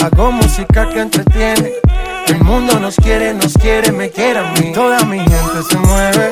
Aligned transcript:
Hago 0.00 0.32
música 0.32 0.88
que 0.88 1.00
entretiene. 1.00 1.72
El 2.28 2.42
mundo 2.42 2.80
nos 2.80 2.96
quiere, 2.96 3.34
nos 3.34 3.52
quiere, 3.52 3.92
me 3.92 4.08
quiere 4.08 4.38
a 4.38 4.52
mí. 4.52 4.72
Toda 4.72 5.04
mi 5.04 5.18
gente 5.18 5.62
se 5.68 5.76
mueve. 5.76 6.30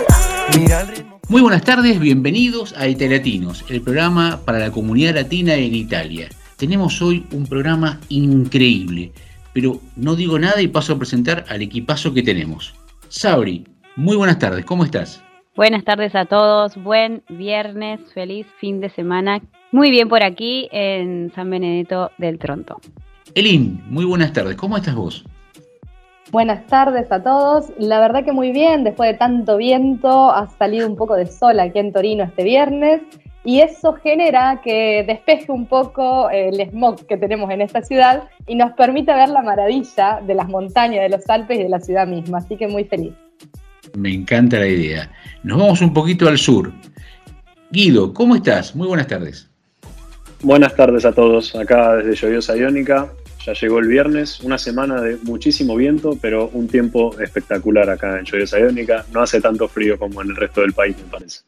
Mira 0.58 0.80
el 0.80 0.88
ritmo. 0.88 1.20
Muy 1.28 1.42
buenas 1.42 1.62
tardes, 1.62 2.00
bienvenidos 2.00 2.74
a 2.78 2.88
Italiatinos, 2.88 3.62
el 3.68 3.82
programa 3.82 4.40
para 4.46 4.60
la 4.60 4.70
comunidad 4.70 5.14
latina 5.14 5.56
en 5.56 5.74
Italia. 5.74 6.30
Tenemos 6.56 7.02
hoy 7.02 7.26
un 7.32 7.46
programa 7.46 8.00
increíble, 8.08 9.12
pero 9.52 9.78
no 9.96 10.16
digo 10.16 10.38
nada 10.38 10.62
y 10.62 10.68
paso 10.68 10.94
a 10.94 10.98
presentar 10.98 11.44
al 11.50 11.60
equipazo 11.60 12.14
que 12.14 12.22
tenemos. 12.22 12.72
Sabri, 13.10 13.66
muy 13.94 14.16
buenas 14.16 14.38
tardes, 14.38 14.64
¿cómo 14.64 14.86
estás? 14.86 15.22
Buenas 15.54 15.84
tardes 15.84 16.14
a 16.14 16.24
todos, 16.24 16.82
buen 16.82 17.22
viernes, 17.28 18.00
feliz 18.14 18.46
fin 18.58 18.80
de 18.80 18.88
semana. 18.88 19.42
Muy 19.70 19.90
bien 19.90 20.08
por 20.08 20.22
aquí 20.22 20.66
en 20.72 21.30
San 21.34 21.50
Benedetto 21.50 22.10
del 22.16 22.38
Tronto. 22.38 22.80
Elin, 23.34 23.82
muy 23.86 24.06
buenas 24.06 24.32
tardes, 24.32 24.56
¿cómo 24.56 24.78
estás 24.78 24.94
vos? 24.94 25.26
Buenas 26.30 26.66
tardes 26.68 27.12
a 27.12 27.22
todos. 27.22 27.70
La 27.78 28.00
verdad 28.00 28.24
que 28.24 28.32
muy 28.32 28.50
bien, 28.50 28.82
después 28.82 29.12
de 29.12 29.18
tanto 29.18 29.58
viento, 29.58 30.30
ha 30.30 30.48
salido 30.48 30.88
un 30.88 30.96
poco 30.96 31.16
de 31.16 31.26
sol 31.26 31.60
aquí 31.60 31.80
en 31.80 31.92
Torino 31.92 32.24
este 32.24 32.44
viernes 32.44 33.02
y 33.44 33.60
eso 33.60 33.92
genera 33.92 34.62
que 34.64 35.04
despeje 35.06 35.52
un 35.52 35.66
poco 35.66 36.30
el 36.30 36.66
smog 36.70 37.04
que 37.06 37.18
tenemos 37.18 37.50
en 37.50 37.60
esta 37.60 37.82
ciudad 37.82 38.22
y 38.46 38.54
nos 38.54 38.72
permite 38.72 39.12
ver 39.12 39.28
la 39.28 39.42
maravilla 39.42 40.22
de 40.26 40.34
las 40.34 40.48
montañas, 40.48 41.02
de 41.02 41.10
los 41.10 41.28
Alpes 41.28 41.58
y 41.58 41.64
de 41.64 41.68
la 41.68 41.80
ciudad 41.80 42.06
misma. 42.06 42.38
Así 42.38 42.56
que 42.56 42.68
muy 42.68 42.84
feliz. 42.84 43.12
Me 43.94 44.14
encanta 44.14 44.58
la 44.58 44.68
idea. 44.68 45.10
Nos 45.42 45.58
vamos 45.58 45.80
un 45.80 45.92
poquito 45.92 46.28
al 46.28 46.38
sur. 46.38 46.72
Guido, 47.70 48.14
¿cómo 48.14 48.36
estás? 48.36 48.76
Muy 48.76 48.86
buenas 48.86 49.08
tardes. 49.08 49.48
Buenas 50.40 50.74
tardes 50.76 51.04
a 51.04 51.12
todos, 51.12 51.54
acá 51.56 51.96
desde 51.96 52.14
Lloviosa 52.14 52.56
Iónica. 52.56 53.12
Ya 53.44 53.52
llegó 53.54 53.80
el 53.80 53.88
viernes, 53.88 54.38
una 54.40 54.56
semana 54.56 55.00
de 55.00 55.16
muchísimo 55.24 55.74
viento, 55.74 56.16
pero 56.20 56.48
un 56.52 56.68
tiempo 56.68 57.18
espectacular 57.18 57.90
acá 57.90 58.20
en 58.20 58.24
Lloviosa 58.24 58.60
Iónica. 58.60 59.04
No 59.12 59.20
hace 59.20 59.40
tanto 59.40 59.66
frío 59.66 59.98
como 59.98 60.22
en 60.22 60.30
el 60.30 60.36
resto 60.36 60.60
del 60.60 60.74
país, 60.74 60.96
me 60.96 61.10
parece. 61.10 61.40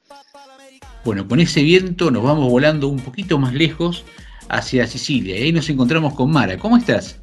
Bueno, 1.04 1.28
con 1.28 1.38
ese 1.38 1.62
viento 1.62 2.10
nos 2.10 2.24
vamos 2.24 2.50
volando 2.50 2.88
un 2.88 2.98
poquito 2.98 3.38
más 3.38 3.54
lejos 3.54 4.04
hacia 4.48 4.88
Sicilia. 4.88 5.38
Y 5.38 5.42
ahí 5.44 5.52
nos 5.52 5.68
encontramos 5.68 6.14
con 6.14 6.32
Mara. 6.32 6.58
¿Cómo 6.58 6.76
estás? 6.76 7.20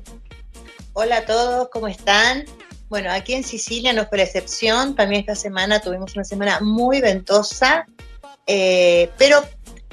Hola 0.94 1.17
a 1.17 1.25
todos, 1.25 1.67
¿cómo 1.69 1.89
están? 1.89 2.45
Bueno, 2.92 3.09
aquí 3.09 3.36
en 3.36 3.45
Sicilia 3.45 3.94
no 3.94 4.06
fue 4.06 4.17
la 4.17 4.25
excepción. 4.25 4.95
También 4.95 5.22
esta 5.22 5.34
semana 5.34 5.80
tuvimos 5.80 6.14
una 6.14 6.25
semana 6.25 6.59
muy 6.59 7.00
ventosa, 7.00 7.86
eh, 8.45 9.09
pero 9.17 9.42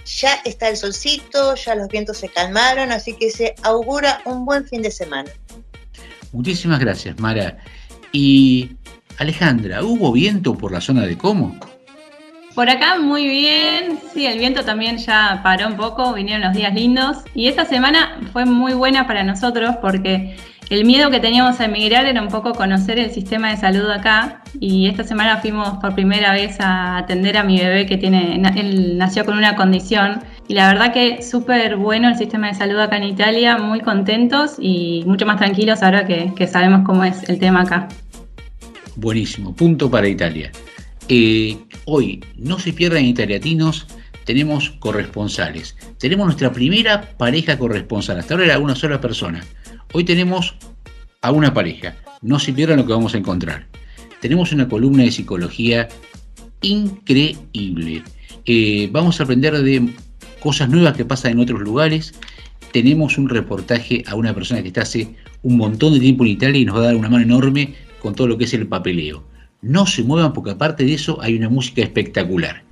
ya 0.05 0.35
está 0.45 0.69
el 0.69 0.77
solcito, 0.77 1.55
ya 1.55 1.77
los 1.77 1.87
vientos 1.87 2.19
se 2.19 2.29
calmaron, 2.29 2.91
así 2.91 3.13
que 3.13 3.31
se 3.31 3.55
augura 3.63 4.21
un 4.25 4.45
buen 4.45 4.67
fin 4.67 4.83
de 4.83 4.91
semana. 4.91 5.31
Muchísimas 6.33 6.81
gracias, 6.81 7.21
Mara. 7.21 7.59
Y 8.11 8.73
Alejandra, 9.19 9.85
¿hubo 9.85 10.11
viento 10.11 10.59
por 10.59 10.73
la 10.73 10.81
zona 10.81 11.07
de 11.07 11.17
Como? 11.17 11.57
Por 12.59 12.69
acá 12.71 12.99
muy 12.99 13.29
bien, 13.29 14.01
sí, 14.13 14.27
el 14.27 14.41
viento 14.41 14.65
también 14.65 14.97
ya 14.99 15.43
paró 15.45 15.69
un 15.69 15.77
poco, 15.77 16.13
vinieron 16.13 16.43
los 16.43 16.55
días 16.55 16.75
lindos 16.75 17.19
y 17.33 17.47
esta 17.47 17.65
semana 17.65 18.19
fue 18.33 18.47
muy 18.47 18.73
buena 18.73 19.07
para 19.07 19.23
nosotros 19.23 19.77
porque 19.81 20.35
el 20.69 20.85
miedo 20.85 21.09
que 21.09 21.21
teníamos 21.21 21.61
a 21.61 21.67
emigrar 21.67 22.07
era 22.07 22.21
un 22.21 22.27
poco 22.27 22.55
conocer 22.55 22.99
el 22.99 23.13
sistema 23.13 23.51
de 23.51 23.59
salud 23.59 23.89
acá 23.89 24.43
y 24.59 24.89
esta 24.89 25.05
semana 25.05 25.37
fuimos 25.37 25.79
por 25.79 25.95
primera 25.95 26.33
vez 26.33 26.57
a 26.59 26.97
atender 26.97 27.37
a 27.37 27.45
mi 27.45 27.61
bebé 27.61 27.87
que 27.87 27.97
tiene, 27.97 28.43
él 28.57 28.99
nació 28.99 29.25
con 29.25 29.39
una 29.39 29.55
condición 29.55 30.25
y 30.49 30.55
la 30.55 30.67
verdad 30.67 30.93
que 30.93 31.23
súper 31.23 31.77
bueno 31.77 32.09
el 32.09 32.17
sistema 32.17 32.49
de 32.49 32.55
salud 32.55 32.81
acá 32.81 32.97
en 32.97 33.05
Italia, 33.05 33.57
muy 33.59 33.83
contentos 33.83 34.57
y 34.59 35.05
mucho 35.07 35.27
más 35.27 35.37
tranquilos 35.37 35.85
ahora 35.85 36.09
que, 36.09 36.47
sabemos 36.49 36.85
cómo 36.85 37.05
es 37.05 37.23
el 37.29 37.39
tema 37.39 37.61
acá. 37.61 37.87
Buenísimo, 38.97 39.55
punto 39.55 39.89
para 39.89 40.09
Italia. 40.09 40.51
Eh, 41.09 41.57
hoy, 41.89 42.23
no 42.37 42.59
se 42.59 42.73
pierdan 42.73 43.07
italiatinos, 43.07 43.87
tenemos 44.25 44.71
corresponsales. 44.79 45.75
Tenemos 45.99 46.27
nuestra 46.27 46.53
primera 46.53 47.17
pareja 47.17 47.59
corresponsal. 47.59 48.19
Hasta 48.19 48.35
ahora 48.35 48.45
era 48.45 48.59
una 48.59 48.77
sola 48.77 49.01
persona. 49.01 49.43
Hoy 49.95 50.05
tenemos 50.05 50.55
a 51.23 51.33
una 51.33 51.55
pareja. 51.55 51.97
No 52.21 52.39
se 52.39 52.53
pierdan 52.53 52.77
lo 52.77 52.87
que 52.87 52.93
vamos 52.93 53.15
a 53.15 53.19
encontrar. 53.19 53.67
Tenemos 54.21 54.53
una 54.53 54.69
columna 54.69 55.05
de 55.05 55.13
psicología 55.13 55.89
increíble. 56.61 58.03
Eh, 58.45 58.91
vamos 58.93 59.19
a 59.19 59.25
aprender 59.25 59.57
de 59.57 59.89
cosas 60.41 60.69
nuevas 60.69 60.95
que 60.95 61.07
pasan 61.07 61.33
en 61.33 61.41
otros 61.41 61.63
lugares. 61.63 62.13
Tenemos 62.71 63.17
un 63.17 63.31
reportaje 63.31 64.05
a 64.07 64.15
una 64.15 64.35
persona 64.35 64.61
que 64.61 64.69
está 64.69 64.83
hace 64.83 65.17
un 65.43 65.57
montón 65.57 65.95
de 65.95 66.01
tiempo 66.01 66.25
en 66.25 66.33
Italia 66.33 66.61
y 66.61 66.65
nos 66.67 66.77
va 66.77 66.81
a 66.81 66.87
dar 66.87 66.97
una 66.97 67.09
mano 67.09 67.25
enorme 67.25 67.75
con 68.03 68.15
todo 68.15 68.27
lo 68.27 68.37
que 68.37 68.45
es 68.45 68.53
el 68.53 68.67
papeleo. 68.67 69.25
No 69.61 69.87
se 69.87 70.03
muevan 70.03 70.33
porque 70.33 70.53
aparte 70.53 70.85
de 70.85 70.95
eso 70.95 71.21
hay 71.21 71.37
una 71.37 71.49
música 71.49 71.83
espectacular. 71.83 72.63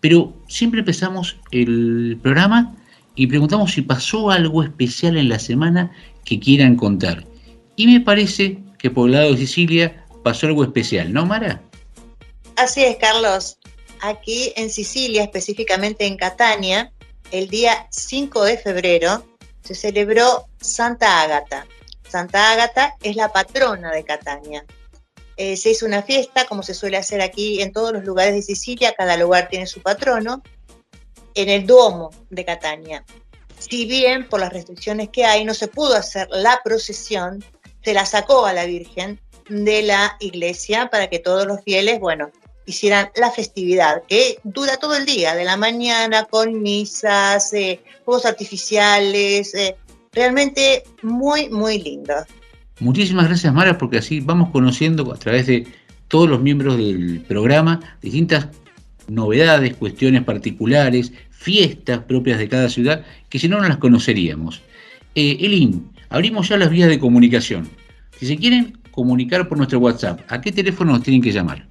Pero 0.00 0.34
siempre 0.48 0.80
empezamos 0.80 1.36
el 1.50 2.18
programa 2.22 2.76
y 3.14 3.26
preguntamos 3.26 3.72
si 3.72 3.82
pasó 3.82 4.30
algo 4.30 4.62
especial 4.62 5.16
en 5.16 5.28
la 5.28 5.38
semana 5.38 5.92
que 6.24 6.38
quieran 6.38 6.76
contar. 6.76 7.24
Y 7.76 7.86
me 7.86 8.00
parece 8.00 8.58
que 8.78 8.90
por 8.90 9.08
el 9.08 9.14
lado 9.14 9.32
de 9.32 9.38
Sicilia 9.38 10.04
pasó 10.22 10.46
algo 10.46 10.62
especial, 10.62 11.12
¿no, 11.12 11.26
Mara? 11.26 11.60
Así 12.56 12.82
es, 12.82 12.96
Carlos. 12.96 13.58
Aquí 14.00 14.52
en 14.56 14.70
Sicilia, 14.70 15.24
específicamente 15.24 16.06
en 16.06 16.16
Catania, 16.16 16.92
el 17.32 17.48
día 17.48 17.86
5 17.90 18.44
de 18.44 18.58
febrero 18.58 19.24
se 19.62 19.74
celebró 19.74 20.46
Santa 20.60 21.22
Ágata. 21.22 21.66
Santa 22.08 22.52
Ágata 22.52 22.94
es 23.02 23.16
la 23.16 23.32
patrona 23.32 23.90
de 23.92 24.04
Catania. 24.04 24.64
Eh, 25.38 25.56
se 25.56 25.70
hizo 25.70 25.86
una 25.86 26.02
fiesta, 26.02 26.46
como 26.46 26.64
se 26.64 26.74
suele 26.74 26.96
hacer 26.96 27.20
aquí 27.20 27.62
en 27.62 27.72
todos 27.72 27.92
los 27.92 28.04
lugares 28.04 28.34
de 28.34 28.42
Sicilia, 28.42 28.94
cada 28.98 29.16
lugar 29.16 29.48
tiene 29.48 29.68
su 29.68 29.80
patrono, 29.80 30.42
en 31.34 31.48
el 31.48 31.64
Duomo 31.64 32.10
de 32.28 32.44
Catania. 32.44 33.04
Si 33.56 33.86
bien 33.86 34.28
por 34.28 34.40
las 34.40 34.52
restricciones 34.52 35.10
que 35.10 35.24
hay 35.24 35.44
no 35.44 35.54
se 35.54 35.68
pudo 35.68 35.94
hacer 35.94 36.26
la 36.32 36.60
procesión, 36.64 37.44
se 37.84 37.94
la 37.94 38.04
sacó 38.04 38.46
a 38.46 38.52
la 38.52 38.66
Virgen 38.66 39.20
de 39.48 39.82
la 39.82 40.16
iglesia 40.18 40.90
para 40.90 41.08
que 41.08 41.20
todos 41.20 41.46
los 41.46 41.62
fieles, 41.62 42.00
bueno, 42.00 42.32
hicieran 42.66 43.10
la 43.14 43.30
festividad, 43.30 44.02
que 44.08 44.40
dura 44.42 44.76
todo 44.76 44.96
el 44.96 45.06
día, 45.06 45.36
de 45.36 45.44
la 45.44 45.56
mañana, 45.56 46.24
con 46.24 46.60
misas, 46.60 47.52
eh, 47.52 47.80
fuegos 48.04 48.26
artificiales, 48.26 49.54
eh, 49.54 49.76
realmente 50.12 50.82
muy, 51.02 51.48
muy 51.48 51.78
lindo. 51.78 52.14
Muchísimas 52.80 53.26
gracias 53.26 53.52
Mara 53.52 53.76
porque 53.76 53.98
así 53.98 54.20
vamos 54.20 54.50
conociendo 54.50 55.12
a 55.12 55.16
través 55.16 55.46
de 55.46 55.66
todos 56.06 56.28
los 56.28 56.40
miembros 56.40 56.76
del 56.76 57.20
programa 57.26 57.80
distintas 58.00 58.48
novedades, 59.08 59.74
cuestiones 59.74 60.22
particulares, 60.24 61.12
fiestas 61.30 62.00
propias 62.00 62.38
de 62.38 62.48
cada 62.48 62.68
ciudad 62.68 63.04
que 63.28 63.38
si 63.38 63.48
no 63.48 63.60
no 63.60 63.68
las 63.68 63.78
conoceríamos. 63.78 64.62
Eh, 65.14 65.38
Elin, 65.40 65.90
abrimos 66.10 66.48
ya 66.48 66.56
las 66.56 66.70
vías 66.70 66.88
de 66.88 66.98
comunicación. 66.98 67.68
Si 68.18 68.26
se 68.26 68.36
quieren 68.36 68.78
comunicar 68.90 69.48
por 69.48 69.58
nuestro 69.58 69.78
WhatsApp, 69.78 70.20
¿a 70.28 70.40
qué 70.40 70.52
teléfono 70.52 70.92
nos 70.92 71.02
tienen 71.02 71.22
que 71.22 71.32
llamar? 71.32 71.66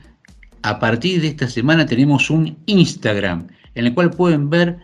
a 0.64 0.80
partir 0.80 1.22
de 1.22 1.28
esta 1.28 1.48
semana 1.48 1.86
tenemos 1.86 2.32
un 2.32 2.58
Instagram 2.66 3.50
en 3.76 3.86
el 3.86 3.94
cual 3.94 4.10
pueden 4.10 4.50
ver 4.50 4.80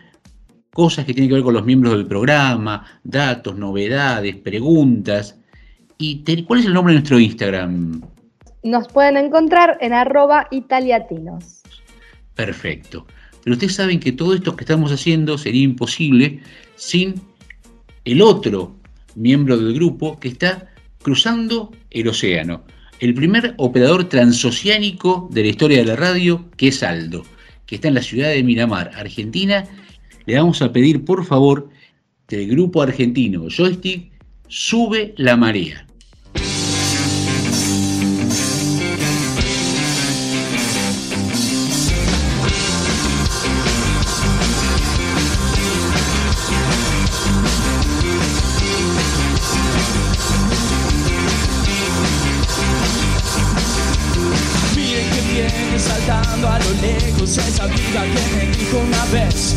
cosas 0.72 1.04
que 1.04 1.12
tienen 1.12 1.28
que 1.28 1.34
ver 1.34 1.42
con 1.42 1.54
los 1.54 1.64
miembros 1.64 1.94
del 1.94 2.06
programa, 2.06 2.86
datos, 3.02 3.56
novedades, 3.56 4.36
preguntas. 4.36 5.40
¿Y 5.98 6.22
cuál 6.44 6.60
es 6.60 6.66
el 6.66 6.72
nombre 6.72 6.94
de 6.94 7.00
nuestro 7.00 7.18
Instagram? 7.18 8.00
nos 8.62 8.86
pueden 8.88 9.16
encontrar 9.16 9.76
en 9.80 9.92
arroba 9.92 10.46
italiatinos. 10.52 11.62
Perfecto. 12.36 13.06
Pero 13.46 13.54
ustedes 13.54 13.76
saben 13.76 14.00
que 14.00 14.10
todo 14.10 14.34
esto 14.34 14.56
que 14.56 14.64
estamos 14.64 14.90
haciendo 14.90 15.38
sería 15.38 15.62
imposible 15.62 16.40
sin 16.74 17.14
el 18.04 18.20
otro 18.20 18.74
miembro 19.14 19.56
del 19.56 19.72
grupo 19.72 20.18
que 20.18 20.26
está 20.26 20.74
cruzando 21.00 21.70
el 21.92 22.08
océano. 22.08 22.64
El 22.98 23.14
primer 23.14 23.54
operador 23.58 24.08
transoceánico 24.08 25.28
de 25.30 25.42
la 25.42 25.48
historia 25.50 25.78
de 25.78 25.84
la 25.84 25.94
radio, 25.94 26.50
que 26.56 26.66
es 26.66 26.82
Aldo, 26.82 27.24
que 27.66 27.76
está 27.76 27.86
en 27.86 27.94
la 27.94 28.02
ciudad 28.02 28.30
de 28.30 28.42
Miramar, 28.42 28.90
Argentina. 28.96 29.64
Le 30.26 30.36
vamos 30.36 30.60
a 30.60 30.72
pedir, 30.72 31.04
por 31.04 31.24
favor, 31.24 31.68
del 32.26 32.48
grupo 32.48 32.82
argentino 32.82 33.48
Joystick, 33.48 34.10
sube 34.48 35.14
la 35.18 35.36
marea. 35.36 35.85
Esa 57.26 57.66
vida 57.66 58.04
que 58.04 58.36
me 58.36 58.56
dijo 58.56 58.78
una 58.78 59.04
vez. 59.06 59.56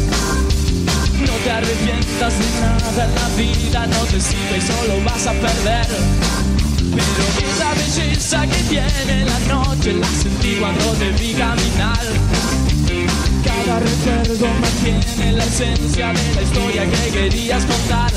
No 1.25 1.33
te 1.43 1.51
arrepientas 1.51 2.33
de 2.39 2.61
nada 2.61 3.05
en 3.05 3.15
la 3.15 3.27
vida, 3.37 3.87
no 3.87 4.05
te 4.05 4.19
sirve 4.19 4.57
y 4.57 4.61
solo 4.61 5.03
vas 5.05 5.27
a 5.27 5.33
perder. 5.33 5.87
Pero 6.89 7.23
esa 7.47 7.73
belleza 7.75 8.47
que 8.47 8.63
tiene 8.69 9.25
la 9.25 9.39
noche 9.53 9.93
la 9.93 10.07
sentí 10.07 10.55
cuando 10.55 10.83
te 10.93 11.11
vi 11.11 11.33
caminar. 11.33 12.05
Cada 13.43 13.79
recuerdo 13.79 14.47
mantiene 14.61 15.33
la 15.33 15.45
esencia 15.45 16.07
de 16.07 16.35
la 16.35 16.41
historia 16.41 16.85
que 16.89 17.11
querías 17.11 17.65
contar. 17.65 18.11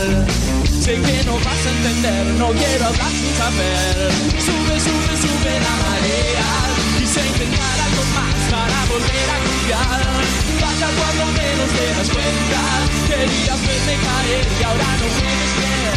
Sé 0.80 0.94
que 0.94 1.24
no 1.24 1.34
vas 1.34 1.66
a 1.66 1.70
entender, 1.76 2.26
no 2.38 2.48
quiero 2.52 2.86
hablar 2.86 3.10
sin 3.10 3.36
saber. 3.36 4.12
Sube, 4.46 4.80
sube, 4.80 5.14
sube 5.20 5.60
la 5.60 5.76
marea. 5.84 6.91
Quise 7.12 7.28
intentar 7.28 7.76
algo 7.78 8.04
más 8.14 8.40
para 8.50 8.78
volver 8.86 9.28
a 9.28 9.36
confiar. 9.44 10.00
Vaya 10.62 10.88
cuando 10.96 11.24
menos 11.36 11.68
te 11.76 11.84
das 11.92 12.08
cuenta. 12.08 12.60
Querías 13.06 13.60
verme 13.60 13.96
caer 14.00 14.46
y 14.58 14.62
ahora 14.64 14.90
no 14.96 15.06
puedes 15.20 15.52
creer. 15.58 15.94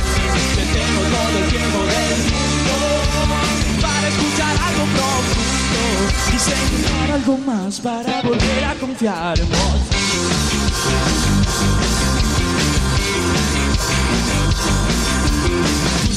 Que 0.56 0.64
tengo 0.76 1.02
todo 1.16 1.36
el 1.40 1.46
tiempo 1.48 1.80
del 1.88 2.20
mundo 2.36 2.76
para 3.82 4.06
escuchar 4.10 4.56
algo 4.60 4.84
profundo. 4.92 5.84
Quise 6.32 6.52
intentar 6.52 7.08
algo 7.12 7.38
más 7.38 7.80
para 7.80 8.22
volver 8.22 8.66
a 8.66 8.76
confiar 8.76 9.40
en 9.40 9.50
vos. 9.50 11.45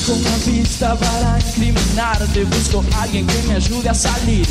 Busco 0.08 0.26
una 0.26 0.36
pista 0.38 0.94
para 0.96 1.38
incriminarte, 1.38 2.44
busco 2.44 2.82
a 2.96 3.02
alguien 3.02 3.26
que 3.26 3.42
me 3.42 3.56
ayude 3.56 3.90
a 3.90 3.94
salir. 3.94 4.46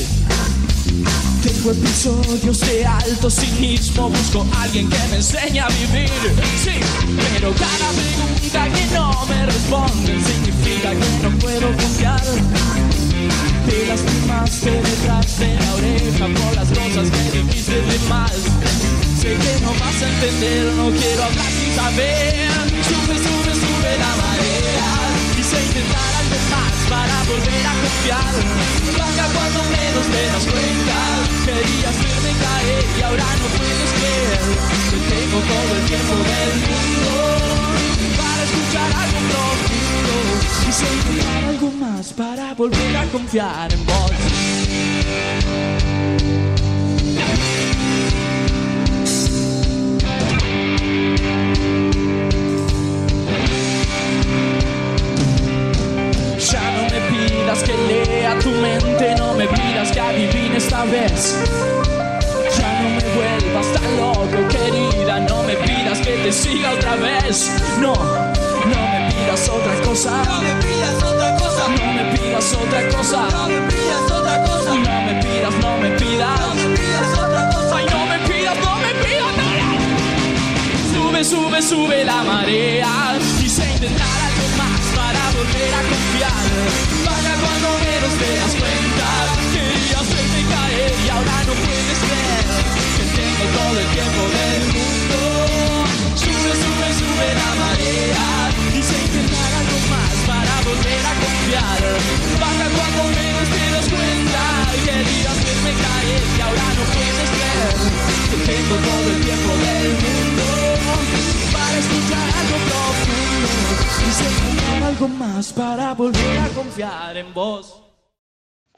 Tengo 1.41 1.71
episodios 1.71 2.59
de 2.59 2.85
alto 2.85 3.27
cinismo, 3.27 4.09
busco 4.09 4.45
a 4.53 4.61
alguien 4.61 4.87
que 4.87 4.99
me 5.09 5.15
enseñe 5.15 5.59
a 5.59 5.67
vivir. 5.69 6.11
Sí, 6.63 6.77
pero 7.33 7.51
cada 7.53 7.89
pregunta 7.89 8.77
que 8.77 8.85
no 8.93 9.25
me 9.25 9.45
responden 9.47 10.23
significa 10.23 10.91
que 10.91 11.23
no 11.23 11.39
puedo 11.39 11.75
confiar. 11.75 12.21
Te 13.65 13.87
lastimaste 13.87 14.69
detrás 14.69 15.39
de 15.39 15.55
la 15.55 15.73
oreja 15.73 16.27
por 16.39 16.55
las 16.55 16.67
cosas 16.67 17.09
que 17.09 17.37
dijiste 17.39 17.81
de 17.81 17.99
mal. 18.07 18.35
Sé 19.19 19.29
que 19.33 19.61
no 19.63 19.71
vas 19.71 20.03
a 20.03 20.07
entender, 20.07 20.71
no 20.73 20.91
quiero 20.91 21.23
hablar 21.23 21.51
sin 21.51 21.75
saber. 21.75 22.47
Sube, 22.85 23.17
sube, 23.17 23.53
sube 23.55 23.97
la 23.97 24.15
marea. 24.21 25.16
Quise 25.47 25.63
intentar 25.63 26.11
algo 26.19 26.35
más 26.51 26.75
para 26.89 27.23
volver 27.23 27.63
a 27.65 27.73
confiar. 27.79 28.35
Baja 28.99 29.25
cuando 29.31 29.63
menos 29.63 30.05
te 30.11 30.21
das 30.27 30.43
cuenta. 30.43 30.97
Querías 31.45 31.95
verme 32.03 32.31
caer 32.43 32.83
y 32.97 33.01
ahora 33.01 33.23
no 33.23 33.47
puedes 33.55 33.91
creer. 33.95 34.43
Que 34.91 34.97
tengo 35.07 35.39
todo 35.47 35.71
el 35.77 35.83
tiempo 35.87 36.15
del 36.27 36.51
mundo 36.67 37.11
para 38.17 38.41
escuchar 38.43 38.91
algo 38.91 39.19
profundo. 39.31 40.15
Quise 40.65 40.87
intentar 40.95 41.41
algo 41.45 41.69
más 41.79 42.05
para 42.11 42.53
volver 42.53 42.97
a 42.97 43.05
confiar 43.05 43.71
en 43.71 43.85
vos. 43.85 44.11
Pidas 57.57 57.63
que 57.63 57.77
lea 57.87 58.39
tu 58.39 58.49
mente, 58.51 59.15
no 59.17 59.33
me 59.33 59.47
pidas 59.47 59.91
que 59.91 59.99
adivine 59.99 60.57
esta 60.57 60.83
vez. 60.85 61.35
Ya 62.57 62.81
no 62.81 62.89
me 62.89 63.03
vuelvas 63.15 63.67
tan 63.73 63.97
loco, 63.97 64.47
querida, 64.49 65.19
no 65.21 65.43
me 65.43 65.55
pidas 65.55 65.99
que 65.99 66.17
te 66.17 66.31
siga 66.31 66.71
otra 66.71 66.95
vez. 66.95 67.51
No, 67.79 67.93
no 67.93 68.81
me 68.91 69.11
pidas 69.11 69.49
otra 69.49 69.73
cosa. 69.85 70.23
No 70.25 70.41
me 70.41 70.53
pidas 70.61 71.03
otra 71.03 71.35
cosa. 71.37 71.67
No 71.69 71.93
me 71.93 72.17
pidas 72.17 72.53
otra 72.53 72.89
cosa. 72.89 73.27
No 73.31 73.47
me 73.47 73.61
pidas 73.71 74.11
otra 74.11 74.43
cosa. 74.43 74.75
No 74.75 75.01
me 75.01 75.23
pidas, 75.23 75.53
no 75.61 75.77
me 75.77 75.89
pidas. 75.91 76.39
No 76.39 76.55
me 76.55 76.77
pidas 76.77 77.19
otra 77.19 77.49
cosa. 77.49 77.77
Ay, 77.77 77.85
no 77.91 78.05
me 78.05 78.19
pidas, 78.27 78.57
no 78.57 78.75
me 78.77 78.93
pidas 79.05 79.37
nada. 79.37 79.67
Sube, 80.93 81.23
sube, 81.23 81.61
sube 81.61 82.05
la 82.05 82.23
marea. 82.23 83.17
Quise 83.39 83.65
intentar 83.65 84.26
para 85.37 85.43
volver 85.43 85.73
a 85.73 85.81
confiar. 85.83 86.31
Vaya 87.05 87.35
cuando 87.39 87.67
menos 87.79 88.13
te 88.17 88.35
das 88.35 88.55
cuenta. 88.55 88.96
Confiar 116.77 117.17
en 117.17 117.33
vos. 117.33 117.81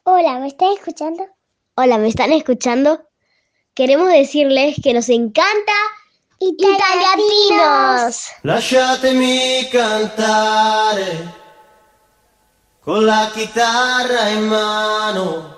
Hola, 0.03 0.39
¿me 0.39 0.47
están 0.47 0.71
escuchando? 0.71 1.27
Hola, 1.75 1.97
¿me 1.97 2.07
están 2.07 2.31
escuchando? 2.31 3.01
Queremos 3.73 4.09
decirles 4.09 4.77
que 4.81 4.93
nos 4.93 5.09
encanta 5.09 5.73
Italiatinos. 6.39 8.27
Lasciatemi 8.43 9.67
cantare 9.69 11.25
con 12.79 13.05
la 13.05 13.29
chitarra 13.33 14.31
in 14.31 14.47
mano. 14.47 15.57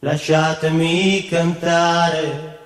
Lasciatemi 0.00 1.26
cantare. 1.28 2.56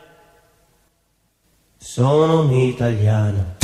Sono 1.79 2.43
un 2.43 2.53
italiano. 2.53 3.57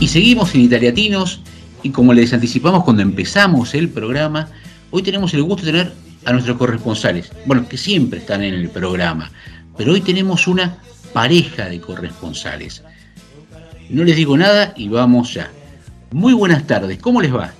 Y 0.00 0.08
seguimos 0.08 0.52
en 0.56 0.62
Italiatinos 0.62 1.40
y 1.82 1.90
como 1.90 2.12
les 2.12 2.32
anticipamos 2.32 2.84
cuando 2.84 3.02
empezamos 3.02 3.74
el 3.74 3.88
programa, 3.88 4.48
hoy 4.90 5.02
tenemos 5.02 5.34
el 5.34 5.42
gusto 5.42 5.66
de 5.66 5.72
tener 5.72 5.92
a 6.24 6.32
nuestros 6.32 6.56
corresponsales, 6.56 7.32
bueno, 7.46 7.68
que 7.68 7.76
siempre 7.76 8.20
están 8.20 8.42
en 8.42 8.54
el 8.54 8.68
programa, 8.68 9.30
pero 9.76 9.92
hoy 9.92 10.00
tenemos 10.00 10.46
una 10.46 10.78
pareja 11.12 11.66
de 11.68 11.80
corresponsales. 11.80 12.82
No 13.90 14.04
les 14.04 14.16
digo 14.16 14.36
nada 14.36 14.72
y 14.76 14.88
vamos 14.88 15.34
ya. 15.34 15.50
Muy 16.12 16.32
buenas 16.32 16.66
tardes, 16.66 16.98
¿cómo 16.98 17.20
les 17.20 17.34
va? 17.34 17.52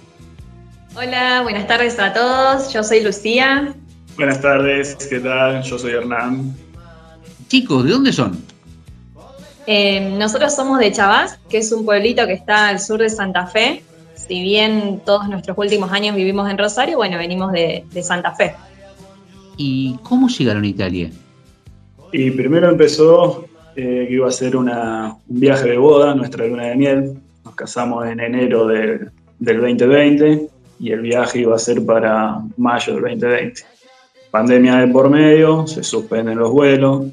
Hola, 0.95 1.43
buenas 1.43 1.67
tardes 1.67 1.99
a 1.99 2.13
todos, 2.13 2.73
yo 2.73 2.85
soy 2.85 3.03
Lucía. 3.03 3.75
Buenas 4.17 4.41
tardes, 4.41 4.95
¿qué 5.09 5.21
tal? 5.21 5.63
Yo 5.63 5.79
soy 5.79 5.93
Hernán. 5.93 6.55
Chicos, 7.49 7.85
¿de 7.85 7.91
dónde 7.91 8.13
son? 8.13 8.39
Eh, 9.67 10.01
nosotros 10.19 10.55
somos 10.55 10.79
de 10.79 10.93
Chavás, 10.93 11.39
que 11.49 11.59
es 11.59 11.73
un 11.73 11.85
pueblito 11.85 12.27
que 12.27 12.35
está 12.35 12.69
al 12.69 12.81
sur 12.81 13.01
de 13.01 13.09
Santa 13.09 13.47
Fe. 13.47 13.83
Si 14.29 14.41
bien 14.43 15.01
todos 15.05 15.29
nuestros 15.29 15.57
últimos 15.59 15.91
años 15.93 16.15
vivimos 16.17 16.49
en 16.51 16.59
Rosario, 16.59 16.97
bueno, 16.97 17.19
venimos 17.19 17.53
de, 17.53 17.85
de 17.93 18.03
Santa 18.03 18.33
Fe. 18.33 18.55
¿Y 19.57 19.97
cómo 20.03 20.29
llegaron 20.29 20.63
a 20.65 20.67
Italia? 20.67 21.11
Y 22.13 22.31
primero 22.31 22.71
empezó 22.71 23.45
eh, 23.77 24.07
que 24.09 24.15
iba 24.15 24.29
a 24.29 24.33
ser 24.33 24.57
una, 24.57 25.17
un 25.29 25.41
viaje 25.41 25.69
de 25.71 25.77
boda, 25.79 26.15
nuestra 26.15 26.47
luna 26.47 26.65
de 26.67 26.77
miel. 26.77 27.15
Nos 27.45 27.55
casamos 27.55 28.07
en 28.07 28.21
enero 28.21 28.67
de- 28.67 29.09
del 29.39 29.61
2020 29.61 30.47
y 30.79 30.91
el 30.93 31.01
viaje 31.01 31.41
iba 31.41 31.57
a 31.57 31.59
ser 31.59 31.85
para 31.85 32.41
mayo 32.57 32.95
del 32.95 33.03
2020. 33.03 33.63
Pandemia 34.31 34.77
de 34.79 34.87
por 34.89 35.11
medio, 35.11 35.67
se 35.67 35.83
suspenden 35.83 36.39
los 36.39 36.51
vuelos, 36.51 37.07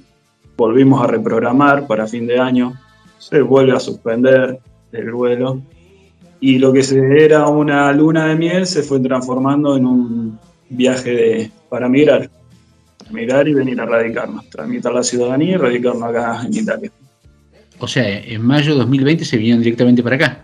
volvimos 0.56 1.04
a 1.04 1.08
reprogramar 1.08 1.86
para 1.88 2.08
fin 2.08 2.28
de 2.28 2.40
año, 2.40 2.74
se 3.18 3.42
vuelve 3.42 3.74
a 3.74 3.80
suspender 3.80 4.60
el 4.94 5.12
vuelo 5.12 5.62
y 6.42 6.58
lo 6.58 6.72
que 6.72 6.84
se 6.84 7.24
era 7.24 7.48
una 7.48 7.92
luna 7.92 8.28
de 8.28 8.36
miel 8.36 8.66
se 8.66 8.84
fue 8.84 9.00
transformando 9.00 9.76
en 9.76 9.86
un 9.86 10.40
viaje 10.70 11.12
de, 11.12 11.52
para 11.70 11.90
migrar, 11.90 12.30
migrar 13.12 13.48
y 13.48 13.54
venir 13.54 13.82
a 13.82 13.86
radicarnos, 13.86 14.50
tramitar 14.50 14.94
la 14.94 15.04
ciudadanía 15.04 15.56
y 15.56 15.58
radicarnos 15.58 16.04
acá 16.04 16.42
en 16.46 16.54
Italia. 16.54 16.92
O 17.80 17.88
sea, 17.88 18.08
en 18.08 18.42
mayo 18.42 18.74
de 18.74 18.80
2020 18.80 19.26
se 19.26 19.38
vinieron 19.38 19.62
directamente 19.62 20.04
para 20.04 20.16
acá. 20.16 20.40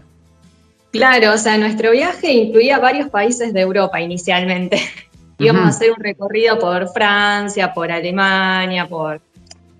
Claro, 0.91 1.33
o 1.33 1.37
sea, 1.37 1.57
nuestro 1.57 1.91
viaje 1.91 2.31
incluía 2.31 2.79
varios 2.79 3.09
países 3.09 3.53
de 3.53 3.61
Europa 3.61 3.99
inicialmente. 3.99 4.79
Íbamos 5.37 5.63
a 5.63 5.67
hacer 5.67 5.91
un 5.91 6.01
recorrido 6.01 6.57
por 6.57 6.87
Francia, 6.93 7.73
por 7.73 7.91
Alemania, 7.91 8.87
por 8.87 9.21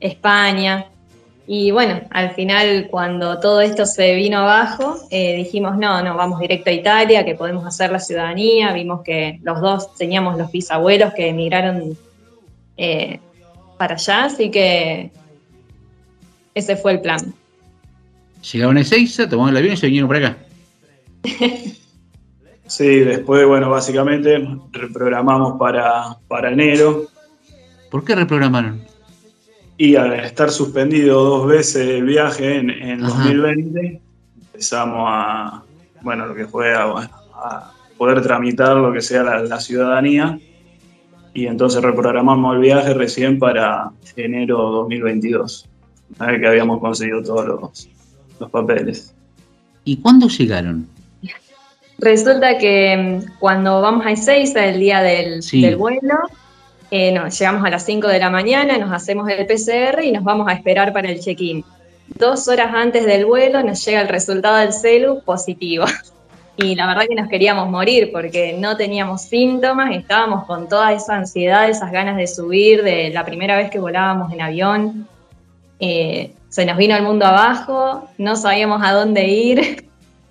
España. 0.01 0.85
Y 1.47 1.69
bueno, 1.71 2.01
al 2.09 2.31
final 2.31 2.87
cuando 2.89 3.39
todo 3.39 3.61
esto 3.61 3.85
se 3.85 4.15
vino 4.15 4.39
abajo, 4.39 4.97
eh, 5.11 5.35
dijimos, 5.35 5.77
no, 5.77 6.03
no, 6.03 6.15
vamos 6.15 6.39
directo 6.39 6.71
a 6.71 6.73
Italia, 6.73 7.23
que 7.23 7.35
podemos 7.35 7.65
hacer 7.65 7.91
la 7.91 7.99
ciudadanía. 7.99 8.73
Vimos 8.73 9.01
que 9.03 9.39
los 9.43 9.61
dos 9.61 9.93
teníamos 9.95 10.37
los 10.37 10.51
bisabuelos 10.51 11.13
que 11.13 11.29
emigraron 11.29 11.95
eh, 12.77 13.19
para 13.77 13.93
allá, 13.95 14.25
así 14.25 14.49
que 14.49 15.11
ese 16.55 16.75
fue 16.75 16.93
el 16.93 17.01
plan. 17.01 17.33
Llegaron 18.51 18.77
a 18.77 18.81
Ezeiza, 18.81 19.29
tomaron 19.29 19.51
el 19.51 19.57
avión 19.57 19.73
y 19.73 19.77
se 19.77 19.87
vinieron 19.87 20.09
para 20.09 20.27
acá. 20.27 20.37
Sí, 22.67 23.01
después, 23.01 23.45
bueno, 23.45 23.69
básicamente 23.69 24.43
reprogramamos 24.71 25.59
para, 25.59 26.17
para 26.27 26.51
enero. 26.51 27.05
¿Por 27.91 28.03
qué 28.03 28.15
reprogramaron? 28.15 28.81
Y 29.77 29.95
al 29.95 30.13
estar 30.13 30.49
suspendido 30.51 31.23
dos 31.23 31.47
veces 31.47 31.87
el 31.87 32.05
viaje 32.05 32.57
en, 32.57 32.69
en 32.69 32.99
2020, 33.01 34.01
empezamos 34.45 35.03
a, 35.07 35.63
bueno, 36.01 36.27
lo 36.27 36.35
que 36.35 36.45
fue 36.47 36.73
a, 36.73 36.83
a 36.85 37.73
poder 37.97 38.21
tramitar 38.21 38.77
lo 38.77 38.93
que 38.93 39.01
sea 39.01 39.23
la, 39.23 39.41
la, 39.41 39.59
ciudadanía. 39.59 40.39
Y 41.33 41.47
entonces 41.47 41.81
reprogramamos 41.81 42.55
el 42.55 42.61
viaje 42.61 42.93
recién 42.93 43.37
para 43.37 43.91
enero 44.15 44.57
2022, 44.71 45.67
una 46.17 46.31
vez 46.31 46.39
que 46.39 46.47
habíamos 46.47 46.79
conseguido 46.79 47.21
todos 47.21 47.45
los, 47.45 47.89
los 48.39 48.49
papeles. 48.49 49.13
¿Y 49.83 49.97
cuándo 49.97 50.29
llegaron? 50.29 50.87
Resulta 51.97 52.57
que 52.57 53.21
mm, 53.25 53.39
cuando 53.39 53.81
vamos 53.81 54.05
a 54.05 54.11
Ezeiza, 54.11 54.65
el 54.65 54.79
día 54.79 55.01
del, 55.01 55.43
Sí. 55.43 55.61
del 55.61 55.75
vuelo, 55.75 56.15
eh, 56.97 57.29
llegamos 57.37 57.65
a 57.65 57.69
las 57.69 57.85
5 57.85 58.07
de 58.07 58.19
la 58.19 58.29
mañana, 58.29 58.77
nos 58.77 58.91
hacemos 58.93 59.27
el 59.29 59.45
PCR 59.45 60.01
y 60.01 60.13
nos 60.13 60.23
vamos 60.23 60.47
a 60.47 60.53
esperar 60.53 60.93
para 60.93 61.09
el 61.09 61.19
check-in. 61.19 61.61
Dos 62.07 62.47
horas 62.47 62.73
antes 62.73 63.05
del 63.05 63.25
vuelo 63.25 63.61
nos 63.63 63.83
llega 63.83 63.99
el 63.99 64.07
resultado 64.07 64.55
del 64.57 64.71
celu 64.71 65.21
positivo. 65.21 65.85
Y 66.57 66.73
la 66.75 66.87
verdad 66.87 67.03
que 67.09 67.15
nos 67.15 67.27
queríamos 67.27 67.69
morir 67.69 68.11
porque 68.13 68.55
no 68.57 68.77
teníamos 68.77 69.23
síntomas, 69.23 69.93
estábamos 69.93 70.45
con 70.45 70.69
toda 70.69 70.93
esa 70.93 71.17
ansiedad, 71.17 71.67
esas 71.67 71.91
ganas 71.91 72.15
de 72.15 72.27
subir, 72.27 72.81
de 72.81 73.09
la 73.09 73.25
primera 73.25 73.57
vez 73.57 73.69
que 73.69 73.77
volábamos 73.77 74.31
en 74.31 74.39
avión. 74.39 75.05
Eh, 75.81 76.31
se 76.47 76.65
nos 76.65 76.77
vino 76.77 76.95
el 76.95 77.03
mundo 77.03 77.25
abajo, 77.25 78.07
no 78.17 78.37
sabíamos 78.37 78.81
a 78.81 78.93
dónde 78.93 79.27
ir. 79.27 79.84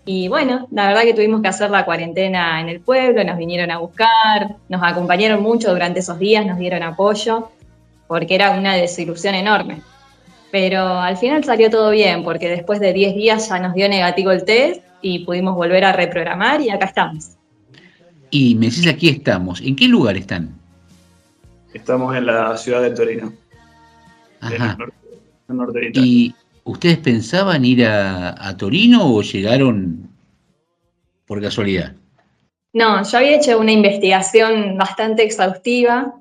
Y 0.06 0.28
bueno, 0.28 0.68
la 0.70 0.88
verdad 0.88 1.02
que 1.02 1.14
tuvimos 1.14 1.40
que 1.40 1.49
hacer 1.49 1.70
la 1.70 1.84
cuarentena 1.84 2.61
en 2.61 2.68
el 2.68 2.80
pueblo, 2.80 3.25
nos 3.25 3.38
vinieron 3.38 3.70
a 3.70 3.78
buscar, 3.78 4.56
nos 4.68 4.82
acompañaron 4.82 5.42
mucho 5.42 5.73
durante 5.73 6.00
esos 6.00 6.18
días, 6.18 6.44
nos 6.44 6.58
dieron 6.58 6.82
apoyo, 6.82 7.49
porque 8.06 8.34
era 8.34 8.50
una 8.50 8.75
desilusión 8.75 9.34
enorme. 9.34 9.80
Pero 10.50 10.87
al 10.87 11.16
final 11.16 11.42
salió 11.42 11.70
todo 11.70 11.90
bien, 11.90 12.23
porque 12.23 12.49
después 12.49 12.80
de 12.80 12.92
10 12.92 13.14
días 13.14 13.49
ya 13.49 13.58
nos 13.58 13.75
dio 13.75 13.88
negativo 13.88 14.30
el 14.30 14.44
test 14.44 14.82
y 15.00 15.25
pudimos 15.25 15.54
volver 15.54 15.84
a 15.84 15.92
reprogramar 15.92 16.61
y 16.61 16.70
acá 16.70 16.87
estamos. 16.87 17.30
Y 18.30 18.54
me 18.56 18.66
decís 18.66 18.87
aquí 18.87 19.08
estamos. 19.08 19.61
¿En 19.62 19.75
qué 19.75 19.88
lugar 19.88 20.16
están? 20.16 20.54
Estamos 21.73 22.14
en 22.14 22.26
la 22.26 22.56
ciudad 22.56 22.82
de 22.82 22.90
Torino, 22.90 23.32
en 24.42 24.62
Ajá. 24.62 24.73
el 24.73 24.78
norte, 24.78 24.96
el 25.49 25.56
norte 25.56 25.78
de 25.80 25.88
Italia. 25.88 26.08
¿Y 26.08 26.34
ustedes 26.64 26.99
pensaban 26.99 27.64
ir 27.64 27.87
a, 27.87 28.56
Torino 28.56 29.14
o 29.14 29.23
llegaron 29.23 30.09
por 31.26 31.40
casualidad? 31.40 31.92
No, 32.73 33.02
yo 33.04 33.18
había 33.18 33.37
hecho 33.37 33.59
una 33.59 33.73
investigación 33.73 34.76
bastante 34.76 35.23
exhaustiva. 35.23 36.14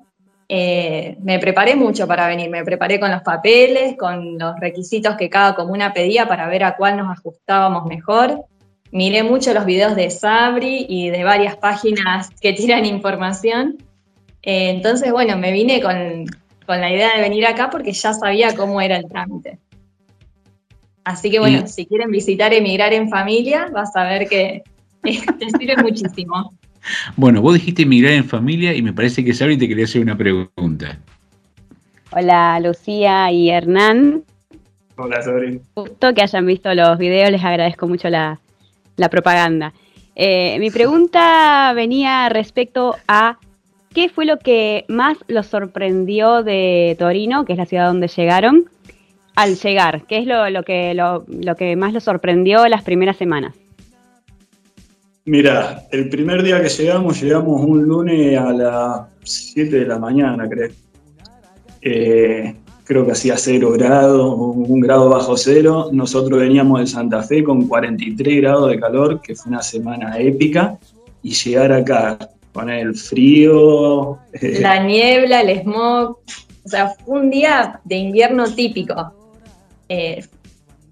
eh, 0.48 1.16
me 1.22 1.38
preparé 1.38 1.74
mucho 1.74 2.06
para 2.06 2.28
venir, 2.28 2.50
me 2.50 2.64
preparé 2.64 3.00
con 3.00 3.10
los 3.10 3.22
papeles, 3.22 3.96
con 3.96 4.38
los 4.38 4.60
requisitos 4.60 5.16
que 5.16 5.30
cada 5.30 5.54
comuna 5.54 5.92
pedía 5.92 6.28
para 6.28 6.46
ver 6.48 6.64
a 6.64 6.76
cuál 6.76 6.98
nos 6.98 7.10
ajustábamos 7.10 7.86
mejor. 7.86 8.44
Miré 8.92 9.22
mucho 9.24 9.54
los 9.54 9.64
videos 9.64 9.96
de 9.96 10.10
Sabri 10.10 10.86
y 10.88 11.08
de 11.10 11.24
varias 11.24 11.56
páginas 11.56 12.30
que 12.40 12.52
tiran 12.52 12.84
información. 12.84 13.78
Eh, 14.42 14.70
entonces, 14.70 15.10
bueno, 15.10 15.36
me 15.38 15.50
vine 15.50 15.80
con, 15.80 16.26
con 16.66 16.80
la 16.80 16.92
idea 16.92 17.16
de 17.16 17.22
venir 17.22 17.46
acá 17.46 17.70
porque 17.70 17.92
ya 17.92 18.12
sabía 18.12 18.54
cómo 18.54 18.80
era 18.80 18.96
el 18.96 19.08
trámite. 19.08 19.58
Así 21.04 21.30
que 21.30 21.38
bueno, 21.38 21.62
Y- 21.64 21.68
si 21.68 21.86
quieren 21.86 22.10
visitar 22.10 22.52
Emigrar 22.52 22.92
en 22.92 23.08
Familia, 23.10 23.68
vas 23.72 23.94
a 23.96 24.04
ver 24.04 24.28
que 24.28 24.62
te 25.02 25.50
sirve 25.58 25.76
muchísimo. 25.82 26.52
Bueno, 27.16 27.40
vos 27.40 27.54
dijiste 27.54 27.82
emigrar 27.82 28.12
en 28.12 28.24
familia 28.24 28.74
y 28.74 28.82
me 28.82 28.92
parece 28.92 29.24
que 29.24 29.32
Sabri 29.32 29.56
te 29.56 29.66
quería 29.68 29.84
hacer 29.84 30.02
una 30.02 30.16
pregunta. 30.18 30.98
Hola 32.10 32.60
Lucía 32.60 33.30
y 33.32 33.48
Hernán. 33.50 34.22
Hola, 34.96 35.22
Sabri. 35.22 35.60
Justo 35.74 36.14
que 36.14 36.22
hayan 36.22 36.46
visto 36.46 36.72
los 36.74 36.98
videos, 36.98 37.30
les 37.30 37.42
agradezco 37.42 37.88
mucho 37.88 38.08
la, 38.10 38.38
la 38.96 39.08
propaganda. 39.08 39.72
Eh, 40.14 40.58
mi 40.60 40.70
pregunta 40.70 41.72
venía 41.74 42.28
respecto 42.28 42.96
a 43.08 43.38
qué 43.92 44.08
fue 44.10 44.26
lo 44.26 44.38
que 44.38 44.84
más 44.88 45.16
los 45.26 45.46
sorprendió 45.46 46.42
de 46.42 46.94
Torino, 46.98 47.44
que 47.44 47.52
es 47.54 47.58
la 47.58 47.66
ciudad 47.66 47.86
donde 47.88 48.08
llegaron, 48.08 48.66
al 49.36 49.56
llegar. 49.56 50.06
¿Qué 50.06 50.18
es 50.18 50.26
lo, 50.26 50.48
lo 50.50 50.62
que, 50.62 50.94
lo, 50.94 51.24
lo 51.28 51.56
que 51.56 51.76
más 51.76 51.92
los 51.92 52.04
sorprendió 52.04 52.66
las 52.68 52.82
primeras 52.82 53.16
semanas? 53.16 53.54
Mira, 55.26 55.84
el 55.90 56.08
primer 56.10 56.42
día 56.42 56.60
que 56.62 56.68
llegamos, 56.68 57.20
llegamos 57.22 57.62
un 57.62 57.82
lunes 57.84 58.38
a 58.38 58.52
las 58.52 59.00
7 59.22 59.80
de 59.80 59.86
la 59.86 59.98
mañana, 59.98 60.46
creo. 60.48 60.68
Eh, 61.80 62.54
creo 62.84 63.06
que 63.06 63.12
hacía 63.12 63.36
0 63.38 63.70
grados, 63.72 64.34
un 64.36 64.80
grado 64.80 65.08
bajo 65.08 65.36
cero. 65.36 65.88
Nosotros 65.92 66.38
veníamos 66.38 66.80
de 66.80 66.86
Santa 66.86 67.22
Fe 67.22 67.42
con 67.42 67.66
43 67.66 68.36
grados 68.42 68.70
de 68.70 68.78
calor, 68.78 69.20
que 69.22 69.34
fue 69.34 69.50
una 69.50 69.62
semana 69.62 70.18
épica. 70.18 70.78
Y 71.22 71.32
llegar 71.32 71.72
acá 71.72 72.18
con 72.52 72.68
el 72.68 72.94
frío. 72.94 74.18
eh, 74.34 74.58
La 74.60 74.84
niebla, 74.84 75.40
el 75.40 75.60
smog, 75.62 76.18
o 76.64 76.68
sea, 76.68 76.90
fue 77.04 77.20
un 77.20 77.30
día 77.30 77.80
de 77.84 77.96
invierno 77.96 78.44
típico. 78.44 78.94
Eh, 79.88 80.24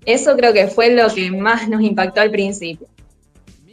eso 0.05 0.37
creo 0.37 0.53
que 0.53 0.67
fue 0.67 0.91
lo 0.91 1.09
que 1.09 1.31
más 1.31 1.69
nos 1.69 1.83
impactó 1.83 2.21
al 2.21 2.31
principio. 2.31 2.89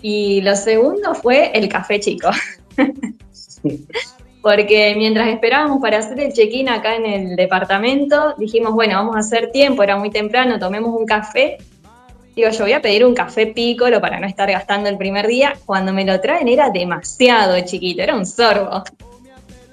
Y 0.01 0.41
lo 0.41 0.55
segundo 0.55 1.15
fue 1.15 1.51
el 1.53 1.67
café 1.67 1.99
chico. 1.99 2.29
Porque 4.41 4.93
mientras 4.95 5.27
esperábamos 5.27 5.81
para 5.81 5.97
hacer 5.97 6.19
el 6.19 6.31
check-in 6.31 6.69
acá 6.69 6.95
en 6.95 7.05
el 7.05 7.35
departamento, 7.35 8.35
dijimos, 8.37 8.73
bueno, 8.73 8.95
vamos 8.95 9.17
a 9.17 9.19
hacer 9.19 9.51
tiempo, 9.51 9.83
era 9.83 9.97
muy 9.97 10.11
temprano, 10.11 10.57
tomemos 10.57 10.95
un 10.97 11.05
café. 11.05 11.57
Digo, 12.35 12.49
yo 12.49 12.63
voy 12.63 12.71
a 12.71 12.81
pedir 12.81 13.05
un 13.05 13.13
café 13.13 13.47
pícolo 13.47 13.99
para 13.99 14.17
no 14.17 14.27
estar 14.27 14.49
gastando 14.49 14.87
el 14.87 14.97
primer 14.97 15.27
día. 15.27 15.55
Cuando 15.65 15.91
me 15.91 16.05
lo 16.05 16.21
traen 16.21 16.47
era 16.47 16.69
demasiado 16.69 17.59
chiquito, 17.65 18.01
era 18.01 18.15
un 18.15 18.25
sorbo. 18.25 18.83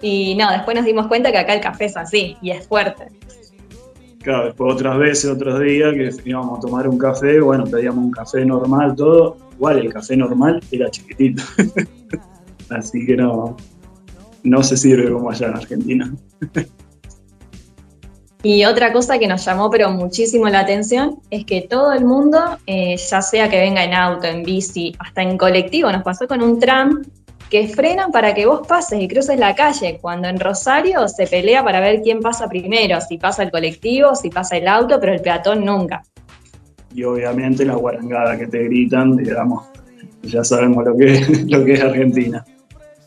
Y 0.02 0.34
no, 0.34 0.50
después 0.50 0.76
nos 0.76 0.84
dimos 0.84 1.06
cuenta 1.06 1.30
que 1.30 1.38
acá 1.38 1.54
el 1.54 1.60
café 1.60 1.84
es 1.84 1.96
así 1.96 2.36
y 2.42 2.50
es 2.50 2.66
fuerte. 2.66 3.06
Claro, 4.26 4.46
después 4.46 4.74
otras 4.74 4.98
veces, 4.98 5.30
otros 5.30 5.60
días 5.60 5.94
que 5.94 6.10
íbamos 6.28 6.58
a 6.58 6.60
tomar 6.60 6.88
un 6.88 6.98
café, 6.98 7.38
bueno, 7.38 7.62
pedíamos 7.62 8.06
un 8.06 8.10
café 8.10 8.44
normal, 8.44 8.96
todo. 8.96 9.36
Igual 9.52 9.78
el 9.78 9.92
café 9.92 10.16
normal 10.16 10.60
era 10.72 10.90
chiquitito. 10.90 11.44
Así 12.70 13.06
que 13.06 13.16
no, 13.16 13.56
no 14.42 14.62
se 14.64 14.76
sirve 14.76 15.12
como 15.12 15.30
allá 15.30 15.46
en 15.46 15.54
Argentina. 15.54 16.14
Y 18.42 18.64
otra 18.64 18.92
cosa 18.92 19.18
que 19.18 19.26
nos 19.26 19.44
llamó 19.44 19.70
pero 19.70 19.90
muchísimo 19.90 20.48
la 20.48 20.60
atención 20.60 21.18
es 21.30 21.44
que 21.46 21.62
todo 21.62 21.92
el 21.92 22.04
mundo, 22.04 22.38
eh, 22.66 22.96
ya 22.96 23.20
sea 23.20 23.48
que 23.48 23.58
venga 23.58 23.82
en 23.82 23.92
auto, 23.92 24.28
en 24.28 24.44
bici, 24.44 24.94
hasta 25.00 25.22
en 25.22 25.36
colectivo, 25.36 25.90
nos 25.90 26.04
pasó 26.04 26.28
con 26.28 26.42
un 26.42 26.60
tram 26.60 27.02
que 27.50 27.68
frenan 27.68 28.10
para 28.10 28.34
que 28.34 28.46
vos 28.46 28.66
pases 28.66 29.00
y 29.00 29.08
cruces 29.08 29.38
la 29.38 29.54
calle, 29.54 29.98
cuando 30.00 30.28
en 30.28 30.40
Rosario 30.40 31.06
se 31.08 31.26
pelea 31.26 31.62
para 31.62 31.80
ver 31.80 32.00
quién 32.02 32.20
pasa 32.20 32.48
primero, 32.48 33.00
si 33.00 33.18
pasa 33.18 33.42
el 33.42 33.50
colectivo, 33.50 34.14
si 34.14 34.30
pasa 34.30 34.56
el 34.56 34.66
auto, 34.66 34.98
pero 35.00 35.12
el 35.12 35.20
peatón 35.20 35.64
nunca. 35.64 36.02
Y 36.94 37.04
obviamente 37.04 37.64
la 37.64 37.74
guarangada 37.74 38.38
que 38.38 38.46
te 38.46 38.64
gritan, 38.64 39.16
digamos, 39.16 39.66
ya 40.22 40.42
sabemos 40.42 40.84
lo 40.84 40.96
que, 40.96 41.24
lo 41.48 41.64
que 41.64 41.74
es 41.74 41.80
Argentina. 41.80 42.44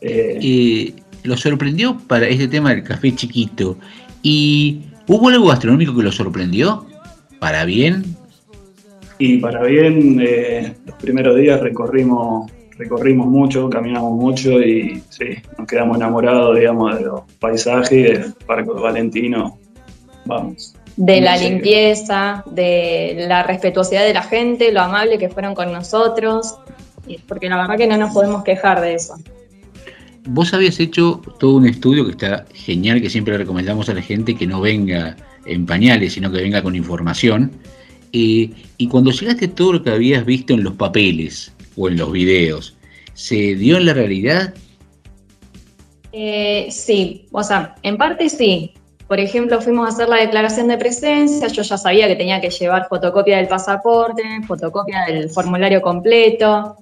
Eh, 0.00 0.94
lo 1.22 1.36
sorprendió 1.36 1.98
para 2.06 2.26
este 2.28 2.48
tema 2.48 2.70
del 2.70 2.82
café 2.82 3.14
chiquito. 3.14 3.76
¿Y 4.22 4.82
hubo 5.06 5.28
algo 5.28 5.48
gastronómico 5.48 5.94
que 5.94 6.02
lo 6.02 6.12
sorprendió? 6.12 6.86
¿Para 7.38 7.64
bien? 7.64 8.04
Y 9.18 9.36
para 9.38 9.62
bien, 9.64 10.18
eh, 10.22 10.74
los 10.86 10.96
primeros 10.96 11.36
días 11.36 11.60
recorrimos, 11.60 12.50
recorrimos 12.80 13.26
mucho, 13.26 13.68
caminamos 13.68 14.12
mucho 14.12 14.58
y 14.60 15.02
sí, 15.10 15.36
nos 15.58 15.68
quedamos 15.68 15.98
enamorados, 15.98 16.56
digamos, 16.56 16.96
de 16.96 17.04
los 17.04 17.20
paisajes, 17.38 17.90
del 17.90 18.34
Parque 18.46 18.70
Valentino. 18.70 19.58
Vamos. 20.24 20.74
De 20.96 21.20
la 21.20 21.36
limpieza, 21.36 22.42
de 22.50 23.26
la 23.28 23.42
respetuosidad 23.42 24.04
de 24.04 24.14
la 24.14 24.22
gente, 24.22 24.72
lo 24.72 24.80
amable 24.80 25.18
que 25.18 25.28
fueron 25.28 25.54
con 25.54 25.72
nosotros, 25.72 26.56
porque 27.28 27.50
la 27.50 27.58
verdad 27.58 27.76
que 27.76 27.86
no 27.86 27.98
nos 27.98 28.14
podemos 28.14 28.42
quejar 28.44 28.80
de 28.80 28.94
eso. 28.94 29.14
Vos 30.26 30.54
habías 30.54 30.80
hecho 30.80 31.20
todo 31.38 31.56
un 31.56 31.66
estudio 31.66 32.06
que 32.06 32.12
está 32.12 32.46
genial, 32.54 33.02
que 33.02 33.10
siempre 33.10 33.36
recomendamos 33.36 33.90
a 33.90 33.94
la 33.94 34.02
gente 34.02 34.36
que 34.36 34.46
no 34.46 34.60
venga 34.60 35.16
en 35.44 35.66
pañales, 35.66 36.14
sino 36.14 36.30
que 36.32 36.38
venga 36.38 36.62
con 36.62 36.74
información. 36.74 37.50
Eh, 38.12 38.50
y 38.78 38.88
cuando 38.88 39.10
llegaste 39.10 39.48
todo 39.48 39.74
lo 39.74 39.82
que 39.82 39.90
habías 39.90 40.24
visto 40.24 40.54
en 40.54 40.64
los 40.64 40.74
papeles 40.74 41.52
o 41.80 41.88
en 41.88 41.96
los 41.96 42.12
videos, 42.12 42.76
¿se 43.14 43.54
dio 43.54 43.78
en 43.78 43.86
la 43.86 43.94
realidad? 43.94 44.54
Eh, 46.12 46.68
sí, 46.70 47.26
o 47.32 47.42
sea, 47.42 47.74
en 47.82 47.96
parte 47.96 48.28
sí. 48.28 48.74
Por 49.08 49.18
ejemplo, 49.18 49.60
fuimos 49.60 49.86
a 49.86 49.88
hacer 49.88 50.08
la 50.08 50.18
declaración 50.18 50.68
de 50.68 50.76
presencia, 50.76 51.48
yo 51.48 51.62
ya 51.62 51.76
sabía 51.76 52.06
que 52.06 52.14
tenía 52.14 52.40
que 52.40 52.50
llevar 52.50 52.86
fotocopia 52.88 53.38
del 53.38 53.48
pasaporte, 53.48 54.22
fotocopia 54.46 55.06
del 55.06 55.30
formulario 55.30 55.80
completo, 55.82 56.76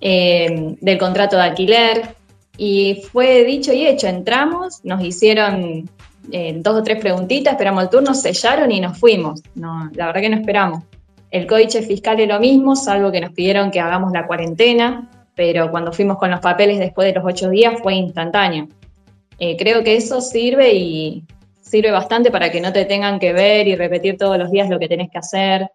eh, 0.00 0.74
del 0.80 0.98
contrato 0.98 1.36
de 1.36 1.42
alquiler, 1.42 2.16
y 2.56 3.02
fue 3.12 3.44
dicho 3.44 3.72
y 3.72 3.86
hecho, 3.86 4.08
entramos, 4.08 4.80
nos 4.82 5.04
hicieron 5.04 5.88
eh, 6.32 6.54
dos 6.56 6.80
o 6.80 6.82
tres 6.82 7.00
preguntitas, 7.00 7.52
esperamos 7.52 7.84
el 7.84 7.90
turno, 7.90 8.12
sellaron 8.14 8.72
y 8.72 8.80
nos 8.80 8.98
fuimos. 8.98 9.40
No, 9.54 9.88
la 9.94 10.06
verdad 10.06 10.20
que 10.20 10.28
no 10.30 10.36
esperamos. 10.36 10.82
El 11.30 11.46
códice 11.46 11.82
fiscal 11.82 12.20
es 12.20 12.28
lo 12.28 12.40
mismo, 12.40 12.74
salvo 12.74 13.12
que 13.12 13.20
nos 13.20 13.32
pidieron 13.32 13.70
que 13.70 13.80
hagamos 13.80 14.12
la 14.12 14.26
cuarentena, 14.26 15.10
pero 15.34 15.70
cuando 15.70 15.92
fuimos 15.92 16.18
con 16.18 16.30
los 16.30 16.40
papeles 16.40 16.78
después 16.78 17.06
de 17.06 17.14
los 17.14 17.24
ocho 17.24 17.50
días 17.50 17.74
fue 17.82 17.94
instantáneo. 17.94 18.68
Eh, 19.38 19.56
creo 19.56 19.84
que 19.84 19.96
eso 19.96 20.20
sirve 20.20 20.74
y 20.74 21.24
sirve 21.60 21.90
bastante 21.90 22.30
para 22.30 22.50
que 22.50 22.60
no 22.60 22.72
te 22.72 22.84
tengan 22.86 23.18
que 23.18 23.32
ver 23.32 23.68
y 23.68 23.76
repetir 23.76 24.16
todos 24.16 24.38
los 24.38 24.50
días 24.50 24.68
lo 24.68 24.78
que 24.78 24.88
tenés 24.88 25.10
que 25.10 25.18
hacer. 25.18 25.68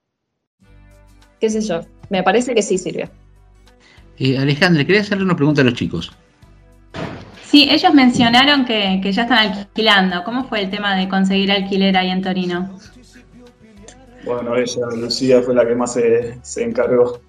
¿Qué 1.40 1.50
sé 1.50 1.62
yo? 1.62 1.82
Me 2.10 2.24
parece 2.24 2.56
que 2.56 2.62
sí 2.62 2.78
sirve. 2.78 3.10
Eh, 4.18 4.38
Alejandra, 4.38 4.86
quería 4.86 5.02
hacerle 5.02 5.24
una 5.24 5.36
pregunta 5.36 5.62
a 5.62 5.66
los 5.66 5.74
chicos. 5.76 6.12
Sí, 7.46 7.68
ellos 7.70 7.94
mencionaron 7.94 8.66
que, 8.66 9.00
ya 9.04 9.24
están 9.24 9.38
alquilando. 9.38 10.24
¿Cómo 10.24 10.46
fue 10.46 10.62
el 10.62 10.70
tema 10.70 10.96
de 10.96 11.08
conseguir 11.08 11.52
alquiler 11.52 11.96
ahí 11.96 12.10
en 12.10 12.22
Torino? 12.22 12.80
Bueno, 14.26 14.56
ella, 14.56 14.86
Lucía, 14.96 15.42
fue 15.42 15.54
la 15.54 15.68
que 15.68 15.76
más 15.76 15.94
se, 15.94 16.64
encargó. 16.64 17.20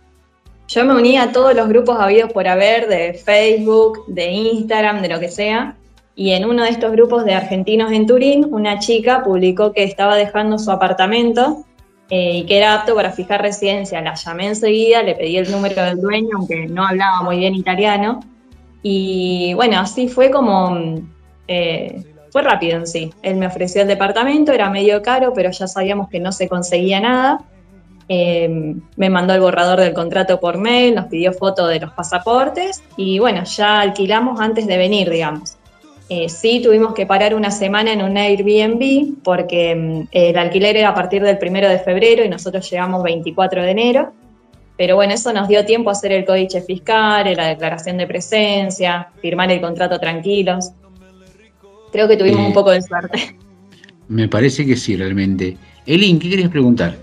Yo 0.68 0.84
me 0.84 0.94
uní 0.94 1.18
a 1.18 1.32
todos 1.32 1.54
los 1.54 1.68
grupos 1.68 1.98
habidos 1.98 2.32
por 2.32 2.46
haber, 2.46 2.88
de 2.88 3.14
Facebook, 3.14 4.04
de 4.06 4.30
Instagram, 4.30 5.02
de 5.02 5.08
lo 5.08 5.20
que 5.20 5.28
sea. 5.28 5.76
Y 6.16 6.30
en 6.30 6.44
uno 6.44 6.62
de 6.62 6.70
estos 6.70 6.92
grupos 6.92 7.24
de 7.24 7.34
argentinos 7.34 7.90
en 7.90 8.06
Turín, 8.06 8.46
una 8.50 8.78
chica 8.78 9.24
publicó 9.24 9.72
que 9.72 9.82
estaba 9.82 10.16
dejando 10.16 10.58
su 10.58 10.70
apartamento 10.70 11.64
eh, 12.08 12.38
y 12.38 12.46
que 12.46 12.58
era 12.58 12.74
apto 12.74 12.94
para 12.94 13.10
fijar 13.10 13.42
residencia. 13.42 14.00
La 14.00 14.14
llamé 14.14 14.46
enseguida, 14.48 15.02
le 15.02 15.16
pedí 15.16 15.36
el 15.36 15.50
número 15.50 15.82
del 15.82 16.00
dueño, 16.00 16.30
aunque 16.36 16.66
no 16.66 16.86
hablaba 16.86 17.22
muy 17.22 17.38
bien 17.38 17.54
italiano. 17.54 18.20
Y 18.82 19.54
bueno, 19.54 19.80
así 19.80 20.08
fue 20.08 20.30
como, 20.30 20.78
eh, 21.48 22.04
fue 22.34 22.42
rápido 22.42 22.78
en 22.78 22.88
sí. 22.88 23.12
Él 23.22 23.36
me 23.36 23.46
ofreció 23.46 23.82
el 23.82 23.86
departamento, 23.86 24.50
era 24.50 24.68
medio 24.68 25.00
caro, 25.02 25.32
pero 25.32 25.52
ya 25.52 25.68
sabíamos 25.68 26.08
que 26.08 26.18
no 26.18 26.32
se 26.32 26.48
conseguía 26.48 26.98
nada. 26.98 27.44
Eh, 28.08 28.74
me 28.96 29.08
mandó 29.08 29.34
el 29.34 29.40
borrador 29.40 29.78
del 29.78 29.94
contrato 29.94 30.40
por 30.40 30.58
mail, 30.58 30.96
nos 30.96 31.04
pidió 31.06 31.32
foto 31.32 31.68
de 31.68 31.78
los 31.78 31.92
pasaportes 31.92 32.82
y 32.96 33.20
bueno, 33.20 33.44
ya 33.44 33.78
alquilamos 33.78 34.40
antes 34.40 34.66
de 34.66 34.76
venir, 34.76 35.10
digamos. 35.10 35.58
Eh, 36.08 36.28
sí, 36.28 36.60
tuvimos 36.60 36.92
que 36.92 37.06
parar 37.06 37.36
una 37.36 37.52
semana 37.52 37.92
en 37.92 38.02
un 38.02 38.16
Airbnb 38.16 39.22
porque 39.22 39.76
mm, 39.76 40.08
el 40.10 40.36
alquiler 40.36 40.76
era 40.76 40.88
a 40.88 40.94
partir 40.94 41.22
del 41.22 41.38
primero 41.38 41.68
de 41.68 41.78
febrero 41.78 42.24
y 42.24 42.28
nosotros 42.28 42.68
llegamos 42.68 43.04
24 43.04 43.62
de 43.62 43.70
enero. 43.70 44.12
Pero 44.76 44.96
bueno, 44.96 45.14
eso 45.14 45.32
nos 45.32 45.46
dio 45.46 45.64
tiempo 45.64 45.90
a 45.90 45.92
hacer 45.92 46.10
el 46.10 46.24
códice 46.24 46.62
fiscal, 46.62 47.32
la 47.36 47.46
declaración 47.46 47.96
de 47.96 48.08
presencia, 48.08 49.10
firmar 49.22 49.52
el 49.52 49.60
contrato 49.60 50.00
tranquilos. 50.00 50.72
Creo 51.94 52.08
que 52.08 52.16
tuvimos 52.16 52.44
un 52.44 52.52
poco 52.52 52.72
de 52.72 52.82
suerte. 52.82 53.36
Me 54.08 54.26
parece 54.26 54.66
que 54.66 54.74
sí, 54.74 54.96
realmente. 54.96 55.56
Elin, 55.86 56.18
¿qué 56.18 56.28
querías 56.28 56.50
preguntar? 56.50 56.96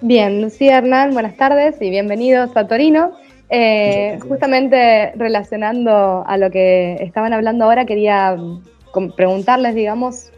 Bien, 0.00 0.42
Lucía 0.42 0.78
Hernán, 0.78 1.12
buenas 1.12 1.36
tardes 1.36 1.80
y 1.80 1.88
bienvenidos 1.88 2.50
a 2.56 2.66
Torino. 2.66 3.12
Eh, 3.48 4.18
justamente 4.28 5.12
relacionando 5.14 6.24
a 6.26 6.36
lo 6.36 6.50
que 6.50 6.94
estaban 6.94 7.32
hablando 7.32 7.66
ahora, 7.66 7.86
quería 7.86 8.34
mm, 8.34 9.12
preguntarles, 9.14 9.76
digamos, 9.76 10.32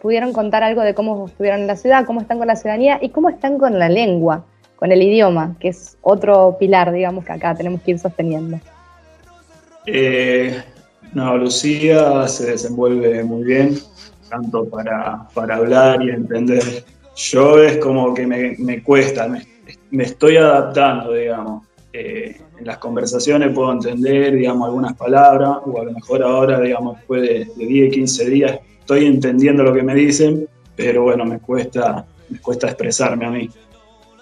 ¿pudieron 0.00 0.32
contar 0.32 0.62
algo 0.62 0.80
de 0.80 0.94
cómo 0.94 1.26
estuvieron 1.26 1.60
en 1.60 1.66
la 1.66 1.76
ciudad, 1.76 2.06
cómo 2.06 2.22
están 2.22 2.38
con 2.38 2.46
la 2.46 2.56
ciudadanía 2.56 2.98
y 3.02 3.10
cómo 3.10 3.28
están 3.28 3.58
con 3.58 3.78
la 3.78 3.90
lengua? 3.90 4.46
con 4.76 4.92
el 4.92 5.02
idioma, 5.02 5.56
que 5.58 5.70
es 5.70 5.98
otro 6.02 6.56
pilar, 6.56 6.92
digamos, 6.92 7.24
que 7.24 7.32
acá 7.32 7.52
tenemos 7.52 7.82
que 7.82 7.90
ir 7.90 7.98
sosteniendo. 7.98 8.60
Eh, 9.86 10.62
no, 11.14 11.36
Lucía 11.36 12.26
se 12.28 12.52
desenvuelve 12.52 13.24
muy 13.24 13.44
bien, 13.44 13.78
tanto 14.28 14.68
para, 14.68 15.26
hablar 15.34 16.02
y 16.02 16.10
entender. 16.10 16.84
Yo 17.16 17.62
es 17.62 17.78
como 17.78 18.14
que 18.14 18.26
me, 18.26 18.82
cuesta, 18.82 19.28
me, 19.28 20.02
estoy 20.02 20.36
adaptando, 20.36 21.12
digamos. 21.12 21.66
Eh, 21.92 22.36
en 22.58 22.66
las 22.66 22.78
conversaciones 22.78 23.52
puedo 23.54 23.72
entender, 23.72 24.34
digamos, 24.34 24.66
algunas 24.66 24.94
palabras, 24.94 25.58
o 25.64 25.80
a 25.80 25.84
lo 25.84 25.92
mejor 25.92 26.22
ahora, 26.22 26.60
digamos, 26.60 26.96
después 26.96 27.22
de, 27.22 27.48
de 27.56 27.66
10, 27.66 27.94
15 27.94 28.30
días, 28.30 28.58
estoy 28.80 29.06
entendiendo 29.06 29.62
lo 29.62 29.72
que 29.72 29.82
me 29.82 29.94
dicen, 29.94 30.46
pero 30.76 31.02
bueno, 31.02 31.24
me 31.24 31.38
cuesta, 31.38 32.06
me 32.28 32.38
cuesta 32.40 32.68
expresarme 32.68 33.26
a 33.26 33.30
mí. 33.30 33.48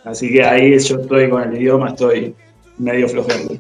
Así 0.04 0.32
que 0.32 0.44
ahí 0.44 0.78
yo 0.78 1.00
estoy 1.00 1.28
con 1.28 1.42
el 1.42 1.60
idioma, 1.60 1.88
estoy 1.88 2.34
medio 2.78 3.08
flojero. 3.08 3.58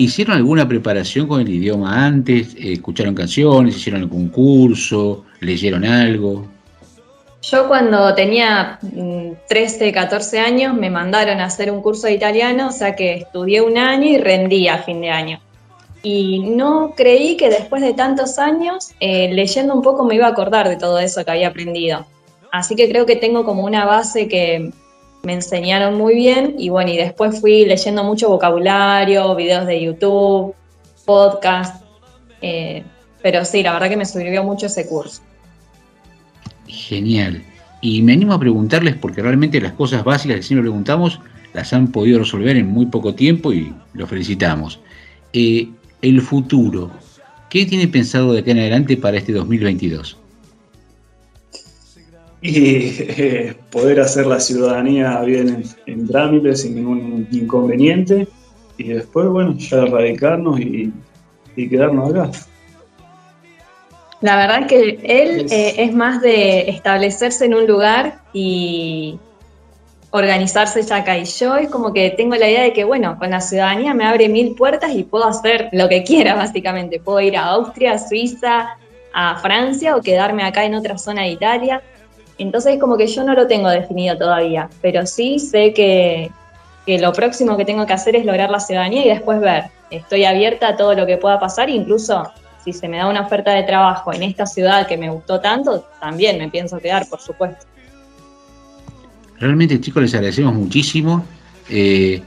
¿Hicieron 0.00 0.34
alguna 0.34 0.66
preparación 0.66 1.26
con 1.26 1.42
el 1.42 1.48
idioma 1.50 2.06
antes? 2.06 2.56
¿Escucharon 2.58 3.14
canciones? 3.14 3.76
¿Hicieron 3.76 4.00
algún 4.00 4.30
curso? 4.30 5.26
¿Leyeron 5.40 5.84
algo? 5.84 6.48
Yo 7.42 7.68
cuando 7.68 8.14
tenía 8.14 8.78
13, 9.46 9.90
mm, 9.90 9.92
14 9.92 10.38
años 10.38 10.74
me 10.74 10.88
mandaron 10.88 11.38
a 11.40 11.44
hacer 11.44 11.70
un 11.70 11.82
curso 11.82 12.06
de 12.06 12.14
italiano, 12.14 12.68
o 12.68 12.72
sea 12.72 12.96
que 12.96 13.12
estudié 13.16 13.60
un 13.60 13.76
año 13.76 14.06
y 14.06 14.16
rendí 14.16 14.68
a 14.68 14.78
fin 14.78 15.02
de 15.02 15.10
año. 15.10 15.38
Y 16.02 16.38
no 16.38 16.94
creí 16.96 17.36
que 17.36 17.50
después 17.50 17.82
de 17.82 17.92
tantos 17.92 18.38
años, 18.38 18.92
eh, 19.00 19.28
leyendo 19.34 19.74
un 19.74 19.82
poco 19.82 20.06
me 20.06 20.14
iba 20.14 20.24
a 20.26 20.30
acordar 20.30 20.66
de 20.70 20.76
todo 20.76 20.98
eso 20.98 21.22
que 21.26 21.30
había 21.30 21.48
aprendido. 21.48 22.06
Así 22.50 22.74
que 22.74 22.88
creo 22.88 23.04
que 23.04 23.16
tengo 23.16 23.44
como 23.44 23.64
una 23.64 23.84
base 23.84 24.28
que 24.28 24.72
me 25.22 25.34
enseñaron 25.34 25.96
muy 25.96 26.14
bien 26.14 26.54
y 26.58 26.68
bueno, 26.68 26.90
y 26.90 26.96
después 26.96 27.40
fui 27.40 27.64
leyendo 27.64 28.04
mucho 28.04 28.28
vocabulario, 28.28 29.34
videos 29.34 29.66
de 29.66 29.82
YouTube, 29.82 30.54
podcast, 31.04 31.84
eh, 32.40 32.82
pero 33.22 33.44
sí, 33.44 33.62
la 33.62 33.72
verdad 33.72 33.88
que 33.88 33.96
me 33.96 34.04
sirvió 34.04 34.42
mucho 34.44 34.66
ese 34.66 34.86
curso. 34.86 35.22
Genial. 36.66 37.42
Y 37.82 38.02
me 38.02 38.12
animo 38.12 38.34
a 38.34 38.40
preguntarles 38.40 38.94
porque 38.96 39.22
realmente 39.22 39.60
las 39.60 39.72
cosas 39.72 40.04
básicas 40.04 40.36
que 40.36 40.42
siempre 40.42 40.62
preguntamos 40.62 41.20
las 41.52 41.72
han 41.72 41.88
podido 41.88 42.20
resolver 42.20 42.56
en 42.56 42.68
muy 42.68 42.86
poco 42.86 43.14
tiempo 43.14 43.52
y 43.52 43.74
los 43.94 44.08
felicitamos. 44.08 44.80
Eh, 45.32 45.68
el 46.02 46.20
futuro, 46.20 46.90
¿qué 47.48 47.66
tiene 47.66 47.88
pensado 47.88 48.32
de 48.32 48.40
acá 48.40 48.52
en 48.52 48.58
adelante 48.58 48.96
para 48.96 49.18
este 49.18 49.32
2022? 49.32 50.19
Y 52.42 52.76
eh, 52.98 53.54
poder 53.70 54.00
hacer 54.00 54.26
la 54.26 54.40
ciudadanía 54.40 55.20
bien 55.20 55.64
en, 55.86 56.06
trámite 56.06 56.56
sin 56.56 56.76
ningún 56.76 57.28
inconveniente 57.30 58.28
y 58.76 58.88
después, 58.88 59.28
bueno, 59.28 59.54
ya 59.58 59.84
radicarnos 59.84 60.58
y, 60.60 60.92
quedarnos 61.54 62.10
acá. 62.10 62.30
La 64.22 64.36
verdad 64.36 64.66
que 64.66 64.98
él 65.02 65.46
eh, 65.50 65.74
es 65.76 65.92
más 65.92 66.22
de 66.22 66.70
establecerse 66.70 67.44
en 67.44 67.54
un 67.54 67.66
lugar 67.66 68.20
y 68.32 69.18
organizarse 70.10 70.82
ya 70.82 70.96
acá. 70.96 71.18
Y 71.18 71.24
yo 71.24 71.56
es 71.56 71.68
como 71.68 71.92
que 71.92 72.10
tengo 72.10 72.34
la 72.36 72.48
idea 72.48 72.62
de 72.62 72.72
que, 72.72 72.84
bueno, 72.84 73.18
con 73.18 73.30
la 73.30 73.40
ciudadanía 73.40 73.94
me 73.94 74.04
abre 74.04 74.28
mil 74.28 74.54
puertas 74.54 74.92
y 74.94 75.04
puedo 75.04 75.26
hacer 75.26 75.68
lo 75.72 75.88
que 75.88 76.02
quiera, 76.02 76.34
básicamente. 76.36 77.00
Puedo 77.00 77.20
ir 77.20 77.36
a 77.36 77.46
Austria, 77.46 77.98
Suiza, 77.98 78.76
a 79.12 79.36
Francia 79.40 79.96
o 79.96 80.02
quedarme 80.02 80.44
acá 80.44 80.64
en 80.64 80.74
otra 80.74 80.98
zona 80.98 81.22
de 81.22 81.32
Italia. 81.32 81.82
Entonces 82.40 82.78
como 82.80 82.96
que 82.96 83.06
yo 83.06 83.22
no 83.22 83.34
lo 83.34 83.46
tengo 83.46 83.68
definido 83.68 84.16
todavía, 84.16 84.70
pero 84.80 85.04
sí 85.04 85.38
sé 85.38 85.74
que, 85.74 86.30
lo 86.86 87.12
próximo 87.12 87.56
que 87.58 87.66
tengo 87.66 87.86
que 87.86 87.92
hacer 87.92 88.16
es 88.16 88.24
lograr 88.24 88.50
la 88.50 88.58
ciudadanía 88.58 89.04
y 89.04 89.08
después 89.10 89.40
ver. 89.40 89.64
Estoy 89.90 90.24
abierta 90.24 90.68
a 90.68 90.76
todo 90.76 90.94
lo 90.94 91.06
que 91.06 91.18
pueda 91.18 91.38
pasar, 91.38 91.68
incluso 91.68 92.32
si 92.64 92.72
se 92.72 92.88
me 92.88 92.96
da 92.96 93.08
una 93.08 93.20
oferta 93.20 93.52
de 93.52 93.62
trabajo 93.64 94.12
en 94.14 94.22
esta 94.22 94.46
ciudad 94.46 94.86
que 94.86 94.96
me 94.96 95.10
gustó 95.10 95.38
tanto, 95.38 95.86
también 96.00 96.38
me 96.38 96.48
pienso 96.48 96.78
quedar, 96.78 97.06
por 97.08 97.20
supuesto. 97.20 97.66
Realmente, 99.38 99.78
chicos, 99.78 100.02
les 100.02 100.14
agradecemos 100.14 100.54
muchísimo. 100.54 101.24
Eh, 101.68 102.22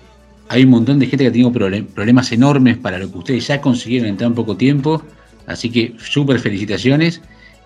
hay 0.47 0.63
un 0.63 0.69
montón 0.69 0.99
de 0.99 1.07
gente 1.07 1.23
que 1.23 1.29
ha 1.29 1.31
tenido 1.31 1.51
problemas 1.51 2.31
enormes 2.31 2.77
para 2.77 2.99
lo 2.99 3.11
que 3.11 3.17
ustedes 3.17 3.47
ya 3.47 3.59
consiguieron 3.59 4.09
en 4.09 4.17
tan 4.17 4.35
poco 4.35 4.55
tiempo. 4.55 5.01
Así 5.47 5.71
que 5.71 5.95
súper 5.97 6.39
felicitaciones 6.39 7.21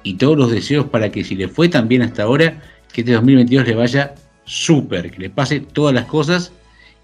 y 0.08 0.14
todos 0.14 0.38
los 0.38 0.52
deseos 0.52 0.86
para 0.86 1.12
que 1.12 1.26
si 1.26 1.36
les 1.36 1.52
fue 1.52 1.68
tan 1.68 1.90
bien 1.90 2.02
hasta 2.02 2.24
ahora, 2.24 2.62
que 2.94 3.02
este 3.02 3.12
2022 3.12 3.68
le 3.68 3.76
vaya 3.76 4.16
súper, 4.46 5.12
que 5.12 5.20
les 5.20 5.32
pase 5.32 5.60
todas 5.60 5.94
las 5.94 6.06
cosas 6.06 6.54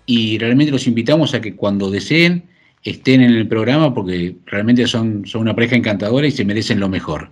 y 0.06 0.38
realmente 0.38 0.72
los 0.72 0.88
invitamos 0.88 1.34
a 1.34 1.42
que 1.42 1.54
cuando 1.54 1.92
deseen 1.92 2.44
estén 2.84 3.20
en 3.20 3.32
el 3.32 3.46
programa 3.46 3.94
porque 3.94 4.38
realmente 4.46 4.88
son, 4.88 5.26
son 5.26 5.42
una 5.42 5.54
pareja 5.54 5.76
encantadora 5.76 6.28
y 6.28 6.32
se 6.32 6.46
merecen 6.46 6.80
lo 6.80 6.88
mejor. 6.88 7.30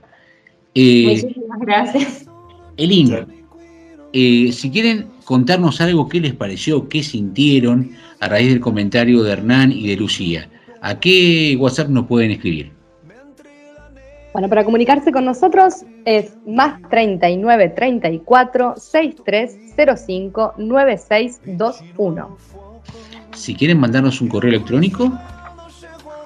Eh, 0.75 1.21
Muchísimas 1.23 1.59
gracias. 1.61 2.25
Elin, 2.75 3.25
eh, 4.11 4.51
si 4.51 4.71
quieren 4.71 5.07
contarnos 5.23 5.79
algo, 5.79 6.09
qué 6.09 6.19
les 6.19 6.33
pareció, 6.33 6.89
qué 6.89 7.01
sintieron 7.01 7.91
a 8.19 8.27
raíz 8.27 8.49
del 8.49 8.59
comentario 8.59 9.23
de 9.23 9.31
Hernán 9.31 9.71
y 9.71 9.87
de 9.87 9.95
Lucía, 9.95 10.49
¿a 10.81 10.99
qué 10.99 11.55
WhatsApp 11.57 11.87
nos 11.87 12.07
pueden 12.07 12.31
escribir? 12.31 12.80
Bueno, 14.33 14.47
para 14.47 14.63
comunicarse 14.63 15.11
con 15.11 15.25
nosotros 15.25 15.83
es 16.05 16.37
más 16.47 16.79
39 16.89 17.67
34 17.69 18.75
6305 18.77 20.53
9621. 20.57 22.37
Si 23.35 23.55
quieren 23.55 23.79
mandarnos 23.79 24.21
un 24.21 24.29
correo 24.29 24.51
electrónico, 24.51 25.11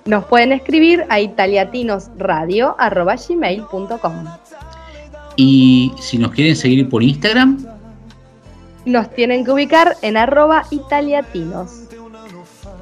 nos 0.05 0.25
pueden 0.25 0.51
escribir 0.51 1.05
a 1.09 1.19
italiatinosradio.gmail.com 1.19 4.13
Y 5.35 5.91
si 5.99 6.19
nos 6.19 6.31
quieren 6.31 6.55
seguir 6.55 6.87
por 6.89 7.01
Instagram, 7.01 7.65
nos 8.85 9.09
tienen 9.15 9.43
que 9.43 9.49
ubicar 9.51 9.97
en 10.03 10.17
arroba 10.17 10.67
italiatinos. 10.69 11.85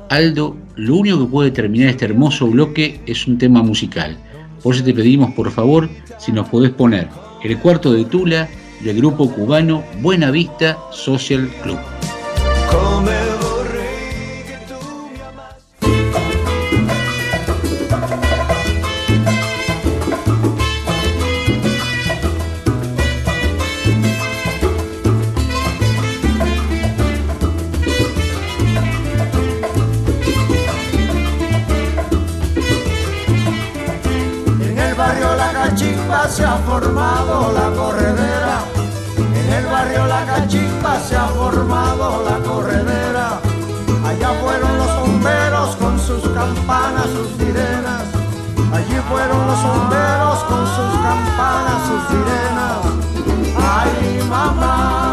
Aldo, 0.09 0.57
lo 0.75 0.97
único 0.97 1.19
que 1.19 1.31
puede 1.31 1.51
terminar 1.51 1.87
este 1.89 2.03
hermoso 2.05 2.47
bloque 2.47 2.99
es 3.05 3.25
un 3.25 3.37
tema 3.37 3.63
musical. 3.63 4.17
Por 4.63 4.73
eso 4.73 4.83
te 4.83 4.93
pedimos, 4.93 5.33
por 5.33 5.51
favor, 5.51 5.89
si 6.17 6.31
nos 6.31 6.47
podés 6.49 6.71
poner 6.71 7.09
el 7.43 7.59
cuarto 7.59 7.91
de 7.91 8.05
Tula 8.05 8.47
del 8.81 8.97
grupo 8.97 9.29
cubano 9.29 9.83
Buena 10.01 10.31
Vista 10.31 10.77
Social 10.91 11.49
Club. 11.61 11.79
Se 36.33 36.43
ha 36.43 36.57
formado 36.65 37.51
la 37.53 37.69
corredera, 37.77 38.63
en 39.17 39.53
el 39.53 39.65
barrio 39.67 40.07
La 40.07 40.25
Cachimba 40.25 40.99
se 40.99 41.15
ha 41.15 41.27
formado 41.27 42.23
la 42.27 42.39
corredera. 42.39 43.39
Allá 44.03 44.29
fueron 44.41 44.75
los 44.77 44.99
bomberos 44.99 45.75
con 45.75 45.99
sus 45.99 46.23
campanas, 46.29 47.05
sus 47.13 47.37
sirenas. 47.37 48.01
Allí 48.73 48.99
fueron 49.09 49.45
los 49.45 49.61
bomberos 49.61 50.39
con 50.45 50.65
sus 50.75 50.93
campanas, 51.05 51.79
sus 51.87 52.01
sirenas. 52.09 52.79
Ay 53.55 54.23
mamá, 54.27 55.12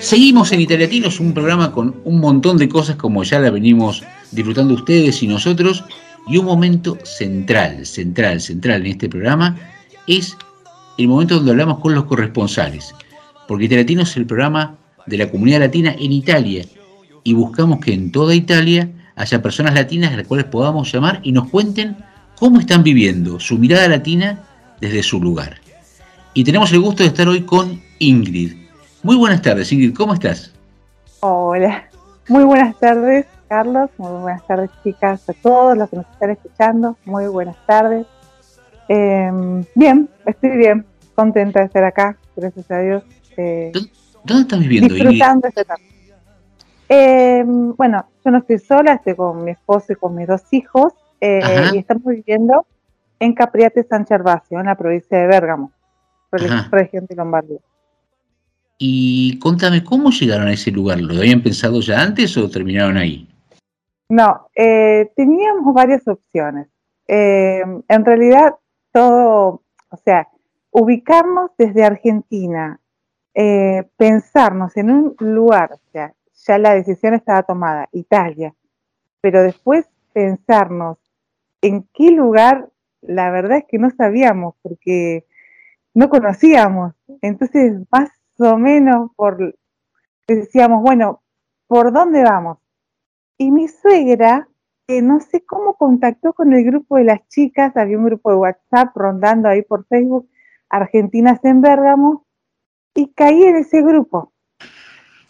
Seguimos 0.00 0.50
en 0.52 0.60
Italiatinos, 0.62 1.20
un 1.20 1.34
programa 1.34 1.72
con 1.72 1.94
un 2.04 2.20
montón 2.20 2.56
de 2.56 2.70
cosas 2.70 2.96
como 2.96 3.22
ya 3.22 3.38
la 3.38 3.50
venimos 3.50 4.02
disfrutando 4.30 4.72
ustedes 4.72 5.22
y 5.22 5.26
nosotros. 5.26 5.84
Y 6.26 6.38
un 6.38 6.46
momento 6.46 6.96
central, 7.04 7.84
central, 7.84 8.40
central 8.40 8.80
en 8.80 8.92
este 8.92 9.10
programa 9.10 9.58
es 10.06 10.38
el 10.96 11.08
momento 11.08 11.34
donde 11.34 11.50
hablamos 11.50 11.80
con 11.80 11.94
los 11.94 12.04
corresponsales. 12.04 12.94
Porque 13.46 13.66
Italiatinos 13.66 14.12
es 14.12 14.16
el 14.16 14.26
programa 14.26 14.78
de 15.04 15.18
la 15.18 15.30
comunidad 15.30 15.60
latina 15.60 15.94
en 15.98 16.12
Italia. 16.12 16.64
Y 17.24 17.32
buscamos 17.32 17.80
que 17.80 17.94
en 17.94 18.12
toda 18.12 18.34
Italia 18.34 18.90
haya 19.16 19.42
personas 19.42 19.74
latinas 19.74 20.12
a 20.12 20.18
las 20.18 20.26
cuales 20.26 20.46
podamos 20.46 20.92
llamar 20.92 21.20
y 21.22 21.32
nos 21.32 21.48
cuenten 21.48 21.96
cómo 22.38 22.60
están 22.60 22.82
viviendo 22.82 23.40
su 23.40 23.58
mirada 23.58 23.88
latina 23.88 24.40
desde 24.80 25.02
su 25.02 25.20
lugar. 25.20 25.56
Y 26.34 26.44
tenemos 26.44 26.70
el 26.72 26.80
gusto 26.80 27.02
de 27.02 27.08
estar 27.08 27.26
hoy 27.26 27.42
con 27.42 27.80
Ingrid. 27.98 28.52
Muy 29.02 29.16
buenas 29.16 29.40
tardes, 29.40 29.72
Ingrid, 29.72 29.94
¿cómo 29.94 30.12
estás? 30.12 30.52
Hola, 31.20 31.88
muy 32.28 32.44
buenas 32.44 32.78
tardes, 32.78 33.24
Carlos. 33.48 33.88
Muy 33.96 34.20
buenas 34.20 34.46
tardes, 34.46 34.70
chicas, 34.82 35.26
a 35.28 35.32
todos 35.32 35.78
los 35.78 35.88
que 35.88 35.96
nos 35.96 36.06
están 36.10 36.30
escuchando. 36.30 36.96
Muy 37.06 37.26
buenas 37.26 37.56
tardes. 37.66 38.06
Eh, 38.88 39.30
bien, 39.74 40.10
estoy 40.26 40.58
bien, 40.58 40.84
contenta 41.14 41.60
de 41.60 41.66
estar 41.66 41.84
acá, 41.84 42.18
gracias 42.36 42.70
a 42.70 42.80
Dios. 42.80 43.02
Eh, 43.38 43.72
¿Dónde 44.24 44.42
estás 44.42 44.58
viviendo, 44.60 44.94
Ingrid? 44.94 45.10
disfrutando 45.10 45.48
tarde. 45.50 45.93
Eh, 46.96 47.42
bueno, 47.44 48.06
yo 48.24 48.30
no 48.30 48.38
estoy 48.38 48.58
sola, 48.60 48.94
estoy 48.94 49.16
con 49.16 49.42
mi 49.42 49.50
esposo 49.50 49.92
y 49.92 49.96
con 49.96 50.14
mis 50.14 50.28
dos 50.28 50.42
hijos 50.52 50.92
eh, 51.20 51.70
y 51.74 51.78
estamos 51.78 52.04
viviendo 52.04 52.66
en 53.18 53.34
Capriate 53.34 53.82
San 53.82 54.06
Gervasio, 54.06 54.60
en 54.60 54.66
la 54.66 54.76
provincia 54.76 55.18
de 55.18 55.26
Bérgamo, 55.26 55.72
Ajá. 56.30 56.68
región 56.70 57.06
de 57.06 57.16
Lombardía. 57.16 57.58
Y 58.78 59.38
contame, 59.40 59.82
¿cómo 59.82 60.10
llegaron 60.10 60.46
a 60.46 60.52
ese 60.52 60.70
lugar? 60.70 61.00
¿Lo 61.00 61.16
habían 61.16 61.42
pensado 61.42 61.80
ya 61.80 62.00
antes 62.00 62.36
o 62.36 62.48
terminaron 62.48 62.96
ahí? 62.96 63.28
No, 64.08 64.48
eh, 64.54 65.10
teníamos 65.16 65.74
varias 65.74 66.06
opciones. 66.06 66.68
Eh, 67.08 67.62
en 67.88 68.04
realidad, 68.04 68.54
todo, 68.92 69.62
o 69.90 69.96
sea, 70.04 70.28
ubicarnos 70.70 71.50
desde 71.58 71.84
Argentina, 71.84 72.78
eh, 73.34 73.84
pensarnos 73.96 74.76
en 74.76 74.90
un 74.90 75.16
lugar, 75.18 75.72
o 75.72 75.80
sea, 75.90 76.14
ya 76.46 76.58
la 76.58 76.74
decisión 76.74 77.14
estaba 77.14 77.42
tomada, 77.42 77.88
Italia, 77.92 78.54
pero 79.20 79.42
después 79.42 79.86
pensarnos 80.12 80.98
en 81.62 81.88
qué 81.94 82.10
lugar, 82.10 82.68
la 83.00 83.30
verdad 83.30 83.58
es 83.58 83.64
que 83.66 83.78
no 83.78 83.90
sabíamos, 83.90 84.54
porque 84.62 85.24
no 85.94 86.10
conocíamos. 86.10 86.94
Entonces, 87.22 87.80
más 87.90 88.10
o 88.38 88.58
menos 88.58 89.10
por 89.16 89.56
decíamos, 90.26 90.82
bueno, 90.82 91.22
¿por 91.66 91.92
dónde 91.92 92.22
vamos? 92.22 92.58
Y 93.38 93.50
mi 93.50 93.68
suegra, 93.68 94.48
que 94.86 95.00
no 95.00 95.20
sé 95.20 95.44
cómo 95.44 95.74
contactó 95.74 96.34
con 96.34 96.52
el 96.52 96.64
grupo 96.64 96.96
de 96.96 97.04
las 97.04 97.26
chicas, 97.28 97.76
había 97.76 97.98
un 97.98 98.04
grupo 98.04 98.30
de 98.30 98.36
WhatsApp 98.36 98.94
rondando 98.94 99.48
ahí 99.48 99.62
por 99.62 99.86
Facebook, 99.86 100.28
Argentinas 100.68 101.42
en 101.44 101.62
Bérgamo, 101.62 102.26
y 102.94 103.08
caí 103.12 103.42
en 103.44 103.56
ese 103.56 103.82
grupo. 103.82 104.33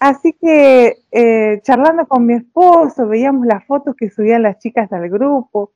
Así 0.05 0.35
que 0.35 0.99
eh, 1.13 1.61
charlando 1.63 2.07
con 2.07 2.27
mi 2.27 2.35
esposo, 2.35 3.09
veíamos 3.09 3.47
las 3.47 3.65
fotos 3.65 3.97
que 3.97 4.11
subían 4.11 4.43
las 4.43 4.59
chicas 4.59 4.93
al 4.93 5.09
grupo, 5.09 5.73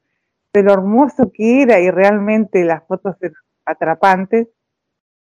de 0.53 0.63
lo 0.63 0.75
hermoso 0.75 1.33
que 1.33 1.63
era 1.63 1.81
y 1.81 1.91
realmente 1.91 2.63
las 2.63 2.87
fotos 2.87 3.17
atrapantes. 3.65 4.49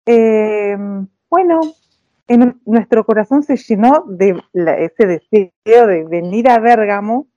Eh, 0.06 0.76
bueno, 1.30 1.60
en 2.26 2.60
nuestro 2.66 3.06
corazón 3.06 3.44
se 3.44 3.56
llenó 3.56 4.06
de 4.08 4.42
ese 4.52 5.06
deseo 5.06 5.86
de 5.86 6.02
venir 6.02 6.50
a 6.50 6.58
Bérgamo, 6.58 7.28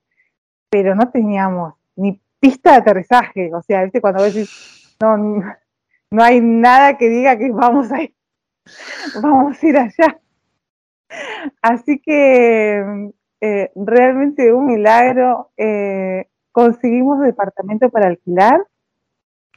pero 0.70 0.96
no 0.96 1.12
teníamos 1.12 1.74
ni 1.94 2.20
pista 2.40 2.72
de 2.72 2.78
aterrizaje. 2.78 3.54
O 3.54 3.62
sea, 3.62 3.84
¿viste? 3.84 4.00
cuando 4.00 4.24
decís, 4.24 4.96
no, 5.00 5.16
no 5.16 6.20
hay 6.24 6.40
nada 6.40 6.98
que 6.98 7.08
diga 7.08 7.38
que 7.38 7.52
vamos 7.52 7.92
a 7.92 8.02
ir, 8.02 8.14
vamos 9.22 9.62
a 9.62 9.66
ir 9.68 9.76
allá. 9.78 10.20
Así 11.62 11.98
que 12.00 13.10
eh, 13.40 13.70
realmente 13.74 14.52
un 14.52 14.66
milagro. 14.66 15.50
eh, 15.56 16.26
conseguimos 16.52 17.20
departamento 17.20 17.88
para 17.90 18.08
alquilar 18.08 18.60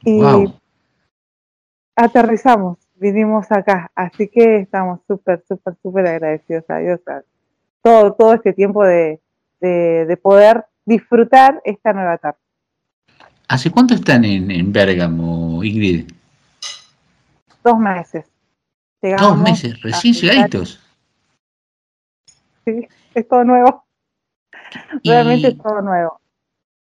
y 0.04 0.20
Wow. 0.20 0.54
aterrizamos, 1.96 2.78
vinimos 2.94 3.50
acá. 3.50 3.90
Así 3.94 4.28
que 4.28 4.58
estamos 4.58 5.00
súper, 5.06 5.42
súper, 5.46 5.74
súper 5.82 6.06
agradecidos 6.06 6.64
a 6.68 6.78
Dios. 6.78 7.00
a 7.08 7.22
todo, 7.82 8.12
todo 8.14 8.34
este 8.34 8.52
tiempo 8.52 8.84
de, 8.84 9.20
de, 9.60 10.06
de 10.06 10.16
poder 10.16 10.64
disfrutar 10.84 11.60
esta 11.64 11.92
nueva 11.92 12.14
etapa. 12.14 12.38
¿Hace 13.48 13.70
cuánto 13.70 13.94
están 13.94 14.24
en, 14.24 14.50
en 14.50 14.72
Bérgamo, 14.72 15.62
Ingrid? 15.64 16.10
Dos 17.62 17.78
meses. 17.78 18.24
llegamos. 19.02 19.28
Dos 19.30 19.40
meses, 19.42 19.82
recién 19.82 20.14
llegaditos. 20.14 20.80
Sí, 22.64 22.86
es 23.14 23.28
todo 23.28 23.44
nuevo. 23.44 23.84
Y- 25.02 25.10
Realmente 25.10 25.48
es 25.48 25.58
todo 25.58 25.82
nuevo. 25.82 26.20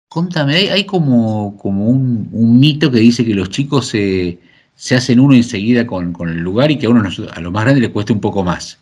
Contame, 0.10 0.56
hay, 0.56 0.68
hay 0.70 0.86
como, 0.86 1.56
como 1.58 1.86
un, 1.88 2.30
un 2.32 2.60
mito 2.60 2.90
que 2.90 2.98
dice 2.98 3.24
que 3.24 3.36
los 3.36 3.50
chicos 3.50 3.88
se, 3.90 4.40
se 4.74 4.96
hacen 4.96 5.20
uno 5.20 5.36
enseguida 5.36 5.86
con, 5.86 6.14
con 6.14 6.30
el 6.30 6.40
lugar 6.40 6.72
y 6.72 6.80
que 6.80 6.88
a 6.88 6.90
uno 6.90 7.02
a 7.02 7.40
los 7.42 7.52
más 7.52 7.64
grandes 7.64 7.84
les 7.84 7.92
cuesta 7.92 8.14
un 8.14 8.20
poco 8.22 8.44
más. 8.44 8.80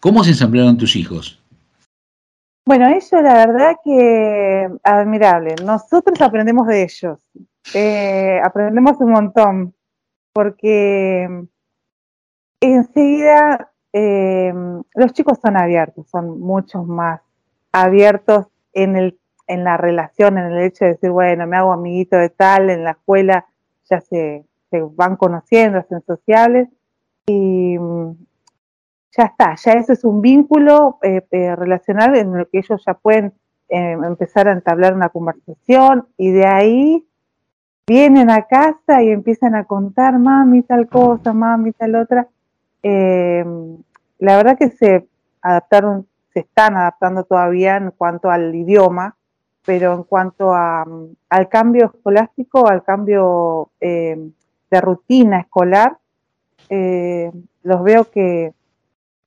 ¿Cómo 0.00 0.24
se 0.24 0.30
ensamblaron 0.30 0.78
tus 0.78 0.96
hijos? 0.96 1.38
Bueno, 2.66 2.88
ellos 2.88 3.10
la 3.12 3.46
verdad 3.46 3.76
que 3.84 4.68
admirable. 4.82 5.56
Nosotros 5.62 6.20
aprendemos 6.20 6.66
de 6.66 6.84
ellos. 6.84 7.20
Eh, 7.74 8.40
aprendemos 8.42 8.96
un 9.00 9.10
montón. 9.10 9.74
Porque 10.32 11.28
enseguida 12.60 13.71
eh, 13.92 14.52
los 14.94 15.12
chicos 15.12 15.38
son 15.40 15.56
abiertos, 15.56 16.08
son 16.08 16.40
muchos 16.40 16.86
más 16.86 17.20
abiertos 17.72 18.46
en, 18.72 18.96
el, 18.96 19.18
en 19.46 19.64
la 19.64 19.76
relación, 19.76 20.38
en 20.38 20.52
el 20.52 20.62
hecho 20.62 20.84
de 20.84 20.92
decir, 20.92 21.10
bueno, 21.10 21.46
me 21.46 21.56
hago 21.56 21.72
amiguito 21.72 22.16
de 22.16 22.30
tal, 22.30 22.70
en 22.70 22.84
la 22.84 22.92
escuela 22.92 23.46
ya 23.88 24.00
se, 24.00 24.44
se 24.70 24.80
van 24.80 25.16
conociendo, 25.16 25.78
hacen 25.78 26.02
sociables 26.06 26.68
y 27.26 27.78
mm, 27.78 28.12
ya 29.16 29.24
está, 29.24 29.54
ya 29.54 29.72
eso 29.72 29.92
es 29.92 30.04
un 30.04 30.20
vínculo 30.20 30.98
eh, 31.02 31.26
eh, 31.30 31.54
relacional 31.54 32.16
en 32.16 32.34
el 32.34 32.48
que 32.48 32.58
ellos 32.58 32.82
ya 32.86 32.94
pueden 32.94 33.32
eh, 33.68 33.92
empezar 33.92 34.48
a 34.48 34.52
entablar 34.52 34.94
una 34.94 35.10
conversación 35.10 36.08
y 36.16 36.30
de 36.30 36.46
ahí 36.46 37.06
vienen 37.86 38.30
a 38.30 38.42
casa 38.42 39.02
y 39.02 39.10
empiezan 39.10 39.54
a 39.54 39.64
contar, 39.64 40.18
mami 40.18 40.62
tal 40.62 40.88
cosa, 40.88 41.32
mami 41.32 41.72
tal 41.72 41.94
otra. 41.96 42.28
Eh, 42.82 43.44
la 44.18 44.36
verdad 44.36 44.58
que 44.58 44.70
se 44.70 45.06
adaptaron, 45.40 46.06
se 46.32 46.40
están 46.40 46.76
adaptando 46.76 47.24
todavía 47.24 47.76
en 47.76 47.90
cuanto 47.92 48.30
al 48.30 48.54
idioma, 48.54 49.16
pero 49.64 49.94
en 49.94 50.02
cuanto 50.04 50.54
a, 50.54 50.84
mm, 50.84 51.16
al 51.30 51.48
cambio 51.48 51.86
escolástico, 51.86 52.68
al 52.68 52.82
cambio 52.84 53.70
eh, 53.80 54.16
de 54.70 54.80
rutina 54.80 55.40
escolar, 55.40 55.98
eh, 56.68 57.30
los 57.62 57.82
veo 57.82 58.10
que 58.10 58.54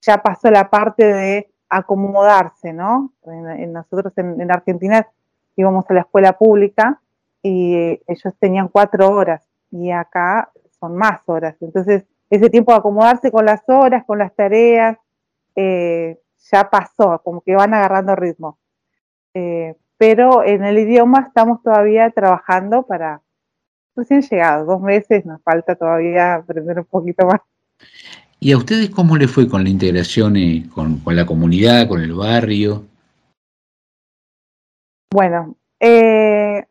ya 0.02 0.22
pasó 0.22 0.50
la 0.52 0.70
parte 0.70 1.06
de 1.06 1.52
acomodarse, 1.70 2.74
¿no? 2.74 3.12
Nosotros 3.26 4.14
en, 4.18 4.40
en 4.40 4.52
Argentina 4.52 5.08
íbamos 5.56 5.86
a 5.90 5.94
la 5.94 6.02
escuela 6.02 6.34
pública 6.34 7.02
y 7.42 8.00
ellos 8.08 8.34
tenían 8.40 8.68
cuatro 8.68 9.10
horas 9.10 9.42
y 9.72 9.92
acá 9.92 10.52
son 10.80 10.96
más 10.96 11.22
horas. 11.26 11.56
Entonces, 11.62 12.06
ese 12.30 12.50
tiempo 12.50 12.72
de 12.72 12.80
acomodarse 12.80 13.32
con 13.32 13.46
las 13.46 13.62
horas, 13.68 14.04
con 14.06 14.18
las 14.18 14.36
tareas, 14.36 14.98
eh, 15.56 16.20
ya 16.52 16.70
pasó, 16.70 17.22
como 17.24 17.42
que 17.42 17.56
van 17.56 17.74
agarrando 17.74 18.16
ritmo. 18.16 18.60
Eh, 19.34 19.76
pero 19.98 20.44
en 20.44 20.64
el 20.64 20.78
idioma 20.78 21.26
estamos 21.28 21.62
todavía 21.64 22.10
trabajando 22.10 22.84
para 22.84 23.22
recién 23.96 24.22
llegados, 24.22 24.68
dos 24.68 24.82
meses, 24.82 25.26
nos 25.26 25.42
falta 25.42 25.76
todavía 25.76 26.36
aprender 26.36 26.80
un 26.80 26.86
poquito 26.86 27.26
más. 27.26 27.42
¿Y 28.40 28.52
a 28.52 28.58
ustedes 28.58 28.90
cómo 28.90 29.16
les 29.16 29.32
fue 29.32 29.48
con 29.48 29.64
la 29.64 29.70
integración 29.70 30.36
eh, 30.36 30.66
con, 30.74 31.00
con 31.00 31.16
la 31.16 31.26
comunidad, 31.26 31.88
con 31.88 32.02
el 32.02 32.14
barrio? 32.14 32.86
Bueno, 35.10 35.56
en 35.80 36.66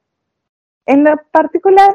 lo 0.87 1.17
particular, 1.31 1.95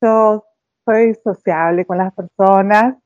yo 0.00 0.44
soy 0.84 1.14
sociable 1.22 1.84
con 1.84 1.98
las 1.98 2.12
personas, 2.12 2.96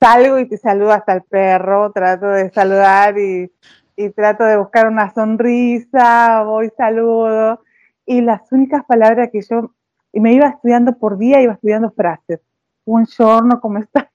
salgo 0.00 0.38
y 0.38 0.48
te 0.48 0.56
saludo 0.56 0.92
hasta 0.92 1.14
el 1.14 1.22
perro, 1.22 1.92
trato 1.92 2.26
de 2.26 2.50
saludar 2.50 3.18
y, 3.18 3.52
y 3.96 4.10
trato 4.10 4.44
de 4.44 4.56
buscar 4.56 4.88
una 4.88 5.12
sonrisa, 5.12 6.42
voy, 6.44 6.70
saludo, 6.76 7.62
y 8.06 8.20
las 8.20 8.50
únicas 8.52 8.84
palabras 8.84 9.30
que 9.30 9.42
yo, 9.42 9.72
y 10.12 10.20
me 10.20 10.32
iba 10.32 10.48
estudiando 10.48 10.96
por 10.98 11.18
día, 11.18 11.40
iba 11.40 11.54
estudiando 11.54 11.90
frases, 11.92 12.40
un 12.84 13.06
giorno, 13.06 13.60
¿cómo 13.60 13.78
estás? 13.78 14.06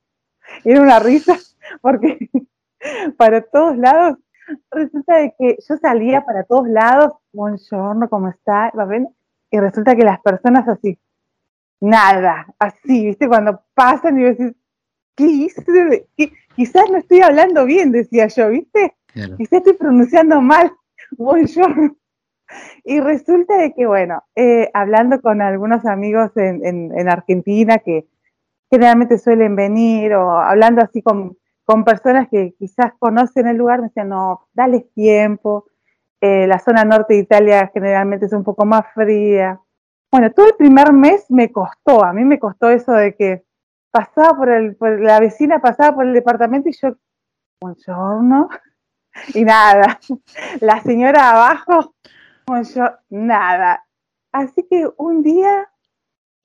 Era 0.64 0.82
una 0.82 1.00
risa, 1.00 1.36
porque 1.82 2.30
para 3.18 3.42
todos 3.42 3.78
lados, 3.78 4.18
resulta 4.72 5.18
de 5.18 5.36
que 5.38 5.58
yo 5.68 5.78
salía 5.78 6.26
para 6.26 6.44
todos 6.44 6.68
lados, 6.68 7.14
buongiorno, 7.34 8.10
¿cómo 8.10 8.30
está? 8.30 8.72
¿Va 8.78 8.86
bien? 8.86 9.10
Y 9.52 9.60
resulta 9.60 9.96
que 9.96 10.04
las 10.04 10.20
personas 10.22 10.68
así, 10.68 11.00
nada, 11.80 12.48
así, 12.60 13.08
¿viste? 13.08 13.28
Cuando 13.28 13.62
pasan 13.74 14.20
y 14.20 14.24
decís, 14.24 14.54
¿qué 15.16 15.26
hice? 15.26 16.08
¿Qué? 16.16 16.32
Quizás 16.56 16.90
no 16.90 16.98
estoy 16.98 17.22
hablando 17.22 17.66
bien, 17.66 17.92
decía 17.92 18.28
yo, 18.28 18.50
¿viste? 18.50 18.96
Claro. 19.08 19.38
Quizás 19.38 19.60
estoy 19.60 19.74
pronunciando 19.74 20.42
mal, 20.42 20.72
buongiorno. 21.12 21.96
Y 22.84 23.00
resulta 23.02 23.58
de 23.58 23.74
que, 23.74 23.86
bueno, 23.86 24.24
eh, 24.36 24.70
hablando 24.74 25.22
con 25.22 25.42
algunos 25.42 25.86
amigos 25.86 26.32
en, 26.38 26.66
en, 26.66 26.98
en 26.98 27.10
Argentina 27.10 27.80
que 27.80 28.08
generalmente 28.70 29.18
suelen 29.18 29.56
venir 29.56 30.14
o 30.14 30.32
hablando 30.40 30.82
así 30.82 31.02
con, 31.02 31.38
con 31.66 31.84
personas 31.84 32.30
que 32.30 32.56
quizás 32.58 32.94
conocen 33.00 33.48
el 33.48 33.58
lugar, 33.58 33.82
me 33.82 33.88
decían, 33.88 34.10
no, 34.10 34.48
dale 34.54 34.88
tiempo, 34.96 35.66
eh, 36.22 36.48
la 36.48 36.60
zona 36.60 36.84
norte 36.84 37.14
de 37.14 37.20
Italia 37.20 37.70
generalmente 37.74 38.26
es 38.26 38.34
un 38.34 38.44
poco 38.44 38.66
más 38.66 38.86
fría. 38.94 39.60
Bueno, 40.12 40.32
todo 40.32 40.48
el 40.48 40.56
primer 40.56 40.94
mes 40.94 41.26
me 41.30 41.52
costó, 41.52 42.04
a 42.04 42.14
mí 42.14 42.24
me 42.24 42.40
costó 42.40 42.70
eso 42.70 42.94
de 42.94 43.16
que 43.16 43.46
pasaba 43.92 44.38
por, 44.38 44.50
el, 44.50 44.76
por 44.76 45.02
la 45.02 45.20
vecina, 45.20 45.60
pasaba 45.60 45.96
por 45.96 46.06
el 46.06 46.14
departamento 46.14 46.70
y 46.70 46.74
yo, 46.74 46.96
buongiorno, 47.62 48.48
y 49.34 49.44
nada, 49.44 50.00
la 50.62 50.82
señora 50.82 51.32
abajo, 51.32 51.94
yo, 52.74 52.90
nada. 53.10 53.86
Así 54.32 54.66
que 54.70 54.90
un 54.98 55.24
día 55.24 55.70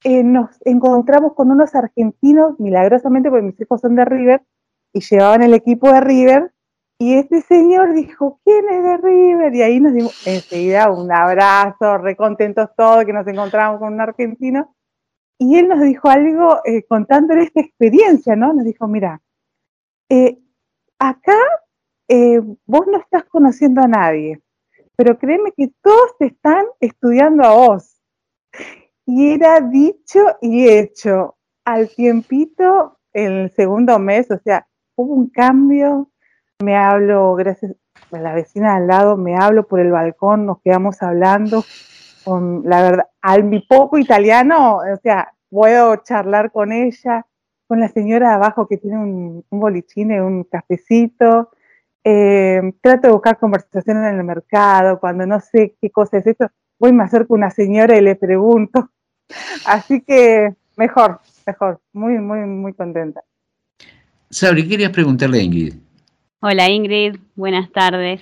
eh, 0.04 0.24
nos 0.24 0.50
encontramos 0.64 1.34
con 1.34 1.50
unos 1.50 1.74
argentinos, 1.74 2.58
milagrosamente, 2.58 3.30
porque 3.30 3.46
mis 3.46 3.60
hijos 3.60 3.80
son 3.80 3.94
de 3.94 4.04
River, 4.04 4.42
y 4.92 5.00
llevaban 5.00 5.42
el 5.42 5.54
equipo 5.54 5.92
de 5.92 6.00
River, 6.00 6.52
y 7.02 7.14
este 7.14 7.40
señor 7.40 7.94
dijo, 7.94 8.38
¿quién 8.44 8.64
es 8.68 8.80
de 8.84 8.96
River? 8.96 9.52
Y 9.56 9.62
ahí 9.62 9.80
nos 9.80 9.92
dimos 9.92 10.24
enseguida 10.24 10.88
un 10.88 11.10
abrazo, 11.10 11.98
recontentos 11.98 12.68
todos 12.76 13.04
que 13.04 13.12
nos 13.12 13.26
encontramos 13.26 13.80
con 13.80 13.94
un 13.94 14.00
argentino, 14.00 14.76
y 15.36 15.56
él 15.58 15.66
nos 15.66 15.80
dijo 15.80 16.08
algo 16.08 16.60
eh, 16.64 16.84
contándole 16.84 17.42
esta 17.42 17.60
experiencia, 17.60 18.36
¿no? 18.36 18.52
Nos 18.52 18.64
dijo, 18.64 18.86
mira, 18.86 19.20
eh, 20.08 20.38
acá 20.96 21.36
eh, 22.06 22.40
vos 22.66 22.86
no 22.86 22.98
estás 22.98 23.24
conociendo 23.24 23.80
a 23.82 23.88
nadie, 23.88 24.40
pero 24.94 25.18
créeme 25.18 25.50
que 25.56 25.72
todos 25.82 26.16
te 26.20 26.26
están 26.26 26.66
estudiando 26.78 27.42
a 27.42 27.52
vos. 27.52 28.00
Y 29.06 29.32
era 29.32 29.60
dicho 29.60 30.20
y 30.40 30.68
hecho. 30.68 31.36
Al 31.64 31.88
tiempito, 31.88 33.00
el 33.12 33.50
segundo 33.56 33.98
mes, 33.98 34.30
o 34.30 34.38
sea, 34.38 34.68
hubo 34.94 35.14
un 35.14 35.30
cambio. 35.30 36.11
Me 36.62 36.76
hablo, 36.76 37.34
gracias 37.34 37.74
a 38.12 38.18
la 38.18 38.34
vecina 38.34 38.76
al 38.76 38.86
lado, 38.86 39.16
me 39.16 39.36
hablo 39.36 39.66
por 39.66 39.80
el 39.80 39.90
balcón, 39.90 40.46
nos 40.46 40.60
quedamos 40.62 41.02
hablando. 41.02 41.64
Con 42.24 42.62
la 42.64 42.82
verdad, 42.82 43.06
al 43.20 43.42
mi 43.42 43.60
poco 43.60 43.98
italiano, 43.98 44.76
o 44.76 44.96
sea, 45.02 45.34
puedo 45.50 45.96
charlar 45.96 46.52
con 46.52 46.70
ella, 46.70 47.26
con 47.66 47.80
la 47.80 47.88
señora 47.88 48.28
de 48.28 48.34
abajo 48.36 48.68
que 48.68 48.76
tiene 48.76 48.98
un, 48.98 49.44
un 49.50 49.60
bolichine, 49.60 50.22
un 50.22 50.44
cafecito. 50.44 51.50
Eh, 52.04 52.60
trato 52.80 53.08
de 53.08 53.12
buscar 53.12 53.38
conversaciones 53.38 54.12
en 54.12 54.18
el 54.18 54.24
mercado, 54.24 55.00
cuando 55.00 55.26
no 55.26 55.40
sé 55.40 55.76
qué 55.80 55.90
cosa 55.90 56.18
es 56.18 56.26
esto, 56.26 56.48
voy 56.78 56.92
me 56.92 57.04
acerco 57.04 57.34
a 57.34 57.38
una 57.38 57.50
señora 57.50 57.96
y 57.96 58.00
le 58.00 58.14
pregunto. 58.14 58.90
Así 59.66 60.00
que 60.00 60.54
mejor, 60.76 61.20
mejor, 61.46 61.80
muy, 61.92 62.18
muy, 62.18 62.40
muy 62.40 62.72
contenta. 62.72 63.22
Sabri, 64.30 64.62
¿qué 64.62 64.70
querías 64.70 64.92
preguntarle 64.92 65.38
a 65.38 65.42
Ingrid? 65.42 65.74
Hola 66.44 66.68
Ingrid, 66.68 67.20
buenas 67.36 67.70
tardes. 67.70 68.20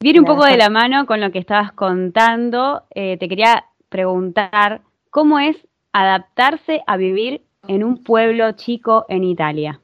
Viene 0.00 0.20
un 0.20 0.24
poco 0.24 0.46
de 0.46 0.56
la 0.56 0.70
mano 0.70 1.04
con 1.04 1.20
lo 1.20 1.30
que 1.30 1.38
estabas 1.38 1.72
contando. 1.72 2.84
Eh, 2.88 3.18
te 3.18 3.28
quería 3.28 3.66
preguntar, 3.90 4.80
¿cómo 5.10 5.38
es 5.38 5.54
adaptarse 5.92 6.82
a 6.86 6.96
vivir 6.96 7.42
en 7.66 7.84
un 7.84 8.02
pueblo 8.02 8.52
chico 8.52 9.04
en 9.10 9.24
Italia? 9.24 9.78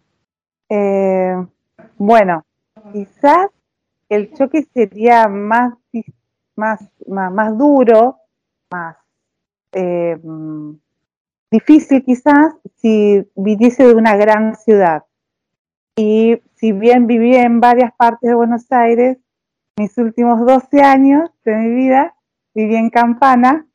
Eh, 0.70 1.34
bueno, 1.98 2.46
quizás 2.94 3.48
el 4.08 4.32
choque 4.32 4.62
sería 4.72 5.28
más, 5.28 5.74
más, 6.56 6.80
más, 7.06 7.30
más 7.30 7.58
duro, 7.58 8.20
más 8.72 8.96
eh, 9.72 10.16
mm, 10.16 10.76
difícil 11.50 12.02
quizás 12.06 12.54
si 12.76 13.22
viniese 13.36 13.86
de 13.86 13.94
una 13.94 14.16
gran 14.16 14.56
ciudad. 14.56 15.04
Y 15.94 16.40
si 16.64 16.72
bien 16.72 17.06
viví 17.06 17.36
en 17.36 17.60
varias 17.60 17.92
partes 17.94 18.26
de 18.26 18.34
Buenos 18.34 18.72
Aires, 18.72 19.18
mis 19.76 19.98
últimos 19.98 20.46
12 20.46 20.80
años 20.80 21.28
de 21.44 21.56
mi 21.56 21.74
vida 21.74 22.16
viví 22.54 22.74
en 22.74 22.88
Campana. 22.88 23.66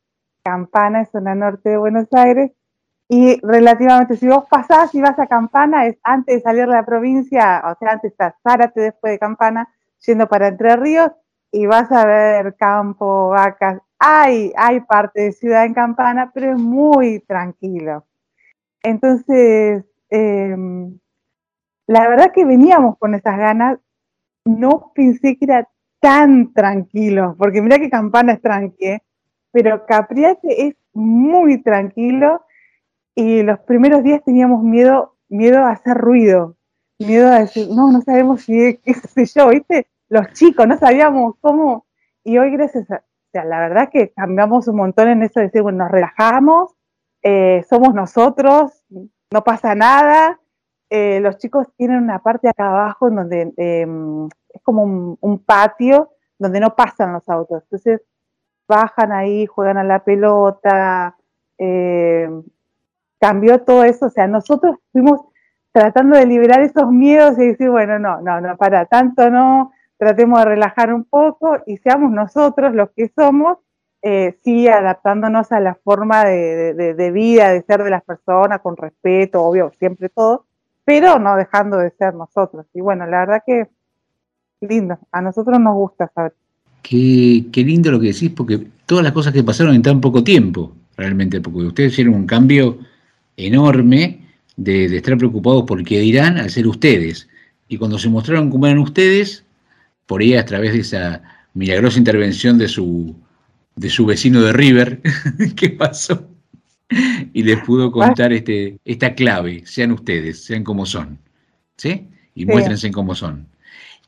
Campana 0.42 1.02
es 1.02 1.10
zona 1.10 1.36
norte 1.36 1.68
de 1.68 1.76
Buenos 1.76 2.08
Aires. 2.12 2.50
y 3.08 3.38
relativamente, 3.42 4.16
si 4.16 4.26
vos 4.26 4.44
pasás 4.50 4.92
y 4.96 5.00
vas 5.00 5.16
a 5.20 5.28
Campana, 5.28 5.86
es 5.86 5.98
antes 6.02 6.34
de 6.34 6.40
salir 6.40 6.66
de 6.66 6.72
la 6.72 6.84
provincia, 6.84 7.62
o 7.64 7.78
sea, 7.78 7.92
antes 7.92 8.10
está 8.10 8.36
Zárate 8.42 8.80
después 8.80 9.12
de 9.12 9.20
Campana, 9.20 9.68
yendo 10.04 10.26
para 10.26 10.48
Entre 10.48 10.74
Ríos, 10.74 11.12
y 11.52 11.66
vas 11.66 11.92
a 11.92 12.04
ver 12.04 12.56
campo, 12.56 13.28
vacas. 13.28 13.78
Hay, 14.00 14.52
hay 14.56 14.80
parte 14.80 15.20
de 15.20 15.32
ciudad 15.32 15.64
en 15.64 15.74
Campana, 15.74 16.32
pero 16.34 16.54
es 16.54 16.58
muy 16.58 17.20
tranquilo. 17.20 18.04
Entonces, 18.82 19.84
em, 20.08 20.98
la 21.90 22.06
verdad 22.06 22.30
que 22.32 22.44
veníamos 22.44 22.96
con 22.98 23.16
esas 23.16 23.36
ganas. 23.36 23.80
No 24.44 24.92
pensé 24.94 25.36
que 25.36 25.44
era 25.44 25.68
tan 25.98 26.52
tranquilo, 26.52 27.34
porque 27.36 27.60
mira 27.60 27.80
que 27.80 27.90
Campana 27.90 28.34
es 28.34 28.40
tranqui, 28.40 28.98
pero 29.50 29.86
Capriate 29.86 30.68
es 30.68 30.76
muy 30.92 31.60
tranquilo 31.62 32.42
y 33.16 33.42
los 33.42 33.58
primeros 33.60 34.04
días 34.04 34.22
teníamos 34.24 34.62
miedo, 34.62 35.16
miedo 35.28 35.58
a 35.64 35.72
hacer 35.72 35.96
ruido, 35.96 36.56
miedo 37.00 37.26
a 37.26 37.40
decir, 37.40 37.68
no, 37.68 37.90
no 37.90 38.00
sabemos 38.02 38.42
si, 38.42 38.76
qué 38.84 38.94
sé 38.94 39.26
yo, 39.26 39.48
¿viste? 39.48 39.88
Los 40.08 40.32
chicos, 40.32 40.68
no 40.68 40.78
sabíamos 40.78 41.34
cómo, 41.40 41.86
y 42.22 42.38
hoy 42.38 42.52
gracias 42.52 42.88
a, 42.92 42.98
o 42.98 43.30
sea, 43.32 43.44
la 43.44 43.58
verdad 43.58 43.90
que 43.92 44.12
cambiamos 44.12 44.68
un 44.68 44.76
montón 44.76 45.08
en 45.08 45.24
eso 45.24 45.40
de 45.40 45.46
decir, 45.46 45.62
bueno, 45.62 45.78
nos 45.78 45.90
relajamos, 45.90 46.72
eh, 47.22 47.64
somos 47.68 47.94
nosotros, 47.94 48.84
no 49.32 49.42
pasa 49.42 49.74
nada, 49.74 50.40
eh, 50.92 51.20
los 51.20 51.38
chicos 51.38 51.68
tienen 51.76 52.02
una 52.02 52.18
parte 52.18 52.48
acá 52.48 52.68
abajo 52.68 53.06
en 53.06 53.14
donde 53.14 53.52
em, 53.56 54.26
es 54.48 54.60
como 54.62 55.16
un, 55.20 55.38
patio 55.38 56.10
donde 56.36 56.58
no 56.58 56.74
pasan 56.74 57.12
los 57.12 57.28
autos, 57.28 57.62
entonces 57.62 58.02
bajan 58.66 59.12
ahí, 59.12 59.46
juegan 59.46 59.78
a 59.78 59.84
la 59.84 60.02
pelota, 60.02 61.16
eh, 61.58 62.28
cambió 63.20 63.60
todo 63.62 63.84
eso, 63.84 64.06
o 64.06 64.10
sea, 64.10 64.26
nosotros 64.26 64.78
fuimos 64.90 65.20
tratando 65.70 66.16
de 66.16 66.26
liberar 66.26 66.60
esos 66.62 66.90
miedos 66.90 67.38
y 67.38 67.48
decir, 67.48 67.70
bueno, 67.70 68.00
no, 68.00 68.20
no, 68.20 68.40
no, 68.40 68.56
para 68.56 68.86
tanto 68.86 69.30
no, 69.30 69.70
tratemos 69.96 70.40
de 70.40 70.44
relajar 70.46 70.92
un 70.92 71.04
poco 71.04 71.58
y 71.66 71.76
seamos 71.76 72.10
nosotros 72.10 72.74
los 72.74 72.90
que 72.90 73.12
somos, 73.14 73.58
eh, 74.02 74.38
sí 74.42 74.66
adaptándonos 74.66 75.52
a 75.52 75.60
la 75.60 75.76
forma 75.76 76.24
de 76.24 77.10
vida, 77.12 77.50
de 77.50 77.62
ser 77.62 77.84
de 77.84 77.90
las 77.90 78.02
personas, 78.02 78.60
con 78.60 78.76
respeto, 78.76 79.44
obvio, 79.44 79.70
siempre 79.78 80.08
todo, 80.08 80.46
pero 80.90 81.20
no 81.20 81.36
dejando 81.36 81.78
de 81.78 81.92
ser 81.92 82.14
nosotros. 82.14 82.66
Y 82.74 82.80
bueno, 82.80 83.06
la 83.06 83.20
verdad 83.20 83.42
que 83.46 83.68
lindo, 84.60 84.98
a 85.12 85.20
nosotros 85.22 85.60
nos 85.60 85.74
gusta 85.74 86.10
saber. 86.12 86.34
Qué, 86.82 87.46
qué 87.52 87.62
lindo 87.62 87.92
lo 87.92 88.00
que 88.00 88.08
decís, 88.08 88.32
porque 88.36 88.66
todas 88.86 89.04
las 89.04 89.12
cosas 89.12 89.32
que 89.32 89.44
pasaron 89.44 89.76
en 89.76 89.82
tan 89.82 90.00
poco 90.00 90.24
tiempo, 90.24 90.74
realmente, 90.96 91.40
porque 91.40 91.60
ustedes 91.60 91.92
hicieron 91.92 92.14
un 92.14 92.26
cambio 92.26 92.76
enorme 93.36 94.26
de, 94.56 94.88
de 94.88 94.96
estar 94.96 95.16
preocupados 95.16 95.62
por 95.62 95.84
qué 95.84 96.00
dirán 96.00 96.38
al 96.38 96.50
ser 96.50 96.66
ustedes. 96.66 97.28
Y 97.68 97.78
cuando 97.78 97.96
se 97.96 98.08
mostraron 98.08 98.50
como 98.50 98.66
eran 98.66 98.80
ustedes, 98.80 99.44
por 100.06 100.22
ahí 100.22 100.34
a 100.34 100.44
través 100.44 100.72
de 100.72 100.80
esa 100.80 101.22
milagrosa 101.54 101.98
intervención 101.98 102.58
de 102.58 102.66
su, 102.66 103.14
de 103.76 103.90
su 103.90 104.06
vecino 104.06 104.42
de 104.42 104.52
River, 104.52 105.00
¿qué 105.56 105.70
pasó? 105.70 106.29
Y 107.32 107.42
les 107.42 107.58
pudo 107.64 107.90
contar 107.92 108.32
este, 108.32 108.78
esta 108.84 109.14
clave, 109.14 109.62
sean 109.64 109.92
ustedes, 109.92 110.44
sean 110.44 110.64
como 110.64 110.84
son, 110.84 111.18
¿sí? 111.76 112.08
Y 112.34 112.44
Sí. 112.44 112.46
muéstrense 112.46 112.90
como 112.90 113.14
son. 113.14 113.46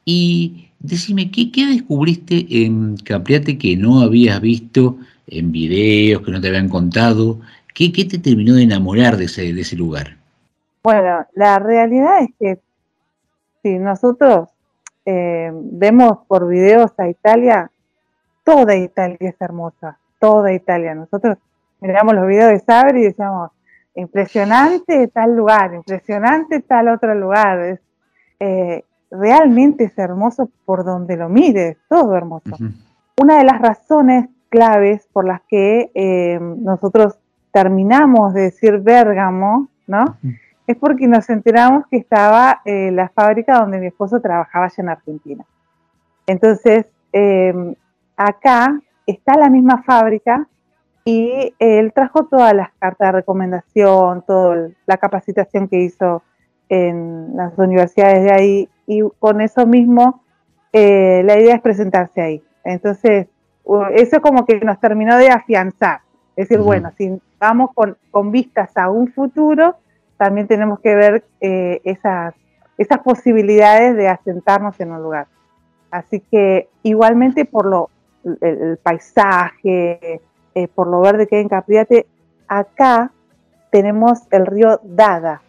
Y 0.04 0.70
decime, 0.80 1.30
¿qué, 1.30 1.52
qué 1.52 1.66
descubriste 1.66 2.44
en 2.64 2.96
Capriate 2.96 3.56
que 3.56 3.76
no 3.76 4.00
habías 4.00 4.40
visto 4.40 4.98
en 5.28 5.52
videos, 5.52 6.22
que 6.22 6.32
no 6.32 6.40
te 6.40 6.48
habían 6.48 6.68
contado? 6.68 7.40
¿Qué, 7.74 7.92
qué 7.92 8.04
te 8.04 8.18
terminó 8.18 8.54
de 8.54 8.64
enamorar 8.64 9.16
de 9.16 9.26
ese, 9.26 9.52
de 9.52 9.60
ese 9.60 9.76
lugar? 9.76 10.16
Bueno, 10.82 11.24
la 11.34 11.58
realidad 11.60 12.22
es 12.22 12.30
que 12.38 12.58
si 13.62 13.78
nosotros 13.78 14.48
eh, 15.06 15.50
vemos 15.54 16.18
por 16.26 16.48
videos 16.48 16.90
a 16.98 17.08
Italia, 17.08 17.70
toda 18.44 18.76
Italia 18.76 19.16
es 19.20 19.36
hermosa, 19.40 19.98
toda 20.18 20.52
Italia. 20.52 20.94
Nosotros 20.94 21.38
miramos 21.82 22.14
los 22.14 22.26
videos 22.26 22.50
de 22.50 22.60
Sabri 22.60 23.00
y 23.00 23.04
decíamos, 23.04 23.50
impresionante 23.94 25.08
tal 25.08 25.36
lugar, 25.36 25.74
impresionante 25.74 26.60
tal 26.60 26.88
otro 26.88 27.14
lugar. 27.14 27.60
Es, 27.60 27.80
eh, 28.40 28.84
realmente 29.10 29.84
es 29.84 29.98
hermoso 29.98 30.48
por 30.64 30.84
donde 30.84 31.16
lo 31.16 31.28
mires, 31.28 31.76
todo 31.88 32.16
hermoso. 32.16 32.56
Una 33.20 33.38
de 33.38 33.44
las 33.44 33.60
razones 33.60 34.28
claves 34.48 35.06
por 35.12 35.26
las 35.26 35.42
que 35.48 35.90
eh, 35.94 36.38
nosotros 36.40 37.18
terminamos 37.52 38.32
de 38.32 38.42
decir 38.42 38.78
Bérgamo, 38.78 39.68
¿no? 39.86 40.16
Es 40.66 40.76
porque 40.76 41.06
nos 41.06 41.28
enteramos 41.28 41.86
que 41.88 41.98
estaba 41.98 42.62
eh, 42.64 42.90
la 42.92 43.08
fábrica 43.10 43.58
donde 43.58 43.78
mi 43.78 43.88
esposo 43.88 44.20
trabajaba 44.20 44.66
allá 44.66 44.74
en 44.78 44.88
Argentina. 44.88 45.44
Entonces, 46.26 46.86
eh, 47.12 47.74
acá 48.16 48.80
está 49.06 49.36
la 49.36 49.50
misma 49.50 49.82
fábrica 49.82 50.46
y 51.04 51.54
él 51.58 51.92
trajo 51.92 52.26
todas 52.26 52.54
las 52.54 52.70
cartas 52.78 53.08
de 53.08 53.12
recomendación, 53.12 54.22
toda 54.26 54.68
la 54.86 54.96
capacitación 54.98 55.68
que 55.68 55.78
hizo 55.78 56.22
en 56.68 57.36
las 57.36 57.56
universidades 57.58 58.22
de 58.22 58.32
ahí 58.32 58.68
y 58.86 59.02
con 59.18 59.40
eso 59.40 59.66
mismo 59.66 60.22
eh, 60.72 61.22
la 61.24 61.38
idea 61.38 61.56
es 61.56 61.60
presentarse 61.60 62.20
ahí. 62.22 62.42
Entonces, 62.64 63.26
eso 63.94 64.20
como 64.20 64.46
que 64.46 64.60
nos 64.60 64.80
terminó 64.80 65.16
de 65.16 65.28
afianzar. 65.28 66.00
Es 66.36 66.48
decir, 66.48 66.64
bueno, 66.64 66.90
si 66.96 67.20
vamos 67.38 67.70
con, 67.74 67.96
con 68.10 68.30
vistas 68.30 68.76
a 68.76 68.88
un 68.88 69.12
futuro, 69.12 69.76
también 70.16 70.46
tenemos 70.46 70.80
que 70.80 70.94
ver 70.94 71.24
eh, 71.40 71.80
esas, 71.84 72.34
esas 72.78 73.00
posibilidades 73.00 73.96
de 73.96 74.08
asentarnos 74.08 74.78
en 74.80 74.92
un 74.92 75.02
lugar. 75.02 75.26
Así 75.90 76.20
que 76.20 76.68
igualmente 76.82 77.44
por 77.44 77.66
lo, 77.66 77.90
el, 78.24 78.38
el 78.40 78.76
paisaje, 78.78 80.20
eh, 80.54 80.68
por 80.68 80.86
lo 80.88 81.00
verde 81.00 81.26
que 81.26 81.36
hay 81.36 81.42
en 81.42 81.48
Capriate, 81.48 82.06
acá 82.48 83.10
tenemos 83.70 84.20
el 84.30 84.46
río 84.46 84.80
Dada, 84.84 85.42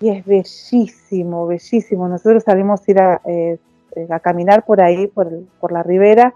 y 0.00 0.08
es 0.10 0.24
bellísimo, 0.26 1.46
bellísimo. 1.46 2.08
Nosotros 2.08 2.42
salimos 2.44 2.80
a 2.86 2.90
ir 2.90 2.98
a, 3.00 3.20
eh, 3.24 3.58
a 4.10 4.20
caminar 4.20 4.64
por 4.64 4.80
ahí, 4.80 5.06
por, 5.06 5.26
el- 5.28 5.46
por 5.60 5.72
la 5.72 5.82
ribera, 5.82 6.34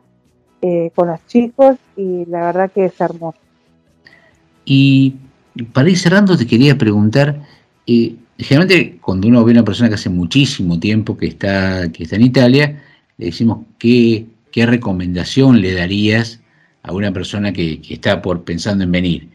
eh, 0.62 0.90
con 0.94 1.09
los 1.09 1.24
chicos, 1.26 1.76
y 1.97 2.24
la 2.26 2.47
verdad 2.47 2.70
que 2.72 2.86
es 2.86 3.01
hermoso. 3.01 3.38
Y 4.64 5.16
para 5.72 5.88
ir 5.88 5.99
cerrando, 5.99 6.36
te 6.36 6.47
quería 6.47 6.76
preguntar, 6.76 7.40
eh, 7.86 8.16
generalmente 8.38 8.99
cuando 9.01 9.28
uno 9.28 9.44
ve 9.44 9.53
a 9.53 9.55
una 9.55 9.64
persona 9.64 9.88
que 9.88 9.94
hace 9.94 10.11
muchísimo 10.11 10.78
tiempo 10.78 11.16
que 11.16 11.26
está, 11.26 11.90
que 11.92 12.05
está 12.05 12.16
en 12.16 12.22
Italia, 12.22 12.82
le 13.18 13.26
decimos 13.26 13.61
qué, 13.78 14.26
qué 14.51 14.66
recomendación 14.66 15.61
le 15.61 15.74
darías 15.74 16.40
a 16.87 16.93
una 16.93 17.12
persona 17.12 17.53
que, 17.53 17.80
está 17.91 18.22
por 18.22 18.45
pensando 18.45 18.84
en 18.84 18.93
venir. 18.93 19.28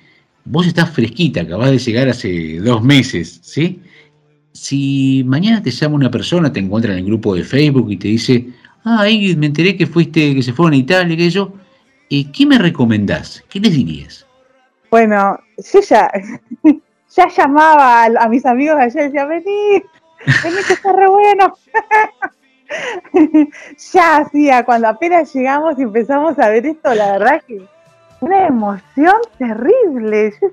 Vos 0.46 0.66
estás 0.66 0.90
fresquita, 0.90 1.42
acabás 1.42 1.72
de 1.72 1.78
llegar 1.78 2.10
hace 2.10 2.60
dos 2.60 2.82
meses, 2.82 3.40
¿sí? 3.44 3.82
Si 4.54 5.24
mañana 5.26 5.62
te 5.62 5.70
llama 5.70 5.96
una 5.96 6.12
persona, 6.12 6.52
te 6.52 6.60
encuentra 6.60 6.94
en 6.94 7.00
el 7.00 7.06
grupo 7.06 7.36
de 7.36 7.44
Facebook 7.44 7.92
y 7.92 7.98
te 7.98 8.08
dice, 8.08 8.48
ah, 8.86 9.02
ahí 9.02 9.36
me 9.36 9.48
enteré 9.48 9.78
que 9.78 9.86
fuiste, 9.86 10.34
que 10.34 10.42
se 10.42 10.54
fueron 10.54 10.74
a 10.74 10.78
Italia, 10.78 11.16
que 11.16 11.30
yo, 11.30 11.54
eh, 12.10 12.32
¿qué 12.32 12.46
me 12.46 12.58
recomendás? 12.58 13.44
¿Qué 13.50 13.60
les 13.60 13.74
dirías? 13.74 14.26
Bueno, 14.90 15.38
yo 15.58 15.80
ya, 15.82 16.12
ya 17.16 17.28
llamaba 17.28 18.04
a, 18.04 18.06
a 18.06 18.30
mis 18.30 18.46
amigos 18.46 18.78
allá 18.78 19.02
y 19.02 19.06
decía, 19.06 19.26
vení, 19.26 19.84
vení 20.44 20.58
que 20.68 20.74
está 20.74 20.92
re 20.94 21.08
bueno. 21.08 21.54
ya 23.94 24.18
hacía, 24.18 24.66
cuando 24.66 24.88
apenas 24.88 25.34
llegamos 25.34 25.78
y 25.78 25.84
empezamos 25.84 26.38
a 26.40 26.50
ver 26.50 26.66
esto, 26.66 26.94
la 26.94 27.14
verdad 27.14 27.42
que 27.48 27.66
una 28.22 28.48
emoción 28.48 29.16
terrible. 29.38 30.34
Yo 30.40 30.48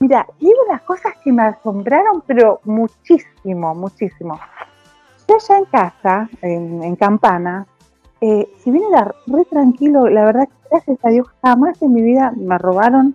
mira, 0.00 0.26
hay 0.40 0.52
unas 0.66 0.82
cosas 0.82 1.14
que 1.24 1.32
me 1.32 1.42
asombraron, 1.42 2.22
pero 2.26 2.60
muchísimo, 2.64 3.74
muchísimo. 3.74 4.38
Yo 5.26 5.36
allá 5.36 5.58
en 5.58 5.64
casa, 5.66 6.28
en, 6.42 6.96
Campana, 6.96 7.66
eh, 8.20 8.48
si 8.62 8.70
bien 8.70 8.84
era 8.90 9.14
re 9.26 9.44
tranquilo, 9.44 10.08
la 10.08 10.24
verdad 10.24 10.48
que 10.48 10.68
gracias 10.70 10.98
a 11.04 11.08
Dios 11.08 11.26
jamás 11.42 11.80
en 11.82 11.92
mi 11.92 12.02
vida 12.02 12.32
me 12.36 12.56
robaron 12.56 13.14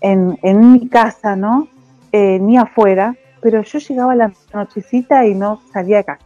en, 0.00 0.38
en 0.42 0.72
mi 0.72 0.88
casa, 0.88 1.36
¿no? 1.36 1.68
Eh, 2.10 2.38
ni 2.40 2.58
afuera, 2.58 3.14
pero 3.40 3.62
yo 3.62 3.78
llegaba 3.78 4.14
la 4.14 4.32
nochecita 4.52 5.26
y 5.26 5.34
no 5.34 5.60
salía 5.72 5.98
de 5.98 6.04
casa, 6.04 6.24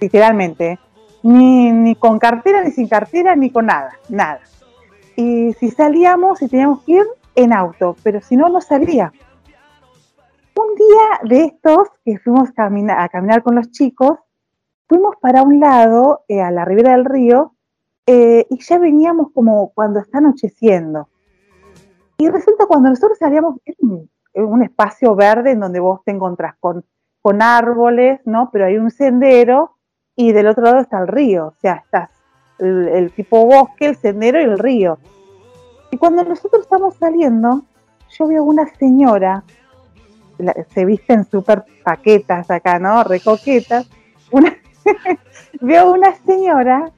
literalmente. 0.00 0.78
Ni, 1.28 1.70
ni 1.72 1.94
con 1.94 2.18
cartera, 2.18 2.62
ni 2.64 2.70
sin 2.70 2.88
cartera, 2.88 3.36
ni 3.36 3.50
con 3.50 3.66
nada, 3.66 3.92
nada. 4.08 4.40
Y 5.14 5.52
si 5.54 5.70
salíamos 5.70 6.40
y 6.40 6.48
teníamos 6.48 6.82
que 6.84 6.92
ir 6.92 7.06
en 7.34 7.52
auto, 7.52 7.96
pero 8.02 8.20
si 8.22 8.36
no, 8.36 8.48
no 8.48 8.60
salía. 8.60 9.12
Un 10.54 10.74
día 10.74 11.36
de 11.36 11.44
estos 11.44 11.88
que 12.04 12.18
fuimos 12.18 12.48
a 12.50 13.08
caminar 13.08 13.42
con 13.42 13.56
los 13.56 13.70
chicos, 13.70 14.18
fuimos 14.88 15.16
para 15.20 15.42
un 15.42 15.60
lado, 15.60 16.24
eh, 16.28 16.40
a 16.40 16.50
la 16.50 16.64
ribera 16.64 16.92
del 16.92 17.04
río, 17.04 17.54
eh, 18.06 18.46
y 18.48 18.58
ya 18.62 18.78
veníamos 18.78 19.28
como 19.34 19.70
cuando 19.74 20.00
está 20.00 20.18
anocheciendo. 20.18 21.08
Y 22.16 22.28
resulta 22.28 22.66
cuando 22.66 22.88
nosotros 22.88 23.18
salíamos, 23.18 23.56
un, 23.80 24.10
un 24.34 24.62
espacio 24.62 25.14
verde 25.14 25.50
en 25.50 25.60
donde 25.60 25.78
vos 25.78 26.00
te 26.04 26.10
encontrás 26.10 26.54
con, 26.58 26.84
con 27.20 27.42
árboles, 27.42 28.20
¿no? 28.24 28.48
Pero 28.50 28.64
hay 28.64 28.78
un 28.78 28.90
sendero 28.90 29.77
y 30.20 30.32
del 30.32 30.48
otro 30.48 30.64
lado 30.64 30.80
está 30.80 30.98
el 30.98 31.06
río, 31.06 31.46
o 31.46 31.54
sea, 31.60 31.74
estás 31.74 32.10
el, 32.58 33.12
tipo 33.12 33.46
bosque, 33.46 33.86
el 33.86 33.96
sendero 33.96 34.40
y 34.40 34.42
el 34.42 34.58
río. 34.58 34.98
Y 35.92 35.96
cuando 35.96 36.24
nosotros 36.24 36.62
estamos 36.62 36.96
saliendo, 36.96 37.62
yo 38.18 38.26
veo 38.26 38.42
una 38.42 38.66
señora, 38.66 39.44
la- 40.38 40.56
se 40.74 40.84
visten 40.84 41.24
súper 41.24 41.62
paquetas 41.84 42.50
acá, 42.50 42.80
¿no? 42.80 43.04
Recoquetas. 43.04 43.88
Una, 44.32 44.56
veo 45.60 45.92
una 45.92 46.12
señora 46.26 46.90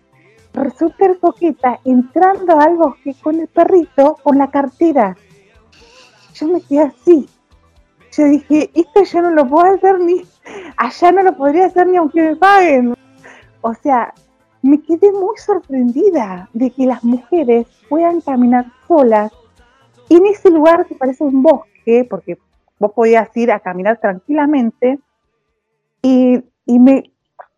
súper 0.78 1.18
coqueta 1.18 1.78
entrando 1.84 2.58
al 2.58 2.76
bosque 2.76 3.14
con 3.20 3.38
el 3.38 3.48
perrito, 3.48 4.16
con 4.22 4.38
la 4.38 4.50
cartera. 4.50 5.14
Yo 6.32 6.46
me 6.48 6.62
quedé 6.62 6.80
así. 6.84 7.28
Yo 8.16 8.24
dije, 8.24 8.70
esto 8.72 9.04
yo 9.04 9.20
no 9.20 9.30
lo 9.32 9.46
puedo 9.46 9.74
hacer 9.74 10.00
ni, 10.00 10.22
allá 10.78 11.12
no 11.12 11.22
lo 11.22 11.36
podría 11.36 11.66
hacer 11.66 11.86
ni 11.86 11.98
aunque 11.98 12.22
me 12.22 12.36
paguen. 12.36 12.94
O 13.60 13.74
sea, 13.74 14.12
me 14.62 14.80
quedé 14.82 15.12
muy 15.12 15.36
sorprendida 15.38 16.48
de 16.52 16.70
que 16.70 16.86
las 16.86 17.02
mujeres 17.04 17.66
puedan 17.88 18.20
caminar 18.20 18.66
solas 18.86 19.32
en 20.08 20.26
ese 20.26 20.50
lugar 20.50 20.86
que 20.86 20.94
parece 20.94 21.24
un 21.24 21.42
bosque, 21.42 22.06
porque 22.08 22.38
vos 22.78 22.92
podías 22.92 23.34
ir 23.36 23.52
a 23.52 23.60
caminar 23.60 23.98
tranquilamente. 24.00 24.98
Y, 26.02 26.42
y 26.66 26.78
me, 26.78 27.12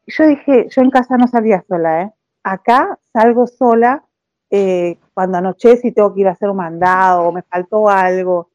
yo 0.07 0.27
dije, 0.27 0.69
yo 0.71 0.83
en 0.83 0.91
casa 0.91 1.17
no 1.17 1.27
salía 1.29 1.65
sola, 1.67 2.03
¿eh? 2.03 2.13
Acá 2.43 2.99
salgo 3.13 3.47
sola 3.47 4.05
eh, 4.51 4.99
cuando 5.15 5.39
anochece 5.39 5.89
y 5.89 5.93
tengo 5.93 6.13
que 6.13 6.23
ir 6.23 6.29
a 6.29 6.33
hacer 6.33 6.51
un 6.51 6.57
mandado 6.57 7.23
o 7.23 7.33
me 7.33 7.43
faltó 7.43 7.89
algo. 7.89 8.51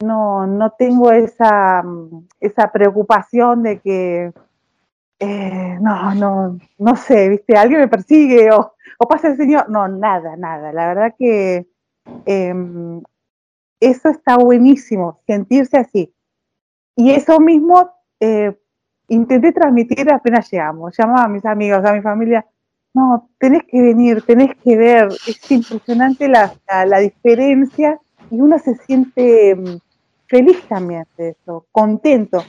No, 0.00 0.46
no 0.46 0.70
tengo 0.70 1.12
esa, 1.12 1.84
esa 2.40 2.72
preocupación 2.72 3.62
de 3.62 3.80
que, 3.80 4.32
eh, 5.24 5.78
no, 5.80 6.14
no, 6.16 6.58
no 6.78 6.96
sé, 6.96 7.28
¿viste? 7.28 7.56
Alguien 7.56 7.80
me 7.80 7.88
persigue 7.88 8.50
o, 8.50 8.74
pasa 9.08 9.28
el 9.28 9.36
señor. 9.36 9.68
No, 9.70 9.86
nada, 9.86 10.36
nada. 10.36 10.72
La 10.72 10.88
verdad 10.88 11.14
que 11.16 11.68
em, 12.26 13.00
eso 13.78 14.08
está 14.08 14.36
buenísimo, 14.36 15.20
sentirse 15.24 15.76
así. 15.78 16.12
Y 16.96 17.12
eso 17.12 17.38
mismo 17.38 17.88
eh, 18.18 18.58
intenté 19.06 19.52
transmitir 19.52 20.10
apenas 20.12 20.50
llegamos. 20.50 20.96
Llamaba 20.98 21.24
a 21.24 21.28
mis 21.28 21.44
amigos, 21.46 21.84
a 21.84 21.92
mi 21.92 22.00
familia. 22.00 22.44
No, 22.92 23.30
tenés 23.38 23.62
que 23.68 23.80
venir, 23.80 24.22
tenés 24.22 24.56
que 24.56 24.76
ver. 24.76 25.08
Es 25.28 25.50
impresionante 25.52 26.26
la, 26.26 26.52
la, 26.68 26.84
la 26.84 26.98
diferencia 26.98 28.00
y 28.28 28.40
uno 28.40 28.58
se 28.58 28.74
siente 28.74 29.54
mm, 29.54 29.78
feliz 30.26 30.62
también 30.68 31.06
de 31.16 31.28
eso, 31.30 31.64
contento. 31.70 32.42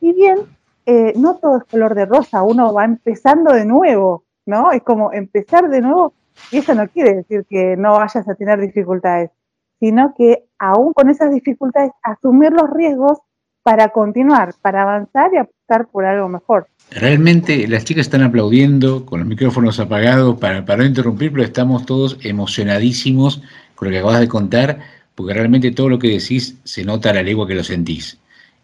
Y 0.00 0.12
bien, 0.12 0.57
eh, 0.90 1.12
no 1.16 1.36
todo 1.36 1.58
es 1.58 1.64
color 1.64 1.94
de 1.94 2.06
rosa, 2.06 2.42
uno 2.42 2.72
va 2.72 2.86
empezando 2.86 3.52
de 3.52 3.66
nuevo, 3.66 4.24
¿no? 4.46 4.72
Es 4.72 4.82
como 4.82 5.12
empezar 5.12 5.68
de 5.68 5.82
nuevo 5.82 6.14
y 6.50 6.56
eso 6.56 6.74
no 6.74 6.88
quiere 6.88 7.12
decir 7.14 7.44
que 7.46 7.76
no 7.76 7.92
vayas 7.92 8.26
a 8.26 8.34
tener 8.34 8.58
dificultades, 8.58 9.28
sino 9.78 10.14
que 10.16 10.44
aún 10.58 10.94
con 10.94 11.10
esas 11.10 11.30
dificultades 11.30 11.92
asumir 12.02 12.52
los 12.52 12.70
riesgos 12.70 13.18
para 13.62 13.90
continuar, 13.90 14.54
para 14.62 14.80
avanzar 14.80 15.30
y 15.34 15.36
apostar 15.36 15.88
por 15.88 16.06
algo 16.06 16.26
mejor. 16.30 16.68
Realmente 16.90 17.68
las 17.68 17.84
chicas 17.84 18.06
están 18.06 18.22
aplaudiendo 18.22 19.04
con 19.04 19.20
los 19.20 19.28
micrófonos 19.28 19.78
apagados 19.80 20.38
para, 20.38 20.62
no 20.62 20.84
interrumpir, 20.86 21.32
pero 21.32 21.44
estamos 21.44 21.84
todos 21.84 22.16
emocionadísimos 22.22 23.42
con 23.74 23.88
lo 23.88 23.92
que 23.92 23.98
acabas 23.98 24.20
de 24.20 24.28
contar, 24.28 24.78
porque 25.14 25.34
realmente 25.34 25.70
todo 25.70 25.90
lo 25.90 25.98
que 25.98 26.08
decís 26.08 26.56
se 26.64 26.82
nota 26.82 27.10
a 27.10 27.12
la 27.12 27.22
legua 27.22 27.46
que 27.46 27.56
lo 27.56 27.62
sentís. 27.62 28.18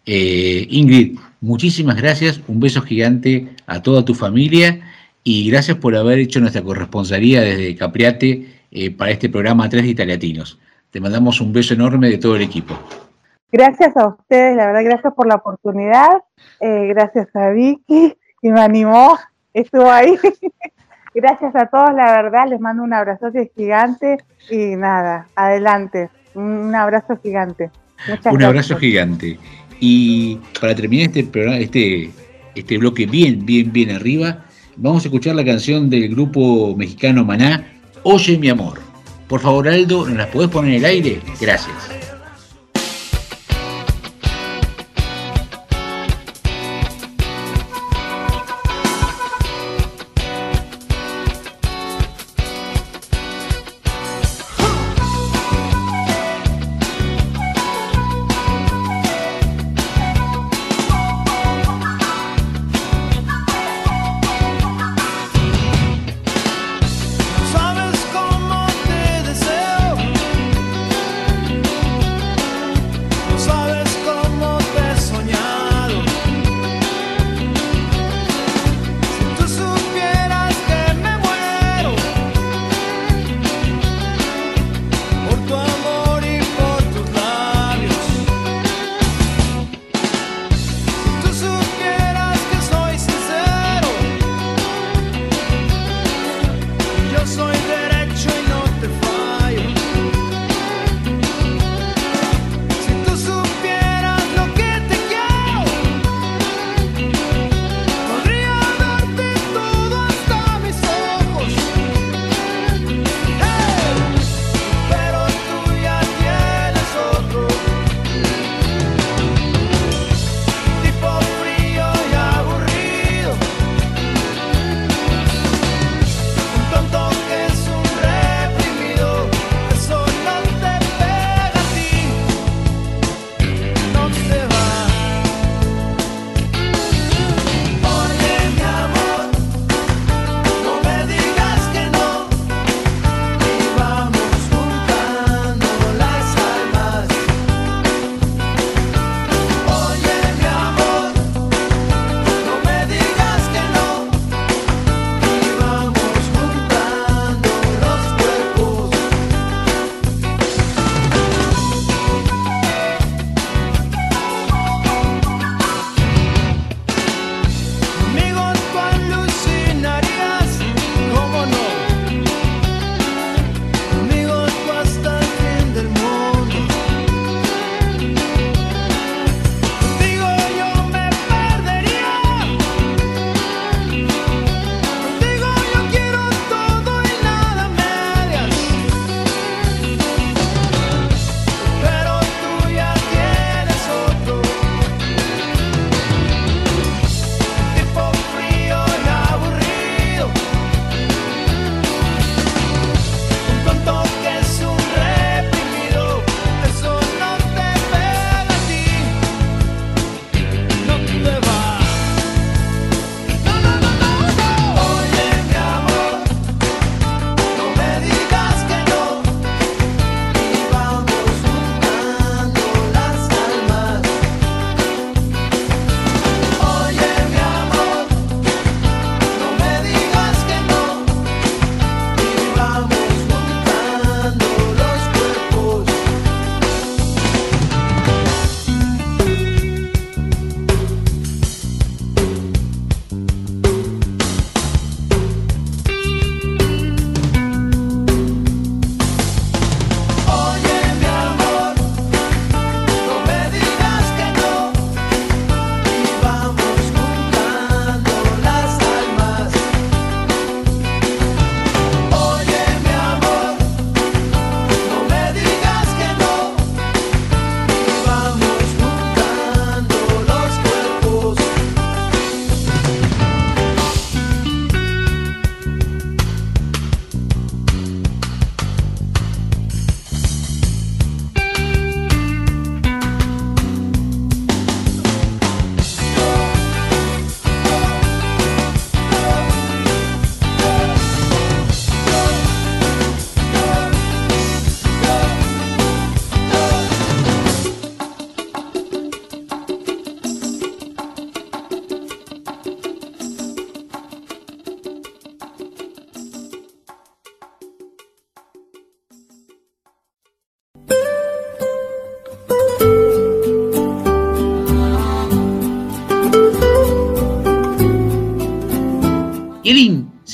Eh, 0.07 0.65
Ingrid, 0.71 1.19
muchísimas 1.45 1.95
gracias, 1.95 2.41
un 2.47 2.59
beso 2.59 2.81
gigante 2.81 3.47
a 3.67 3.81
toda 3.81 4.03
tu 4.03 4.15
familia 4.15 4.81
y 5.23 5.49
gracias 5.49 5.77
por 5.77 5.95
haber 5.95 6.17
hecho 6.19 6.39
nuestra 6.39 6.63
corresponsalía 6.63 7.41
desde 7.41 7.75
Capriate 7.75 8.45
eh, 8.71 8.91
para 8.91 9.11
este 9.11 9.29
programa 9.29 9.69
3 9.69 9.83
de 9.83 9.89
Italiatinos. 9.89 10.59
Te 10.89 10.99
mandamos 10.99 11.39
un 11.41 11.53
beso 11.53 11.75
enorme 11.75 12.09
de 12.09 12.17
todo 12.17 12.35
el 12.35 12.41
equipo. 12.41 12.77
Gracias 13.51 13.95
a 13.95 14.07
ustedes, 14.07 14.57
la 14.57 14.65
verdad, 14.67 14.83
gracias 14.83 15.13
por 15.13 15.27
la 15.27 15.35
oportunidad. 15.35 16.09
Eh, 16.59 16.87
gracias 16.87 17.27
a 17.35 17.49
Vicky, 17.51 18.17
que 18.41 18.51
me 18.51 18.61
animó, 18.61 19.17
estuvo 19.53 19.89
ahí. 19.89 20.17
gracias 21.13 21.55
a 21.55 21.67
todos, 21.67 21.93
la 21.93 22.11
verdad, 22.11 22.47
les 22.49 22.59
mando 22.59 22.81
un 22.81 22.93
abrazote 22.93 23.51
gigante 23.55 24.17
y 24.49 24.75
nada, 24.75 25.27
adelante. 25.35 26.09
Un 26.33 26.73
abrazo 26.73 27.19
gigante. 27.21 27.69
Muchas 28.07 28.25
Un 28.25 28.39
gracias. 28.39 28.49
abrazo 28.49 28.77
gigante. 28.77 29.39
Y 29.79 30.37
para 30.59 30.75
terminar 30.75 31.07
este 31.07 31.27
este, 31.61 32.09
este 32.55 32.77
bloque 32.77 33.05
bien, 33.05 33.45
bien, 33.45 33.71
bien 33.71 33.91
arriba, 33.91 34.45
vamos 34.77 35.03
a 35.03 35.07
escuchar 35.07 35.35
la 35.35 35.45
canción 35.45 35.89
del 35.89 36.09
grupo 36.09 36.75
mexicano 36.75 37.25
Maná, 37.25 37.71
Oye 38.07 38.37
mi 38.37 38.49
amor. 38.49 38.79
Por 39.27 39.39
favor, 39.39 39.67
Aldo, 39.67 40.05
¿nos 40.05 40.15
las 40.15 40.27
podés 40.27 40.49
poner 40.49 40.73
en 40.73 40.77
el 40.77 40.85
aire? 40.85 41.19
Gracias. 41.41 42.14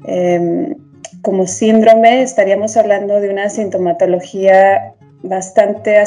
Em, 0.09 0.75
como 1.23 1.47
síndrome 1.47 2.23
estaríamos 2.23 2.77
hablando 2.77 3.21
de 3.21 3.31
una 3.31 3.49
sintomatología 3.49 4.93
bastante 5.23 5.99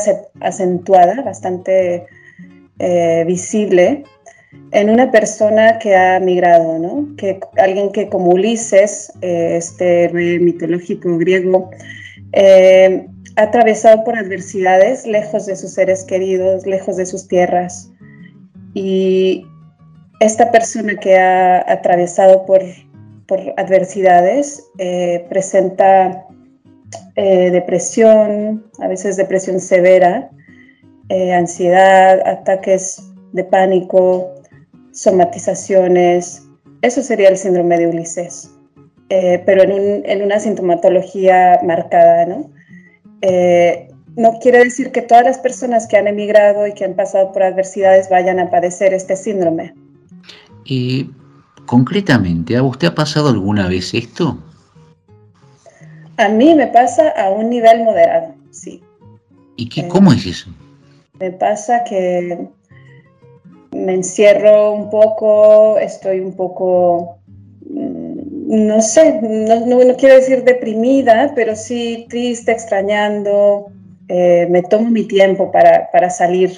acentuada, 0.41 1.21
bastante 1.21 2.05
eh, 2.79 3.23
visible 3.25 4.03
en 4.71 4.89
una 4.89 5.11
persona 5.11 5.79
que 5.79 5.95
ha 5.95 6.19
migrado, 6.19 6.79
¿no? 6.79 7.15
Que 7.17 7.39
alguien 7.57 7.91
que 7.91 8.09
como 8.09 8.31
Ulises, 8.31 9.11
eh, 9.21 9.55
este 9.57 10.05
héroe 10.05 10.39
mitológico 10.39 11.17
griego, 11.17 11.69
eh, 12.33 13.07
ha 13.35 13.43
atravesado 13.43 14.03
por 14.03 14.17
adversidades 14.17 15.05
lejos 15.05 15.45
de 15.45 15.55
sus 15.55 15.73
seres 15.73 16.03
queridos, 16.03 16.65
lejos 16.65 16.97
de 16.97 17.05
sus 17.05 17.27
tierras. 17.27 17.91
Y 18.73 19.45
esta 20.19 20.51
persona 20.51 20.95
que 20.95 21.17
ha 21.17 21.71
atravesado 21.71 22.45
por 22.45 22.61
por 23.27 23.39
adversidades, 23.57 24.67
eh, 24.79 25.23
presenta 25.29 26.25
depresión, 27.15 28.65
a 28.79 28.87
veces 28.87 29.17
depresión 29.17 29.59
severa, 29.59 30.31
ansiedad, 31.09 32.25
ataques 32.25 33.03
de 33.33 33.43
pánico, 33.43 34.38
somatizaciones. 35.01 36.43
Eso 36.81 37.01
sería 37.01 37.29
el 37.29 37.37
síndrome 37.37 37.77
de 37.77 37.87
Ulises, 37.87 38.51
pero 39.07 39.63
en, 39.63 40.21
una 40.21 40.39
sintomatología 40.39 41.59
marcada, 41.63 42.25
¿no? 42.25 42.49
no 44.15 44.39
quiere 44.39 44.63
decir 44.63 44.91
que 44.91 45.01
todas 45.01 45.23
las 45.23 45.37
personas 45.37 45.87
que 45.87 45.97
han 45.97 46.07
emigrado 46.07 46.67
y 46.67 46.73
que 46.73 46.85
han 46.85 46.95
pasado 46.95 47.31
por 47.31 47.43
adversidades 47.43 48.09
vayan 48.09 48.39
a 48.39 48.49
padecer 48.49 48.93
este 48.93 49.15
síndrome. 49.15 49.73
Y 50.65 51.09
Concretamente, 51.69 52.57
¿a 52.57 52.63
usted 52.63 52.87
ha 52.87 52.95
pasado 52.95 53.29
alguna 53.29 53.67
vez 53.67 53.93
esto? 53.93 54.39
A 56.17 56.27
mí 56.27 56.55
me 56.55 56.65
pasa 56.65 57.09
a 57.09 57.29
un 57.29 57.51
nivel 57.51 57.83
moderado, 57.83 58.33
sí. 58.49 58.81
¿Y 59.55 59.69
qué, 59.69 59.87
cómo 59.87 60.11
es 60.11 60.25
eso? 60.25 60.49
Me 61.19 61.29
pasa 61.29 61.83
que 61.83 62.47
me 63.71 63.93
encierro 63.93 64.73
un 64.73 64.89
poco, 64.89 65.77
estoy 65.77 66.19
un 66.19 66.33
poco, 66.33 67.19
mm, 67.69 68.67
no 68.67 68.81
sé, 68.81 69.19
no, 69.21 69.95
quiero 69.97 70.15
decir 70.15 70.43
deprimida, 70.43 71.33
pero 71.35 71.55
sí 71.55 72.05
triste, 72.09 72.51
extrañando. 72.51 73.67
Eh, 74.07 74.47
me 74.49 74.63
tomo 74.63 74.89
mi 74.89 75.05
tiempo 75.05 75.51
para, 75.51 75.89
para 75.91 76.09
salir. 76.09 76.51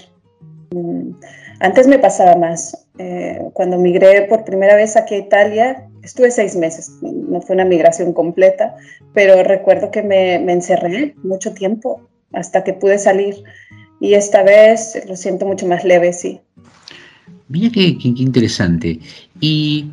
Mm, 0.72 1.12
antes 1.60 1.88
me 1.88 2.00
pasaba 2.00 2.36
más. 2.36 2.88
Eh, 2.98 3.50
cuando 3.54 3.78
migré 3.78 4.24
por 4.24 4.44
primera 4.44 4.76
vez 4.76 4.96
aquí 4.96 5.16
a 5.16 5.20
Italia, 5.20 5.88
estuve 6.04 6.30
seis 6.30 6.56
meses, 6.56 6.92
no 7.02 7.42
fue 7.42 7.56
una 7.56 7.66
migración 7.66 8.14
completa, 8.14 8.76
pero 9.14 9.44
recuerdo 9.44 9.92
que 9.92 10.04
me, 10.04 10.36
encerré 10.36 11.16
mucho 11.24 11.54
tiempo 11.54 12.02
hasta 12.34 12.64
que 12.64 12.74
pude 12.74 12.98
salir 12.98 13.44
y 14.00 14.14
esta 14.14 14.44
vez 14.44 15.02
lo 15.08 15.16
siento 15.16 15.46
mucho 15.46 15.68
más 15.68 15.84
leve, 15.84 16.14
sí. 16.14 16.42
Mira 17.52 17.70
qué, 17.70 17.98
interesante. 18.02 19.00
Y 19.42 19.92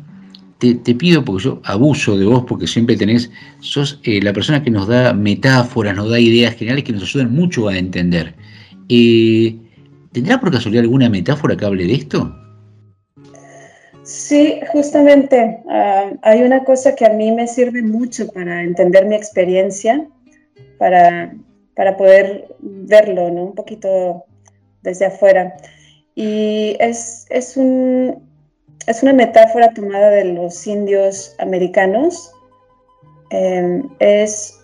te, 0.59 0.95
pido, 0.95 1.25
porque 1.25 1.43
yo 1.43 1.61
abuso 1.65 2.17
de 2.17 2.25
vos, 2.25 2.45
porque 2.47 2.67
siempre 2.67 2.95
tenés, 2.95 3.29
sos 3.59 3.99
eh, 4.03 4.21
la 4.21 4.31
persona 4.31 4.63
que 4.63 4.71
nos 4.71 4.87
da 4.87 5.13
metáforas, 5.13 5.95
nos 5.95 6.09
da 6.09 6.19
ideas 6.19 6.55
generales 6.55 6.85
que 6.85 6.93
nos 6.93 7.03
ayudan 7.03 7.33
mucho 7.33 7.67
a 7.67 7.77
entender. 7.77 8.33
Eh, 8.87 9.57
¿Tendrá 10.13 10.39
por 10.39 10.51
casualidad 10.51 10.83
alguna 10.83 11.09
metáfora 11.09 11.55
que 11.57 11.65
hable 11.65 11.85
de 11.85 11.93
esto? 11.93 12.35
Sí, 14.03 14.59
justamente 14.71 15.59
ah, 15.69 16.11
hay 16.23 16.41
una 16.41 16.63
cosa 16.63 16.95
que 16.95 17.05
a 17.05 17.09
mí 17.09 17.31
me 17.31 17.45
sirve 17.45 17.81
mucho 17.81 18.27
para 18.31 18.63
entender 18.63 19.05
mi 19.05 19.15
experiencia, 19.15 20.07
para, 20.77 21.33
para 21.75 21.95
poder 21.97 22.47
verlo 22.59 23.29
¿no? 23.31 23.43
un 23.43 23.55
poquito 23.55 24.23
desde 24.81 25.05
afuera. 25.05 25.53
Y 26.19 26.75
es, 26.81 27.27
es, 27.29 27.55
un, 27.55 28.27
es 28.87 29.01
una 29.03 29.13
metáfora 29.13 29.73
tomada 29.73 30.09
de 30.09 30.25
los 30.25 30.67
indios 30.67 31.33
americanos. 31.39 32.33
Em, 33.29 33.87
es 33.99 34.59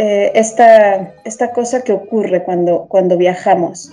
eh, 0.00 0.32
esta, 0.34 1.14
esta 1.24 1.52
cosa 1.52 1.82
que 1.82 1.92
ocurre 1.92 2.42
cuando, 2.42 2.86
cuando 2.88 3.16
viajamos 3.16 3.92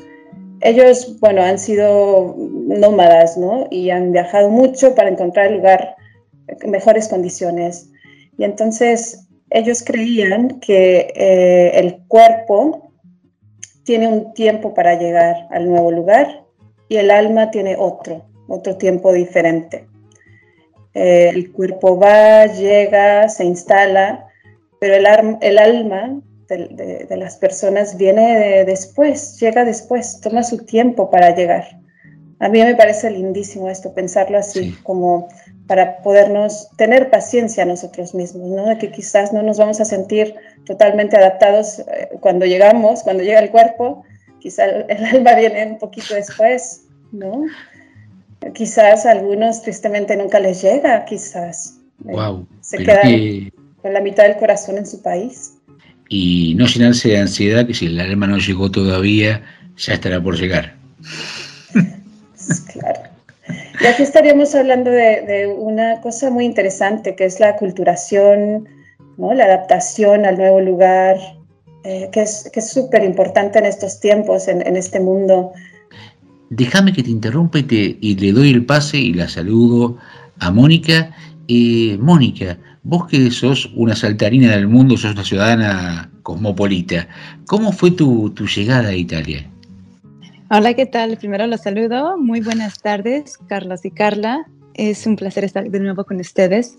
ellos, 0.62 1.20
bueno, 1.20 1.43
han 1.43 1.60
sido 1.60 2.34
nómadas, 2.38 3.38
¿no? 3.38 3.68
Y 3.70 3.91
han 3.91 4.12
viajado 4.12 4.49
mucho 4.49 4.95
para 4.95 5.10
encontrar 5.10 5.51
lugar, 5.51 5.95
mejores 6.66 7.08
condiciones. 7.08 7.91
Y 8.39 8.45
entonces 8.45 9.28
ellos 9.51 9.84
creían 9.84 10.60
que 10.62 11.14
eh, 11.16 11.72
el 11.76 11.99
cuerpo 12.08 12.91
tiene 13.84 14.08
un 14.08 14.34
tiempo 14.34 14.74
para 14.74 14.95
llegar 14.95 15.47
al 15.51 15.70
nuevo 15.70 15.91
lugar 15.91 16.44
y 16.88 16.97
el 16.97 17.11
alma 17.11 17.51
tiene 17.51 17.75
otro, 17.77 18.25
otro 18.47 18.77
tiempo 18.77 19.13
diferente. 19.13 19.88
Eh, 20.93 21.29
el 21.33 21.51
cuerpo 21.51 21.99
va, 21.99 22.45
llega, 22.45 23.27
se 23.27 23.43
instala, 23.43 24.27
pero 24.79 24.95
el, 24.95 25.38
el 25.41 25.57
alma 25.57 26.21
de, 26.47 27.17
las 27.17 27.38
personas 27.38 27.97
viene 27.97 28.63
después, 28.65 29.39
llega 29.39 29.65
después, 29.65 30.21
toma 30.21 30.43
su 30.43 30.59
tiempo 30.59 31.09
para 31.09 31.36
llegar. 31.36 31.65
A 32.39 32.49
mí 32.49 32.61
me 32.61 32.75
parece 32.75 33.09
lindísimo 33.09 33.69
esto, 33.69 33.93
pensarlo 33.93 34.38
así, 34.38 34.75
como 34.83 35.27
para 35.67 36.01
podernos 36.01 36.69
tener 36.77 37.09
paciencia 37.09 37.65
nosotros 37.65 38.13
mismos, 38.13 38.49
¿no? 38.49 38.65
De 38.67 38.77
que 38.77 38.91
quizás 38.91 39.33
no 39.33 39.41
nos 39.41 39.57
vamos 39.57 39.79
a 39.81 39.86
sentir 39.86 40.36
totalmente 40.65 41.17
adaptados 41.17 41.79
eh, 41.79 42.09
cuando 42.19 42.45
llegamos, 42.45 43.03
cuando 43.03 43.23
llega 43.23 43.39
el 43.39 43.49
cuerpo, 43.49 44.03
quizás 44.45 44.69
el 44.87 45.03
alma 45.03 45.33
viene 45.33 45.65
un 45.65 45.79
poquito 45.79 46.13
después, 46.13 46.83
¿no? 47.11 47.45
Quizás 48.53 49.03
a 49.07 49.11
algunos 49.11 49.63
tristemente 49.63 50.15
nunca 50.15 50.39
les 50.39 50.61
llega, 50.61 51.03
quizás. 51.05 51.79
Wow. 51.97 52.45
Se 52.61 52.77
quedan 52.77 53.51
con 53.81 53.93
la 53.95 54.01
mitad 54.01 54.25
del 54.25 54.37
corazón 54.37 54.77
en 54.77 54.85
su 54.85 55.01
país. 55.01 55.53
Y 56.09 56.53
no 56.59 56.67
llenarse 56.67 57.09
de 57.09 57.17
ansiedad 57.17 57.65
que 57.65 57.73
si 57.73 57.87
el 57.87 57.99
alma 57.99 58.27
no 58.27 58.37
llegó 58.37 58.69
todavía, 58.69 59.41
ya 59.77 59.93
estará 59.95 60.21
por 60.21 60.37
llegar. 60.37 60.75
Claro. 62.71 63.01
Y 63.81 63.85
aquí 63.87 64.03
estaríamos 64.03 64.53
hablando 64.53 64.91
de, 64.91 65.21
de 65.23 65.47
una 65.47 66.01
cosa 66.01 66.29
muy 66.29 66.45
interesante, 66.45 67.15
que 67.15 67.25
es 67.25 67.39
la 67.39 67.55
culturación, 67.55 68.69
¿no? 69.17 69.33
la 69.33 69.45
adaptación 69.45 70.27
al 70.27 70.37
nuevo 70.37 70.61
lugar, 70.61 71.17
eh, 71.86 72.09
que 72.11 72.21
es 72.23 72.49
que 72.51 72.61
súper 72.61 73.03
importante 73.03 73.59
en 73.59 73.65
estos 73.65 73.99
tiempos, 73.99 74.47
en, 74.47 74.65
en 74.65 74.75
este 74.75 74.99
mundo. 74.99 75.53
Déjame 76.49 76.93
que 76.93 77.03
te 77.03 77.09
interrumpa 77.09 77.59
y, 77.59 77.63
te, 77.63 77.97
y 78.01 78.15
le 78.15 78.31
doy 78.31 78.49
el 78.51 78.65
pase 78.65 78.97
y 78.97 79.13
la 79.13 79.29
saludo 79.29 79.97
a 80.39 80.51
Mónica. 80.51 81.15
Eh, 81.47 81.97
Mónica, 81.99 82.57
vos 82.83 83.07
que 83.07 83.29
sos 83.31 83.71
una 83.75 83.95
saltarina 83.95 84.51
del 84.51 84.67
mundo, 84.67 84.97
sos 84.97 85.13
una 85.13 85.23
ciudadana 85.23 86.11
cosmopolita, 86.23 87.07
¿cómo 87.45 87.71
fue 87.71 87.91
tu, 87.91 88.31
tu 88.31 88.47
llegada 88.47 88.89
a 88.89 88.95
Italia? 88.95 89.47
Hola, 90.49 90.73
¿qué 90.73 90.86
tal? 90.86 91.17
Primero 91.17 91.47
los 91.47 91.61
saludo. 91.61 92.17
Muy 92.17 92.41
buenas 92.41 92.79
tardes, 92.79 93.38
Carlos 93.47 93.86
y 93.86 93.91
Carla. 93.91 94.45
Es 94.75 95.07
un 95.07 95.15
placer 95.15 95.43
estar 95.43 95.69
de 95.69 95.79
nuevo 95.79 96.03
con 96.03 96.19
ustedes. 96.19 96.77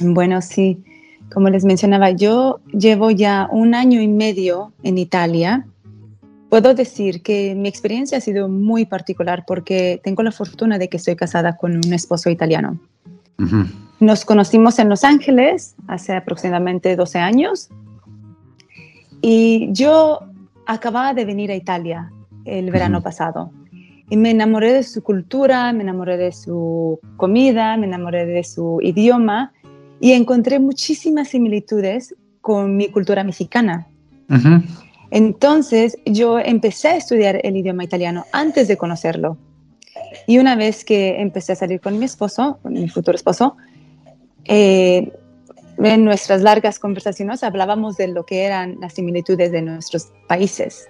Bueno, 0.00 0.40
sí, 0.42 0.82
como 1.32 1.48
les 1.48 1.64
mencionaba, 1.64 2.10
yo 2.10 2.60
llevo 2.72 3.10
ya 3.10 3.48
un 3.50 3.74
año 3.74 4.00
y 4.00 4.08
medio 4.08 4.72
en 4.82 4.98
Italia. 4.98 5.66
Puedo 6.48 6.74
decir 6.74 7.22
que 7.22 7.54
mi 7.54 7.68
experiencia 7.68 8.18
ha 8.18 8.20
sido 8.20 8.48
muy 8.48 8.86
particular 8.86 9.44
porque 9.46 10.00
tengo 10.04 10.22
la 10.22 10.30
fortuna 10.30 10.78
de 10.78 10.88
que 10.88 10.98
estoy 10.98 11.16
casada 11.16 11.56
con 11.56 11.76
un 11.76 11.92
esposo 11.92 12.30
italiano. 12.30 12.78
Nos 13.98 14.24
conocimos 14.24 14.78
en 14.78 14.88
Los 14.88 15.02
Ángeles 15.02 15.74
hace 15.88 16.14
aproximadamente 16.14 16.94
12 16.94 17.18
años 17.18 17.68
y 19.20 19.68
yo 19.72 20.20
acababa 20.66 21.14
de 21.14 21.24
venir 21.24 21.50
a 21.50 21.56
Italia 21.56 22.12
el 22.44 22.70
verano 22.70 23.02
pasado 23.02 23.50
y 24.08 24.16
me 24.16 24.30
enamoré 24.30 24.72
de 24.72 24.82
su 24.82 25.02
cultura, 25.02 25.72
me 25.72 25.82
enamoré 25.82 26.16
de 26.16 26.32
su 26.32 27.00
comida, 27.16 27.76
me 27.76 27.86
enamoré 27.86 28.26
de 28.26 28.44
su 28.44 28.78
idioma 28.82 29.52
y 30.00 30.12
encontré 30.12 30.58
muchísimas 30.58 31.28
similitudes 31.28 32.14
con 32.40 32.76
mi 32.76 32.88
cultura 32.88 33.24
mexicana. 33.24 33.86
Entonces 35.10 35.96
yo 36.04 36.38
empecé 36.38 36.88
a 36.88 36.96
estudiar 36.96 37.40
el 37.44 37.56
idioma 37.56 37.84
italiano 37.84 38.24
antes 38.32 38.68
de 38.68 38.76
conocerlo. 38.76 39.38
Y 40.26 40.38
una 40.38 40.56
vez 40.56 40.84
que 40.84 41.20
empecé 41.20 41.52
a 41.52 41.56
salir 41.56 41.80
con 41.80 41.98
mi 41.98 42.04
esposo, 42.04 42.58
con 42.62 42.72
mi 42.72 42.88
futuro 42.88 43.14
esposo, 43.14 43.56
eh, 44.44 45.12
en 45.78 46.04
nuestras 46.04 46.42
largas 46.42 46.78
conversaciones 46.78 47.42
hablábamos 47.42 47.96
de 47.96 48.08
lo 48.08 48.24
que 48.24 48.42
eran 48.42 48.78
las 48.80 48.94
similitudes 48.94 49.50
de 49.52 49.62
nuestros 49.62 50.08
países. 50.28 50.88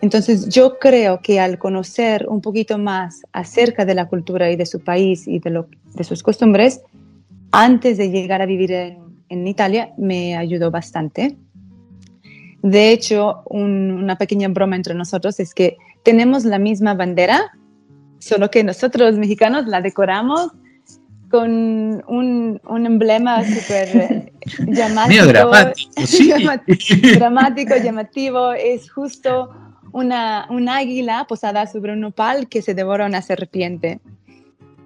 Entonces 0.00 0.48
yo 0.48 0.78
creo 0.78 1.20
que 1.20 1.40
al 1.40 1.58
conocer 1.58 2.26
un 2.28 2.40
poquito 2.40 2.78
más 2.78 3.22
acerca 3.32 3.84
de 3.84 3.94
la 3.94 4.08
cultura 4.08 4.50
y 4.50 4.56
de 4.56 4.66
su 4.66 4.80
país 4.80 5.26
y 5.26 5.38
de, 5.40 5.50
lo, 5.50 5.66
de 5.94 6.04
sus 6.04 6.22
costumbres, 6.22 6.80
antes 7.52 7.98
de 7.98 8.10
llegar 8.10 8.42
a 8.42 8.46
vivir 8.46 8.72
en, 8.72 8.98
en 9.28 9.46
Italia, 9.46 9.92
me 9.96 10.36
ayudó 10.36 10.70
bastante. 10.70 11.36
De 12.62 12.90
hecho, 12.90 13.42
un, 13.46 13.92
una 13.92 14.16
pequeña 14.16 14.48
broma 14.48 14.76
entre 14.76 14.94
nosotros 14.94 15.38
es 15.40 15.54
que 15.54 15.76
tenemos 16.02 16.44
la 16.44 16.58
misma 16.58 16.94
bandera, 16.94 17.52
solo 18.18 18.50
que 18.50 18.64
nosotros 18.64 19.16
mexicanos 19.16 19.66
la 19.66 19.80
decoramos 19.80 20.50
con 21.30 22.02
un, 22.06 22.60
un 22.66 22.86
emblema 22.86 23.44
súper 23.44 24.32
dramático, 24.58 25.24
sí. 26.06 26.32
dramático, 27.14 27.76
llamativo. 27.76 28.52
Es 28.52 28.90
justo 28.90 29.50
una, 29.92 30.46
un 30.50 30.68
águila 30.68 31.26
posada 31.28 31.66
sobre 31.66 31.92
un 31.92 32.00
nopal 32.00 32.48
que 32.48 32.62
se 32.62 32.74
devora 32.74 33.06
una 33.06 33.22
serpiente. 33.22 34.00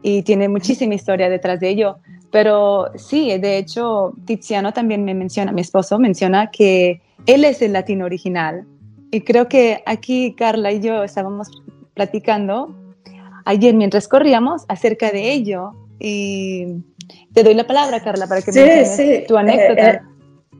Y 0.02 0.22
tiene 0.22 0.48
muchísima 0.48 0.94
historia 0.94 1.28
detrás 1.28 1.60
de 1.60 1.68
ello. 1.68 1.98
Pero 2.32 2.90
sí, 2.96 3.38
de 3.38 3.58
hecho, 3.58 4.14
Tiziano 4.24 4.72
también 4.72 5.04
me 5.04 5.14
menciona, 5.14 5.52
mi 5.52 5.60
esposo 5.60 5.98
menciona 5.98 6.50
que 6.50 7.02
él 7.26 7.44
es 7.44 7.60
el 7.60 7.74
latino 7.74 8.06
original. 8.06 8.64
Y 9.10 9.20
creo 9.20 9.48
que 9.48 9.82
aquí 9.84 10.34
Carla 10.34 10.72
y 10.72 10.80
yo 10.80 11.04
estábamos 11.04 11.62
platicando 11.92 12.74
ayer 13.44 13.74
mientras 13.74 14.08
corríamos 14.08 14.64
acerca 14.68 15.10
de 15.10 15.30
ello. 15.30 15.72
Y 16.00 16.82
te 17.34 17.42
doy 17.42 17.52
la 17.52 17.66
palabra, 17.66 18.00
Carla, 18.00 18.26
para 18.26 18.40
que 18.40 18.50
sí, 18.50 18.60
me 18.60 18.84
sí. 18.86 19.24
tu 19.28 19.36
anécdota. 19.36 19.90
Eh, 19.90 20.00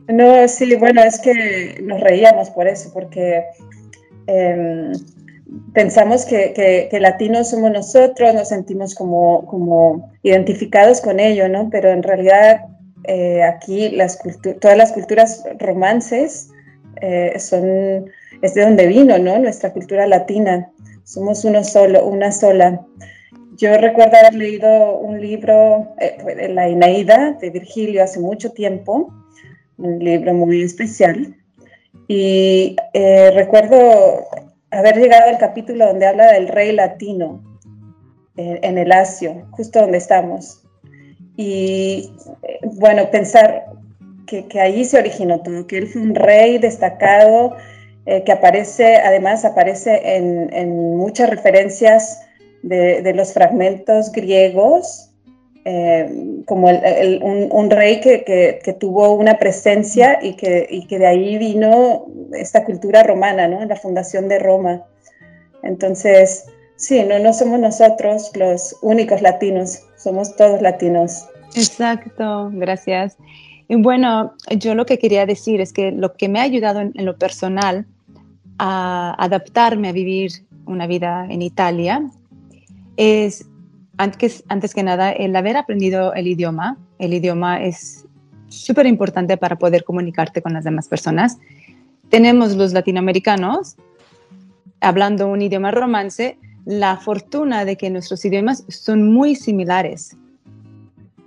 eh, 0.07 0.13
no, 0.13 0.47
sí, 0.47 0.75
bueno, 0.75 1.01
es 1.01 1.19
que 1.19 1.79
nos 1.81 1.99
reíamos 2.01 2.51
por 2.51 2.67
eso, 2.67 2.91
porque 2.93 3.43
eh, 4.27 4.91
pensamos 5.73 6.25
que, 6.25 6.53
que, 6.53 6.87
que, 6.89 6.99
latinos 6.99 7.49
somos 7.49 7.71
nosotros, 7.71 8.33
nos 8.33 8.49
sentimos 8.49 8.95
como, 8.95 9.45
como 9.45 10.11
identificados 10.23 11.01
con 11.01 11.19
ello, 11.19 11.47
¿no? 11.49 11.69
Pero 11.69 11.89
en 11.89 12.03
realidad 12.03 12.65
eh, 13.05 13.43
aquí 13.43 13.89
las 13.89 14.19
todas 14.59 14.77
las 14.77 14.93
culturas 14.93 15.43
romances 15.59 16.49
eh, 17.01 17.37
son, 17.39 18.05
es 18.41 18.53
de 18.53 18.61
donde 18.61 18.87
vino, 18.87 19.17
¿no? 19.17 19.39
Nuestra 19.39 19.73
cultura 19.73 20.07
latina. 20.07 20.71
Somos 21.03 21.43
uno 21.43 21.63
solo, 21.63 22.05
una 22.05 22.31
sola. 22.31 22.85
Yo 23.57 23.77
recuerdo 23.77 24.17
haber 24.17 24.33
leído 24.35 24.97
un 24.97 25.21
libro, 25.21 25.93
eh, 25.99 26.49
La 26.49 26.67
Eneida, 26.67 27.37
de 27.39 27.49
Virgilio, 27.49 28.03
hace 28.03 28.19
mucho 28.19 28.51
tiempo, 28.51 29.13
un 29.77 29.99
libro 29.99 30.33
muy 30.33 30.63
especial. 30.63 31.35
Y 32.07 32.75
eh, 32.93 33.31
recuerdo 33.31 34.25
haber 34.73 34.97
llegado 34.97 35.29
al 35.29 35.37
capítulo 35.37 35.87
donde 35.87 36.07
habla 36.07 36.31
del 36.33 36.47
rey 36.47 36.71
latino 36.71 37.41
eh, 38.37 38.59
en 38.63 38.77
el 38.77 38.91
Asio, 38.91 39.47
justo 39.51 39.81
donde 39.81 39.97
estamos. 39.99 40.63
Y 41.37 42.11
eh, 42.43 42.59
bueno, 42.63 43.09
pensar 43.11 43.65
que, 44.25 44.47
que, 44.47 44.59
ahí 44.59 44.83
se 44.85 44.97
originó 44.97 45.41
todo, 45.41 45.67
que 45.67 45.77
él 45.77 45.87
fue 45.87 46.01
un 46.01 46.15
rey 46.15 46.57
destacado, 46.57 47.55
eh, 48.05 48.23
que 48.23 48.31
aparece, 48.31 48.97
además 48.97 49.45
aparece 49.45 50.17
en, 50.17 50.51
en 50.53 50.97
muchas 50.97 51.29
referencias 51.29 52.21
de, 52.61 53.01
de, 53.01 53.13
los 53.13 53.33
fragmentos 53.33 54.11
griegos, 54.11 55.12
eh, 55.65 56.43
como 56.45 56.69
el, 56.69 56.83
el, 56.83 57.23
un, 57.23 57.47
un, 57.49 57.69
rey 57.69 58.01
que, 58.01 58.23
que, 58.25 58.59
que, 58.63 58.73
tuvo 58.73 59.13
una 59.13 59.39
presencia 59.39 60.19
y 60.21 60.33
que, 60.33 60.67
y 60.69 60.87
que 60.87 60.99
de 60.99 61.07
ahí 61.07 61.37
vino 61.37 62.05
esta 62.33 62.65
cultura 62.65 63.03
romana, 63.03 63.47
¿no? 63.47 63.63
La 63.63 63.77
fundación 63.77 64.27
de 64.27 64.39
Roma. 64.39 64.83
Entonces, 65.63 66.45
sí, 66.75 67.01
no, 67.03 67.17
no 67.19 67.31
somos 67.31 67.59
nosotros 67.59 68.31
los 68.35 68.75
únicos 68.81 69.21
latinos, 69.21 69.83
somos 69.95 70.35
todos 70.35 70.61
latinos. 70.61 71.29
Exacto, 71.55 72.49
gracias. 72.51 73.17
Y 73.69 73.75
bueno, 73.75 74.33
yo 74.57 74.75
lo 74.75 74.85
que 74.85 74.99
quería 74.99 75.25
decir 75.25 75.61
es 75.61 75.71
que 75.71 75.91
lo 75.91 76.13
que 76.13 76.27
me 76.27 76.39
ha 76.39 76.43
ayudado 76.43 76.81
en, 76.81 76.91
en 76.95 77.05
lo 77.05 77.17
personal 77.17 77.85
a 78.59 79.15
adaptarme 79.17 79.87
a 79.87 79.91
vivir 79.93 80.31
una 80.65 80.87
vida 80.87 81.25
en 81.29 81.41
Italia 81.41 82.03
es 82.97 83.45
antes, 83.97 84.43
antes 84.47 84.73
que 84.73 84.83
nada, 84.83 85.11
el 85.11 85.35
haber 85.35 85.57
aprendido 85.57 86.13
el 86.13 86.27
idioma. 86.27 86.77
El 86.99 87.13
idioma 87.13 87.63
es 87.63 88.05
súper 88.47 88.85
importante 88.85 89.37
para 89.37 89.57
poder 89.57 89.83
comunicarte 89.83 90.41
con 90.41 90.53
las 90.53 90.63
demás 90.63 90.87
personas. 90.87 91.37
Tenemos 92.09 92.55
los 92.55 92.73
latinoamericanos 92.73 93.75
hablando 94.81 95.27
un 95.27 95.41
idioma 95.41 95.71
romance, 95.71 96.37
la 96.65 96.97
fortuna 96.97 97.65
de 97.65 97.77
que 97.77 97.89
nuestros 97.89 98.23
idiomas 98.25 98.63
son 98.67 99.11
muy 99.11 99.35
similares. 99.35 100.15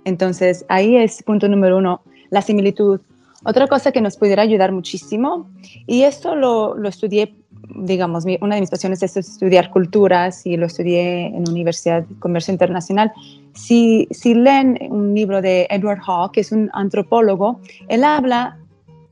Entonces, 0.05 0.65
ahí 0.69 0.95
es 0.95 1.21
punto 1.23 1.47
número 1.47 1.77
uno, 1.77 2.01
la 2.29 2.41
similitud. 2.41 3.01
Otra 3.43 3.67
cosa 3.67 3.91
que 3.91 4.01
nos 4.01 4.17
pudiera 4.17 4.43
ayudar 4.43 4.71
muchísimo, 4.71 5.49
y 5.85 6.03
esto 6.03 6.35
lo, 6.35 6.75
lo 6.75 6.89
estudié 6.89 7.35
digamos, 7.75 8.25
una 8.41 8.55
de 8.55 8.61
mis 8.61 8.69
pasiones 8.69 9.03
es 9.03 9.17
estudiar 9.17 9.69
culturas 9.69 10.45
y 10.45 10.57
lo 10.57 10.65
estudié 10.65 11.27
en 11.27 11.43
la 11.43 11.51
Universidad 11.51 12.03
de 12.03 12.15
Comercio 12.19 12.51
Internacional. 12.51 13.11
Si, 13.53 14.07
si 14.11 14.33
leen 14.33 14.77
un 14.89 15.13
libro 15.13 15.41
de 15.41 15.67
Edward 15.69 15.99
Hawke, 15.99 16.33
que 16.33 16.41
es 16.41 16.51
un 16.51 16.69
antropólogo, 16.73 17.59
él 17.87 18.03
habla, 18.03 18.57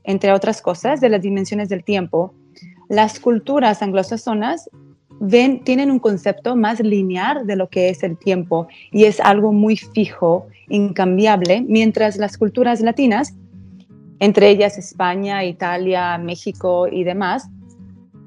entre 0.04 0.32
otras 0.32 0.62
cosas, 0.62 1.00
de 1.00 1.08
las 1.08 1.22
dimensiones 1.22 1.68
del 1.68 1.84
tiempo. 1.84 2.32
Las 2.88 3.18
culturas 3.20 3.82
anglosajonas 3.82 4.70
ven, 5.20 5.62
tienen 5.64 5.90
un 5.90 5.98
concepto 5.98 6.56
más 6.56 6.80
lineal 6.80 7.46
de 7.46 7.56
lo 7.56 7.68
que 7.68 7.88
es 7.88 8.02
el 8.02 8.16
tiempo 8.16 8.68
y 8.92 9.04
es 9.04 9.20
algo 9.20 9.52
muy 9.52 9.76
fijo, 9.76 10.46
incambiable, 10.68 11.62
mientras 11.62 12.16
las 12.16 12.38
culturas 12.38 12.80
latinas, 12.80 13.34
entre 14.18 14.48
ellas 14.48 14.78
España, 14.78 15.44
Italia, 15.44 16.18
México 16.18 16.88
y 16.88 17.04
demás, 17.04 17.48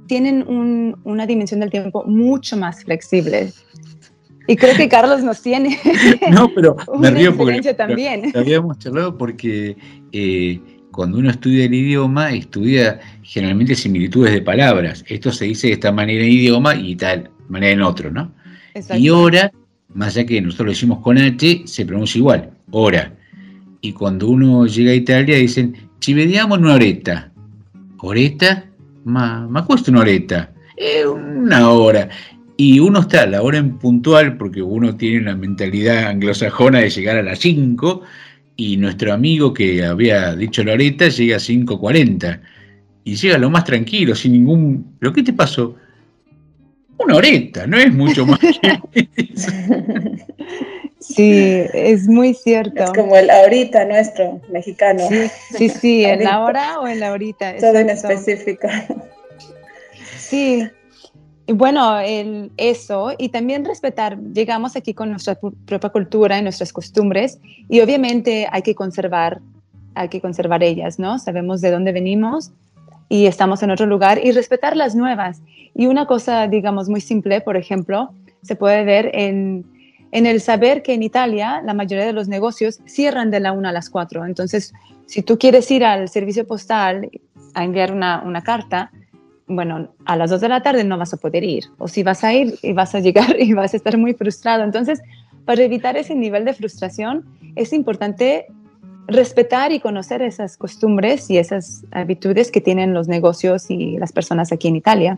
tienen 0.09 0.43
un, 0.47 0.99
una 1.03 1.27
dimensión 1.27 1.59
del 1.59 1.69
tiempo 1.69 2.03
mucho 2.05 2.57
más 2.57 2.83
flexible. 2.83 3.53
Y 4.47 4.55
creo 4.55 4.75
que 4.75 4.89
Carlos 4.89 5.23
nos 5.23 5.41
tiene. 5.41 5.77
No, 6.31 6.51
pero 6.53 6.75
me 6.99 7.11
río 7.11 7.37
porque 7.37 7.73
también. 7.75 8.31
lo 8.33 8.39
habíamos 8.39 8.79
charlado 8.79 9.15
porque 9.17 9.77
eh, 10.11 10.59
cuando 10.91 11.19
uno 11.19 11.29
estudia 11.29 11.65
el 11.65 11.73
idioma, 11.75 12.33
estudia 12.33 12.99
generalmente 13.21 13.75
similitudes 13.75 14.33
de 14.33 14.41
palabras. 14.41 15.05
Esto 15.07 15.31
se 15.31 15.45
dice 15.45 15.67
de 15.67 15.73
esta 15.73 15.91
manera 15.91 16.23
en 16.23 16.31
idioma 16.31 16.75
y 16.75 16.95
tal 16.95 17.29
manera 17.47 17.73
en 17.73 17.81
otro, 17.83 18.11
¿no? 18.11 18.31
Exacto. 18.73 19.01
Y 19.01 19.11
hora, 19.11 19.51
más 19.93 20.17
allá 20.17 20.25
que 20.25 20.41
nosotros 20.41 20.65
lo 20.65 20.71
decimos 20.71 20.99
con 20.99 21.19
H, 21.19 21.61
se 21.65 21.85
pronuncia 21.85 22.17
igual, 22.17 22.49
hora. 22.71 23.13
Y 23.81 23.93
cuando 23.93 24.27
uno 24.27 24.65
llega 24.65 24.91
a 24.91 24.95
Italia 24.95 25.37
dicen, 25.37 25.75
ci 25.99 26.15
vediamo 26.15 26.55
una 26.55 26.73
oretta. 26.73 27.31
Ma 29.05 29.65
cuesta 29.65 29.91
una 29.91 30.01
oretta. 30.01 30.51
Es 30.75 31.05
una 31.05 31.69
hora. 31.69 32.09
Y 32.57 32.79
uno 32.79 32.99
está 32.99 33.23
a 33.23 33.27
la 33.27 33.41
hora 33.41 33.57
en 33.57 33.77
puntual 33.77 34.37
porque 34.37 34.61
uno 34.61 34.95
tiene 34.95 35.21
una 35.21 35.35
mentalidad 35.35 36.07
anglosajona 36.07 36.79
de 36.79 36.89
llegar 36.89 37.17
a 37.17 37.23
las 37.23 37.39
5 37.39 38.01
y 38.57 38.75
nuestro 38.75 39.13
amigo 39.13 39.53
que 39.53 39.85
había 39.85 40.35
dicho 40.35 40.63
la 40.65 40.73
horeta 40.73 41.07
llega 41.07 41.37
a 41.37 41.39
5.40 41.39 42.41
y 43.05 43.15
llega 43.15 43.37
lo 43.37 43.49
más 43.49 43.63
tranquilo, 43.63 44.13
sin 44.13 44.33
ningún... 44.33 44.95
¿Pero 44.99 45.13
qué 45.13 45.23
te 45.23 45.31
pasó? 45.31 45.75
Una 46.97 47.15
horeta, 47.15 47.65
no 47.65 47.77
es 47.77 47.93
mucho 47.93 48.25
más 48.25 48.39
que 48.39 49.07
eso. 49.15 49.51
Sí, 50.99 51.63
es 51.73 52.07
muy 52.07 52.33
cierto. 52.33 52.83
Es 52.83 52.91
como 52.91 53.15
el 53.15 53.29
ahorita 53.29 53.85
nuestro, 53.85 54.41
mexicano. 54.49 55.07
Sí, 55.07 55.29
sí, 55.57 55.69
sí, 55.69 56.05
en 56.05 56.23
la 56.23 56.35
Ahorita. 56.35 56.43
hora 56.43 56.79
o 56.81 56.87
en 56.87 56.99
la 56.99 57.11
horita. 57.11 57.55
Todo 57.57 57.77
en 57.77 57.89
exacto. 57.89 58.17
específico. 58.17 58.67
Sí. 60.17 60.67
Y 61.47 61.53
bueno, 61.53 61.99
el, 61.99 62.51
eso 62.57 63.13
y 63.17 63.29
también 63.29 63.65
respetar, 63.65 64.19
llegamos 64.19 64.75
aquí 64.75 64.93
con 64.93 65.09
nuestra 65.09 65.39
propia 65.65 65.89
cultura 65.89 66.37
y 66.37 66.43
nuestras 66.43 66.71
costumbres 66.71 67.39
y 67.67 67.79
obviamente 67.79 68.47
hay 68.51 68.61
que 68.61 68.75
conservar, 68.75 69.39
hay 69.95 70.09
que 70.09 70.21
conservar 70.21 70.61
ellas, 70.61 70.99
¿no? 70.99 71.17
Sabemos 71.17 71.61
de 71.61 71.71
dónde 71.71 71.91
venimos 71.91 72.51
y 73.07 73.25
estamos 73.25 73.63
en 73.63 73.71
otro 73.71 73.87
lugar 73.87 74.19
y 74.23 74.31
respetar 74.31 74.77
las 74.77 74.93
nuevas. 74.93 75.41
Y 75.73 75.87
una 75.87 76.05
cosa, 76.05 76.47
digamos, 76.47 76.87
muy 76.87 77.01
simple, 77.01 77.41
por 77.41 77.57
ejemplo, 77.57 78.11
se 78.43 78.55
puede 78.55 78.83
ver 78.83 79.09
en, 79.13 79.65
en 80.11 80.25
el 80.25 80.41
saber 80.41 80.81
que 80.81 80.93
en 80.93 81.03
Italia 81.03 81.61
la 81.63 81.73
mayoría 81.73 82.05
de 82.05 82.13
los 82.13 82.27
negocios 82.27 82.79
cierran 82.85 83.31
de 83.31 83.39
la 83.39 83.51
1 83.51 83.67
a 83.67 83.71
las 83.71 83.89
4. 83.89 84.25
Entonces, 84.25 84.73
si 85.05 85.21
tú 85.21 85.37
quieres 85.37 85.69
ir 85.71 85.85
al 85.85 86.09
servicio 86.09 86.45
postal 86.47 87.09
a 87.53 87.63
enviar 87.63 87.91
una, 87.91 88.21
una 88.25 88.41
carta, 88.41 88.91
bueno, 89.47 89.89
a 90.05 90.15
las 90.15 90.29
2 90.29 90.41
de 90.41 90.49
la 90.49 90.61
tarde 90.61 90.83
no 90.83 90.97
vas 90.97 91.13
a 91.13 91.17
poder 91.17 91.43
ir. 91.43 91.65
O 91.77 91.87
si 91.87 92.03
vas 92.03 92.23
a 92.23 92.33
ir 92.33 92.57
y 92.61 92.73
vas 92.73 92.95
a 92.95 92.99
llegar 92.99 93.35
y 93.39 93.53
vas 93.53 93.73
a 93.73 93.77
estar 93.77 93.97
muy 93.97 94.13
frustrado. 94.13 94.63
Entonces, 94.63 95.01
para 95.45 95.63
evitar 95.63 95.97
ese 95.97 96.15
nivel 96.15 96.45
de 96.45 96.53
frustración, 96.53 97.25
es 97.55 97.73
importante 97.73 98.45
respetar 99.07 99.71
y 99.71 99.79
conocer 99.79 100.21
esas 100.21 100.55
costumbres 100.57 101.29
y 101.31 101.39
esas 101.39 101.83
habitudes 101.91 102.51
que 102.51 102.61
tienen 102.61 102.93
los 102.93 103.07
negocios 103.07 103.71
y 103.71 103.97
las 103.97 104.11
personas 104.11 104.51
aquí 104.51 104.67
en 104.67 104.75
Italia. 104.75 105.17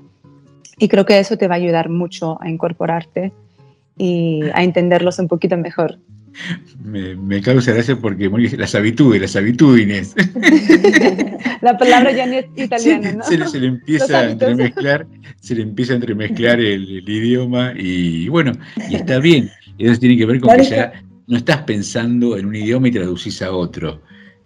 Y 0.77 0.87
creo 0.87 1.05
que 1.05 1.19
eso 1.19 1.37
te 1.37 1.47
va 1.47 1.55
a 1.55 1.57
ayudar 1.57 1.89
mucho 1.89 2.41
a 2.41 2.49
incorporarte 2.49 3.33
y 3.97 4.41
a 4.53 4.63
entenderlos 4.63 5.19
un 5.19 5.27
poquito 5.27 5.57
mejor. 5.57 5.97
Me, 6.83 7.15
me 7.15 7.41
causa 7.41 7.73
gracia 7.73 7.97
porque 7.97 8.29
las 8.57 8.73
habitudes, 8.73 9.19
las 9.21 9.35
habitudines. 9.35 10.15
La 11.61 11.77
palabra 11.77 12.11
ya 12.11 12.25
no 12.25 12.33
es 12.33 12.45
italiana, 12.55 13.11
¿no? 13.11 13.23
se, 13.23 13.37
le, 13.37 13.47
se 13.47 13.59
le 13.59 13.67
Los 13.67 13.75
empieza 13.79 14.19
a 14.19 14.29
entremezclar, 14.31 15.05
se 15.39 15.55
le 15.55 15.61
empieza 15.61 15.93
a 15.93 15.97
entremezclar 15.97 16.59
el, 16.59 16.97
el 16.97 17.09
idioma 17.09 17.73
y 17.77 18.27
bueno, 18.29 18.53
y 18.89 18.95
está 18.95 19.19
bien. 19.19 19.51
Eso 19.77 19.99
tiene 19.99 20.17
que 20.17 20.25
ver 20.25 20.39
con 20.39 20.55
que 20.55 20.63
ya 20.63 20.93
no 21.27 21.37
estás 21.37 21.57
pensando 21.63 22.37
en 22.37 22.45
un 22.47 22.55
idioma 22.55 22.87
y 22.87 22.91
traducís 22.91 23.41
a 23.41 23.51
otro. 23.51 24.01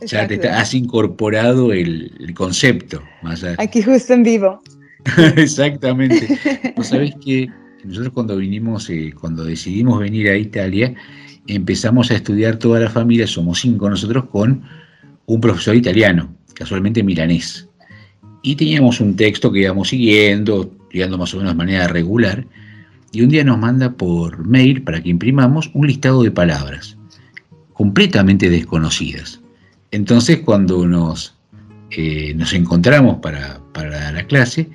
Ya 0.05 0.27
te 0.27 0.35
está- 0.35 0.59
has 0.59 0.73
incorporado 0.73 1.71
el, 1.71 2.11
el 2.19 2.33
concepto. 2.33 3.01
Más 3.21 3.43
allá. 3.43 3.55
Aquí 3.59 3.81
justo 3.81 4.13
en 4.13 4.23
vivo. 4.23 4.61
Exactamente. 5.37 6.37
Sabés 6.81 7.13
que 7.23 7.47
nosotros 7.86 8.13
cuando 8.13 8.38
vinimos, 8.38 8.89
eh, 8.89 9.13
cuando 9.19 9.43
decidimos 9.43 9.99
venir 9.99 10.29
a 10.29 10.38
Italia, 10.38 10.93
empezamos 11.47 12.11
a 12.11 12.15
estudiar 12.15 12.57
toda 12.57 12.79
la 12.79 12.89
familia, 12.89 13.27
somos 13.27 13.61
cinco 13.61 13.89
nosotros, 13.89 14.25
con 14.25 14.63
un 15.25 15.41
profesor 15.41 15.75
italiano, 15.75 16.33
casualmente 16.53 17.03
milanés. 17.03 17.67
Y 18.41 18.55
teníamos 18.55 18.99
un 18.99 19.15
texto 19.15 19.51
que 19.51 19.61
íbamos 19.61 19.89
siguiendo, 19.89 20.71
estudiando 20.83 21.17
más 21.17 21.33
o 21.33 21.38
menos 21.38 21.53
de 21.53 21.57
manera 21.57 21.88
regular, 21.88 22.45
y 23.11 23.21
un 23.21 23.29
día 23.29 23.43
nos 23.43 23.57
manda 23.57 23.93
por 23.93 24.45
mail 24.45 24.81
para 24.83 25.01
que 25.01 25.09
imprimamos 25.09 25.69
un 25.73 25.88
listado 25.88 26.23
de 26.23 26.31
palabras 26.31 26.97
completamente 27.73 28.49
desconocidas. 28.49 29.39
Entonces 29.91 30.39
cuando 30.39 30.86
nos, 30.86 31.36
eh, 31.91 32.33
nos 32.36 32.53
encontramos 32.53 33.17
para, 33.21 33.61
para 33.73 34.11
la 34.11 34.27
clase, 34.27 34.69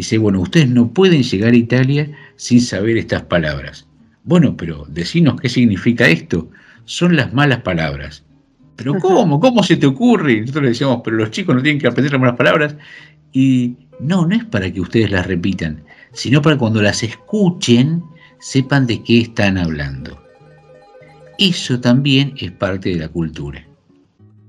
dice, 0.00 0.18
bueno, 0.18 0.40
ustedes 0.40 0.68
no 0.68 0.92
pueden 0.92 1.22
llegar 1.22 1.52
a 1.52 1.56
Italia 1.56 2.10
sin 2.36 2.60
saber 2.60 2.96
estas 2.96 3.22
palabras. 3.22 3.86
Bueno, 4.24 4.56
pero 4.56 4.86
decinos 4.88 5.40
qué 5.40 5.48
significa 5.48 6.08
esto. 6.08 6.48
Son 6.84 7.16
las 7.16 7.32
malas 7.32 7.60
palabras. 7.60 8.24
Pero 8.76 8.94
¿cómo? 8.94 9.38
¿Cómo 9.40 9.62
se 9.62 9.76
te 9.76 9.86
ocurre? 9.86 10.32
Y 10.32 10.40
nosotros 10.40 10.62
le 10.64 10.68
decíamos, 10.70 11.02
pero 11.04 11.16
los 11.16 11.30
chicos 11.30 11.54
no 11.54 11.62
tienen 11.62 11.80
que 11.80 11.86
aprender 11.86 12.12
las 12.12 12.20
malas 12.20 12.36
palabras. 12.36 12.76
Y 13.32 13.76
no, 14.00 14.26
no 14.26 14.34
es 14.34 14.44
para 14.44 14.70
que 14.72 14.80
ustedes 14.80 15.10
las 15.10 15.26
repitan, 15.26 15.82
sino 16.12 16.40
para 16.40 16.56
cuando 16.56 16.80
las 16.80 17.02
escuchen, 17.02 18.02
sepan 18.38 18.86
de 18.86 19.02
qué 19.02 19.20
están 19.20 19.58
hablando. 19.58 20.18
Eso 21.38 21.80
también 21.80 22.34
es 22.38 22.50
parte 22.52 22.90
de 22.90 22.96
la 22.96 23.08
cultura. 23.08 23.66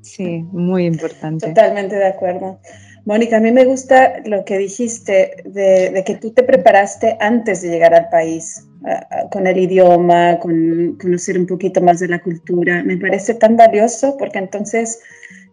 Sí, 0.02 0.43
muy 0.52 0.86
importante. 0.86 1.47
Totalmente 1.47 1.95
de 1.95 2.08
acuerdo. 2.08 2.60
Mónica, 3.06 3.38
a 3.38 3.39
mí 3.39 3.52
me 3.52 3.66
gusta 3.66 4.22
lo 4.26 4.45
que 4.45 4.58
dijiste 4.60 5.38
de, 5.45 5.89
de 5.89 6.04
que 6.04 6.16
tú 6.16 6.32
te 6.32 6.43
preparaste 6.43 7.18
antes 7.20 7.62
de 7.62 7.70
llegar 7.70 7.93
al 7.95 8.10
país, 8.10 8.68
a- 8.86 9.08
a- 9.22 9.30
con 9.30 9.47
el 9.47 9.58
idioma, 9.58 10.38
con 10.39 10.97
conocer 11.02 11.38
un 11.38 11.47
poquito 11.47 11.82
más 11.82 11.99
de 11.99 12.08
la 12.10 12.20
cultura. 12.22 12.84
Me 12.84 12.97
parece 12.97 13.34
tan 13.34 13.58
valioso 13.58 14.18
porque 14.18 14.38
entonces, 14.39 14.99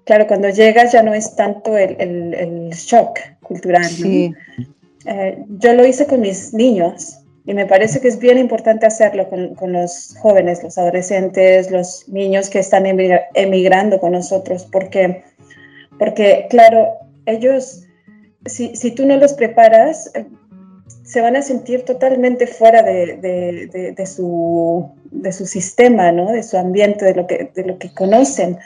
claro, 0.05 0.27
cuando 0.27 0.51
llegas 0.51 0.93
ya 0.93 1.03
no 1.03 1.15
es 1.15 1.37
tanto 1.37 1.77
el, 1.79 1.97
el- 1.99 2.35
el 2.35 2.71
shock 2.71 3.19
cultural. 3.43 3.83
¿no? 3.83 3.89
Sí. 3.89 4.35
Eh, 5.07 5.39
yo 5.59 5.73
lo 5.73 5.87
hice 5.87 6.07
con 6.07 6.21
mis 6.21 6.53
niños 6.53 7.21
y 7.47 7.55
me 7.55 7.65
parece 7.65 7.99
que 8.01 8.09
es 8.09 8.19
bien 8.19 8.37
importante 8.37 8.85
hacerlo 8.85 9.27
con, 9.31 9.55
con 9.55 9.73
los 9.73 10.15
jóvenes, 10.21 10.63
los 10.63 10.77
adolescentes, 10.77 11.71
los 11.71 12.07
niños 12.09 12.51
que 12.51 12.59
están 12.59 12.85
emigra- 12.85 13.23
emigrando 13.33 13.99
con 14.01 14.13
nosotros, 14.13 14.69
porque, 14.71 15.23
porque 15.99 16.47
claro, 16.51 16.89
ellos, 17.29 17.85
si, 18.47 18.91
tú 18.93 19.07
no 19.07 19.17
los 19.17 19.35
preparas, 19.35 20.11
eh, 20.15 20.27
se 21.05 21.21
van 21.21 21.37
a 21.37 21.43
sentir 21.43 21.85
totalmente 21.85 22.47
fuera 22.47 22.83
de, 22.83 23.95
su, 24.07 24.91
sistema, 25.31 26.13
¿no? 26.13 26.33
de 26.33 26.43
su 26.43 26.57
ambiente, 26.57 27.05
de 27.05 27.15
lo 27.15 27.79
que, 27.79 27.91
conocen. 27.95 28.59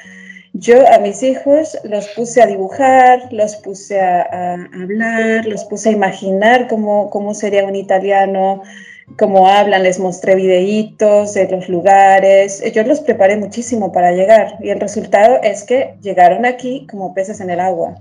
Yo 0.54 0.86
a 0.86 0.98
mis 0.98 1.22
hijos 1.22 1.78
los 1.84 2.08
puse 2.08 2.42
a 2.42 2.46
dibujar, 2.46 3.32
los 3.32 3.56
puse 3.56 4.00
a, 4.00 4.54
hablar, 4.74 5.46
los 5.46 5.64
puse 5.64 5.90
a 5.90 5.92
imaginar 5.92 6.68
cómo, 6.68 7.08
cómo 7.10 7.32
sería 7.32 7.64
un 7.64 7.74
italiano, 7.74 8.62
cómo 9.18 9.48
hablan, 9.48 9.82
les 9.82 9.98
mostré 9.98 10.34
videitos 10.34 11.34
de 11.34 11.48
los 11.48 11.68
lugares. 11.68 12.62
Yo 12.72 12.82
los 12.84 13.00
preparé 13.00 13.36
muchísimo 13.36 13.92
para 13.92 14.12
llegar 14.12 14.58
y 14.60 14.70
el 14.70 14.80
resultado 14.80 15.38
es 15.42 15.64
que 15.64 15.94
llegaron 16.02 16.44
aquí 16.44 16.86
como 16.90 17.14
peces 17.14 17.40
en 17.40 17.50
el 17.50 17.60
agua. 17.60 17.94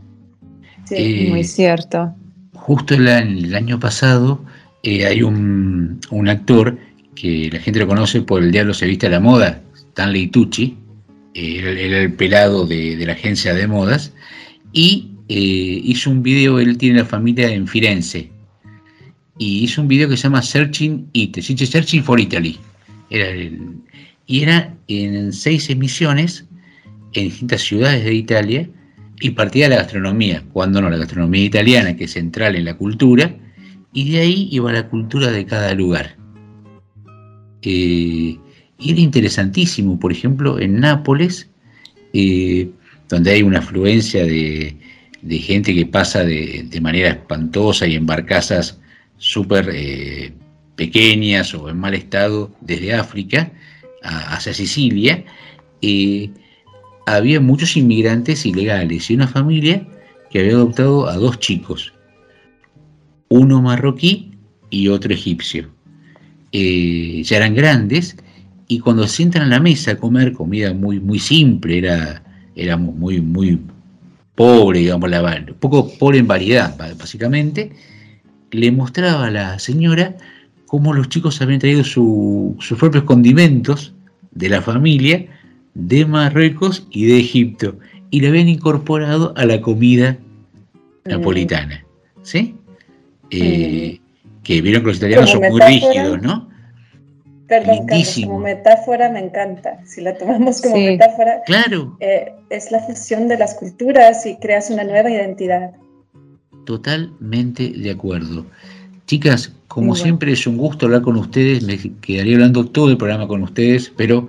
Sí. 0.98 1.26
Eh, 1.28 1.30
Muy 1.30 1.44
cierto. 1.44 2.14
Justo 2.54 2.94
el, 2.96 3.08
el 3.08 3.56
año 3.56 3.80
pasado 3.80 4.44
eh, 4.84 5.06
hay 5.06 5.24
un, 5.24 6.00
un 6.10 6.28
actor 6.30 6.78
que 7.16 7.50
la 7.52 7.60
gente 7.60 7.80
lo 7.80 7.88
conoce 7.88 8.22
por 8.22 8.44
El 8.44 8.52
Diablo 8.52 8.74
se 8.74 8.86
viste 8.88 9.08
a 9.08 9.10
la 9.10 9.20
moda, 9.20 9.62
Stanley 9.92 10.28
Tucci, 10.28 10.76
eh, 11.34 11.58
era, 11.60 11.72
era 11.72 11.98
el 12.00 12.14
pelado 12.14 12.66
de, 12.68 12.96
de 12.98 13.06
la 13.06 13.14
agencia 13.14 13.54
de 13.54 13.68
modas, 13.68 14.14
y 14.74 15.12
eh, 15.30 15.82
hizo 15.84 16.10
un 16.10 16.24
video, 16.24 16.60
él 16.60 16.78
tiene 16.78 17.00
la 17.00 17.06
familia 17.06 17.54
en 17.54 17.68
Firenze, 17.68 18.30
y 19.38 19.64
hizo 19.64 19.82
un 19.82 19.88
video 19.88 20.10
que 20.10 20.18
se 20.18 20.24
llama 20.24 20.42
Searching 20.42 21.08
It, 21.14 21.40
se 21.40 21.54
dice 21.54 21.66
Searching 21.68 22.04
for 22.04 22.20
Italy, 22.20 22.58
era 23.10 23.28
el- 23.30 23.78
y 24.28 24.42
era 24.44 24.74
en 24.88 25.32
seis 25.34 25.70
emisiones 25.70 26.46
en 27.14 27.26
distintas 27.26 27.62
ciudades 27.62 28.04
de 28.06 28.14
Italia, 28.14 28.70
y 29.22 29.32
partía 29.32 29.66
de 29.66 29.76
la 29.76 29.82
gastronomía, 29.84 30.44
cuando 30.52 30.82
no, 30.82 30.90
la 30.90 30.98
gastronomía 30.98 31.46
italiana, 31.46 31.96
que 31.96 32.06
es 32.06 32.12
central 32.12 32.56
en 32.56 32.66
la 32.66 32.76
cultura, 32.76 33.36
y 33.94 34.12
de 34.12 34.20
ahí 34.20 34.48
iba 34.52 34.74
la 34.74 34.90
cultura 34.90 35.32
de 35.32 35.46
cada 35.46 35.74
lugar. 35.74 36.18
Eh, 37.62 38.38
y 38.80 38.92
era 38.92 39.00
interesantísimo, 39.00 40.00
por 40.00 40.12
ejemplo, 40.12 40.60
en 40.60 40.80
Nápoles, 40.80 41.50
eh, 42.14 42.70
donde 43.10 43.32
hay 43.32 43.44
una 43.44 43.60
afluencia 43.60 44.26
de, 44.26 44.76
de 45.22 45.38
gente 45.38 45.76
que 45.76 45.86
pasa 45.86 46.24
de, 46.24 46.66
de 46.68 46.82
manera 46.82 47.10
espantosa 47.10 47.86
y 47.86 47.96
en 47.96 48.06
barcazas 48.06 48.80
súper 49.18 49.70
eh, 49.72 50.34
pequeñas 50.76 51.54
o 51.54 51.70
en 51.70 51.78
mal 51.78 51.94
estado 51.94 52.52
desde 52.60 52.96
África 52.96 53.52
hacia 54.04 54.52
Sicilia, 54.52 55.24
eh, 55.82 56.32
había 57.06 57.40
muchos 57.40 57.76
inmigrantes 57.78 58.46
ilegales 58.46 59.10
y 59.10 59.16
una 59.16 59.28
familia 59.28 59.86
que 60.30 60.40
había 60.40 60.54
adoptado 60.54 61.08
a 61.08 61.16
dos 61.16 61.40
chicos, 61.40 61.94
uno 63.30 63.62
marroquí 63.62 64.32
y 64.70 64.88
otro 64.88 65.14
egipcio. 65.14 65.70
Eh, 66.52 67.22
ya 67.24 67.38
eran 67.38 67.56
grandes 67.56 68.18
y 68.68 68.80
cuando 68.80 69.08
se 69.08 69.18
sientan 69.18 69.44
a 69.44 69.48
la 69.48 69.60
mesa 69.60 69.92
a 69.92 69.98
comer 69.98 70.34
comida 70.34 70.74
muy, 70.74 71.00
muy 71.00 71.20
simple, 71.20 71.78
era, 71.78 72.24
era 72.56 72.78
muy, 72.78 73.22
muy 73.22 73.60
pobre, 74.36 74.80
digamos, 74.80 75.10
la, 75.10 75.46
poco 75.60 75.90
pobre 75.98 76.20
en 76.20 76.28
variedad, 76.28 76.76
básicamente, 76.98 77.72
le 78.52 78.72
mostraba 78.72 79.28
a 79.28 79.32
la 79.32 79.60
señora 79.60 80.18
cómo 80.66 80.94
los 80.94 81.10
chicos 81.10 81.42
habían 81.42 81.60
traído 81.60 81.84
su- 81.84 82.56
sus 82.60 82.78
propios 82.78 83.04
condimentos 83.04 83.94
de 84.32 84.50
la 84.50 84.62
familia 84.62 85.26
de 85.74 86.06
Marruecos 86.06 86.88
y 86.92 87.06
de 87.06 87.20
Egipto 87.20 87.76
y 88.10 88.20
le 88.22 88.28
habían 88.30 88.50
incorporado 88.50 89.34
a 89.38 89.46
la 89.46 89.62
comida 89.62 90.18
napolitana. 91.06 91.86
¿Sí? 92.24 92.56
Eh, 93.30 94.00
Que 94.44 94.62
vieron 94.62 94.82
que 94.82 94.88
los 94.90 94.98
italianos 94.98 95.32
Como 95.32 95.44
son 95.44 95.52
muy 95.52 95.62
rígidos, 95.62 96.22
¿no? 96.22 96.50
Perdón, 97.48 97.86
Carlos, 97.86 98.20
como 98.24 98.40
metáfora 98.40 99.10
me 99.12 99.20
encanta. 99.20 99.80
Si 99.86 100.02
la 100.02 100.18
tomamos 100.18 100.62
como 100.62 100.76
Sí. 100.76 100.82
metáfora, 100.86 101.42
Claro, 101.46 101.96
eh, 102.00 102.32
es 102.50 102.72
la 102.72 102.80
fusión 102.80 103.28
de 103.28 103.38
las 103.38 103.54
culturas 103.56 104.26
y 104.26 104.36
creas 104.38 104.70
una 104.70 104.84
nueva 104.84 105.10
identidad. 105.10 105.72
totalmente 106.66 107.70
de 107.70 107.92
acuerdo. 107.92 108.46
Chicas, 109.08 109.52
como 109.68 109.96
siempre 109.96 110.32
es 110.32 110.46
un 110.48 110.58
gusto 110.58 110.86
hablar 110.86 111.02
con 111.02 111.18
ustedes, 111.18 111.64
me 111.64 111.78
quedaría 112.02 112.36
hablando 112.36 112.66
todo 112.66 112.90
el 112.90 112.98
programa 112.98 113.28
con 113.28 113.42
ustedes, 113.44 113.92
pero 113.98 114.28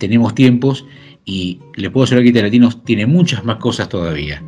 tenemos 0.00 0.34
tiempos 0.34 0.84
y 1.24 1.60
les 1.76 1.90
puedo 1.90 2.04
asegurar 2.04 2.24
que 2.24 2.30
Italia 2.30 2.48
Latinos 2.48 2.82
tiene 2.84 3.06
muchas 3.06 3.44
más 3.44 3.58
cosas 3.58 3.88
todavía. 3.88 4.42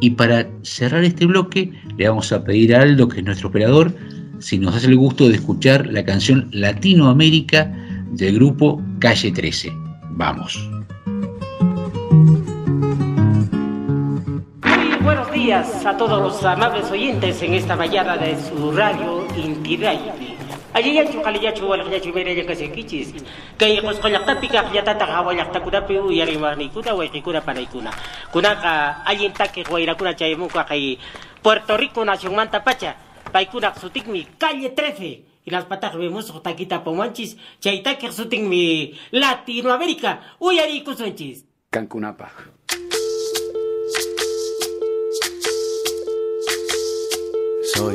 Y 0.00 0.10
para 0.10 0.46
cerrar 0.62 1.04
este 1.04 1.24
bloque, 1.24 1.72
le 1.96 2.08
vamos 2.08 2.30
a 2.32 2.44
pedir 2.44 2.74
a 2.74 2.82
Aldo, 2.82 3.08
que 3.08 3.20
es 3.20 3.24
nuestro 3.24 3.48
operador, 3.48 3.94
si 4.38 4.58
nos 4.58 4.74
hace 4.74 4.88
el 4.88 4.96
gusto 4.96 5.28
de 5.28 5.36
escuchar 5.36 5.86
la 5.86 6.04
canción 6.04 6.48
Latinoamérica 6.52 7.72
del 8.12 8.34
grupo 8.34 8.82
Calle 8.98 9.32
13. 9.32 9.72
Vamos. 10.10 10.68
Muy 14.62 14.96
buenos 15.02 15.32
días 15.32 15.86
a 15.86 15.96
todos 15.96 16.20
los 16.20 16.44
amables 16.44 16.90
oyentes 16.90 17.42
en 17.42 17.54
esta 17.54 17.74
mañana 17.74 18.16
de 18.16 18.36
su 18.36 18.70
radio 18.72 19.26
Inti 19.36 19.78
Raymi. 20.74 20.98
Ayayanchu 20.98 21.20
kaliyachu 21.20 21.68
walakyachu 21.68 22.12
mereya 22.12 22.44
kasekichis. 22.44 23.14
Kay 23.58 23.80
qusqallaqtapiqa 23.80 24.62
qllatata 24.70 25.06
qhawallaqtakunapi 25.06 25.98
uyarimarniykuna 25.98 26.94
wayqikuna 26.94 27.40
panaykuna. 27.40 27.90
Kunaqa 28.32 29.04
allintaki 29.04 29.64
wayrakuna 29.70 30.14
chaymunqa 30.14 30.64
kay 30.64 30.98
Puerto 31.42 31.76
Rico 31.76 32.04
nacionmanta 32.04 32.60
pacha. 32.60 32.94
Paykuna 33.32 33.74
sutikmi 33.80 34.26
calle 34.38 34.70
13. 34.70 35.24
Inaspataq 35.46 35.96
vimusqa 35.96 36.40
takita 36.40 36.78
pomanchis. 36.78 37.36
Chaytaki 37.60 38.12
sutinmi 38.12 38.94
Latinoamérica. 39.12 40.18
Uyariykusunchis. 40.40 41.44
Cancunapa. 41.70 42.30
Soy, 47.74 47.94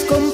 tú 0.00 0.31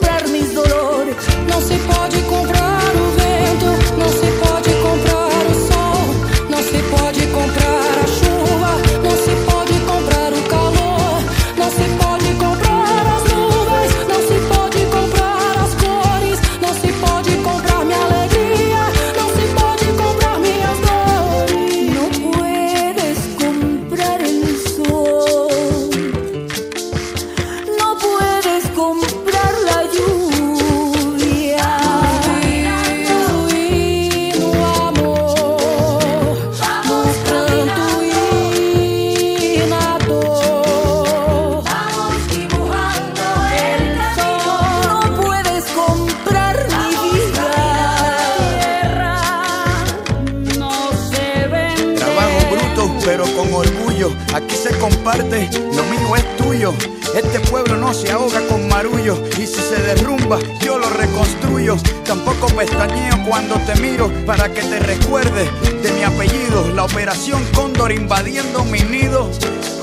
Aquí 54.35 54.55
se 54.57 54.77
comparte, 54.79 55.49
lo 55.53 55.83
mío 55.85 56.17
es 56.17 56.37
tuyo. 56.37 56.75
Este 57.15 57.41
pueblo 57.41 57.77
no 57.77 57.95
se 57.95 58.13
ahoga 58.13 58.41
con 58.47 58.69
marullo 58.69 59.23
y 59.39 59.47
si 59.47 59.61
se 59.61 59.77
derrumba 59.83 60.39
yo 60.61 60.79
lo 60.79 60.89
reconstruyo. 60.91 61.77
Tampoco 62.05 62.47
pestañeo 62.49 63.25
cuando 63.27 63.55
te 63.61 63.75
miro 63.81 64.13
para 64.27 64.53
que 64.53 64.61
te 64.61 64.79
recuerdes 64.81 65.49
de 65.83 65.93
mi 65.93 66.03
apellido. 66.03 66.69
La 66.75 66.85
operación 66.85 67.43
Cóndor 67.55 67.93
invadiendo 67.93 68.65
mi 68.65 68.81
nido. 68.81 69.31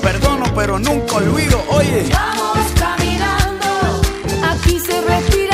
Perdono 0.00 0.44
pero 0.54 0.78
nunca 0.78 1.16
olvido. 1.16 1.62
Oye. 1.68 2.08
Vamos 2.12 2.66
caminando, 2.78 4.00
aquí 4.44 4.78
se 4.78 5.00
respira 5.00 5.45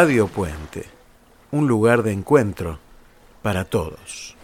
Radio 0.00 0.28
Puente, 0.28 0.84
un 1.50 1.66
lugar 1.66 2.04
de 2.04 2.12
encuentro 2.12 2.78
para 3.42 3.64
todos. 3.64 4.36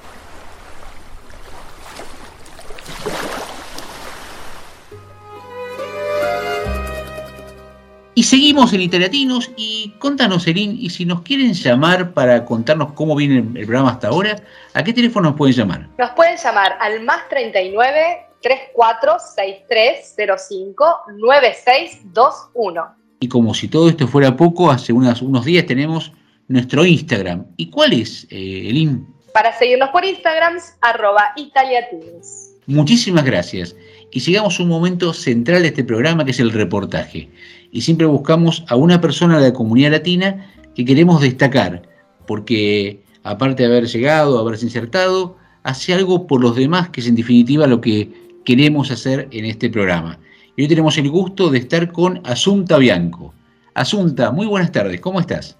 Y 8.16 8.24
seguimos 8.24 8.72
en 8.72 8.80
Italiatinos 8.80 9.52
y 9.56 9.94
contanos, 10.00 10.44
Elin, 10.48 10.76
y 10.76 10.90
si 10.90 11.04
nos 11.04 11.22
quieren 11.22 11.52
llamar 11.52 12.14
para 12.14 12.44
contarnos 12.44 12.94
cómo 12.94 13.14
viene 13.14 13.38
el 13.38 13.64
programa 13.64 13.92
hasta 13.92 14.08
ahora, 14.08 14.34
¿a 14.72 14.82
qué 14.82 14.92
teléfono 14.92 15.28
nos 15.28 15.38
pueden 15.38 15.54
llamar? 15.54 15.88
Nos 15.98 16.10
pueden 16.16 16.36
llamar 16.36 16.76
al 16.80 17.00
más 17.04 17.28
39 17.28 18.26
346305 18.42 21.00
9621. 21.16 23.03
Y 23.20 23.28
como 23.28 23.54
si 23.54 23.68
todo 23.68 23.88
esto 23.88 24.06
fuera 24.06 24.36
poco, 24.36 24.70
hace 24.70 24.92
unas- 24.92 25.22
unos 25.22 25.44
días 25.44 25.66
tenemos 25.66 26.12
nuestro 26.48 26.84
Instagram. 26.84 27.46
¿Y 27.56 27.70
cuál 27.70 27.92
es, 27.94 28.26
eh, 28.30 28.68
Elin? 28.68 29.06
Para 29.32 29.56
seguirnos 29.58 29.88
por 29.90 30.04
Instagram, 30.04 30.54
arroba 30.80 31.32
italiatins. 31.36 32.52
Muchísimas 32.66 33.24
gracias. 33.24 33.74
Y 34.10 34.20
llegamos 34.20 34.58
a 34.58 34.62
un 34.62 34.68
momento 34.68 35.12
central 35.12 35.62
de 35.62 35.68
este 35.68 35.84
programa 35.84 36.24
que 36.24 36.30
es 36.30 36.40
el 36.40 36.52
reportaje. 36.52 37.28
Y 37.72 37.80
siempre 37.80 38.06
buscamos 38.06 38.64
a 38.68 38.76
una 38.76 39.00
persona 39.00 39.38
de 39.38 39.48
la 39.48 39.52
comunidad 39.52 39.90
latina 39.90 40.50
que 40.74 40.84
queremos 40.84 41.20
destacar, 41.20 41.82
porque 42.26 43.02
aparte 43.22 43.62
de 43.64 43.68
haber 43.68 43.86
llegado, 43.86 44.38
haberse 44.38 44.66
insertado, 44.66 45.36
hace 45.62 45.94
algo 45.94 46.26
por 46.26 46.40
los 46.40 46.54
demás, 46.56 46.90
que 46.90 47.00
es 47.00 47.08
en 47.08 47.16
definitiva 47.16 47.66
lo 47.66 47.80
que 47.80 48.10
queremos 48.44 48.90
hacer 48.90 49.28
en 49.30 49.46
este 49.46 49.68
programa. 49.70 50.18
Y 50.56 50.62
hoy 50.62 50.68
tenemos 50.68 50.96
el 50.98 51.10
gusto 51.10 51.50
de 51.50 51.58
estar 51.58 51.90
con 51.90 52.20
Asunta 52.24 52.78
Bianco. 52.78 53.34
Asunta, 53.74 54.30
muy 54.30 54.46
buenas 54.46 54.70
tardes, 54.70 55.00
¿cómo 55.00 55.18
estás? 55.18 55.58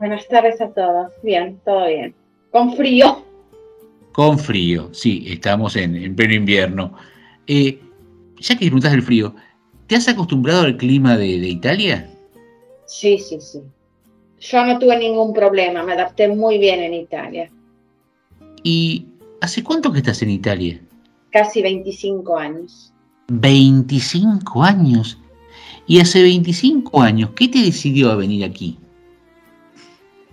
Buenas 0.00 0.26
tardes 0.26 0.60
a 0.60 0.68
todos. 0.70 1.12
Bien, 1.22 1.60
todo 1.64 1.86
bien. 1.86 2.14
Con 2.50 2.74
frío. 2.74 3.24
Con 4.12 4.38
frío, 4.38 4.88
sí, 4.92 5.24
estamos 5.28 5.76
en, 5.76 5.94
en 5.94 6.16
pleno 6.16 6.34
invierno. 6.34 6.94
Eh, 7.46 7.78
ya 8.38 8.54
que 8.56 8.66
preguntas 8.66 8.90
del 8.90 9.02
frío, 9.02 9.34
¿te 9.86 9.94
has 9.94 10.08
acostumbrado 10.08 10.62
al 10.62 10.76
clima 10.76 11.16
de, 11.16 11.38
de 11.38 11.48
Italia? 11.48 12.10
Sí, 12.86 13.18
sí, 13.18 13.40
sí. 13.40 13.62
Yo 14.40 14.64
no 14.64 14.80
tuve 14.80 14.98
ningún 14.98 15.32
problema, 15.32 15.84
me 15.84 15.92
adapté 15.92 16.26
muy 16.26 16.58
bien 16.58 16.80
en 16.80 16.94
Italia. 16.94 17.50
¿Y 18.64 19.06
hace 19.40 19.62
cuánto 19.62 19.92
que 19.92 19.98
estás 19.98 20.22
en 20.22 20.30
Italia? 20.30 20.80
Casi 21.30 21.62
25 21.62 22.36
años. 22.36 22.92
25 23.28 24.62
años. 24.64 25.18
Y 25.86 26.00
hace 26.00 26.22
25 26.22 27.00
años, 27.00 27.30
¿qué 27.34 27.48
te 27.48 27.60
decidió 27.60 28.10
a 28.10 28.16
venir 28.16 28.44
aquí? 28.44 28.78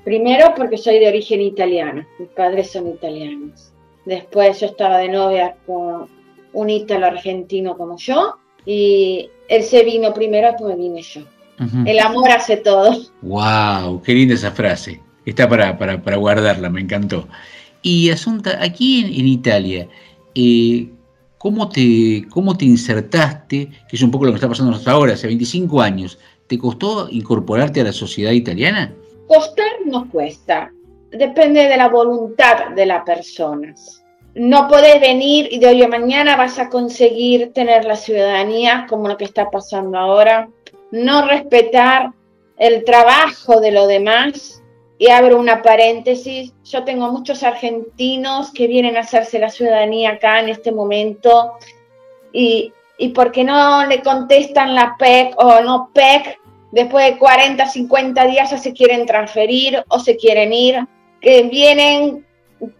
Primero 0.03 0.53
porque 0.55 0.77
soy 0.77 0.99
de 0.99 1.07
origen 1.07 1.41
italiano, 1.41 2.05
mis 2.19 2.29
padres 2.29 2.71
son 2.71 2.89
italianos. 2.89 3.71
Después 4.05 4.59
yo 4.59 4.67
estaba 4.67 4.99
de 4.99 5.09
novia 5.09 5.55
con 5.65 6.07
un 6.53 6.69
ítalo 6.69 7.07
argentino 7.07 7.75
como 7.77 7.97
yo 7.97 8.35
y 8.65 9.29
él 9.47 9.63
se 9.63 9.83
vino 9.83 10.13
primero, 10.13 10.49
después 10.49 10.77
vine 10.77 11.01
yo. 11.01 11.21
El 11.85 11.99
amor 11.99 12.29
hace 12.31 12.57
todo. 12.57 12.97
¡Wow! 13.21 14.01
¡Qué 14.01 14.13
linda 14.13 14.33
esa 14.33 14.51
frase! 14.51 15.01
Está 15.25 15.47
para, 15.47 15.77
para, 15.77 16.01
para 16.03 16.17
guardarla, 16.17 16.69
me 16.69 16.81
encantó. 16.81 17.27
Y 17.81 18.09
Asunta, 18.09 18.61
aquí 18.61 18.99
en, 18.99 19.05
en 19.07 19.27
Italia, 19.27 19.87
eh, 20.35 20.89
¿cómo, 21.45 21.69
te, 21.69 22.25
¿cómo 22.31 22.57
te 22.57 22.65
insertaste? 22.65 23.69
Que 23.87 23.95
es 23.95 24.01
un 24.01 24.09
poco 24.09 24.25
lo 24.25 24.31
que 24.31 24.37
está 24.37 24.49
pasando 24.49 24.75
ahora, 24.87 25.13
hace 25.13 25.27
25 25.27 25.79
años. 25.79 26.17
¿Te 26.47 26.57
costó 26.57 27.07
incorporarte 27.11 27.81
a 27.81 27.83
la 27.83 27.93
sociedad 27.93 28.31
italiana? 28.31 28.91
Costar 29.27 29.67
no 29.85 30.09
cuesta, 30.09 30.71
depende 31.11 31.67
de 31.67 31.77
la 31.77 31.89
voluntad 31.89 32.71
de 32.75 32.87
las 32.87 33.03
personas. 33.03 34.03
No 34.33 34.67
podés 34.67 34.99
venir 34.99 35.47
y 35.51 35.59
de 35.59 35.67
hoy 35.67 35.83
a 35.83 35.87
mañana 35.87 36.35
vas 36.35 36.57
a 36.57 36.67
conseguir 36.67 37.53
tener 37.53 37.85
la 37.85 37.95
ciudadanía 37.95 38.87
como 38.89 39.07
lo 39.07 39.15
que 39.15 39.25
está 39.25 39.51
pasando 39.51 39.99
ahora. 39.99 40.49
No 40.89 41.27
respetar 41.27 42.09
el 42.57 42.83
trabajo 42.85 43.61
de 43.61 43.71
los 43.71 43.87
demás. 43.87 44.63
Y 44.97 45.09
abro 45.09 45.37
una 45.37 45.61
paréntesis, 45.61 46.53
yo 46.63 46.83
tengo 46.83 47.11
muchos 47.11 47.43
argentinos 47.43 48.51
que 48.51 48.67
vienen 48.67 48.95
a 48.95 49.01
hacerse 49.01 49.39
la 49.39 49.49
ciudadanía 49.49 50.11
acá 50.11 50.39
en 50.39 50.49
este 50.49 50.71
momento 50.71 51.53
y, 52.31 52.71
y 52.97 53.09
porque 53.09 53.43
no 53.43 53.85
le 53.85 54.01
contestan 54.01 54.73
la 54.73 54.95
PEC 54.97 55.33
o 55.37 55.61
no 55.61 55.89
PEC, 55.93 56.39
después 56.71 57.05
de 57.05 57.17
40, 57.17 57.67
50 57.67 58.25
días 58.27 58.51
ya 58.51 58.57
se 58.57 58.73
quieren 58.73 59.05
transferir 59.05 59.83
o 59.89 59.99
se 59.99 60.15
quieren 60.15 60.53
ir, 60.53 60.85
que 61.19 61.43
vienen 61.43 62.25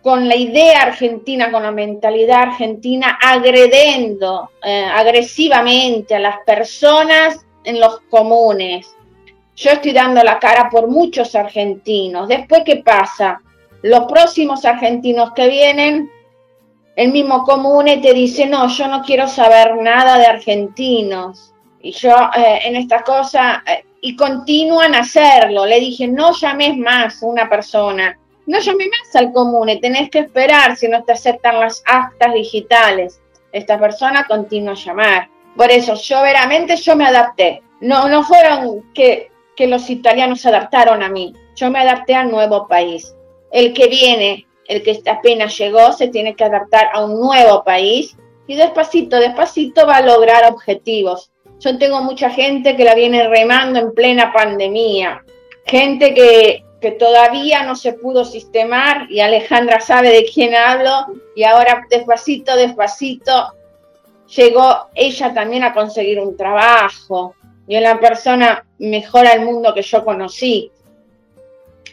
con 0.01 0.27
la 0.27 0.35
idea 0.35 0.83
argentina, 0.83 1.51
con 1.51 1.63
la 1.63 1.71
mentalidad 1.71 2.43
argentina, 2.43 3.17
agrediendo 3.21 4.51
eh, 4.63 4.85
agresivamente 4.85 6.15
a 6.15 6.19
las 6.19 6.37
personas 6.45 7.45
en 7.63 7.79
los 7.79 7.99
comunes. 8.09 8.94
Yo 9.55 9.71
estoy 9.71 9.93
dando 9.93 10.21
la 10.23 10.39
cara 10.39 10.69
por 10.69 10.87
muchos 10.87 11.33
argentinos. 11.35 12.27
Después, 12.27 12.63
¿qué 12.65 12.77
pasa? 12.77 13.41
Los 13.81 14.05
próximos 14.05 14.65
argentinos 14.65 15.31
que 15.33 15.47
vienen, 15.47 16.11
el 16.95 17.11
mismo 17.11 17.43
comune 17.43 17.97
te 17.97 18.13
dice, 18.13 18.45
no, 18.45 18.67
yo 18.67 18.87
no 18.87 19.01
quiero 19.01 19.27
saber 19.27 19.75
nada 19.77 20.17
de 20.17 20.25
argentinos. 20.25 21.53
Y 21.81 21.91
yo 21.91 22.15
eh, 22.35 22.59
en 22.63 22.75
esta 22.75 23.03
cosa, 23.03 23.63
eh, 23.67 23.85
y 24.01 24.15
continúan 24.15 24.93
a 24.93 24.99
hacerlo. 24.99 25.65
Le 25.65 25.79
dije, 25.79 26.07
no 26.07 26.31
llames 26.33 26.77
más 26.77 27.23
a 27.23 27.25
una 27.25 27.49
persona, 27.49 28.17
no 28.45 28.59
llames 28.59 28.87
más 28.87 29.15
al 29.15 29.31
comune, 29.33 29.77
tenés 29.77 30.09
que 30.09 30.19
esperar 30.19 30.75
si 30.75 30.87
no 30.87 31.03
te 31.03 31.13
aceptan 31.13 31.59
las 31.59 31.81
actas 31.85 32.33
digitales. 32.33 33.19
Esta 33.51 33.79
persona 33.79 34.25
continúa 34.27 34.73
a 34.73 34.75
llamar. 34.75 35.29
Por 35.55 35.71
eso, 35.71 35.95
yo 35.95 36.21
veramente 36.21 36.75
yo 36.75 36.95
me 36.95 37.05
adapté. 37.05 37.63
No, 37.81 38.07
no 38.07 38.23
fueron 38.23 38.91
que, 38.93 39.31
que 39.55 39.67
los 39.67 39.89
italianos 39.89 40.41
se 40.41 40.49
adaptaron 40.49 41.01
a 41.03 41.09
mí, 41.09 41.33
yo 41.55 41.71
me 41.71 41.79
adapté 41.79 42.15
al 42.15 42.29
nuevo 42.29 42.67
país. 42.67 43.15
El 43.51 43.73
que 43.73 43.87
viene, 43.87 44.47
el 44.67 44.83
que 44.83 45.01
apenas 45.09 45.57
llegó, 45.57 45.91
se 45.93 46.09
tiene 46.09 46.35
que 46.35 46.43
adaptar 46.43 46.89
a 46.93 47.03
un 47.03 47.19
nuevo 47.19 47.63
país 47.63 48.15
y 48.47 48.55
despacito, 48.55 49.17
despacito 49.17 49.87
va 49.87 49.97
a 49.97 50.01
lograr 50.01 50.51
objetivos. 50.51 51.31
Yo 51.59 51.77
tengo 51.77 52.01
mucha 52.01 52.29
gente 52.29 52.75
que 52.75 52.83
la 52.83 52.95
viene 52.95 53.27
remando 53.27 53.79
en 53.79 53.93
plena 53.93 54.33
pandemia, 54.33 55.23
gente 55.65 56.13
que, 56.13 56.65
que 56.81 56.91
todavía 56.91 57.63
no 57.63 57.75
se 57.75 57.93
pudo 57.93 58.25
sistemar 58.25 59.07
y 59.09 59.21
Alejandra 59.21 59.79
sabe 59.79 60.09
de 60.09 60.25
quién 60.25 60.53
hablo 60.53 61.07
y 61.35 61.43
ahora 61.43 61.85
despacito, 61.89 62.55
despacito 62.55 63.53
llegó 64.35 64.87
ella 64.93 65.33
también 65.33 65.63
a 65.63 65.73
conseguir 65.73 66.19
un 66.19 66.35
trabajo 66.35 67.35
y 67.67 67.75
es 67.75 67.81
la 67.81 67.99
persona 67.99 68.65
mejor 68.79 69.27
al 69.27 69.45
mundo 69.45 69.73
que 69.73 69.81
yo 69.81 70.03
conocí. 70.03 70.71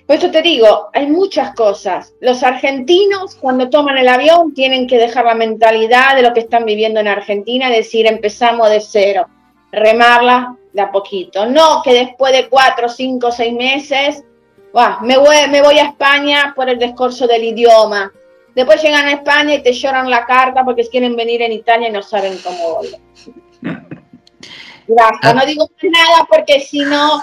Por 0.06 0.16
eso 0.16 0.30
te 0.30 0.42
digo, 0.42 0.90
hay 0.92 1.06
muchas 1.06 1.54
cosas. 1.54 2.12
Los 2.20 2.42
argentinos 2.42 3.36
cuando 3.36 3.70
toman 3.70 3.96
el 3.98 4.08
avión 4.08 4.52
tienen 4.52 4.86
que 4.86 4.98
dejar 4.98 5.24
la 5.24 5.34
mentalidad 5.34 6.16
de 6.16 6.22
lo 6.22 6.34
que 6.34 6.40
están 6.40 6.64
viviendo 6.64 7.00
en 7.00 7.08
Argentina, 7.08 7.70
es 7.70 7.76
decir, 7.76 8.06
empezamos 8.06 8.68
de 8.68 8.80
cero, 8.80 9.26
remarla 9.70 10.56
de 10.72 10.82
a 10.82 10.90
poquito. 10.90 11.46
No 11.46 11.80
que 11.82 11.94
después 11.94 12.32
de 12.32 12.48
cuatro, 12.48 12.88
cinco, 12.88 13.30
seis 13.30 13.54
meses, 13.54 14.24
"Buah, 14.72 15.00
me, 15.02 15.16
voy, 15.16 15.36
me 15.50 15.62
voy 15.62 15.78
a 15.78 15.84
España 15.84 16.52
por 16.54 16.68
el 16.68 16.78
discurso 16.78 17.26
del 17.26 17.44
idioma. 17.44 18.12
Después 18.54 18.82
llegan 18.82 19.06
a 19.06 19.12
España 19.12 19.54
y 19.54 19.62
te 19.62 19.72
lloran 19.72 20.10
la 20.10 20.26
carta 20.26 20.64
porque 20.64 20.86
quieren 20.88 21.16
venir 21.16 21.40
en 21.42 21.52
Italia 21.52 21.88
y 21.88 21.92
no 21.92 22.02
saben 22.02 22.38
cómo 22.44 22.74
volver. 22.76 23.00
Basta, 24.88 25.34
no 25.34 25.44
digo 25.46 25.68
nada 25.82 26.26
porque 26.28 26.60
si 26.60 26.80
no 26.80 27.22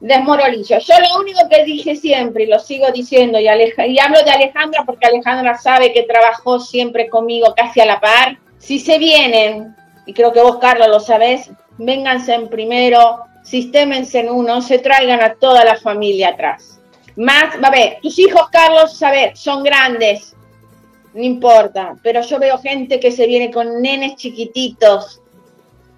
desmoralizo. 0.00 0.78
Yo 0.78 0.94
lo 1.00 1.20
único 1.20 1.40
que 1.50 1.64
dije 1.64 1.96
siempre 1.96 2.44
y 2.44 2.46
lo 2.46 2.58
sigo 2.60 2.90
diciendo 2.92 3.40
y, 3.40 3.48
Aleja- 3.48 3.86
y 3.86 3.98
hablo 3.98 4.22
de 4.22 4.30
Alejandra 4.30 4.84
porque 4.86 5.06
Alejandra 5.06 5.58
sabe 5.58 5.92
que 5.92 6.04
trabajó 6.04 6.60
siempre 6.60 7.08
conmigo 7.08 7.52
casi 7.56 7.80
a 7.80 7.86
la 7.86 8.00
par. 8.00 8.38
Si 8.58 8.78
se 8.78 8.98
vienen, 8.98 9.74
y 10.06 10.12
creo 10.12 10.32
que 10.32 10.40
vos 10.40 10.58
Carlos 10.58 10.88
lo 10.88 11.00
sabés, 11.00 11.50
vénganse 11.78 12.34
en 12.34 12.48
primero, 12.48 13.24
sistémense 13.42 14.20
en 14.20 14.30
uno, 14.30 14.62
se 14.62 14.78
traigan 14.78 15.20
a 15.20 15.34
toda 15.34 15.64
la 15.64 15.76
familia 15.76 16.28
atrás. 16.30 16.80
Más, 17.16 17.56
a 17.60 17.70
ver, 17.70 17.98
tus 18.00 18.18
hijos 18.18 18.48
Carlos, 18.50 18.96
sabes, 18.96 19.38
son 19.38 19.64
grandes, 19.64 20.36
no 21.14 21.22
importa, 21.22 21.94
pero 22.02 22.20
yo 22.22 22.38
veo 22.38 22.58
gente 22.58 23.00
que 23.00 23.10
se 23.10 23.26
viene 23.26 23.50
con 23.50 23.82
nenes 23.82 24.14
chiquititos, 24.16 25.20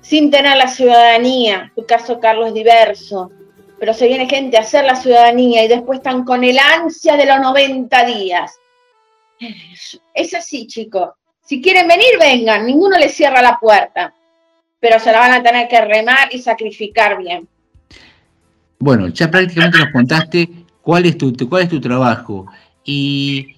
sin 0.00 0.30
tener 0.30 0.56
la 0.56 0.68
ciudadanía. 0.68 1.72
Tu 1.74 1.84
caso, 1.86 2.20
Carlos, 2.20 2.48
es 2.48 2.54
diverso, 2.54 3.30
pero 3.78 3.94
se 3.94 4.08
viene 4.08 4.28
gente 4.28 4.56
a 4.56 4.60
hacer 4.60 4.84
la 4.84 4.96
ciudadanía 4.96 5.64
y 5.64 5.68
después 5.68 5.98
están 5.98 6.24
con 6.24 6.44
el 6.44 6.58
ansia 6.58 7.16
de 7.16 7.26
los 7.26 7.40
90 7.40 8.04
días. 8.04 8.52
Es 10.14 10.34
así, 10.34 10.66
chicos. 10.66 11.10
Si 11.42 11.60
quieren 11.60 11.88
venir, 11.88 12.18
vengan, 12.18 12.66
ninguno 12.66 12.98
les 12.98 13.14
cierra 13.14 13.42
la 13.42 13.58
puerta, 13.58 14.14
pero 14.78 15.00
se 15.00 15.10
la 15.10 15.18
van 15.18 15.32
a 15.32 15.42
tener 15.42 15.66
que 15.66 15.80
remar 15.80 16.28
y 16.30 16.38
sacrificar 16.38 17.18
bien. 17.18 17.48
Bueno, 18.78 19.08
ya 19.08 19.30
prácticamente 19.30 19.78
nos 19.78 19.92
contaste 19.92 20.48
cuál 20.82 21.06
es 21.06 21.18
tu, 21.18 21.34
cuál 21.48 21.64
es 21.64 21.68
tu 21.68 21.80
trabajo. 21.80 22.46
Y 22.84 23.56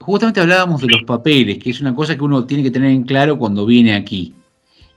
justamente 0.00 0.40
hablábamos 0.40 0.80
de 0.80 0.88
los 0.88 1.02
papeles, 1.04 1.58
que 1.58 1.70
es 1.70 1.80
una 1.80 1.94
cosa 1.94 2.16
que 2.16 2.22
uno 2.22 2.44
tiene 2.44 2.62
que 2.62 2.70
tener 2.70 2.90
en 2.90 3.04
claro 3.04 3.38
cuando 3.38 3.66
viene 3.66 3.94
aquí. 3.94 4.34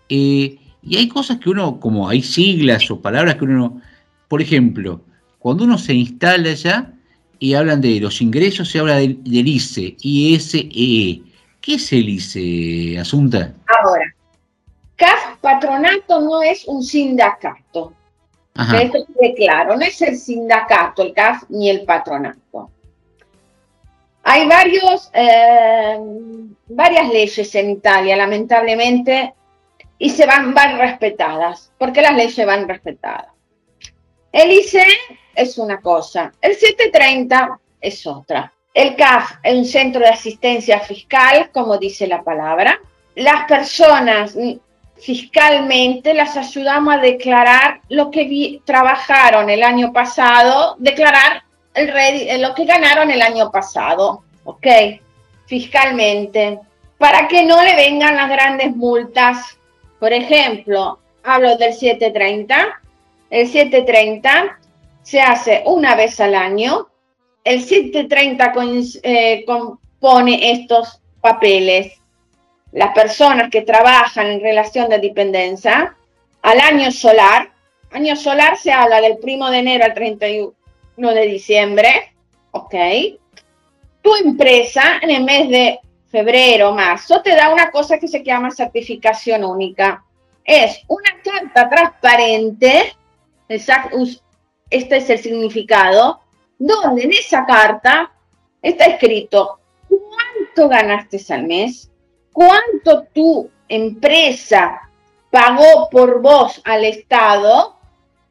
Eh, 0.10 0.58
y 0.86 0.98
hay 0.98 1.08
cosas 1.08 1.40
que 1.40 1.50
uno, 1.50 1.80
como 1.80 2.10
hay 2.10 2.22
siglas 2.22 2.90
o 2.92 3.00
palabras 3.02 3.36
que 3.36 3.46
uno, 3.46 3.54
no- 3.58 3.82
por 4.28 4.42
ejemplo, 4.42 5.02
cuando 5.40 5.64
uno 5.64 5.78
se 5.78 5.94
instala 5.94 6.54
ya 6.54 6.92
y 7.40 7.54
hablan 7.54 7.82
de 7.82 8.00
los 8.00 8.22
ingresos, 8.22 8.70
se 8.70 8.80
habla 8.80 8.96
del, 8.96 9.24
del 9.24 9.48
ICE, 9.48 9.96
ISEE. 10.02 11.22
¿Qué 11.62 11.76
es 11.76 11.94
el 11.94 12.10
ICE, 12.10 13.00
Asunta? 13.00 13.54
Ahora, 13.68 14.06
CAF 14.96 15.38
Patronato 15.42 16.22
no 16.22 16.42
es 16.42 16.66
un 16.68 16.84
sindicato. 16.84 17.94
Ajá. 18.56 18.82
Esto 18.82 19.00
quede 19.20 19.34
claro, 19.36 19.76
no 19.76 19.82
es 19.82 20.02
el 20.02 20.18
sindicato, 20.18 21.02
el 21.04 21.14
CAF, 21.14 21.44
ni 21.50 21.70
el 21.70 21.84
patronato. 21.86 22.70
Hay 24.24 24.48
varios, 24.48 25.10
eh, 25.14 25.98
varias 26.70 27.10
leyes 27.12 27.56
en 27.56 27.72
Italia, 27.72 28.16
lamentablemente, 28.16 29.34
y 30.04 30.10
se 30.10 30.26
van, 30.26 30.54
van 30.54 30.78
respetadas, 30.78 31.72
porque 31.78 32.02
las 32.02 32.14
leyes 32.16 32.46
van 32.46 32.68
respetadas. 32.68 33.28
El 34.32 34.52
ICE 34.52 34.86
es 35.34 35.58
una 35.58 35.80
cosa, 35.80 36.32
el 36.42 36.56
730 36.56 37.60
es 37.80 38.06
otra. 38.06 38.52
El 38.74 38.96
CAF 38.96 39.34
es 39.44 39.56
un 39.56 39.66
centro 39.66 40.02
de 40.02 40.10
asistencia 40.10 40.80
fiscal, 40.80 41.52
como 41.54 41.78
dice 41.78 42.08
la 42.08 42.22
palabra. 42.24 42.80
Las 43.16 43.46
personas 43.48 44.36
mm, 44.36 44.54
fiscalmente 45.00 46.14
las 46.14 46.36
ayudamos 46.36 46.96
a 46.96 46.98
declarar 46.98 47.82
lo 47.90 48.10
que 48.12 48.24
vi- 48.26 48.62
trabajaron 48.66 49.50
el 49.50 49.64
año 49.64 49.94
pasado, 49.94 50.76
declarar 50.80 51.44
el 51.76 51.90
eh, 51.96 52.38
lo 52.40 52.54
que 52.56 52.66
ganaron 52.66 53.10
el 53.12 53.22
año 53.22 53.52
pasado, 53.52 54.24
¿ok? 54.44 54.68
Fiscalmente, 55.46 56.60
para 56.98 57.28
que 57.28 57.44
no 57.44 57.62
le 57.64 57.76
vengan 57.76 58.16
las 58.16 58.30
grandes 58.30 58.76
multas. 58.76 59.58
Por 60.04 60.12
ejemplo, 60.12 61.00
hablo 61.24 61.56
del 61.56 61.74
730. 61.74 62.82
El 63.30 63.48
730 63.48 64.60
se 65.02 65.22
hace 65.22 65.64
una 65.66 65.96
vez 65.96 66.20
al 66.20 66.36
año. 66.36 66.90
El 67.46 67.62
730 67.64 68.52
con- 68.52 68.84
eh, 69.02 69.46
compone 69.48 70.52
estos 70.52 71.00
papeles 71.22 71.94
las 72.74 72.94
personas 72.94 73.50
que 73.50 73.62
trabajan 73.62 74.28
en 74.28 74.42
relación 74.42 74.90
de 74.90 75.00
dependencia 75.00 75.96
al 76.42 76.60
año 76.60 76.92
solar. 76.92 77.54
Año 77.92 78.18
solar 78.18 78.58
se 78.58 78.74
habla 78.74 79.00
del 79.00 79.18
1 79.24 79.52
de 79.52 79.58
enero 79.60 79.86
al 79.86 79.94
31 79.94 81.14
de 81.14 81.28
diciembre, 81.28 82.14
¿ok? 82.52 82.76
Tu 84.02 84.14
empresa 84.18 85.00
en 85.02 85.12
el 85.12 85.24
mes 85.24 85.48
de 85.48 85.80
febrero, 86.14 86.74
marzo, 86.74 87.24
te 87.24 87.36
da 87.36 87.50
una 87.50 87.72
cosa 87.72 87.98
que 87.98 88.08
se 88.08 88.24
llama 88.24 88.52
certificación 88.52 89.44
única. 89.44 90.06
Es 90.46 90.82
una 90.88 91.10
carta 91.24 91.68
transparente, 91.68 92.96
este 93.48 94.98
es 94.98 95.10
el 95.10 95.18
significado, 95.18 96.20
donde 96.60 97.06
en 97.06 97.14
esa 97.14 97.44
carta 97.48 98.12
está 98.62 98.86
escrito 98.86 99.58
cuánto 99.90 100.70
ganaste 100.70 101.20
al 101.34 101.48
mes, 101.48 101.90
cuánto 102.32 103.06
tu 103.12 103.50
empresa 103.68 104.88
pagó 105.32 105.90
por 105.90 106.22
vos 106.22 106.62
al 106.64 106.86
Estado, 106.86 107.76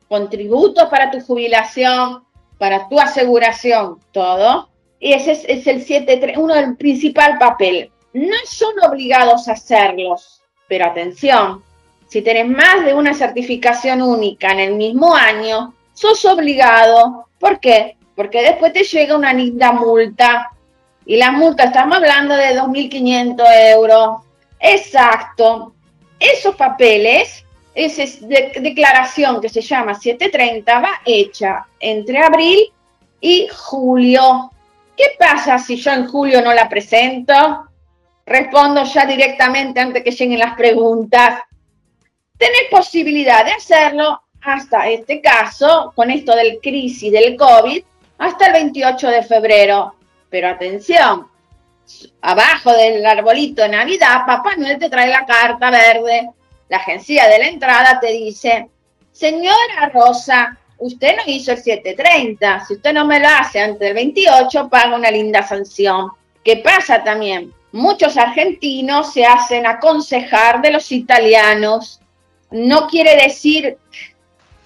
contributos 0.06 0.84
para 0.88 1.10
tu 1.10 1.20
jubilación, 1.20 2.22
para 2.58 2.88
tu 2.88 3.00
aseguración, 3.00 3.98
todo. 4.12 4.68
Y 5.04 5.12
ese 5.14 5.32
es, 5.32 5.66
el 5.66 5.82
7, 5.82 6.34
uno 6.36 6.54
del 6.54 6.76
principal 6.76 7.36
papel. 7.36 7.90
No 8.12 8.36
son 8.44 8.72
obligados 8.88 9.48
a 9.48 9.54
hacerlos, 9.54 10.40
pero 10.68 10.86
atención, 10.86 11.60
si 12.06 12.22
tenés 12.22 12.46
más 12.48 12.84
de 12.84 12.94
una 12.94 13.12
certificación 13.12 14.00
única 14.00 14.52
en 14.52 14.60
el 14.60 14.74
mismo 14.76 15.12
año, 15.12 15.74
sos 15.92 16.24
obligado. 16.24 17.26
¿Por 17.40 17.58
qué? 17.58 17.96
Porque 18.14 18.42
después 18.42 18.72
te 18.72 18.84
llega 18.84 19.16
una 19.16 19.32
linda 19.32 19.72
multa 19.72 20.50
y 21.04 21.16
la 21.16 21.32
multa, 21.32 21.64
estamos 21.64 21.96
hablando 21.96 22.36
de 22.36 22.54
2.500 22.56 23.42
euros. 23.74 24.18
Exacto. 24.60 25.72
Esos 26.20 26.54
papeles, 26.54 27.44
esa 27.74 28.04
es 28.04 28.20
de- 28.28 28.52
declaración 28.60 29.40
que 29.40 29.48
se 29.48 29.62
llama 29.62 29.94
730, 29.96 30.78
va 30.78 30.90
hecha 31.04 31.66
entre 31.80 32.18
abril 32.18 32.72
y 33.20 33.48
julio. 33.48 34.52
¿Qué 35.02 35.16
pasa 35.18 35.58
si 35.58 35.74
yo 35.74 35.90
en 35.90 36.06
julio 36.06 36.40
no 36.42 36.54
la 36.54 36.68
presento? 36.68 37.34
Respondo 38.24 38.84
ya 38.84 39.04
directamente 39.04 39.80
antes 39.80 40.04
que 40.04 40.12
lleguen 40.12 40.38
las 40.38 40.54
preguntas. 40.54 41.40
Tenés 42.38 42.68
posibilidad 42.70 43.44
de 43.44 43.50
hacerlo 43.50 44.22
hasta 44.40 44.88
este 44.88 45.20
caso, 45.20 45.92
con 45.96 46.08
esto 46.08 46.36
del 46.36 46.60
crisis 46.62 47.10
del 47.10 47.34
COVID, 47.34 47.82
hasta 48.18 48.46
el 48.46 48.52
28 48.52 49.08
de 49.08 49.22
febrero. 49.24 49.96
Pero 50.30 50.50
atención, 50.50 51.26
abajo 52.20 52.72
del 52.72 53.04
arbolito 53.04 53.62
de 53.62 53.70
Navidad, 53.70 54.24
Papá 54.24 54.54
Noel 54.56 54.78
te 54.78 54.88
trae 54.88 55.08
la 55.08 55.26
carta 55.26 55.68
verde. 55.72 56.30
La 56.68 56.76
agencia 56.76 57.26
de 57.26 57.40
la 57.40 57.48
entrada 57.48 57.98
te 57.98 58.12
dice, 58.12 58.70
señora 59.10 59.90
Rosa, 59.92 60.56
usted 60.82 61.16
no 61.16 61.22
hizo 61.26 61.52
el 61.52 61.58
730. 61.58 62.64
Si 62.66 62.74
usted 62.74 62.92
no 62.92 63.06
me 63.06 63.18
lo 63.20 63.28
hace 63.28 63.60
antes 63.60 63.80
del 63.80 63.94
28, 63.94 64.68
paga 64.68 64.96
una 64.96 65.10
linda 65.10 65.42
sanción. 65.46 66.10
¿Qué 66.44 66.56
pasa 66.56 67.02
también? 67.04 67.52
Muchos 67.72 68.16
argentinos 68.16 69.12
se 69.12 69.24
hacen 69.24 69.66
aconsejar 69.66 70.60
de 70.60 70.70
los 70.72 70.90
italianos. 70.92 72.00
No 72.50 72.86
quiere 72.88 73.16
decir 73.16 73.78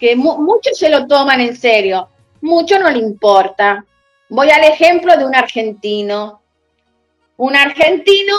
que 0.01 0.17
mu- 0.17 0.39
muchos 0.39 0.79
se 0.79 0.89
lo 0.89 1.07
toman 1.07 1.41
en 1.41 1.57
serio, 1.57 2.09
mucho 2.41 2.79
no 2.79 2.91
le 2.91 2.99
importa. 2.99 3.85
Voy 4.29 4.51
al 4.51 4.65
ejemplo 4.65 5.17
de 5.17 5.25
un 5.25 5.35
argentino. 5.35 6.41
Un 7.37 7.55
argentino, 7.55 8.35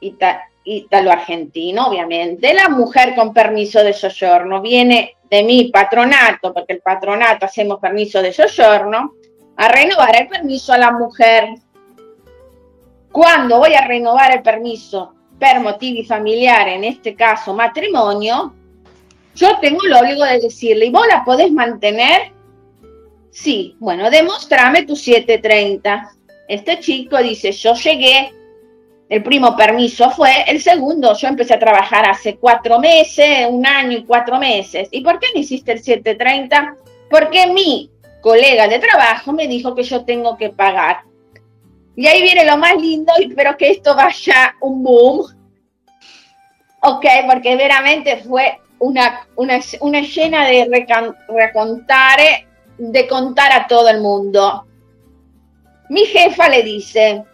ita- 0.00 0.44
italo-argentino, 0.64 1.88
obviamente, 1.88 2.54
la 2.54 2.68
mujer 2.68 3.14
con 3.14 3.34
permiso 3.34 3.82
de 3.84 3.92
soggiorno, 3.92 4.62
viene 4.62 5.15
de 5.30 5.42
mi 5.42 5.70
patronato, 5.70 6.52
porque 6.52 6.74
el 6.74 6.80
patronato 6.80 7.46
hacemos 7.46 7.80
permiso 7.80 8.22
de 8.22 8.32
soggiorno, 8.32 9.14
a 9.56 9.68
renovar 9.68 10.16
el 10.16 10.28
permiso 10.28 10.72
a 10.72 10.78
la 10.78 10.92
mujer. 10.92 11.48
Cuando 13.10 13.58
voy 13.58 13.74
a 13.74 13.86
renovar 13.86 14.32
el 14.32 14.42
permiso 14.42 15.14
per 15.38 15.60
motivi 15.60 16.04
familiares, 16.04 16.76
en 16.76 16.84
este 16.84 17.14
caso 17.14 17.54
matrimonio, 17.54 18.54
yo 19.34 19.58
tengo 19.60 19.80
el 19.84 19.92
obligo 19.92 20.24
de 20.24 20.40
decirle, 20.40 20.86
¿y 20.86 20.90
vos 20.90 21.06
la 21.08 21.24
podés 21.24 21.50
mantener? 21.52 22.32
Sí, 23.30 23.76
bueno, 23.78 24.10
demostrame 24.10 24.84
tu 24.84 24.96
730. 24.96 26.10
Este 26.48 26.80
chico 26.80 27.18
dice, 27.18 27.52
yo 27.52 27.74
llegué, 27.74 28.32
el 29.08 29.22
primo 29.22 29.56
permiso 29.56 30.10
fue, 30.10 30.42
el 30.48 30.60
segundo, 30.60 31.14
yo 31.14 31.28
empecé 31.28 31.54
a 31.54 31.58
trabajar 31.58 32.08
hace 32.08 32.36
cuatro 32.36 32.80
meses, 32.80 33.46
un 33.48 33.64
año 33.64 33.98
y 33.98 34.04
cuatro 34.04 34.38
meses. 34.38 34.88
¿Y 34.90 35.00
por 35.02 35.20
qué 35.20 35.28
no 35.32 35.40
hiciste 35.40 35.72
el 35.72 35.78
730? 35.78 36.76
Porque 37.08 37.46
mi 37.46 37.90
colega 38.20 38.66
de 38.66 38.80
trabajo 38.80 39.32
me 39.32 39.46
dijo 39.46 39.74
que 39.76 39.84
yo 39.84 40.04
tengo 40.04 40.36
que 40.36 40.50
pagar. 40.50 41.02
Y 41.94 42.06
ahí 42.08 42.20
viene 42.20 42.44
lo 42.44 42.56
más 42.56 42.76
lindo, 42.76 43.12
y 43.18 43.28
espero 43.28 43.56
que 43.56 43.70
esto 43.70 43.94
vaya 43.94 44.56
un 44.60 44.82
boom. 44.82 45.26
Ok, 46.82 47.06
porque 47.30 47.54
veramente 47.54 48.16
fue 48.18 48.60
una, 48.80 49.26
una, 49.36 49.60
una 49.80 50.00
llena 50.00 50.46
de 50.46 50.68
recontar, 51.28 52.20
eh, 52.20 52.46
de 52.76 53.06
contar 53.06 53.52
a 53.52 53.66
todo 53.68 53.88
el 53.88 54.00
mundo. 54.00 54.66
Mi 55.88 56.04
jefa 56.06 56.48
le 56.48 56.64
dice, 56.64 57.24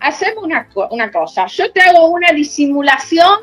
hacemos 0.00 0.44
una, 0.44 0.68
una 0.90 1.10
cosa, 1.10 1.46
yo 1.46 1.70
te 1.72 1.80
hago 1.80 2.08
una 2.08 2.32
disimulación 2.32 3.40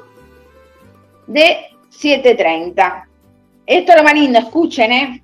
de 1.28 1.68
7.30. 1.92 3.06
Esto 3.66 3.92
es 3.92 3.98
lo 3.98 4.04
más 4.04 4.14
lindo, 4.14 4.40
escuchen, 4.40 4.92
¿eh? 4.92 5.24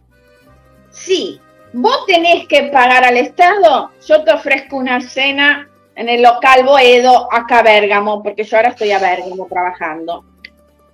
Sí, 0.92 1.40
vos 1.74 2.06
tenés 2.06 2.48
que 2.48 2.64
pagar 2.64 3.04
al 3.04 3.18
Estado, 3.18 3.92
yo 4.06 4.24
te 4.24 4.32
ofrezco 4.32 4.78
una 4.78 5.02
cena 5.02 5.68
en 5.96 6.10
el 6.10 6.22
local 6.22 6.64
Boedo, 6.64 7.28
acá 7.32 7.60
a 7.60 7.64
Bérgamo, 7.64 8.22
porque 8.22 8.44
yo 8.44 8.58
ahora 8.58 8.70
estoy 8.70 8.92
a 8.92 9.00
Bérgamo 9.00 9.48
trabajando. 9.48 10.26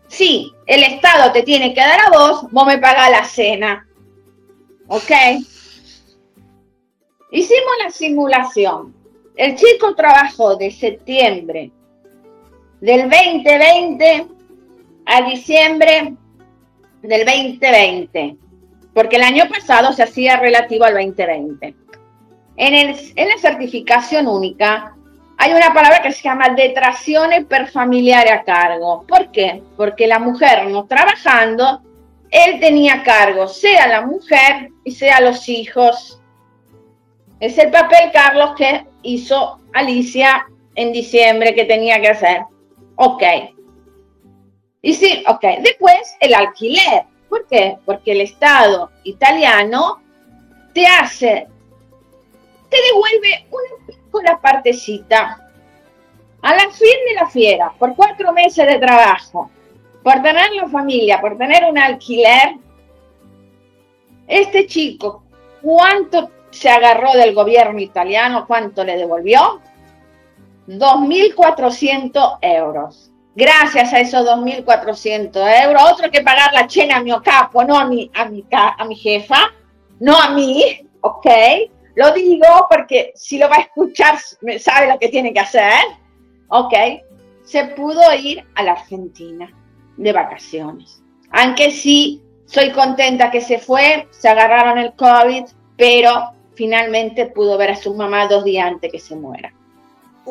Sí, 0.07 0.53
el 0.65 0.83
Estado 0.83 1.31
te 1.31 1.43
tiene 1.43 1.73
que 1.73 1.81
dar 1.81 1.99
a 2.01 2.09
vos, 2.09 2.51
vos 2.51 2.65
me 2.65 2.77
pagás 2.77 3.11
la 3.11 3.23
cena. 3.23 3.87
¿Ok? 4.87 5.11
Hicimos 7.31 7.73
la 7.83 7.91
simulación. 7.91 8.98
El 9.39 9.55
chico 9.55 9.95
trabajó 9.95 10.57
de 10.57 10.69
septiembre 10.69 11.71
del 12.81 13.09
2020 13.09 14.27
a 15.05 15.21
diciembre 15.21 16.13
del 17.01 17.25
2020, 17.25 18.35
porque 18.93 19.15
el 19.15 19.21
año 19.21 19.45
pasado 19.47 19.93
se 19.93 20.03
hacía 20.03 20.35
relativo 20.35 20.83
al 20.83 20.95
2020. 20.95 21.73
En, 22.57 22.73
en 23.15 23.29
la 23.29 23.37
certificación 23.37 24.27
única 24.27 24.93
hay 25.37 25.53
una 25.53 25.73
palabra 25.73 26.01
que 26.01 26.11
se 26.11 26.23
llama 26.23 26.49
detrazione 26.49 27.45
per 27.45 27.69
familiare 27.69 28.31
a 28.31 28.43
cargo. 28.43 29.05
¿Por 29.07 29.31
qué? 29.31 29.63
Porque 29.77 30.05
la 30.05 30.19
mujer 30.19 30.67
no 30.67 30.83
trabajando, 30.83 31.81
él 32.29 32.59
tenía 32.59 33.03
cargo, 33.03 33.47
sea 33.47 33.87
la 33.87 34.01
mujer 34.01 34.67
y 34.83 34.91
sea 34.91 35.21
los 35.21 35.47
hijos. 35.47 36.21
Es 37.39 37.57
el 37.57 37.71
papel, 37.71 38.11
Carlos, 38.11 38.51
que 38.57 38.88
hizo 39.03 39.59
Alicia 39.73 40.47
en 40.75 40.91
diciembre 40.91 41.55
que 41.55 41.65
tenía 41.65 41.99
que 42.01 42.09
hacer. 42.09 42.41
Ok. 42.95 43.23
Y 44.81 44.93
sí, 44.93 45.23
ok. 45.27 45.43
Después 45.61 46.15
el 46.19 46.33
alquiler. 46.33 47.03
¿Por 47.29 47.45
qué? 47.47 47.77
Porque 47.85 48.13
el 48.13 48.21
Estado 48.21 48.89
italiano 49.03 50.01
te 50.73 50.85
hace, 50.87 51.47
te 52.69 52.77
devuelve 52.91 53.47
una 53.51 53.85
piccola 53.85 54.39
partecita 54.41 55.45
a 56.41 56.55
la 56.55 56.69
fin 56.71 56.97
de 57.07 57.13
la 57.15 57.27
fiera, 57.27 57.73
por 57.77 57.95
cuatro 57.95 58.31
meses 58.31 58.65
de 58.65 58.79
trabajo, 58.79 59.51
por 60.03 60.21
tener 60.21 60.51
la 60.53 60.69
familia, 60.69 61.19
por 61.19 61.37
tener 61.37 61.65
un 61.65 61.77
alquiler. 61.77 62.55
Este 64.25 64.65
chico, 64.67 65.23
¿cuánto 65.61 66.29
se 66.51 66.69
agarró 66.69 67.13
del 67.13 67.33
gobierno 67.33 67.79
italiano? 67.79 68.45
¿Cuánto 68.47 68.83
le 68.83 68.97
devolvió? 68.97 69.61
2.400 70.67 72.39
euros. 72.41 73.11
Gracias 73.35 73.93
a 73.93 73.99
esos 73.99 74.25
2.400 74.25 75.63
euros, 75.65 75.83
otro 75.91 76.11
que 76.11 76.21
pagar 76.21 76.53
la 76.53 76.67
cena 76.67 76.97
a 76.97 77.03
mi 77.03 77.11
capo, 77.21 77.63
no 77.63 77.77
a 77.77 77.85
mi, 77.85 78.09
a 78.13 78.25
mi, 78.25 78.45
a 78.51 78.85
mi 78.85 78.95
jefa, 78.95 79.51
no 79.99 80.17
a 80.17 80.31
mí, 80.31 80.85
¿ok? 81.01 81.27
Lo 81.95 82.11
digo 82.11 82.45
porque 82.69 83.11
si 83.15 83.37
lo 83.37 83.49
va 83.49 83.57
a 83.57 83.61
escuchar, 83.61 84.17
sabe 84.59 84.87
lo 84.87 84.99
que 84.99 85.09
tiene 85.09 85.33
que 85.33 85.39
hacer, 85.39 85.83
¿ok? 86.49 86.73
Se 87.43 87.65
pudo 87.65 88.01
ir 88.13 88.45
a 88.55 88.63
la 88.63 88.73
Argentina 88.73 89.51
de 89.97 90.11
vacaciones. 90.11 91.01
Aunque 91.31 91.71
sí, 91.71 92.21
soy 92.45 92.71
contenta 92.71 93.31
que 93.31 93.41
se 93.41 93.59
fue, 93.59 94.07
se 94.11 94.27
agarraron 94.27 94.77
el 94.77 94.93
COVID, 94.93 95.45
pero 95.77 96.33
finalmente 96.59 97.25
pudo 97.27 97.57
ver 97.57 97.71
a 97.71 97.75
su 97.77 97.93
mamá 97.93 98.27
dos 98.27 98.43
días 98.43 98.67
antes 98.67 98.91
que 98.91 98.99
se 98.99 99.15
muera. 99.15 99.53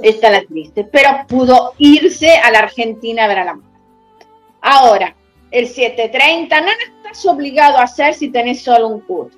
Esta 0.03 0.27
es 0.27 0.33
la 0.35 0.47
triste, 0.47 0.85
pero 0.85 1.09
pudo 1.27 1.73
irse 1.79 2.37
a 2.37 2.51
la 2.51 2.59
Argentina 2.59 3.25
a 3.25 3.29
ver 3.29 3.39
a 3.39 3.45
la 3.47 3.55
mamá. 3.55 3.81
Ahora, 4.61 5.17
el 5.51 5.67
730 5.67 6.61
no 6.61 6.69
estás 6.69 7.25
obligado 7.25 7.79
a 7.79 7.85
hacer 7.85 8.13
si 8.13 8.29
tenés 8.29 8.61
solo 8.61 8.89
un 8.89 9.01
CUT. 9.01 9.33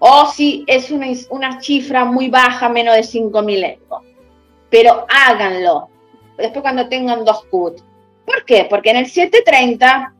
O 0.00 0.26
si 0.26 0.64
es 0.66 0.90
una, 0.90 1.06
una 1.30 1.60
cifra 1.60 2.04
muy 2.04 2.28
baja, 2.28 2.68
menos 2.68 2.96
de 2.96 3.02
5.000 3.02 3.78
euros. 3.78 4.02
Pero 4.70 5.06
háganlo. 5.08 5.88
Después 6.36 6.62
cuando 6.62 6.88
tengan 6.88 7.24
dos 7.24 7.44
CUT. 7.44 7.80
¿Por 8.26 8.44
qué? 8.44 8.66
Porque 8.68 8.90
en 8.90 8.96
el 8.96 9.06
730, 9.06 10.13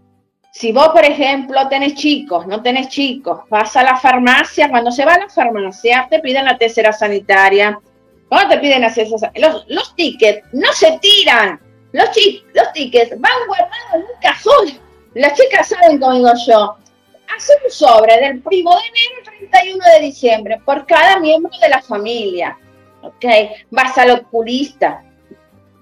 si 0.56 0.70
vos, 0.70 0.90
por 0.90 1.04
ejemplo, 1.04 1.68
tenés 1.68 1.94
chicos, 1.96 2.46
no 2.46 2.62
tenés 2.62 2.88
chicos, 2.88 3.40
vas 3.50 3.76
a 3.76 3.82
la 3.82 3.96
farmacia, 3.96 4.70
cuando 4.70 4.92
se 4.92 5.04
va 5.04 5.14
a 5.14 5.18
la 5.18 5.28
farmacia, 5.28 6.06
te 6.08 6.20
piden 6.20 6.44
la 6.44 6.56
tercera 6.56 6.92
sanitaria. 6.92 7.76
¿Cómo 8.28 8.48
te 8.48 8.58
piden 8.58 8.84
hacer 8.84 9.08
eso? 9.08 9.16
Los, 9.34 9.64
los 9.66 9.96
tickets 9.96 10.46
no 10.52 10.72
se 10.72 10.96
tiran. 11.02 11.60
Los, 11.90 12.08
chi- 12.12 12.44
los 12.54 12.72
tickets 12.72 13.20
van 13.20 13.32
guardados 13.48 13.94
en 13.94 14.00
un 14.02 14.20
cajón. 14.22 14.80
Las 15.14 15.34
chicas 15.34 15.68
saben 15.68 15.98
cómo 15.98 16.14
digo 16.14 16.30
yo. 16.46 16.76
Hace 17.36 17.52
un 17.64 17.70
sobre 17.72 18.20
del 18.20 18.36
1 18.36 18.40
de 18.44 18.60
enero 18.60 19.16
al 19.18 19.48
31 19.50 19.84
de 19.96 20.00
diciembre 20.06 20.60
por 20.64 20.86
cada 20.86 21.18
miembro 21.18 21.50
de 21.60 21.68
la 21.68 21.82
familia. 21.82 22.56
¿Ok? 23.02 23.24
Vas 23.70 23.98
al 23.98 24.10
oculista, 24.12 25.02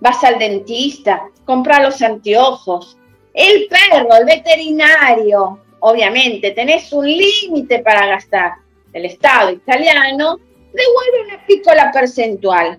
vas 0.00 0.24
al 0.24 0.38
dentista, 0.38 1.24
compras 1.44 1.82
los 1.82 2.00
anteojos. 2.00 2.96
El 3.34 3.66
perro, 3.68 4.14
el 4.14 4.26
veterinario, 4.26 5.60
obviamente, 5.80 6.50
tenés 6.50 6.92
un 6.92 7.06
límite 7.06 7.78
para 7.80 8.06
gastar. 8.06 8.54
El 8.92 9.06
Estado 9.06 9.50
italiano 9.50 10.38
devuelve 10.72 11.28
una 11.28 11.46
piccola 11.46 11.90
percentual. 11.90 12.78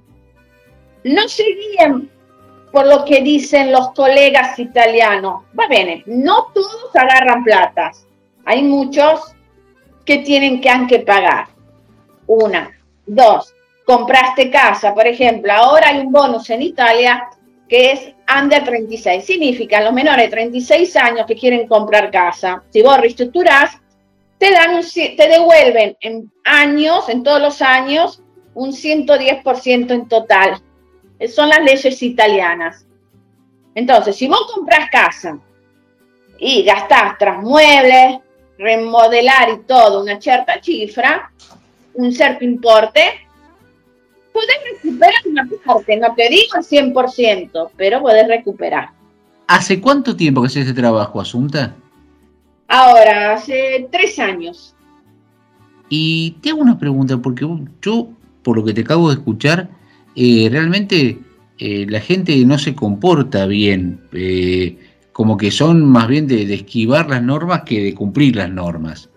No 1.04 1.28
se 1.28 1.44
guíen 1.44 2.10
por 2.72 2.88
lo 2.88 3.04
que 3.06 3.22
dicen 3.22 3.72
los 3.72 3.92
colegas 3.92 4.58
italianos. 4.60 5.44
Va 5.58 5.68
bene, 5.68 6.04
no 6.06 6.52
todos 6.54 6.96
agarran 6.96 7.44
platas. 7.44 8.06
Hay 8.46 8.64
muchos 8.64 9.36
que 10.06 10.20
tienen 10.20 10.62
que 10.62 10.70
anche 10.70 11.00
pagar. 11.00 11.48
Una. 12.28 12.72
Dos. 13.06 13.54
Compraste 13.86 14.50
casa, 14.50 14.94
por 14.94 15.08
ejemplo. 15.08 15.52
Ahora 15.52 15.90
hay 15.90 16.00
un 16.00 16.12
bonus 16.12 16.50
en 16.50 16.62
Italia 16.62 17.30
que 17.74 17.92
es 17.92 18.14
under 18.40 18.64
36. 18.64 19.26
Significa 19.26 19.82
los 19.82 19.94
menores 19.94 20.26
de 20.26 20.30
36 20.30 20.96
años 20.96 21.26
que 21.26 21.36
quieren 21.36 21.68
comprar 21.68 22.12
casa. 22.12 22.62
Si 22.70 22.84
vos 22.84 23.00
reestructurás, 23.00 23.80
te, 24.38 24.52
dan 24.52 24.76
un 24.76 24.84
te 24.84 25.28
devuelven 25.28 25.98
en 26.00 26.32
años, 26.44 27.10
en 27.10 27.24
todos 27.24 27.42
los 27.42 27.64
años, 27.64 28.22
un 28.54 28.74
110% 28.74 29.90
en 29.90 30.08
total. 30.08 30.62
Eh, 31.18 31.28
Son 31.28 31.50
las 31.50 31.64
leyes 31.64 32.00
italianas. 32.04 32.86
Entonces, 33.74 34.18
si 34.18 34.28
vos 34.28 34.52
compras 34.54 34.92
casa 34.92 35.40
y 36.38 36.62
gastás 36.62 37.18
tras 37.18 37.42
muebles, 37.42 38.20
remodelar 38.56 39.50
y 39.50 39.64
todo, 39.66 40.04
una 40.04 40.22
cierta 40.22 40.62
cifra, 40.62 41.32
un 41.96 42.12
cierto 42.12 42.46
importe, 42.46 43.28
podés 44.34 44.58
recuperar 44.74 45.14
una 45.26 45.48
parte, 45.66 45.98
no 45.98 46.14
te 46.16 46.30
digo 46.30 46.56
al 46.56 46.64
100%, 46.64 47.70
pero 47.78 48.02
podés 48.02 48.28
recuperar. 48.28 48.90
¿Hace 49.48 49.80
cuánto 49.80 50.16
tiempo 50.16 50.42
que 50.42 50.48
haces 50.48 50.68
este 50.68 50.82
trabajo, 50.82 51.22
Asunta? 51.22 51.76
Ahora, 52.68 53.34
hace 53.34 53.88
tres 53.92 54.18
años. 54.20 54.76
Y 55.90 56.32
te 56.42 56.50
hago 56.50 56.62
una 56.62 56.80
pregunta, 56.80 57.18
porque 57.18 57.48
yo, 57.82 58.10
por 58.42 58.58
lo 58.58 58.66
que 58.66 58.74
te 58.74 58.82
acabo 58.82 59.10
de 59.10 59.16
escuchar, 59.16 59.70
eh, 60.16 60.48
realmente 60.52 61.20
eh, 61.60 61.86
la 61.88 62.00
gente 62.00 62.36
no 62.46 62.58
se 62.58 62.74
comporta 62.74 63.46
bien, 63.46 64.02
eh, 64.12 64.78
como 65.12 65.38
que 65.38 65.52
son 65.52 65.86
más 65.86 66.08
bien 66.08 66.28
de, 66.28 66.46
de 66.46 66.56
esquivar 66.56 67.10
las 67.10 67.22
normas 67.22 67.62
que 67.64 67.84
de 67.84 67.94
cumplir 67.94 68.36
las 68.36 68.50
normas. 68.50 69.10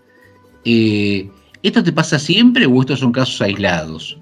Eh, 0.69 1.29
¿Esto 1.63 1.83
te 1.83 1.93
pasa 1.93 2.19
siempre 2.19 2.65
o 2.65 2.81
estos 2.81 2.99
son 2.99 3.11
casos 3.11 3.41
aislados? 3.41 4.19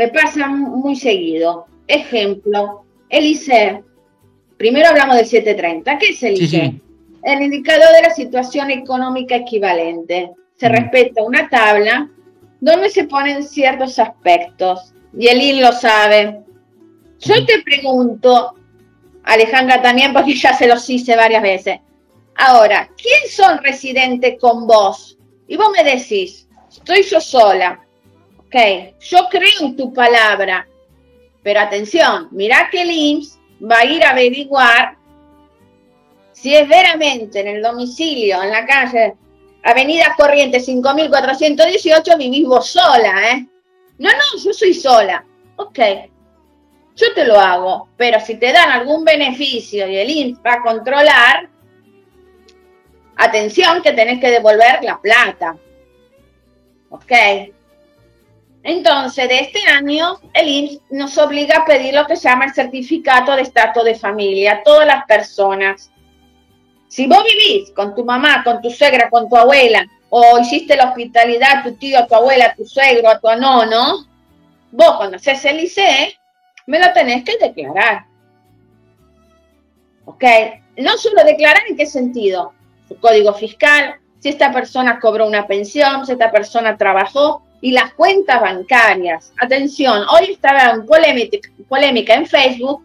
Me 0.00 0.08
pasa 0.08 0.46
muy 0.46 0.96
seguido. 0.96 1.66
Ejemplo, 1.86 2.86
el 3.10 3.26
ICE. 3.26 3.82
Primero 4.56 4.88
hablamos 4.88 5.16
del 5.16 5.26
730. 5.26 5.98
¿Qué 5.98 6.06
es 6.06 6.22
el 6.22 6.38
Sí, 6.38 6.44
ICE? 6.44 6.56
sí. 6.70 6.82
El 7.22 7.42
indicador 7.42 7.92
de 7.94 8.08
la 8.08 8.14
situación 8.14 8.70
económica 8.70 9.36
equivalente. 9.36 10.30
Se 10.56 10.70
respeta 10.70 11.22
una 11.22 11.50
tabla 11.50 12.08
donde 12.60 12.88
se 12.88 13.04
ponen 13.04 13.42
ciertos 13.42 13.98
aspectos. 13.98 14.94
Y 15.18 15.26
el 15.26 15.42
IN 15.42 15.60
lo 15.60 15.72
sabe. 15.72 16.44
Yo 17.18 17.44
te 17.44 17.60
pregunto, 17.62 18.54
Alejandra 19.24 19.82
también, 19.82 20.14
porque 20.14 20.32
ya 20.34 20.54
se 20.56 20.66
los 20.66 20.88
hice 20.88 21.14
varias 21.14 21.42
veces. 21.42 21.78
Ahora, 22.36 22.88
¿quién 22.96 23.30
son 23.30 23.62
residentes 23.62 24.38
con 24.40 24.66
vos? 24.66 25.18
Y 25.46 25.58
vos 25.58 25.68
me 25.76 25.84
decís, 25.84 26.48
estoy 26.70 27.02
yo 27.02 27.20
sola. 27.20 27.84
Ok, 28.52 28.96
yo 28.98 29.28
creo 29.30 29.60
en 29.60 29.76
tu 29.76 29.94
palabra. 29.94 30.66
Pero 31.40 31.60
atención, 31.60 32.26
mirá 32.32 32.68
que 32.68 32.82
el 32.82 32.90
IMSS 32.90 33.38
va 33.62 33.78
a 33.78 33.84
ir 33.84 34.02
a 34.02 34.10
averiguar 34.10 34.96
si 36.32 36.56
es 36.56 36.68
veramente 36.68 37.40
en 37.40 37.46
el 37.46 37.62
domicilio, 37.62 38.42
en 38.42 38.50
la 38.50 38.66
calle, 38.66 39.14
Avenida 39.62 40.16
Corrientes 40.16 40.66
5418, 40.66 42.16
vivís 42.16 42.46
vos 42.46 42.66
sola, 42.66 43.30
¿eh? 43.30 43.46
No, 43.98 44.10
no, 44.10 44.42
yo 44.42 44.52
soy 44.52 44.74
sola. 44.74 45.24
Ok, 45.56 45.78
yo 46.96 47.14
te 47.14 47.26
lo 47.26 47.38
hago, 47.38 47.88
pero 47.96 48.18
si 48.18 48.34
te 48.34 48.52
dan 48.52 48.70
algún 48.70 49.04
beneficio 49.04 49.86
y 49.86 49.96
el 49.96 50.10
IMSS 50.10 50.40
va 50.44 50.54
a 50.54 50.62
controlar, 50.62 51.48
atención 53.14 53.80
que 53.80 53.92
tenés 53.92 54.18
que 54.18 54.30
devolver 54.30 54.82
la 54.82 55.00
plata. 55.00 55.56
¿Ok? 56.88 57.12
Entonces, 58.62 59.28
de 59.28 59.38
este 59.38 59.60
año, 59.66 60.20
el 60.34 60.48
IMSS 60.48 60.80
nos 60.90 61.18
obliga 61.18 61.58
a 61.58 61.64
pedir 61.64 61.94
lo 61.94 62.06
que 62.06 62.16
se 62.16 62.28
llama 62.28 62.44
el 62.44 62.52
certificado 62.52 63.34
de 63.34 63.42
estatus 63.42 63.84
de 63.84 63.94
familia 63.94 64.52
a 64.52 64.62
todas 64.62 64.86
las 64.86 65.04
personas. 65.06 65.90
Si 66.88 67.06
vos 67.06 67.24
vivís 67.24 67.70
con 67.70 67.94
tu 67.94 68.04
mamá, 68.04 68.44
con 68.44 68.60
tu 68.60 68.68
suegra, 68.70 69.08
con 69.08 69.28
tu 69.28 69.36
abuela, 69.36 69.86
o 70.10 70.38
hiciste 70.38 70.76
la 70.76 70.90
hospitalidad 70.90 71.58
a 71.58 71.62
tu 71.62 71.74
tío, 71.76 71.98
a 71.98 72.06
tu 72.06 72.14
abuela, 72.14 72.46
a 72.46 72.54
tu 72.54 72.66
suegro, 72.66 73.08
a 73.08 73.18
tu 73.18 73.28
nono, 73.40 74.06
vos 74.72 74.96
cuando 74.96 75.16
haces 75.16 75.44
el 75.46 75.60
ICE, 75.60 76.18
me 76.66 76.78
lo 76.78 76.92
tenés 76.92 77.24
que 77.24 77.38
declarar. 77.38 78.04
¿Ok? 80.04 80.24
No 80.76 80.98
solo 80.98 81.24
declarar 81.24 81.62
en 81.68 81.76
qué 81.76 81.86
sentido, 81.86 82.52
su 82.88 82.98
código 82.98 83.32
fiscal, 83.32 83.94
si 84.18 84.28
esta 84.28 84.52
persona 84.52 84.98
cobró 85.00 85.26
una 85.26 85.46
pensión, 85.46 86.04
si 86.04 86.12
esta 86.12 86.30
persona 86.30 86.76
trabajó 86.76 87.42
y 87.60 87.72
las 87.72 87.92
cuentas 87.94 88.40
bancarias. 88.40 89.32
Atención, 89.38 90.02
hoy 90.10 90.32
estaba 90.32 90.70
en 90.70 90.86
polémica, 90.86 91.38
polémica 91.68 92.14
en 92.14 92.26
Facebook 92.26 92.82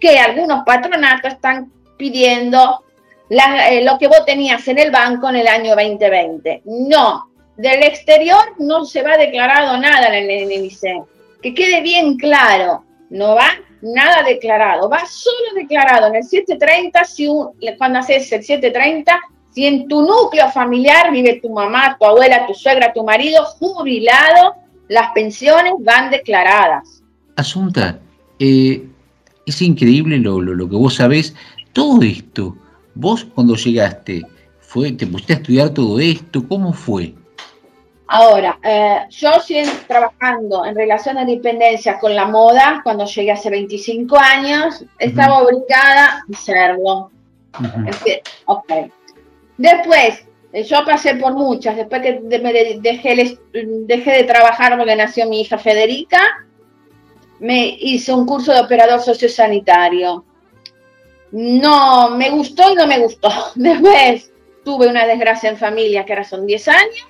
que 0.00 0.18
algunos 0.18 0.64
patronatos 0.64 1.32
están 1.32 1.72
pidiendo 1.96 2.84
eh, 3.30 3.82
lo 3.84 3.98
que 3.98 4.08
vos 4.08 4.24
tenías 4.24 4.66
en 4.68 4.78
el 4.78 4.90
banco 4.90 5.28
en 5.28 5.36
el 5.36 5.48
año 5.48 5.74
2020. 5.74 6.62
No, 6.64 7.30
del 7.56 7.82
exterior 7.82 8.54
no 8.58 8.84
se 8.84 9.02
va 9.02 9.16
declarado 9.16 9.76
nada 9.78 10.16
en 10.16 10.30
el, 10.30 10.52
ICE. 10.52 11.02
Que 11.42 11.54
quede 11.54 11.80
bien 11.80 12.16
claro, 12.16 12.84
no 13.10 13.34
va 13.34 13.50
nada 13.80 14.22
declarado, 14.22 14.88
va 14.88 15.04
solo 15.06 15.54
declarado 15.54 16.08
en 16.08 16.16
el 16.16 16.24
730, 16.24 17.04
si 17.04 17.28
un- 17.28 17.50
cuando 17.78 18.00
haces 18.00 18.30
el 18.32 18.42
730, 18.44 19.20
si 19.58 19.66
en 19.66 19.88
tu 19.88 20.02
núcleo 20.02 20.48
familiar 20.52 21.10
vive 21.10 21.40
tu 21.42 21.48
mamá, 21.50 21.96
tu 21.98 22.06
abuela, 22.06 22.46
tu 22.46 22.54
suegra, 22.54 22.92
tu 22.92 23.02
marido, 23.02 23.44
jubilado, 23.58 24.54
las 24.86 25.10
pensiones 25.10 25.72
van 25.80 26.10
declaradas. 26.12 27.02
Asunta, 27.34 27.98
eh, 28.38 28.86
es 29.44 29.60
increíble 29.60 30.18
lo, 30.18 30.40
lo- 30.40 30.54
lo 30.54 30.68
que 30.68 30.76
vos 30.76 30.94
sabés. 30.94 31.34
Todo 31.72 32.02
esto, 32.02 32.56
vos 32.94 33.24
cuando 33.34 33.56
llegaste, 33.56 34.24
fue, 34.60 34.92
¿te 34.92 35.08
pusiste 35.08 35.32
a 35.32 35.36
estudiar 35.36 35.70
todo 35.70 35.98
esto? 35.98 36.46
¿Cómo 36.46 36.72
fue? 36.72 37.14
Ahora, 38.06 38.60
eh, 38.62 39.00
yo 39.10 39.40
sigo 39.40 39.68
trabajando 39.88 40.64
en 40.66 40.76
relación 40.76 41.16
de 41.16 41.24
dependencia 41.26 41.98
con 41.98 42.14
la 42.14 42.26
moda 42.26 42.80
cuando 42.84 43.06
llegué 43.06 43.32
hace 43.32 43.50
25 43.50 44.16
años, 44.16 44.84
estaba 45.00 45.42
obligada 45.42 46.04
a 46.06 46.22
hacerlo. 46.32 47.10
Enti- 47.54 48.20
Ok. 48.46 48.70
Después, 49.58 50.24
eh, 50.52 50.62
yo 50.62 50.84
pasé 50.84 51.16
por 51.16 51.34
muchas, 51.34 51.76
después 51.76 52.00
que 52.00 52.20
me 52.38 52.52
de- 52.52 52.78
dejé, 52.80 54.12
de 54.12 54.24
trabajar 54.24 54.78
porque 54.78 54.96
nació 54.96 55.28
mi 55.28 55.40
hija 55.42 55.58
Federica, 55.58 56.46
me 57.40 57.76
hice 57.80 58.12
un 58.12 58.24
curso 58.24 58.52
de 58.52 58.60
operador 58.60 59.00
sociosanitario. 59.00 60.24
No, 61.32 62.10
me 62.10 62.30
gustó 62.30 62.72
y 62.72 62.74
no 62.74 62.86
me 62.86 62.98
gustó. 62.98 63.28
Después 63.54 64.32
tuve 64.64 64.86
una 64.88 65.06
desgracia 65.06 65.50
en 65.50 65.56
familia, 65.56 66.04
que 66.04 66.12
ahora 66.12 66.24
son 66.24 66.46
10 66.46 66.68
años, 66.68 67.06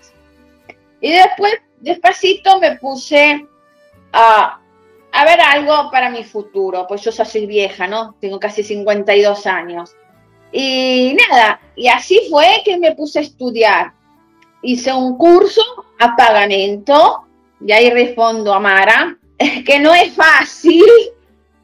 y 1.01 1.13
después, 1.13 1.55
despacito, 1.81 2.59
me 2.59 2.77
puse 2.77 3.47
a, 4.13 4.61
a 5.13 5.25
ver 5.25 5.41
algo 5.41 5.91
para 5.91 6.11
mi 6.11 6.25
futuro, 6.25 6.87
pues 6.89 7.03
yo 7.03 7.13
soy 7.13 7.47
vieja, 7.47 7.87
¿no? 7.87 8.17
Tengo 8.21 8.39
casi 8.41 8.63
52 8.63 9.47
años. 9.47 9.95
Y 10.53 11.17
nada, 11.29 11.61
y 11.77 11.89
así 11.89 12.23
fue 12.31 12.63
que 12.65 12.79
me 12.79 12.95
puse 12.95 13.19
a 13.19 13.23
estudiar. 13.23 13.93
Hice 14.63 14.93
un 14.93 15.17
curso 15.17 15.63
a 15.99 16.17
pagamento, 16.17 17.27
y 17.65 17.73
ahí 17.73 17.91
respondo 17.91 18.53
a 18.53 18.61
Mara, 18.61 19.17
que 19.67 19.79
no 19.79 19.95
es 19.95 20.13
fácil, 20.15 20.85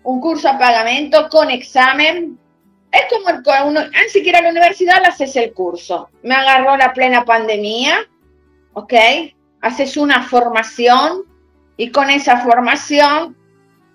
un 0.03 0.21
curso 0.21 0.49
a 0.49 0.59
pagamento 0.59 1.29
con 1.29 1.51
examen. 1.51 2.39
Es 2.93 3.03
como 3.11 3.31
el, 3.31 3.43
uno, 3.67 3.81
antes 3.81 4.13
de 4.13 4.21
ir 4.21 4.37
a 4.37 4.43
la 4.43 4.51
universidad, 4.51 5.05
haces 5.05 5.35
el 5.37 5.53
curso. 5.53 6.09
Me 6.23 6.35
agarró 6.35 6.77
la 6.77 6.93
plena 6.93 7.25
pandemia, 7.25 7.99
¿ok? 8.75 8.93
Haces 9.61 9.97
una 9.97 10.23
formación 10.23 11.25
y 11.77 11.91
con 11.91 12.11
esa 12.11 12.39
formación 12.41 13.37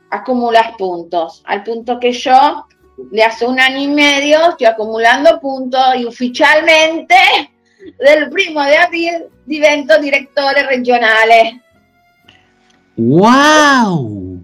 acumulas 0.09 0.75
puntos. 0.77 1.43
Al 1.45 1.63
punto 1.63 1.99
que 1.99 2.11
yo, 2.11 2.65
de 3.11 3.23
hace 3.23 3.45
un 3.45 3.59
año 3.59 3.79
y 3.79 3.87
medio, 3.87 4.49
estoy 4.49 4.67
acumulando 4.67 5.39
puntos 5.39 5.95
y 5.97 6.05
oficialmente 6.05 7.15
del 7.99 8.29
primo 8.29 8.61
de 8.63 8.77
abril 8.77 9.13
divento 9.45 9.99
direttore 9.99 10.63
regionale. 10.63 11.61
¡Wow! 12.97 14.43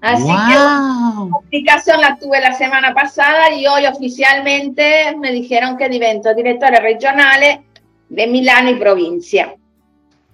Así 0.00 0.24
que 0.24 0.30
la 0.30 1.12
comunicación 1.14 2.00
la 2.00 2.16
tuve 2.16 2.40
la 2.40 2.54
semana 2.54 2.94
pasada 2.94 3.52
y 3.54 3.66
hoy 3.66 3.84
oficialmente 3.86 5.14
me 5.18 5.30
dijeron 5.30 5.76
que 5.76 5.88
divento 5.90 6.34
direttore 6.34 6.80
regionale 6.80 7.62
de 8.08 8.26
Milano 8.26 8.70
y 8.70 8.76
provincia. 8.76 9.54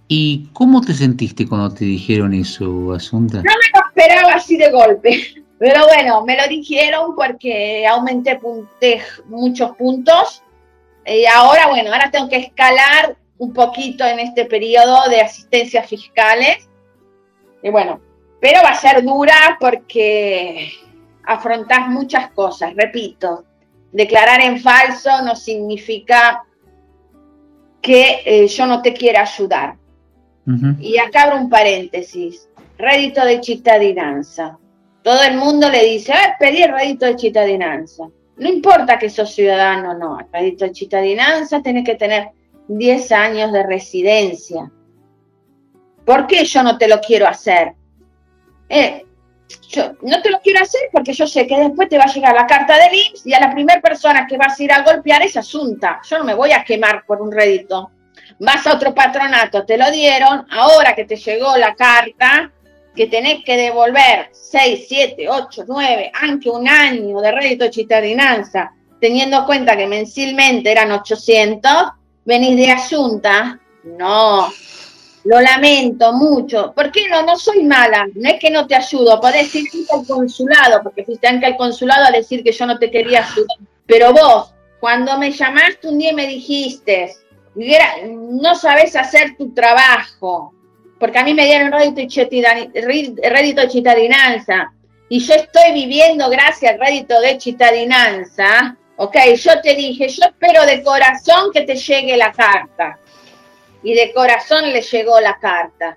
¿Y 0.09 0.48
cómo 0.52 0.80
te 0.82 0.94
sentiste 0.94 1.48
cuando 1.48 1.74
te 1.74 1.84
dijeron 1.84 2.32
eso, 2.32 2.93
Asunta? 2.93 3.38
No 3.38 3.43
me 3.43 3.80
lo 3.80 3.88
esperaba 3.88 4.34
así 4.34 4.56
de 4.56 4.70
golpe, 4.70 5.44
pero 5.58 5.86
bueno, 5.86 6.24
me 6.24 6.36
lo 6.36 6.46
dijeron 6.48 7.14
porque 7.14 7.86
aumenté 7.86 8.38
punte- 8.38 9.02
muchos 9.26 9.76
puntos 9.76 10.42
y 11.06 11.24
ahora, 11.26 11.68
bueno, 11.68 11.92
ahora 11.92 12.10
tengo 12.10 12.28
que 12.28 12.36
escalar 12.36 13.16
un 13.38 13.52
poquito 13.52 14.04
en 14.04 14.18
este 14.18 14.44
periodo 14.46 15.08
de 15.08 15.20
asistencias 15.20 15.88
fiscales. 15.88 16.68
Y 17.62 17.70
bueno, 17.70 18.00
pero 18.40 18.60
va 18.62 18.70
a 18.70 18.74
ser 18.74 19.04
dura 19.04 19.56
porque 19.60 20.72
afrontás 21.24 21.88
muchas 21.88 22.30
cosas, 22.32 22.74
repito. 22.74 23.44
Declarar 23.92 24.40
en 24.42 24.60
falso 24.60 25.22
no 25.22 25.36
significa 25.36 26.44
que 27.80 28.22
eh, 28.24 28.48
yo 28.48 28.66
no 28.66 28.82
te 28.82 28.92
quiera 28.92 29.22
ayudar. 29.22 29.76
Y 30.80 30.98
acá 30.98 31.24
abro 31.24 31.36
un 31.38 31.50
paréntesis. 31.50 32.48
Rédito 32.78 33.24
de 33.24 33.42
cittadinanza. 33.42 34.58
Todo 35.06 35.22
el 35.22 35.36
mundo 35.36 35.70
le 35.70 35.84
dice, 35.84 36.12
"Eh, 36.12 36.34
pedí 36.36 36.64
el 36.64 36.72
rédito 36.72 37.06
de 37.06 37.16
cittadinanza. 37.16 38.08
No 38.38 38.48
importa 38.48 38.98
que 38.98 39.08
sos 39.08 39.32
ciudadano 39.32 39.92
o 39.92 39.94
no, 39.94 40.18
el 40.18 40.26
rédito 40.32 40.64
de 40.64 40.74
cittadinanza 40.74 41.62
tenés 41.62 41.84
que 41.84 41.94
tener 41.94 42.30
10 42.66 43.12
años 43.12 43.52
de 43.52 43.62
residencia. 43.62 44.68
¿Por 46.04 46.26
qué 46.26 46.44
yo 46.44 46.60
no 46.64 46.76
te 46.76 46.88
lo 46.88 47.00
quiero 47.00 47.28
hacer? 47.28 47.74
Eh, 48.68 49.04
yo 49.68 49.92
no 50.02 50.20
te 50.22 50.30
lo 50.30 50.40
quiero 50.40 50.60
hacer 50.60 50.88
porque 50.90 51.12
yo 51.12 51.28
sé 51.28 51.46
que 51.46 51.56
después 51.56 51.88
te 51.88 51.98
va 51.98 52.04
a 52.06 52.12
llegar 52.12 52.34
la 52.34 52.48
carta 52.48 52.76
del 52.76 52.92
IMSS 52.92 53.26
y 53.26 53.32
a 53.32 53.38
la 53.38 53.52
primera 53.52 53.80
persona 53.80 54.26
que 54.26 54.36
vas 54.36 54.58
a 54.58 54.62
ir 54.64 54.72
a 54.72 54.82
golpear 54.82 55.22
es 55.22 55.36
Asunta. 55.36 56.00
Yo 56.02 56.18
no 56.18 56.24
me 56.24 56.34
voy 56.34 56.50
a 56.50 56.64
quemar 56.64 57.04
por 57.06 57.22
un 57.22 57.30
rédito. 57.30 57.92
Vas 58.40 58.66
a 58.66 58.74
otro 58.74 58.92
patronato, 58.92 59.64
te 59.64 59.78
lo 59.78 59.88
dieron, 59.92 60.48
ahora 60.50 60.96
que 60.96 61.04
te 61.04 61.14
llegó 61.14 61.56
la 61.56 61.76
carta, 61.76 62.50
que 62.97 63.06
tenés 63.06 63.44
que 63.44 63.56
devolver 63.56 64.31
6, 64.32 64.86
7, 64.89 65.28
8, 65.28 65.64
9, 65.68 66.12
aunque 66.23 66.51
un 66.51 66.66
año 66.66 67.20
de 67.20 67.31
rédito 67.31 67.64
de 67.64 67.70
teniendo 69.01 69.39
en 69.39 69.44
cuenta 69.44 69.77
que 69.77 69.86
mensilmente 69.86 70.73
eran 70.73 70.90
800, 70.90 71.73
venís 72.24 72.56
de 72.56 72.70
Asunta. 72.70 73.60
No, 73.85 74.48
lo 75.24 75.40
lamento 75.40 76.12
mucho. 76.12 76.73
¿Por 76.74 76.90
qué 76.90 77.09
no? 77.09 77.23
No 77.23 77.36
soy 77.36 77.62
mala. 77.64 78.06
No 78.14 78.28
es 78.28 78.40
que 78.40 78.51
no 78.51 78.66
te 78.66 78.74
ayudo. 78.74 79.20
Podés 79.20 79.55
ir 79.55 79.68
al 79.93 80.06
consulado, 80.06 80.82
porque 80.82 81.05
fuiste 81.05 81.28
antes 81.28 81.51
al 81.51 81.56
consulado 81.56 82.06
a 82.06 82.10
decir 82.10 82.43
que 82.43 82.52
yo 82.52 82.66
no 82.66 82.78
te 82.78 82.90
quería 82.90 83.24
ayudar. 83.24 83.59
Pero 83.86 84.12
vos, 84.12 84.55
cuando 84.81 85.18
me 85.18 85.31
llamaste 85.31 85.89
un 85.89 85.98
día 85.98 86.10
y 86.10 86.14
me 86.14 86.27
dijiste, 86.27 87.14
"Mira, 87.55 87.86
no 88.06 88.55
sabes 88.55 88.97
hacer 88.97 89.36
tu 89.36 89.52
trabajo, 89.52 90.52
porque 90.98 91.18
a 91.18 91.24
mí 91.24 91.35
me 91.35 91.44
dieron 91.44 91.73
rédito 91.73 92.01
rédito 92.01 93.60
de 93.60 93.70
cittadinanza 93.70 94.73
y 95.09 95.20
yo 95.20 95.35
estoy 95.35 95.73
viviendo 95.73 96.28
gracias 96.28 96.73
al 96.73 96.81
rédito 96.81 97.20
de 97.20 97.40
cittadinanza, 97.40 98.77
ok, 98.97 99.16
yo 99.36 99.60
te 99.60 99.74
dije, 99.74 100.09
yo 100.09 100.24
espero 100.24 100.66
de 100.66 100.82
corazón 100.82 101.52
que 101.52 101.62
te 101.62 101.77
llegue 101.77 102.16
la 102.16 102.32
carta. 102.32 102.98
Y 103.82 103.94
de 103.94 104.12
corazón 104.12 104.73
le 104.73 104.82
llegó 104.82 105.20
la 105.20 105.39
carta. 105.39 105.97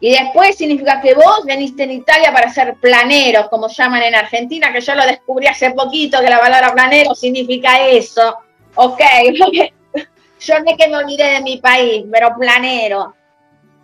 Y 0.00 0.10
después 0.10 0.56
significa 0.56 1.00
que 1.00 1.14
vos 1.14 1.44
veniste 1.46 1.84
en 1.84 1.92
Italia 1.92 2.32
para 2.32 2.52
ser 2.52 2.74
planero, 2.74 3.48
como 3.48 3.68
llaman 3.68 4.02
en 4.02 4.16
Argentina, 4.16 4.72
que 4.72 4.80
yo 4.80 4.94
lo 4.94 5.06
descubrí 5.06 5.46
hace 5.46 5.70
poquito, 5.70 6.20
que 6.20 6.28
la 6.28 6.40
palabra 6.40 6.74
planero 6.74 7.14
significa 7.14 7.86
eso. 7.86 8.36
Ok, 8.74 9.00
yo 10.40 10.58
no 10.58 10.70
es 10.70 10.76
que 10.76 10.88
me 10.88 10.96
olvidé 10.96 11.34
de 11.34 11.40
mi 11.40 11.56
país, 11.58 12.04
pero 12.12 12.36
planero. 12.38 13.14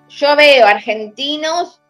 Yo 0.09 0.37
veo 0.37 0.67
argentinos 0.67 1.81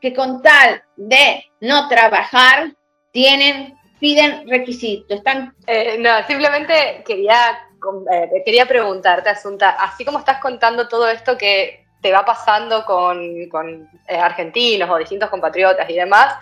que 0.00 0.14
con 0.14 0.42
tal 0.42 0.82
de 0.96 1.44
no 1.60 1.88
trabajar, 1.88 2.72
tienen, 3.12 3.78
piden 3.98 4.48
requisitos. 4.48 5.18
Están 5.18 5.54
Eh, 5.66 5.98
no, 5.98 6.10
simplemente 6.26 7.02
quería, 7.06 7.68
eh, 8.12 8.42
quería 8.44 8.66
preguntarte, 8.66 9.30
Asunta, 9.30 9.70
así 9.70 10.04
como 10.04 10.18
estás 10.18 10.38
contando 10.40 10.88
todo 10.88 11.08
esto 11.08 11.36
que 11.36 11.86
te 12.00 12.12
va 12.12 12.24
pasando 12.24 12.84
con, 12.84 13.48
con, 13.48 13.88
eh, 14.08 14.16
argentinos 14.16 14.88
o 14.90 14.96
distintos 14.96 15.28
compatriotas 15.28 15.88
y 15.90 15.94
demás, 15.94 16.34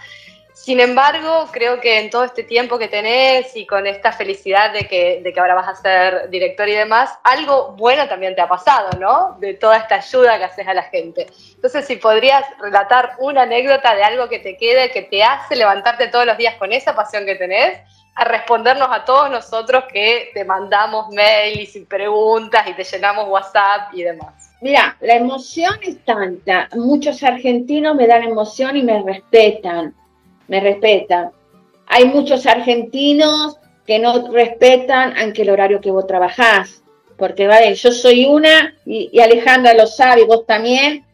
sin 0.61 0.81
embargo, 0.81 1.49
creo 1.53 1.81
que 1.81 2.01
en 2.01 2.11
todo 2.11 2.25
este 2.25 2.43
tiempo 2.43 2.79
que 2.79 2.89
tenés 2.89 3.57
y 3.57 3.65
con 3.65 3.87
esta 3.87 4.11
felicidad 4.13 4.73
de 4.73 4.89
que, 4.89 5.21
de 5.23 5.33
que 5.33 5.39
ahora 5.39 5.55
vas 5.55 5.69
a 5.69 5.75
ser 5.77 6.29
director 6.31 6.69
y 6.69 6.75
demás, 6.75 7.17
algo 7.23 7.77
bueno 7.79 8.09
también 8.09 8.35
te 8.35 8.41
ha 8.41 8.49
pasado, 8.49 8.91
¿no? 8.99 9.37
De 9.39 9.55
toda 9.55 9.79
esta 9.79 9.95
ayuda 9.95 10.37
que 10.37 10.45
haces 10.45 10.67
a 10.67 10.75
la 10.75 10.83
gente. 10.83 11.29
Entonces, 11.55 11.87
si 11.87 11.97
podrías 11.97 12.45
relatar 12.61 13.13
una 13.21 13.43
anécdota 13.43 13.95
de 13.95 14.03
algo 14.03 14.29
que 14.29 14.41
te 14.41 14.57
quede, 14.57 14.91
que 14.91 15.03
te 15.03 15.23
hace 15.23 15.55
levantarte 15.55 16.09
todos 16.09 16.27
los 16.27 16.37
días 16.37 16.57
con 16.57 16.73
esa 16.73 16.95
pasión 16.95 17.25
que 17.25 17.37
tenés, 17.37 17.79
a 18.17 18.25
respondernos 18.25 18.89
a 18.91 19.05
todos 19.05 19.31
nosotros 19.31 19.85
que 19.93 20.33
te 20.35 20.45
mandamos 20.45 21.09
mails 21.15 21.77
y 21.77 21.85
preguntas 21.85 22.67
y 22.67 22.75
te 22.75 22.83
llenamos 22.83 23.29
WhatsApp 23.29 23.95
y 23.95 24.03
demás. 24.03 24.57
Mira, 24.61 24.97
la 25.01 25.15
emoción 25.15 25.79
es 25.83 26.05
tanta. 26.05 26.69
Muchos 26.75 27.23
argentinos 27.23 27.95
me 27.95 28.09
dan 28.09 28.25
emoción 28.25 28.77
y 28.77 28.83
me 28.83 29.01
respetan. 29.05 29.95
Me 30.49 30.61
respetan. 30.61 31.31
Hay 31.87 32.07
muchos 32.07 32.47
argentinos 32.47 33.59
que 33.87 33.99
no 33.99 34.31
respetan 34.31 35.17
aunque 35.17 35.43
el 35.43 35.51
horario 35.51 35.81
que 35.81 35.91
vos 35.91 36.07
trabajás. 36.07 36.83
Porque, 37.17 37.47
vale, 37.47 37.75
yo 37.75 37.91
soy 37.91 38.27
una, 38.27 38.75
y, 38.85 39.19
Alejandra 39.19 39.75
lo 39.75 39.87
sabe, 39.87 40.23
y 40.23 40.25
vos 40.25 40.47
también, 40.47 41.05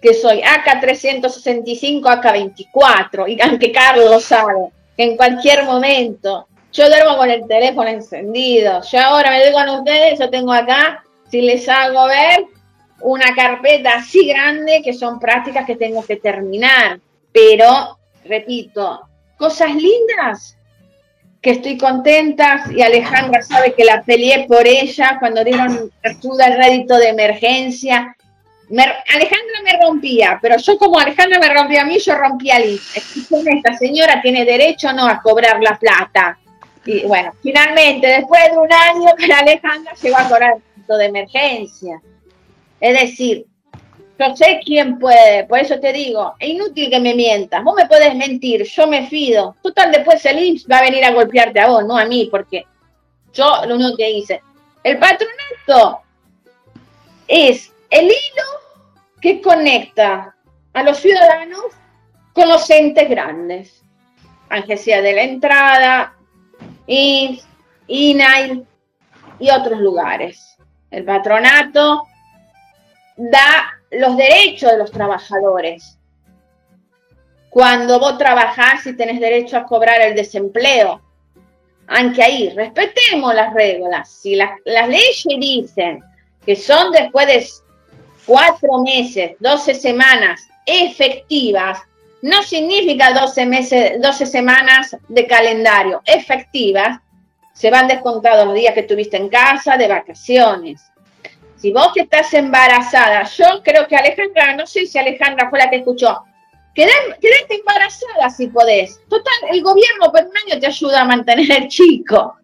que 0.00 0.12
soy 0.12 0.40
AK365, 0.40 2.02
AK24, 2.02 3.28
y 3.28 3.40
aunque 3.40 3.70
Carlos 3.70 4.10
lo 4.10 4.18
sabe, 4.18 4.70
que 4.96 5.04
en 5.04 5.16
cualquier 5.16 5.64
momento 5.64 6.48
yo 6.72 6.88
duermo 6.88 7.16
con 7.16 7.30
el 7.30 7.46
teléfono 7.46 7.88
encendido. 7.88 8.82
Yo 8.90 8.98
ahora 8.98 9.30
me 9.30 9.44
doy 9.44 9.52
con 9.52 9.68
ustedes, 9.68 10.18
yo 10.18 10.30
tengo 10.30 10.52
acá, 10.52 11.04
si 11.30 11.42
les 11.42 11.68
hago 11.68 12.06
ver, 12.06 12.46
una 13.02 13.34
carpeta 13.34 13.96
así 13.96 14.26
grande 14.26 14.80
que 14.82 14.92
son 14.92 15.20
prácticas 15.20 15.66
que 15.66 15.76
tengo 15.76 16.02
que 16.04 16.16
terminar. 16.16 16.98
Pero, 17.30 17.98
repito, 18.24 19.08
cosas 19.36 19.74
lindas 19.74 20.56
que 21.40 21.50
estoy 21.50 21.76
contenta 21.76 22.64
y 22.74 22.82
Alejandra 22.82 23.42
sabe 23.42 23.74
que 23.74 23.84
la 23.84 24.02
peleé 24.02 24.46
por 24.46 24.66
ella 24.66 25.16
cuando 25.18 25.42
dieron 25.42 25.90
ayuda 26.04 26.46
al 26.46 26.56
rédito 26.56 26.96
de 26.96 27.08
emergencia. 27.08 28.16
Me- 28.68 28.84
Alejandra 28.84 29.60
me 29.64 29.80
rompía, 29.84 30.38
pero 30.40 30.56
yo 30.56 30.78
como 30.78 30.98
Alejandra 31.00 31.40
me 31.40 31.52
rompía 31.52 31.82
a 31.82 31.84
mí, 31.84 31.98
yo 31.98 32.14
rompía 32.14 32.56
a 32.56 32.60
esta 32.60 33.76
señora 33.76 34.22
tiene 34.22 34.44
derecho 34.44 34.92
no 34.92 35.06
a 35.08 35.20
cobrar 35.20 35.60
la 35.60 35.76
plata. 35.78 36.38
Y 36.86 37.04
bueno, 37.06 37.32
finalmente, 37.42 38.06
después 38.06 38.42
de 38.50 38.58
un 38.58 38.72
año 38.72 39.14
que 39.16 39.32
Alejandra 39.32 39.92
llegó 40.00 40.16
a 40.18 40.28
cobrar 40.28 40.52
el 40.56 40.62
rédito 40.76 40.96
de 40.96 41.04
emergencia. 41.06 42.00
Es 42.80 43.00
decir, 43.00 43.46
yo 44.28 44.36
sé 44.36 44.60
quién 44.64 44.98
puede, 44.98 45.44
por 45.44 45.58
eso 45.58 45.78
te 45.80 45.92
digo, 45.92 46.34
es 46.38 46.50
inútil 46.50 46.90
que 46.90 47.00
me 47.00 47.14
mientas, 47.14 47.62
vos 47.62 47.74
me 47.74 47.86
podés 47.86 48.14
mentir, 48.14 48.64
yo 48.64 48.86
me 48.86 49.06
fido. 49.06 49.56
Total, 49.62 49.90
después 49.90 50.24
el 50.26 50.44
IMSS 50.44 50.66
va 50.70 50.78
a 50.78 50.82
venir 50.82 51.04
a 51.04 51.12
golpearte 51.12 51.60
a 51.60 51.68
vos, 51.68 51.84
no 51.84 51.96
a 51.96 52.04
mí, 52.04 52.28
porque 52.30 52.66
yo 53.32 53.64
lo 53.66 53.74
único 53.74 53.96
que 53.96 54.10
hice. 54.10 54.42
El 54.82 54.98
patronato 54.98 56.02
es 57.28 57.72
el 57.90 58.06
hilo 58.06 58.92
que 59.20 59.40
conecta 59.40 60.34
a 60.72 60.82
los 60.82 60.98
ciudadanos 60.98 61.64
con 62.32 62.48
los 62.48 62.68
entes 62.70 63.08
grandes. 63.08 63.82
Agencia 64.48 65.00
de 65.00 65.12
la 65.12 65.22
Entrada, 65.22 66.14
IMSS, 66.86 67.46
INAIL 67.86 68.66
y 69.38 69.50
otros 69.50 69.80
lugares. 69.80 70.56
El 70.90 71.04
patronato 71.04 72.06
da 73.16 73.81
los 73.92 74.16
derechos 74.16 74.70
de 74.70 74.78
los 74.78 74.90
trabajadores. 74.90 75.98
Cuando 77.50 77.98
vos 77.98 78.16
trabajás 78.16 78.86
y 78.86 78.96
tenés 78.96 79.20
derecho 79.20 79.56
a 79.56 79.64
cobrar 79.64 80.00
el 80.00 80.14
desempleo, 80.14 81.02
aunque 81.86 82.22
ahí 82.22 82.48
respetemos 82.50 83.34
las 83.34 83.52
reglas. 83.52 84.10
Si 84.10 84.34
las, 84.34 84.50
las 84.64 84.88
leyes 84.88 85.24
dicen 85.38 86.02
que 86.44 86.56
son 86.56 86.92
después 86.92 87.26
de 87.26 87.46
cuatro 88.24 88.82
meses, 88.82 89.32
12 89.40 89.74
semanas 89.74 90.48
efectivas, 90.64 91.80
no 92.22 92.42
significa 92.42 93.12
12, 93.12 93.46
meses, 93.46 94.00
12 94.00 94.26
semanas 94.26 94.96
de 95.08 95.26
calendario 95.26 96.00
efectivas, 96.06 97.00
se 97.52 97.70
van 97.70 97.88
descontados 97.88 98.46
los 98.46 98.54
días 98.54 98.74
que 98.74 98.84
tuviste 98.84 99.16
en 99.16 99.28
casa 99.28 99.76
de 99.76 99.88
vacaciones. 99.88 100.91
Si 101.62 101.72
vos 101.72 101.92
estás 101.94 102.34
embarazada, 102.34 103.22
yo 103.22 103.62
creo 103.62 103.86
que 103.86 103.94
Alejandra, 103.94 104.56
no 104.56 104.66
sé 104.66 104.84
si 104.84 104.98
Alejandra 104.98 105.48
fue 105.48 105.60
la 105.60 105.70
que 105.70 105.76
escuchó, 105.76 106.24
quedate 106.74 107.54
embarazada 107.56 108.30
si 108.30 108.48
podés. 108.48 109.00
Total, 109.08 109.32
el 109.48 109.62
gobierno 109.62 110.10
por 110.10 110.24
un 110.24 110.32
año 110.44 110.60
te 110.60 110.66
ayuda 110.66 111.02
a 111.02 111.04
mantener 111.04 111.52
el 111.52 111.68
chico, 111.68 112.34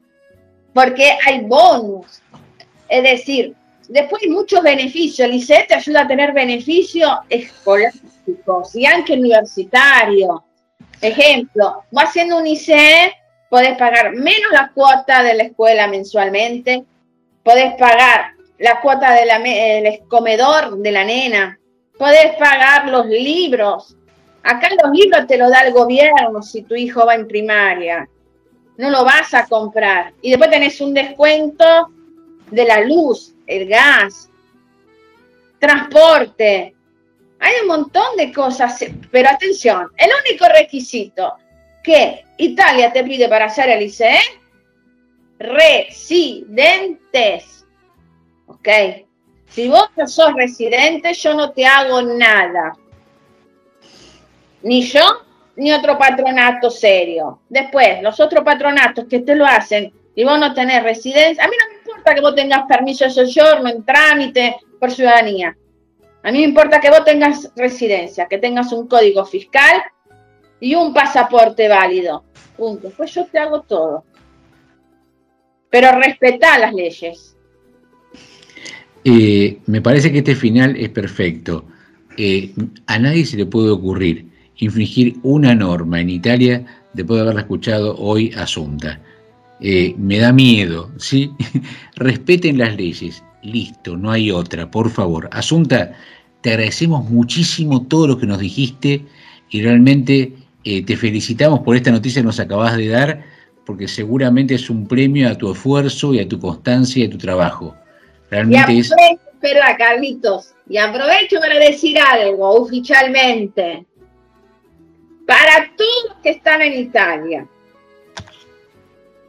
porque 0.73 1.19
hay 1.27 1.41
bonus. 1.41 2.23
Es 2.89 3.03
decir, 3.03 3.57
después 3.89 4.23
hay 4.23 4.29
muchos 4.29 4.63
beneficios. 4.63 5.29
El 5.29 5.35
ICE 5.35 5.67
te 5.67 5.75
ayuda 5.75 6.03
a 6.03 6.07
tener 6.07 6.33
beneficios 6.33 7.11
escolásticos 7.29 8.77
y 8.77 8.87
aunque 8.87 9.15
universitarios. 9.15 10.43
Ejemplo, 11.01 11.83
vos 11.91 12.05
haciendo 12.05 12.39
un 12.39 12.47
ICE, 12.47 13.13
podés 13.51 13.77
pagar 13.77 14.13
menos 14.13 14.53
la 14.53 14.71
cuota 14.73 15.25
de 15.25 15.35
la 15.35 15.43
escuela 15.43 15.89
mensualmente, 15.89 16.85
podés 17.43 17.75
pagar 17.75 18.38
la 18.59 18.81
cuota 18.81 19.13
del 19.13 20.01
comedor 20.09 20.79
de 20.79 20.93
la 20.93 21.05
nena, 21.05 21.59
podés 21.97 22.35
pagar 22.37 22.89
los 22.89 23.07
libros. 23.07 23.97
Acá 24.43 24.71
los 24.83 24.93
libros 24.93 25.27
te 25.27 25.37
los 25.37 25.51
da 25.51 25.63
el 25.63 25.73
gobierno 25.73 26.43
si 26.43 26.63
tu 26.63 26.75
hijo 26.75 27.07
va 27.07 27.15
en 27.15 27.29
primaria. 27.29 28.09
No 28.77 28.91
lo 28.91 29.05
vas 29.05 29.35
a 29.35 29.47
comprar. 29.47 30.13
Y 30.23 30.31
después 30.31 30.51
tenés 30.51 30.81
un 30.81 30.95
descuento 30.95 31.91
de 32.51 32.65
la 32.65 32.81
luz, 32.81 33.35
el 33.47 33.69
gas, 33.69 34.31
transporte. 35.59 36.75
Hay 37.41 37.53
un 37.63 37.69
montón 37.69 38.17
de 38.17 38.33
cosas, 38.33 38.85
pero 39.11 39.29
atención, 39.29 39.89
el 39.97 40.11
único 40.27 40.47
requisito 40.49 41.35
que 41.83 42.25
Italia 42.39 42.93
te 42.93 43.05
pide 43.05 43.29
para 43.29 43.45
hacer 43.47 43.69
el 43.71 43.83
ICE, 43.83 44.19
residentes. 45.39 47.58
¿Ok? 48.59 48.69
Si 49.49 49.69
vos 49.69 49.89
no 49.97 50.07
sos 50.07 50.35
residente, 50.35 51.13
yo 51.15 51.35
no 51.35 51.53
te 51.53 51.65
hago 51.65 52.03
nada. 52.03 52.75
Ni 54.63 54.83
yo, 54.83 55.25
ni 55.57 55.73
otro 55.73 55.97
patronato 55.97 56.71
serio. 56.71 57.41
Después, 57.49 58.03
los 58.03 58.21
otros 58.21 58.45
patronatos 58.45 59.07
que 59.07 59.21
te 59.21 59.35
lo 59.35 59.47
hacen 59.47 59.93
y 60.15 60.25
vos 60.25 60.39
no 60.39 60.53
tenés 60.53 60.83
residencia, 60.83 61.45
a 61.45 61.49
mí 61.49 61.55
no 61.59 61.69
me 61.71 61.79
importa 61.79 62.15
que 62.15 62.21
vos 62.21 62.35
tengas 62.35 62.67
permiso 62.67 63.05
de 63.05 63.11
soggiorno 63.11 63.69
en 63.69 63.85
trámite 63.85 64.57
por 64.79 64.91
ciudadanía. 64.91 65.57
A 66.23 66.33
mí 66.33 66.39
me 66.39 66.45
importa 66.45 66.81
que 66.81 66.91
vos 66.91 67.05
tengas 67.05 67.51
residencia, 67.57 68.27
que 68.27 68.39
tengas 68.39 68.73
un 68.73 68.87
código 68.87 69.25
fiscal 69.25 69.83
y 70.61 70.75
un 70.75 70.93
pasaporte 70.93 71.69
válido. 71.69 72.25
Punto. 72.57 72.91
Pues 72.97 73.15
yo 73.15 73.27
te 73.27 73.39
hago 73.39 73.63
todo. 73.63 74.05
Pero 75.71 75.93
respetá 75.93 76.59
las 76.59 76.75
leyes. 76.75 77.38
Eh, 79.05 79.59
me 79.67 79.81
parece 79.81 80.13
que 80.13 80.19
este 80.19 80.35
final 80.35 80.77
es 80.77 80.89
perfecto. 80.91 81.65
Eh, 82.17 82.53
a 82.87 82.99
nadie 82.99 83.25
se 83.25 83.37
le 83.37 83.47
puede 83.47 83.71
ocurrir 83.71 84.27
infringir 84.59 85.17
una 85.23 85.55
norma 85.55 86.01
en 86.01 86.11
Italia 86.11 86.65
después 86.93 87.19
de 87.19 87.23
haberla 87.23 87.43
escuchado 87.43 87.97
hoy 87.97 88.33
Asunta. 88.37 89.01
Eh, 89.61 89.95
me 89.99 90.19
da 90.19 90.33
miedo, 90.33 90.91
¿sí? 90.99 91.31
Respeten 91.97 92.59
las 92.59 92.77
leyes. 92.77 93.23
Listo, 93.43 93.97
no 93.97 94.11
hay 94.11 94.31
otra, 94.31 94.71
por 94.71 94.91
favor. 94.91 95.29
Asunta, 95.33 95.93
te 96.41 96.51
agradecemos 96.51 97.09
muchísimo 97.11 97.83
todo 97.83 98.09
lo 98.09 98.19
que 98.19 98.27
nos 98.27 98.39
dijiste 98.39 99.05
y 99.51 99.63
realmente 99.63 100.35
eh, 100.65 100.85
te 100.85 100.97
felicitamos 100.97 101.61
por 101.61 101.77
esta 101.77 101.91
noticia 101.91 102.23
que 102.23 102.27
nos 102.27 102.41
acabas 102.41 102.77
de 102.77 102.89
dar, 102.89 103.25
porque 103.65 103.89
seguramente 103.89 104.55
es 104.55 104.71
un 104.71 104.87
premio 104.87 105.29
a 105.29 105.37
tu 105.37 105.53
esfuerzo 105.53 106.15
y 106.15 106.21
a 106.21 106.29
tu 106.29 106.39
constancia 106.39 107.05
y 107.05 107.07
a 107.07 107.11
tu 107.11 107.19
trabajo. 107.19 107.75
Y 108.31 108.35
Realmente 108.35 108.79
es... 108.79 108.93
aprovecho, 108.93 109.31
espera, 109.33 109.77
Carlitos, 109.77 110.55
y 110.69 110.77
aprovecho 110.77 111.41
para 111.41 111.59
decir 111.59 111.99
algo 111.99 112.63
oficialmente. 112.63 113.87
Para 115.27 115.73
todos 115.77 116.05
los 116.09 116.17
que 116.23 116.31
están 116.31 116.63
en 116.63 116.75
Italia, 116.75 117.47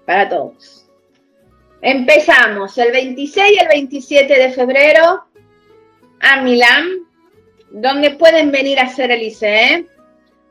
para 0.05 0.29
todos. 0.29 0.85
Empezamos 1.81 2.77
el 2.77 2.91
26 2.91 3.53
y 3.53 3.59
el 3.61 3.67
27 3.67 4.33
de 4.33 4.51
febrero 4.51 5.23
a 6.19 6.41
Milán, 6.41 7.05
donde 7.71 8.11
pueden 8.11 8.51
venir 8.51 8.79
a 8.79 8.83
hacer 8.83 9.11
el 9.11 9.21
ICE, 9.21 9.85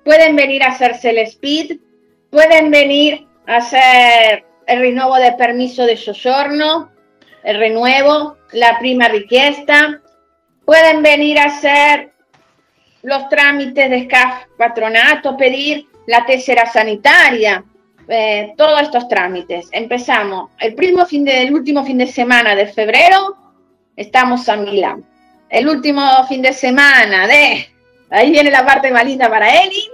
pueden 0.04 0.36
venir 0.36 0.62
a 0.62 0.68
hacerse 0.68 1.10
el 1.10 1.26
SPID, 1.26 1.78
pueden 2.30 2.70
venir 2.70 3.26
a 3.46 3.56
hacer 3.56 4.44
el 4.66 4.80
renuevo 4.80 5.16
de 5.16 5.32
permiso 5.32 5.84
de 5.84 5.96
soggiorno, 5.96 6.90
el 7.48 7.58
renuevo, 7.58 8.36
la 8.52 8.78
prima 8.78 9.08
richiesta, 9.08 10.02
pueden 10.66 11.02
venir 11.02 11.38
a 11.38 11.44
hacer 11.44 12.12
los 13.00 13.26
trámites 13.30 13.88
de 13.88 14.02
SCAF 14.04 14.44
patronato, 14.58 15.34
pedir 15.34 15.86
la 16.06 16.26
tesera 16.26 16.66
sanitaria, 16.66 17.64
eh, 18.06 18.52
todos 18.54 18.82
estos 18.82 19.08
trámites. 19.08 19.70
Empezamos 19.72 20.50
el, 20.60 20.74
primo 20.74 21.06
fin 21.06 21.24
de- 21.24 21.44
el 21.44 21.54
último 21.54 21.86
fin 21.86 21.96
de 21.96 22.06
semana 22.06 22.54
de 22.54 22.66
febrero, 22.66 23.34
estamos 23.96 24.46
a 24.50 24.56
Milán. 24.56 25.02
El 25.48 25.70
último 25.70 26.02
fin 26.28 26.42
de 26.42 26.52
semana 26.52 27.26
de, 27.26 27.66
ahí 28.10 28.30
viene 28.30 28.50
la 28.50 28.66
parte 28.66 28.90
más 28.90 29.06
linda 29.06 29.30
para 29.30 29.48
Elin, 29.62 29.90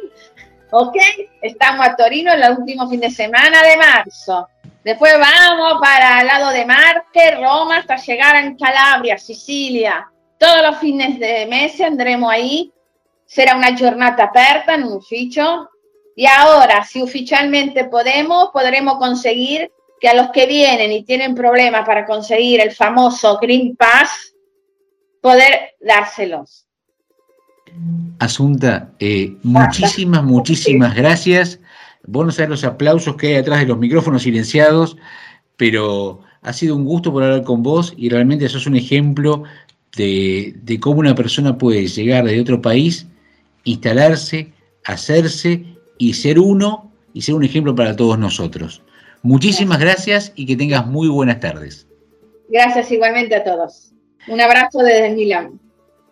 ok, 0.72 0.96
estamos 1.40 1.86
a 1.86 1.94
Torino 1.94 2.32
el 2.32 2.58
último 2.58 2.90
fin 2.90 2.98
de 2.98 3.12
semana 3.12 3.62
de 3.62 3.76
marzo. 3.76 4.48
Después 4.84 5.14
vamos 5.18 5.80
para 5.80 6.20
el 6.20 6.26
lado 6.26 6.50
de 6.50 6.66
Marte, 6.66 7.36
Roma, 7.36 7.78
hasta 7.78 7.96
llegar 7.96 8.36
a 8.36 8.54
Calabria, 8.54 9.16
Sicilia. 9.16 10.10
Todos 10.38 10.62
los 10.62 10.76
fines 10.76 11.18
de 11.18 11.46
mes 11.46 11.80
andremo 11.80 12.28
ahí. 12.28 12.70
Será 13.24 13.56
una 13.56 13.74
giornata 13.74 14.24
aperta 14.24 14.74
en 14.74 14.84
un 14.84 14.92
ufficio. 14.94 15.70
Y 16.14 16.26
ahora, 16.26 16.84
si 16.84 17.00
oficialmente 17.00 17.84
podemos, 17.84 18.50
podremos 18.52 18.98
conseguir 18.98 19.72
que 19.98 20.08
a 20.08 20.14
los 20.14 20.30
que 20.32 20.46
vienen 20.46 20.92
y 20.92 21.02
tienen 21.02 21.34
problemas 21.34 21.86
para 21.86 22.04
conseguir 22.04 22.60
el 22.60 22.72
famoso 22.72 23.38
Green 23.40 23.74
Pass, 23.76 24.34
poder 25.22 25.76
dárselos. 25.80 26.66
Asunta, 28.18 28.92
eh, 28.98 29.34
muchísimas, 29.42 30.22
muchísimas 30.22 30.94
gracias. 30.94 31.58
Vos 32.06 32.26
no 32.26 32.32
sabés 32.32 32.50
los 32.50 32.64
aplausos 32.64 33.16
que 33.16 33.28
hay 33.28 33.34
atrás 33.36 33.60
de 33.60 33.66
los 33.66 33.78
micrófonos 33.78 34.22
silenciados, 34.22 34.96
pero 35.56 36.20
ha 36.42 36.52
sido 36.52 36.76
un 36.76 36.84
gusto 36.84 37.12
poder 37.12 37.30
hablar 37.30 37.44
con 37.44 37.62
vos 37.62 37.94
y 37.96 38.08
realmente 38.08 38.48
sos 38.48 38.66
un 38.66 38.76
ejemplo 38.76 39.44
de, 39.96 40.54
de 40.62 40.80
cómo 40.80 41.00
una 41.00 41.14
persona 41.14 41.56
puede 41.56 41.86
llegar 41.86 42.24
de 42.24 42.40
otro 42.40 42.60
país, 42.60 43.06
instalarse, 43.64 44.52
hacerse 44.84 45.64
y 45.98 46.14
ser 46.14 46.38
uno 46.38 46.92
y 47.12 47.22
ser 47.22 47.34
un 47.34 47.44
ejemplo 47.44 47.74
para 47.74 47.96
todos 47.96 48.18
nosotros. 48.18 48.82
Muchísimas 49.22 49.78
gracias 49.80 50.32
y 50.36 50.44
que 50.44 50.56
tengas 50.56 50.86
muy 50.86 51.08
buenas 51.08 51.40
tardes. 51.40 51.86
Gracias 52.50 52.90
igualmente 52.92 53.34
a 53.34 53.44
todos. 53.44 53.92
Un 54.28 54.40
abrazo 54.40 54.80
desde 54.80 55.14
Milán. 55.14 55.58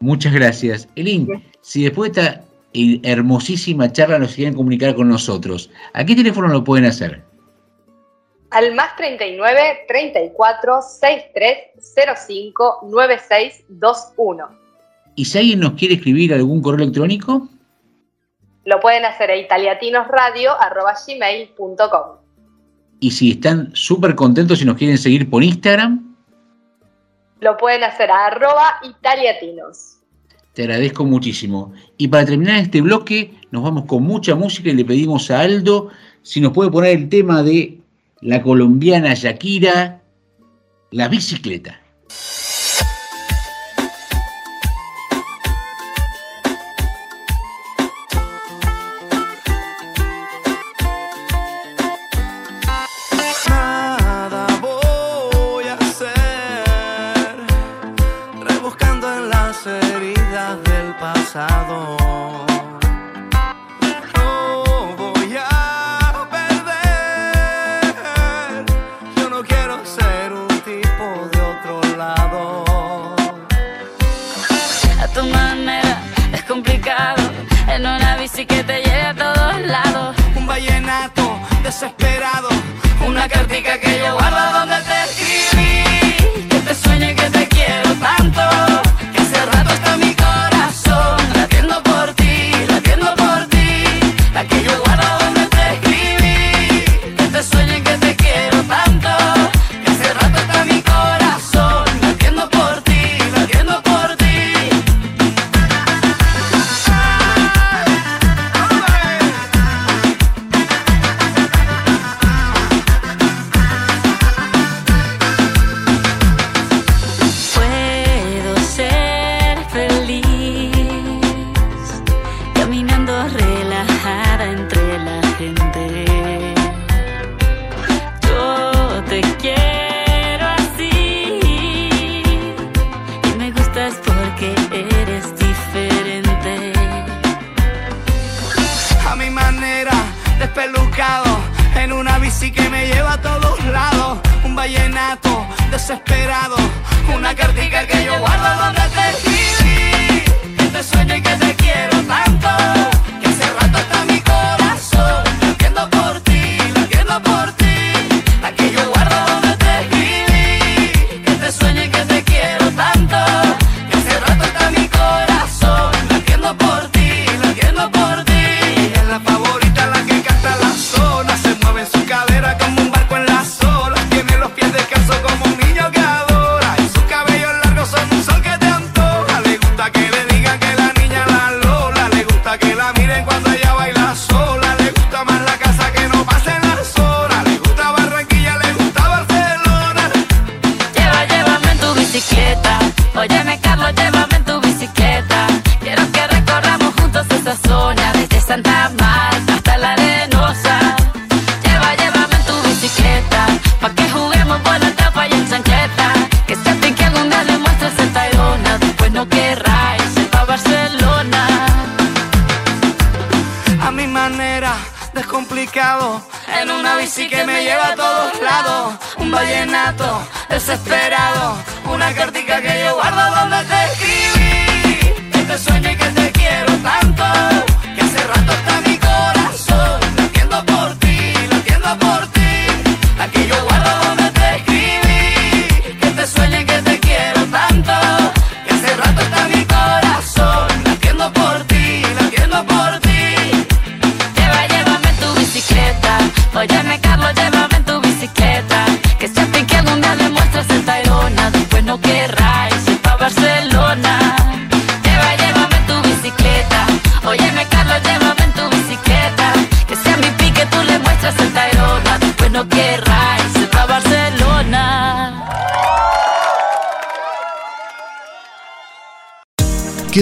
Muchas 0.00 0.32
gracias. 0.32 0.88
Elin, 0.96 1.28
si 1.60 1.84
después 1.84 2.12
de 2.12 2.22
esta 2.22 2.44
eh, 2.74 3.00
hermosísima 3.02 3.92
charla 3.92 4.18
nos 4.18 4.34
quieren 4.34 4.54
comunicar 4.54 4.94
con 4.94 5.08
nosotros, 5.08 5.70
¿a 5.92 6.04
qué 6.04 6.14
teléfono 6.14 6.48
lo 6.48 6.64
pueden 6.64 6.86
hacer? 6.86 7.22
Al 8.50 8.74
más 8.74 8.96
39 8.96 9.84
34 9.88 10.82
63 10.82 11.56
05 12.26 12.88
96 12.90 13.64
21. 13.68 14.48
¿Y 15.14 15.24
si 15.24 15.38
alguien 15.38 15.60
nos 15.60 15.72
quiere 15.72 15.94
escribir 15.94 16.34
algún 16.34 16.62
correo 16.62 16.84
electrónico? 16.84 17.48
Lo 18.64 18.80
pueden 18.80 19.04
hacer 19.04 19.30
a 19.30 19.36
italiatinosradio.gmail.com. 19.36 22.16
Y 23.00 23.10
si 23.10 23.32
están 23.32 23.74
súper 23.74 24.14
contentos 24.14 24.62
y 24.62 24.64
nos 24.64 24.76
quieren 24.76 24.96
seguir 24.96 25.28
por 25.28 25.42
Instagram, 25.42 26.14
Lo 27.40 27.56
pueden 27.56 27.82
hacer 27.82 28.08
a 28.10 28.26
arroba 28.26 28.76
italiatinos. 28.84 29.98
Te 30.54 30.62
agradezco 30.62 31.04
muchísimo. 31.04 31.72
Y 31.96 32.08
para 32.08 32.26
terminar 32.26 32.60
este 32.60 32.80
bloque, 32.80 33.34
nos 33.50 33.62
vamos 33.62 33.84
con 33.86 34.02
mucha 34.02 34.34
música 34.34 34.70
y 34.70 34.74
le 34.74 34.84
pedimos 34.84 35.30
a 35.30 35.40
Aldo 35.40 35.88
si 36.22 36.40
nos 36.40 36.52
puede 36.52 36.70
poner 36.70 36.96
el 36.96 37.08
tema 37.08 37.42
de 37.42 37.80
la 38.20 38.42
colombiana 38.42 39.14
Shakira, 39.14 40.02
la 40.90 41.08
bicicleta. 41.08 41.80
Una 78.42 78.46
que 78.46 78.64
te 78.64 78.82
lleve 78.82 79.02
a 79.02 79.14
todos 79.14 79.60
lados. 79.66 80.16
Un 80.36 80.46
vallenato 80.46 81.38
desesperado, 81.62 82.48
una 83.06 83.28
cartica 83.28 83.78
que 83.78 83.91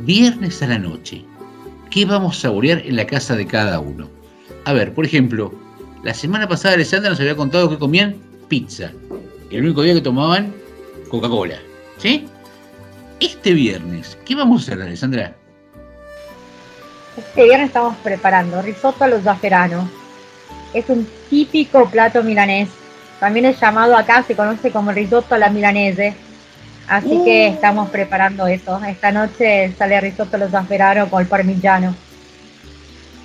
viernes 0.05 0.63
a 0.63 0.69
la 0.69 0.79
noche, 0.79 1.25
¿qué 1.91 2.05
vamos 2.05 2.39
a 2.39 2.41
saborear 2.43 2.79
en 2.85 2.97
la 2.97 3.07
casa 3.07 3.37
de 3.37 3.47
cada 3.47 3.81
uno? 3.81 4.09
A 4.65 4.73
ver, 4.73 4.95
por 4.95 5.05
ejemplo, 5.05 5.53
la 6.03 6.15
semana 6.15 6.49
pasada 6.49 6.75
Alessandra 6.75 7.11
nos 7.11 7.21
había 7.21 7.37
contado 7.37 7.69
que 7.69 7.79
comían 7.79 8.17
pizza, 8.49 8.93
el 9.51 9.65
único 9.65 9.83
día 9.83 9.95
que 9.95 10.01
tomaban 10.01 10.53
Coca-Cola, 11.09 11.59
¿sí? 11.99 12.27
Este 13.21 13.55
viernes, 13.55 14.19
¿qué 14.25 14.35
vamos 14.35 14.63
a 14.63 14.73
hacer, 14.73 14.83
Alessandra? 14.83 15.35
Este 17.17 17.45
viernes 17.45 17.69
estamos 17.69 17.97
preparando 17.99 18.61
risotto 18.61 19.05
allo 19.05 19.21
zafferano. 19.21 19.89
Es 20.75 20.89
un 20.89 21.09
típico 21.31 21.89
plato 21.89 22.23
milanés. 22.23 22.69
También 23.21 23.47
es 23.47 23.59
llamado 23.59 23.97
acá, 23.97 24.23
se 24.23 24.37
conoce 24.37 24.71
como 24.71 24.93
risotto 24.93 25.35
alla 25.35 25.49
milanese. 25.49 26.15
Así 26.89 27.23
que 27.25 27.49
estamos 27.49 27.89
preparando 27.89 28.47
eso. 28.47 28.79
Esta 28.85 29.11
noche 29.11 29.73
sale 29.79 30.01
risotto 30.01 30.37
allo 30.37 30.51
zafferano 30.51 31.09
con 31.09 31.25
parmigiano. 31.27 31.95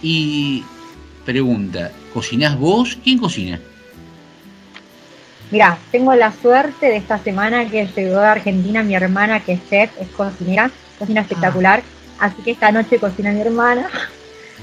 Y 0.01 0.63
pregunta, 1.25 1.91
¿cocinás 2.13 2.57
vos? 2.57 2.97
¿Quién 3.03 3.17
cocina? 3.17 3.59
Mira, 5.51 5.77
tengo 5.91 6.15
la 6.15 6.31
suerte 6.31 6.85
de 6.85 6.95
esta 6.95 7.19
semana 7.19 7.69
que 7.69 7.85
llegó 7.85 8.19
de 8.21 8.25
Argentina 8.25 8.83
mi 8.83 8.95
hermana 8.95 9.41
que 9.43 9.53
es 9.53 9.69
chef, 9.69 9.91
es 9.99 10.07
cocinera, 10.07 10.71
cocina 10.97 11.21
espectacular. 11.21 11.83
Así 12.19 12.41
que 12.41 12.51
esta 12.51 12.71
noche 12.71 12.99
cocina 12.99 13.31
mi 13.31 13.41
hermana. 13.41 13.89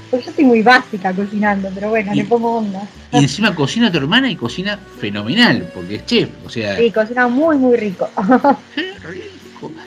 Pues 0.09 0.25
yo 0.25 0.31
soy 0.31 0.43
muy 0.43 0.63
básica 0.63 1.13
cocinando, 1.13 1.69
pero 1.75 1.89
bueno, 1.89 2.11
le 2.15 2.25
pongo 2.25 2.57
onda. 2.57 2.81
Y 3.11 3.19
encima 3.19 3.53
cocina 3.53 3.91
tu 3.91 3.99
hermana 3.99 4.31
y 4.31 4.35
cocina 4.35 4.79
fenomenal, 4.99 5.69
porque 5.71 5.97
es 5.97 6.05
chef, 6.07 6.29
o 6.43 6.49
sea, 6.49 6.77
Sí, 6.77 6.89
cocina 6.89 7.27
muy, 7.27 7.59
muy 7.59 7.77
rico. 7.77 8.09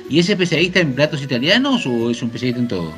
¿y 0.09 0.21
es 0.21 0.29
especialista 0.29 0.79
en 0.79 0.95
platos 0.95 1.23
italianos 1.23 1.85
o 1.87 2.09
es 2.09 2.23
un 2.23 2.29
especialista 2.29 2.61
en 2.61 2.69
todo? 2.69 2.95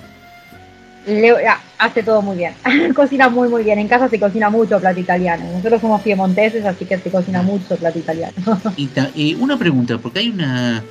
Le- 1.07 1.47
ah, 1.47 1.61
hace 1.79 2.03
todo 2.03 2.23
muy 2.23 2.37
bien. 2.37 2.55
cocina 2.95 3.29
muy, 3.29 3.49
muy 3.49 3.63
bien. 3.63 3.79
En 3.79 3.89
casa 3.89 4.09
se 4.09 4.19
cocina 4.19 4.49
mucho 4.51 4.81
plato 4.81 4.99
italiano. 5.01 5.45
Nosotros 5.53 5.81
somos 5.81 6.01
piemonteses, 6.03 6.65
así 6.65 6.85
que 6.85 6.99
se 6.99 7.11
cocina 7.11 7.43
mucho 7.43 7.77
plato 7.77 7.99
italiano. 7.99 8.33
Y 8.77 8.87
ta- 8.87 9.11
eh, 9.17 9.37
una 9.39 9.59
pregunta, 9.59 9.99
porque 9.99 10.21
hay 10.21 10.31
una, 10.31 10.83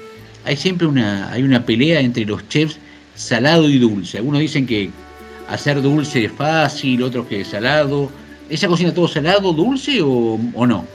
hay 0.45 0.55
siempre 0.57 0.85
una, 0.87 1.31
hay 1.31 1.43
una 1.43 1.65
pelea 1.65 1.99
entre 1.99 2.25
los 2.25 2.47
chefs 2.47 2.77
salado 3.15 3.67
y 3.69 3.79
dulce. 3.79 4.17
Algunos 4.17 4.39
dicen 4.41 4.65
que 4.67 4.89
hacer 5.49 5.81
dulce 5.81 6.25
es 6.25 6.31
fácil, 6.31 7.01
otros 7.03 7.25
que 7.27 7.41
es 7.41 7.47
salado. 7.47 8.09
¿Ella 8.49 8.67
cocina 8.67 8.93
todo 8.93 9.07
salado, 9.07 9.51
dulce 9.53 10.01
o, 10.01 10.37
o 10.53 10.65
no? 10.67 10.85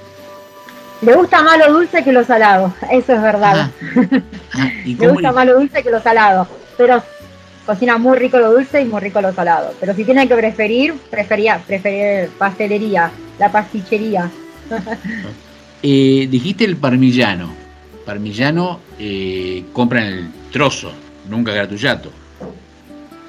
Le 1.00 1.14
gusta 1.14 1.42
más 1.42 1.58
lo 1.58 1.72
dulce 1.74 2.02
que 2.04 2.12
lo 2.12 2.24
salado. 2.24 2.72
Eso 2.90 3.14
es 3.14 3.22
verdad. 3.22 3.70
¿Y 4.84 4.94
Le 4.94 4.96
cómo 4.98 5.12
gusta 5.14 5.32
más 5.32 5.46
lo 5.46 5.58
dulce 5.58 5.82
que 5.82 5.90
lo 5.90 6.00
salado. 6.02 6.46
Pero 6.76 7.02
cocina 7.68 7.98
muy 7.98 8.16
rico 8.16 8.38
lo 8.38 8.52
dulce 8.52 8.80
y 8.80 8.86
muy 8.86 8.98
rico 8.98 9.20
lo 9.20 9.30
salado. 9.34 9.74
Pero 9.78 9.94
si 9.94 10.02
tiene 10.02 10.26
que 10.26 10.34
preferir, 10.34 10.94
prefería, 11.10 11.60
preferir 11.66 12.30
pastelería, 12.38 13.10
la 13.38 13.52
pasticcería. 13.52 14.30
Eh, 15.82 16.26
dijiste 16.30 16.64
el 16.64 16.78
parmigiano. 16.78 17.52
Parmigiano 18.06 18.80
eh, 18.98 19.64
compran 19.74 20.04
el 20.04 20.30
trozo, 20.50 20.92
nunca 21.28 21.52
gratullato. 21.52 22.10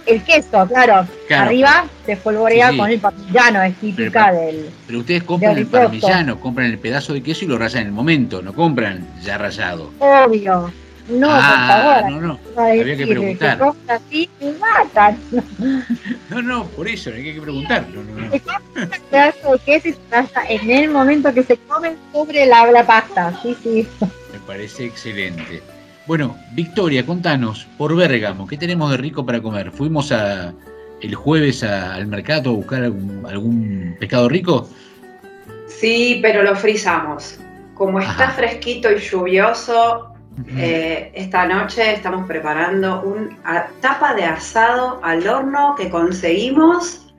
El 0.05 0.23
queso, 0.23 0.65
claro. 0.67 1.05
Claro. 1.27 1.45
Arriba 1.47 1.85
se 2.05 2.15
Sí, 2.15 2.21
sí. 2.21 2.77
con 2.77 2.89
el 2.89 2.99
parmigiano, 2.99 3.61
es 3.61 3.75
típica 3.75 4.31
del. 4.31 4.69
Pero 4.87 4.99
ustedes 4.99 5.23
compran 5.23 5.57
el 5.57 5.67
parmigiano, 5.67 6.39
compran 6.39 6.67
el 6.67 6.79
pedazo 6.79 7.11
de 7.11 7.21
queso 7.21 7.43
y 7.43 7.49
lo 7.49 7.57
rayan 7.57 7.81
en 7.81 7.87
el 7.87 7.93
momento, 7.93 8.41
no 8.41 8.53
compran 8.53 9.05
ya 9.21 9.37
rayado. 9.37 9.91
Obvio. 9.99 10.71
No, 11.09 11.27
Ah, 11.31 12.01
por 12.01 12.11
favor. 12.11 12.21
no, 12.21 12.27
no. 12.27 12.39
A 12.61 12.67
Había 12.67 12.95
que 12.97 13.07
preguntar. 13.07 13.59
así 13.87 14.29
y 14.39 14.45
matan. 14.59 15.17
No, 16.29 16.41
no, 16.43 16.65
por 16.67 16.87
eso, 16.87 17.09
hay 17.09 17.33
que 17.33 17.41
preguntar. 17.41 17.87
No, 17.93 18.03
no, 18.03 18.27
no. 18.27 18.31
Pedazo 19.11 19.55
y 19.65 19.79
se 19.81 19.95
raya 20.11 20.43
en 20.47 20.69
el 20.69 20.89
momento 20.91 21.33
que 21.33 21.43
se 21.43 21.57
come 21.57 21.95
sobre 22.13 22.45
la, 22.45 22.71
la 22.71 22.85
pasta. 22.85 23.33
Sí, 23.41 23.55
sí. 23.63 23.87
Me 23.99 24.39
parece 24.45 24.85
excelente. 24.85 25.61
Bueno, 26.05 26.37
Victoria, 26.53 27.05
contanos, 27.05 27.67
por 27.77 27.95
Bérgamo, 27.95 28.47
¿qué 28.47 28.57
tenemos 28.57 28.91
de 28.91 28.97
rico 28.97 29.25
para 29.25 29.41
comer? 29.41 29.71
¿Fuimos 29.71 30.11
a, 30.11 30.53
el 31.01 31.15
jueves 31.15 31.63
a- 31.63 31.95
al 31.95 32.05
mercado 32.07 32.51
a 32.51 32.53
buscar 32.53 32.83
algún, 32.83 33.25
algún 33.27 33.95
pescado 33.99 34.29
rico? 34.29 34.69
Sí, 35.67 36.19
pero 36.21 36.43
lo 36.43 36.55
frizamos. 36.55 37.39
Como 37.73 37.99
está 37.99 38.31
fresquito 38.31 38.91
y 38.91 38.97
lluvioso, 38.99 40.08
eh, 40.57 41.11
esta 41.15 41.45
noche 41.45 41.93
estamos 41.93 42.27
preparando 42.27 43.01
una 43.01 43.67
tapa 43.81 44.13
de 44.13 44.25
asado 44.25 44.99
al 45.03 45.27
horno 45.27 45.75
que 45.75 45.89
conseguimos 45.89 47.13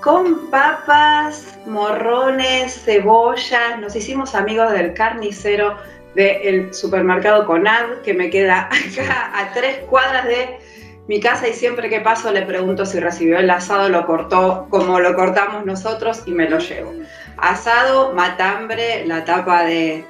con 0.00 0.50
papas, 0.50 1.58
morrones, 1.66 2.82
cebollas. 2.84 3.78
Nos 3.80 3.96
hicimos 3.96 4.34
amigos 4.34 4.72
del 4.72 4.92
carnicero 4.94 5.76
del 6.14 6.72
supermercado 6.74 7.46
Conad, 7.46 8.02
que 8.04 8.14
me 8.14 8.30
queda 8.30 8.68
acá 8.68 9.30
a 9.34 9.52
tres 9.54 9.78
cuadras 9.88 10.26
de 10.26 10.58
mi 11.08 11.20
casa 11.20 11.48
y 11.48 11.52
siempre 11.52 11.88
que 11.88 12.00
paso 12.00 12.32
le 12.32 12.42
pregunto 12.42 12.86
si 12.86 12.98
recibió 12.98 13.38
el 13.38 13.50
asado, 13.50 13.88
lo 13.88 14.06
cortó 14.06 14.66
como 14.70 15.00
lo 15.00 15.14
cortamos 15.14 15.64
nosotros 15.66 16.22
y 16.26 16.32
me 16.32 16.48
lo 16.48 16.58
llevo. 16.58 16.92
Asado, 17.36 18.12
matambre, 18.12 19.06
la 19.06 19.24
tapa 19.24 19.64
de, 19.64 20.04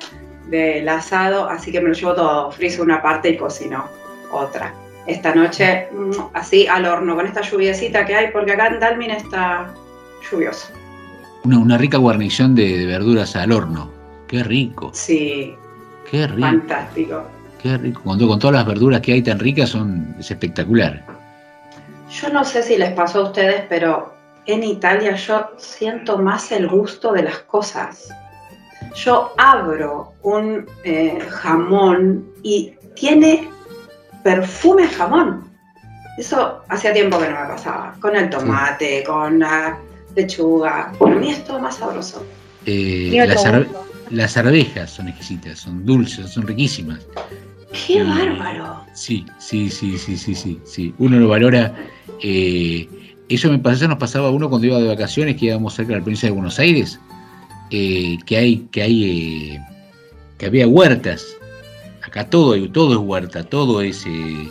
del 0.48 0.88
asado, 0.88 1.48
así 1.48 1.72
que 1.72 1.80
me 1.80 1.88
lo 1.88 1.94
llevo 1.94 2.14
todo. 2.14 2.50
Friso 2.52 2.82
una 2.82 3.00
parte 3.02 3.30
y 3.30 3.36
cocino 3.36 3.84
otra. 4.30 4.74
Esta 5.06 5.34
noche, 5.34 5.88
mm, 5.92 6.10
así 6.32 6.66
al 6.66 6.86
horno, 6.86 7.14
con 7.14 7.26
esta 7.26 7.42
lluviecita 7.42 8.04
que 8.06 8.14
hay, 8.14 8.30
porque 8.30 8.52
acá 8.52 8.68
en 8.68 8.80
Dalmin 8.80 9.10
está 9.10 9.72
lluvioso. 10.30 10.68
Una, 11.44 11.58
una 11.58 11.76
rica 11.78 11.98
guarnición 11.98 12.54
de, 12.54 12.78
de 12.78 12.86
verduras 12.86 13.36
al 13.36 13.52
horno. 13.52 13.90
Qué 14.28 14.42
rico. 14.42 14.90
Sí, 14.94 15.54
Qué 16.10 16.26
rico. 16.26 16.40
fantástico. 16.48 17.22
Qué 17.62 17.76
rico. 17.76 18.02
Con, 18.02 18.18
to- 18.18 18.28
con 18.28 18.38
todas 18.38 18.56
las 18.56 18.66
verduras 18.66 19.00
que 19.02 19.12
hay 19.12 19.22
tan 19.22 19.38
ricas 19.38 19.70
son, 19.70 20.14
es 20.18 20.30
espectacular. 20.30 21.02
Yo 22.10 22.28
no 22.30 22.44
sé 22.44 22.62
si 22.62 22.76
les 22.78 22.92
pasó 22.92 23.20
a 23.20 23.24
ustedes, 23.24 23.62
pero 23.68 24.14
en 24.46 24.62
Italia 24.62 25.14
yo 25.16 25.50
siento 25.58 26.16
más 26.18 26.50
el 26.52 26.68
gusto 26.68 27.12
de 27.12 27.22
las 27.24 27.38
cosas. 27.40 28.08
Yo 28.94 29.32
abro 29.36 30.12
un 30.22 30.66
eh, 30.84 31.18
jamón 31.28 32.24
y 32.42 32.72
tiene 32.94 33.48
perfume 34.22 34.86
jamón. 34.88 35.44
Eso 36.16 36.62
hacía 36.68 36.92
tiempo 36.92 37.18
que 37.18 37.28
no 37.28 37.40
me 37.40 37.46
pasaba. 37.46 37.94
Con 38.00 38.14
el 38.16 38.30
tomate, 38.30 39.02
con 39.04 39.40
la 39.40 39.76
lechuga. 40.14 40.92
Para 40.98 41.14
mí 41.16 41.30
es 41.30 41.44
todo 41.44 41.58
más 41.58 41.76
sabroso. 41.76 42.24
Eh, 42.66 43.08
arve- 43.46 43.68
las 44.10 44.36
arvejas 44.36 44.90
son 44.90 45.08
exquisitas, 45.08 45.58
son 45.58 45.84
dulces, 45.84 46.30
son 46.30 46.46
riquísimas. 46.46 47.00
¡Qué 47.86 48.04
bárbaro! 48.04 48.84
Sí, 48.92 49.26
sí, 49.38 49.68
sí, 49.68 49.98
sí, 49.98 50.16
sí, 50.16 50.34
sí, 50.36 50.60
sí. 50.64 50.94
Uno 50.98 51.18
lo 51.18 51.28
valora. 51.28 51.74
eh, 52.22 52.88
eso 53.28 53.50
me 53.50 53.58
pasó, 53.58 53.76
eso 53.76 53.88
nos 53.88 53.98
pasaba 53.98 54.28
a 54.28 54.30
uno 54.30 54.48
cuando 54.48 54.66
iba 54.68 54.78
de 54.78 54.86
vacaciones, 54.86 55.36
que 55.36 55.46
íbamos 55.46 55.74
cerca 55.74 55.92
de 55.94 55.98
la 55.98 56.04
provincia 56.04 56.28
de 56.28 56.34
Buenos 56.34 56.58
Aires, 56.60 57.00
eh, 57.70 58.18
que 58.26 58.36
hay, 58.36 58.68
que 58.70 58.82
hay, 58.82 59.04
eh, 59.54 59.60
que 60.38 60.46
había 60.46 60.66
huertas. 60.66 61.26
Acá 62.02 62.28
todo, 62.28 62.56
todo 62.70 62.92
es 62.92 62.98
huerta, 62.98 63.44
todo 63.44 63.80
es, 63.82 64.04
eh, 64.06 64.48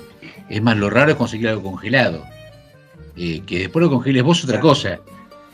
es 0.50 0.62
más 0.62 0.78
lo 0.78 0.90
raro 0.90 1.12
es 1.12 1.18
conseguir 1.18 1.50
algo 1.50 1.64
congelado. 1.64 2.24
Eh, 3.16 3.42
que 3.46 3.60
después 3.60 3.84
lo 3.84 3.90
congeles 3.92 4.24
vos 4.24 4.44
otra 4.44 4.60
cosa. 4.60 5.00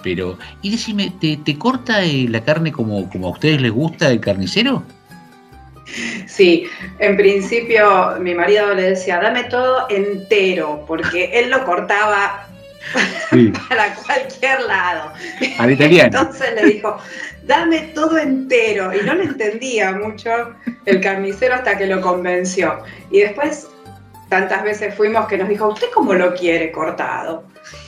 Pero, 0.01 0.37
y 0.61 0.71
decime, 0.71 1.11
¿te, 1.19 1.37
te 1.37 1.57
corta 1.57 2.03
eh, 2.03 2.25
la 2.29 2.41
carne 2.43 2.71
como, 2.71 3.09
como 3.09 3.27
a 3.27 3.31
ustedes 3.31 3.61
les 3.61 3.71
gusta 3.71 4.09
el 4.09 4.21
carnicero? 4.21 4.83
Sí, 6.25 6.67
en 6.99 7.17
principio 7.17 8.15
mi 8.21 8.33
marido 8.33 8.73
le 8.73 8.91
decía, 8.91 9.19
dame 9.19 9.45
todo 9.45 9.87
entero, 9.89 10.85
porque 10.87 11.31
él 11.39 11.49
lo 11.49 11.65
cortaba 11.65 12.45
Sí. 13.29 13.51
para 13.69 13.93
cualquier 13.95 14.61
lado. 14.61 15.11
Al 15.57 15.71
italiano. 15.71 16.19
Entonces 16.19 16.55
le 16.55 16.65
dijo, 16.73 16.97
dame 17.49 17.91
todo 17.95 18.17
entero. 18.17 18.93
Y 18.93 19.03
no 19.05 19.15
le 19.15 19.23
entendía 19.25 19.91
mucho 19.91 20.29
el 20.85 21.01
carnicero 21.01 21.55
hasta 21.55 21.77
que 21.77 21.87
lo 21.87 21.99
convenció. 21.99 22.77
Y 23.11 23.19
después, 23.21 23.67
tantas 24.29 24.63
veces 24.63 24.93
fuimos 24.95 25.27
que 25.27 25.37
nos 25.37 25.49
dijo, 25.49 25.67
¿usted 25.67 25.87
cómo 25.93 26.13
lo 26.13 26.33
quiere 26.35 26.71
cortado? 26.71 27.43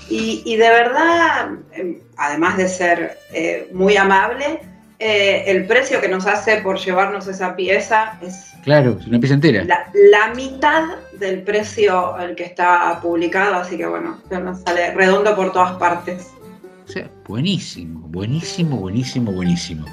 Y, 0.09 0.41
y 0.45 0.57
de 0.57 0.69
verdad, 0.69 1.51
eh, 1.73 2.01
además 2.17 2.57
de 2.57 2.67
ser 2.67 3.17
eh, 3.31 3.69
muy 3.71 3.95
amable, 3.95 4.59
eh, 4.99 5.43
el 5.47 5.65
precio 5.65 6.01
que 6.01 6.07
nos 6.09 6.25
hace 6.27 6.57
por 6.61 6.77
llevarnos 6.77 7.27
esa 7.27 7.55
pieza 7.55 8.19
es 8.21 8.47
Claro, 8.63 8.97
es 8.99 9.07
una 9.07 9.19
pieza 9.19 9.33
entera. 9.35 9.63
la, 9.63 9.88
la 9.93 10.33
mitad 10.35 10.83
del 11.13 11.41
precio 11.41 12.15
el 12.19 12.35
que 12.35 12.43
está 12.43 12.99
publicado, 13.01 13.55
así 13.55 13.77
que 13.77 13.88
bueno, 13.88 14.21
nos 14.29 14.61
sale 14.61 14.91
redondo 14.91 15.35
por 15.35 15.51
todas 15.51 15.71
partes. 15.77 16.27
Sea, 16.91 17.09
buenísimo, 17.26 18.01
buenísimo, 18.09 18.76
buenísimo, 18.76 19.31
buenísimo. 19.31 19.85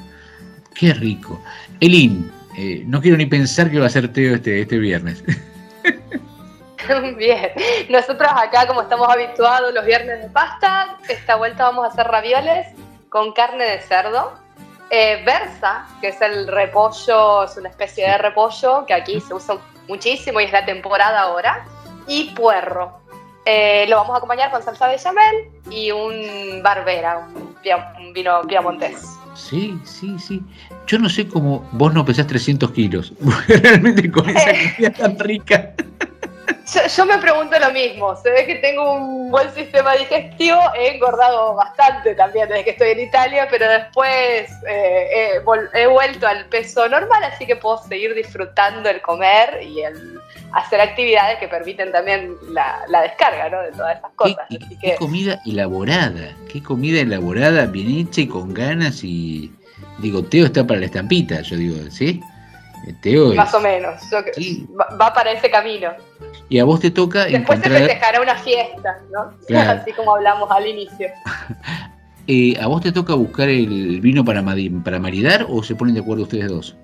Qué 0.75 0.93
rico. 0.93 1.41
Elin, 1.79 2.29
eh, 2.57 2.83
no 2.87 3.01
quiero 3.01 3.17
ni 3.17 3.27
pensar 3.27 3.71
que 3.71 3.79
va 3.79 3.87
a 3.87 3.89
ser 3.89 4.13
Teo 4.13 4.35
este, 4.35 4.63
este 4.63 4.79
viernes. 4.79 5.23
Bien, 7.17 7.53
nosotros 7.89 8.29
acá 8.35 8.67
como 8.67 8.83
estamos 8.83 9.09
habituados 9.09 9.73
los 9.73 9.87
viernes 9.87 10.23
de 10.23 10.29
pasta, 10.31 10.97
esta 11.09 11.37
vuelta 11.37 11.65
vamos 11.65 11.85
a 11.85 11.89
hacer 11.89 12.05
ravioles 12.09 12.67
con 13.11 13.33
carne 13.33 13.65
de 13.65 13.81
cerdo. 13.81 14.33
Eh, 14.91 15.23
Versa, 15.25 15.87
que 16.01 16.09
es 16.09 16.21
el 16.21 16.49
repollo, 16.49 17.45
es 17.45 17.57
una 17.57 17.69
especie 17.69 18.09
de 18.09 18.19
repollo 18.19 18.85
que 18.87 18.95
aquí 18.95 19.21
se 19.21 19.35
usa 19.35 19.59
muchísimo 19.87 20.41
y 20.41 20.45
es 20.45 20.53
la 20.53 20.65
temporada 20.65 21.21
ahora. 21.21 21.65
Y 22.09 22.35
puerro. 22.35 22.99
Eh, 23.51 23.87
lo 23.89 23.97
vamos 23.97 24.15
a 24.15 24.19
acompañar 24.19 24.51
con 24.51 24.63
salsa 24.63 24.89
bechamel 24.89 25.37
y 25.71 25.91
un 25.91 26.63
barbera, 26.63 27.27
un, 27.35 27.55
pia- 27.63 27.95
un 27.99 28.13
vino 28.13 28.43
piamontés. 28.43 29.03
Sí, 29.35 29.79
sí, 29.85 30.17
sí. 30.19 30.43
Yo 30.87 30.99
no 30.99 31.09
sé 31.09 31.27
cómo 31.29 31.67
vos 31.73 31.95
no 31.95 32.05
pesás 32.05 32.27
300 32.27 32.71
kilos. 32.73 33.15
Realmente 33.49 34.11
con 34.11 34.29
esa 34.29 34.51
comida 34.77 34.91
tan 34.93 35.19
rica. 35.19 35.73
Yo, 36.75 36.81
yo 36.87 37.07
me 37.07 37.19
pregunto 37.19 37.59
lo 37.59 37.71
mismo, 37.73 38.15
se 38.17 38.31
ve 38.31 38.47
que 38.47 38.57
tengo 38.57 38.95
un 38.95 39.31
buen 39.31 39.53
sistema 39.55 39.95
digestivo, 39.95 40.61
he 40.79 40.95
engordado 40.95 41.55
bastante 41.55 42.15
también 42.15 42.49
desde 42.49 42.65
que 42.65 42.71
estoy 42.71 42.91
en 42.91 43.01
Italia, 43.01 43.47
pero 43.51 43.69
después 43.69 44.51
eh, 44.69 45.41
he, 45.43 45.81
he 45.81 45.87
vuelto 45.87 46.27
al 46.27 46.45
peso 46.47 46.89
normal, 46.89 47.25
así 47.25 47.47
que 47.47 47.57
puedo 47.57 47.79
seguir 47.79 48.15
disfrutando 48.15 48.89
el 48.89 49.01
comer 49.01 49.63
y 49.63 49.81
el 49.81 50.21
hacer 50.53 50.81
actividades 50.81 51.39
que 51.39 51.49
permiten 51.49 51.93
también 51.93 52.35
la, 52.51 52.83
la 52.89 53.03
descarga 53.03 53.49
¿no? 53.51 53.63
de 53.63 53.73
todas 53.73 53.99
esas 53.99 54.11
cosas. 54.13 54.39
Así 54.45 54.59
Qué 54.59 54.77
que 54.79 54.97
comida 54.97 55.41
elaborada, 55.47 56.35
qué 56.53 56.63
comida 56.63 57.01
elaborada, 57.01 57.67
bien 57.67 57.91
hecha 57.91 58.23
y 58.23 58.29
con 58.29 58.55
ganas 58.55 59.03
y... 59.05 59.53
Digo, 59.99 60.23
Teo 60.23 60.47
está 60.47 60.65
para 60.65 60.79
la 60.79 60.87
estampita, 60.87 61.41
yo 61.41 61.57
digo, 61.57 61.91
¿sí? 61.91 62.21
Eh, 62.87 62.95
es... 63.03 63.35
más 63.35 63.53
o 63.55 63.61
menos, 63.61 64.01
yo 64.11 64.19
va, 64.99 65.13
para 65.13 65.33
ese 65.33 65.51
camino. 65.51 65.91
Y 66.49 66.59
a 66.59 66.65
vos 66.65 66.81
te 66.81 66.91
toca 66.91 67.25
Después 67.25 67.61
se 67.61 67.67
encontrar... 67.67 67.79
festejará 67.79 68.21
una 68.21 68.37
fiesta, 68.37 68.99
¿no? 69.13 69.37
Claro. 69.47 69.81
Así 69.83 69.93
como 69.93 70.17
hablamos 70.17 70.51
al 70.51 70.67
inicio. 70.67 71.09
Eh, 72.31 72.61
¿A 72.61 72.67
vos 72.67 72.83
te 72.83 72.93
toca 72.93 73.15
buscar 73.15 73.49
el 73.49 74.03
vino 74.03 74.23
para, 74.23 74.45
para 74.85 74.99
maridar 74.99 75.47
o 75.49 75.63
se 75.63 75.75
ponen 75.75 75.95
de 75.95 76.03
acuerdo 76.03 76.25
ustedes 76.25 76.49
dos? 76.49 76.77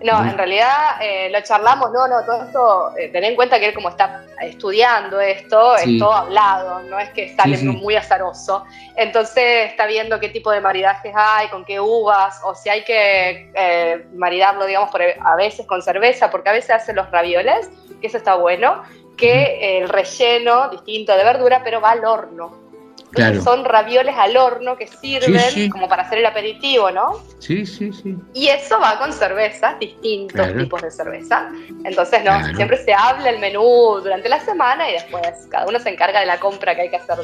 No, 0.00 0.24
en 0.24 0.38
realidad 0.38 1.00
eh, 1.00 1.28
lo 1.30 1.40
charlamos, 1.40 1.90
no, 1.90 2.06
no, 2.06 2.24
todo 2.24 2.44
esto, 2.44 2.96
eh, 2.96 3.10
en 3.12 3.34
cuenta 3.34 3.58
que 3.58 3.66
él 3.66 3.74
como 3.74 3.88
está 3.88 4.22
estudiando 4.40 5.20
esto, 5.20 5.76
Sí. 5.78 5.94
es 5.94 5.98
todo 5.98 6.12
hablado, 6.12 6.80
no 6.84 6.98
es 7.00 7.10
que 7.10 7.34
sale 7.34 7.56
Sí, 7.56 7.62
sí. 7.62 7.68
muy 7.76 7.96
azaroso. 7.96 8.64
Entonces 8.94 9.70
está 9.70 9.86
viendo 9.86 10.20
qué 10.20 10.28
tipo 10.28 10.52
de 10.52 10.60
maridajes 10.60 11.12
hay, 11.16 11.48
con 11.48 11.64
qué 11.64 11.80
uvas, 11.80 12.40
o 12.44 12.54
si 12.54 12.68
hay 12.68 12.84
que 12.84 13.50
eh, 13.54 14.06
maridarlo, 14.14 14.66
digamos, 14.66 14.90
por, 14.90 15.02
a 15.02 15.34
veces 15.36 15.66
con 15.66 15.82
cerveza, 15.82 16.30
porque 16.30 16.50
a 16.50 16.52
veces 16.52 16.70
hace 16.70 16.92
los 16.92 17.10
ravioles, 17.10 17.68
que 18.00 18.06
eso 18.06 18.18
está 18.18 18.36
bueno, 18.36 18.82
que 19.16 19.78
el 19.78 19.88
relleno 19.88 20.68
distinto 20.68 21.16
de 21.16 21.24
verdura, 21.24 21.62
pero 21.64 21.80
va 21.80 21.90
al 21.90 22.04
horno. 22.04 22.67
Claro. 23.12 23.42
Son 23.42 23.64
ravioles 23.64 24.14
al 24.16 24.36
horno 24.36 24.76
que 24.76 24.86
sirven 24.86 25.40
sí. 25.50 25.68
como 25.70 25.88
para 25.88 26.02
hacer 26.02 26.18
el 26.18 26.26
aperitivo, 26.26 26.90
¿no? 26.90 27.20
Sí, 27.38 27.64
sí, 27.64 27.90
sí. 27.92 28.16
Y 28.34 28.48
eso 28.48 28.78
va 28.80 28.98
con 28.98 29.12
cervezas, 29.12 29.78
distintos 29.80 30.34
Claro. 30.34 30.60
tipos 30.62 30.82
de 30.82 30.90
cerveza. 30.90 31.48
Entonces, 31.84 32.20
no, 32.24 32.38
Claro. 32.38 32.54
siempre 32.56 32.76
se 32.84 32.92
habla 32.92 33.30
el 33.30 33.38
menú 33.38 33.62
durante 34.02 34.28
la 34.28 34.40
semana 34.40 34.88
y 34.90 34.92
después 34.92 35.22
cada 35.50 35.66
uno 35.66 35.78
se 35.80 35.88
encarga 35.90 36.20
de 36.20 36.26
la 36.26 36.38
compra 36.38 36.74
que 36.74 36.82
hay 36.82 36.90
que 36.90 36.96
hacer 36.96 37.16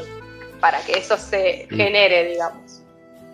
para 0.60 0.78
que 0.80 0.92
eso 0.98 1.16
se 1.18 1.66
genere, 1.70 2.30
digamos. 2.30 2.80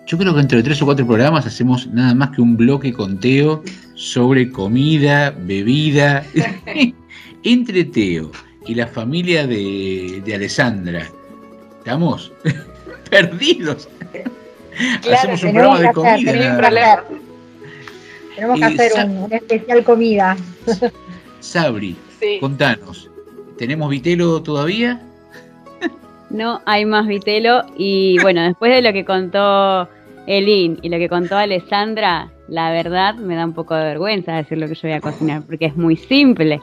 Yo 0.07 0.19
creo 0.19 0.35
que 0.35 0.41
entre 0.41 0.61
tres 0.65 0.83
o 0.83 0.87
cuatro 0.87 1.07
programas 1.07 1.47
hacemos 1.47 1.87
nada 1.87 2.15
más 2.15 2.31
que 2.31 2.41
un 2.41 2.57
bloque 2.57 2.93
con 2.93 3.21
Teo 3.21 3.63
sobre 3.95 4.51
comida, 4.51 5.33
bebida. 5.37 6.25
entre 7.45 7.85
Teo 7.85 8.33
y 8.67 8.75
la 8.75 8.87
familia 8.89 9.47
de, 9.47 10.21
de 10.25 10.35
Alessandra, 10.35 11.07
¿estamos? 11.81 12.33
Perdidos. 13.11 13.89
hacemos 15.13 15.43
un 15.43 15.53
programa 15.53 15.81
de 15.81 15.93
comida. 15.93 16.17
tenemos 16.17 16.61
que 16.61 16.65
hacer. 16.67 17.01
Tenemos 18.37 18.59
que 18.59 18.61
Y 18.61 18.65
hacer 18.75 18.91
sa- 18.93 19.05
un, 19.05 19.17
un 19.19 19.33
especial 19.33 19.85
comida. 19.85 20.37
Sabri, 21.41 21.97
Sí. 22.21 22.39
contanos. 22.41 23.11
¿Tenemos 23.59 23.91
vitelo 23.91 24.43
todavía? 24.43 25.01
No 26.31 26.61
hay 26.65 26.85
más 26.85 27.07
vitelo 27.09 27.65
y 27.77 28.19
bueno, 28.23 28.43
después 28.43 28.73
de 28.73 28.83
lo 28.83 28.93
que 28.93 29.05
contó 29.05 29.89
Elin 30.27 30.79
y 30.81 30.89
lo 30.89 30.99
que 30.99 31.09
contó 31.09 31.37
Alessandra, 31.37 32.31
la 32.47 32.71
verdad 32.71 33.17
me 33.17 33.35
da 33.35 33.45
un 33.45 33.53
poco 33.53 33.75
de 33.75 33.83
vergüenza 33.85 34.35
decir 34.37 34.59
lo 34.59 34.69
que 34.69 34.75
yo 34.75 34.83
voy 34.85 34.93
a 34.93 35.01
cocinar 35.01 35.43
porque 35.43 35.67
es 35.67 35.77
muy 35.77 35.97
simple. 35.97 36.61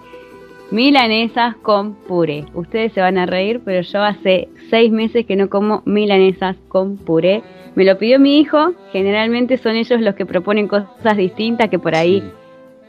Milanesas 0.69 1.55
con 1.57 1.93
puré. 1.93 2.45
Ustedes 2.53 2.91
se 2.93 2.99
van 2.99 3.17
a 3.17 3.25
reír, 3.25 3.61
pero 3.63 3.81
yo 3.81 4.03
hace 4.03 4.49
seis 4.69 4.91
meses 4.91 5.25
que 5.25 5.37
no 5.37 5.49
como 5.49 5.81
milanesas 5.85 6.57
con 6.67 6.97
puré. 6.97 7.41
Me 7.75 7.85
lo 7.85 7.97
pidió 7.97 8.19
mi 8.19 8.39
hijo. 8.39 8.73
Generalmente 8.91 9.57
son 9.57 9.75
ellos 9.77 10.01
los 10.01 10.15
que 10.15 10.25
proponen 10.25 10.67
cosas 10.67 11.15
distintas 11.15 11.69
que 11.69 11.79
por 11.79 11.95
ahí 11.95 12.21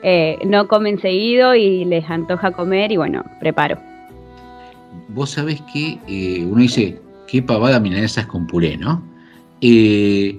eh, 0.03 0.39
no 0.45 0.67
comen 0.67 1.01
seguido 1.01 1.55
y 1.55 1.85
les 1.85 2.09
antoja 2.11 2.51
comer 2.51 2.91
y 2.91 2.97
bueno, 2.97 3.25
preparo. 3.39 3.79
Vos 5.09 5.31
sabés 5.31 5.63
que 5.73 5.99
eh, 6.09 6.45
uno 6.45 6.63
dice, 6.63 7.01
qué 7.29 7.43
pavada 7.43 7.79
milanesas 7.79 8.27
con 8.27 8.47
puré, 8.49 8.77
¿no? 8.77 9.03
Eh, 9.61 10.37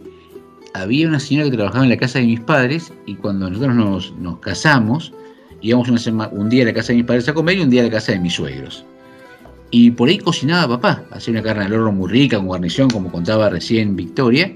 había 0.74 1.08
una 1.08 1.20
señora 1.20 1.50
que 1.50 1.56
trabajaba 1.56 1.86
en 1.86 1.90
la 1.90 1.98
casa 1.98 2.20
de 2.20 2.26
mis 2.26 2.40
padres 2.42 2.92
y 3.06 3.16
cuando 3.16 3.50
nosotros 3.50 3.76
nos, 3.76 4.14
nos 4.18 4.40
casamos, 4.40 5.14
íbamos 5.62 5.90
una 5.90 6.00
sema- 6.00 6.30
un 6.32 6.50
día 6.50 6.64
a 6.64 6.68
la 6.68 6.74
casa 6.74 6.90
de 6.94 6.98
mis 6.98 7.06
padres 7.06 7.28
a 7.30 7.34
comer 7.34 7.58
y 7.58 7.62
un 7.62 7.70
día 7.70 7.82
a 7.82 7.86
la 7.86 7.92
casa 7.92 8.12
de 8.12 8.20
mis 8.20 8.34
suegros. 8.34 8.86
Y 9.72 9.92
por 9.92 10.10
ahí 10.10 10.18
cocinaba 10.18 10.80
papá, 10.80 11.04
hacía 11.12 11.32
una 11.34 11.44
carne 11.44 11.66
al 11.66 11.74
horno 11.74 11.92
muy 11.92 12.10
rica, 12.10 12.38
con 12.38 12.48
guarnición, 12.48 12.90
como 12.90 13.12
contaba 13.12 13.50
recién 13.50 13.96
Victoria, 13.96 14.52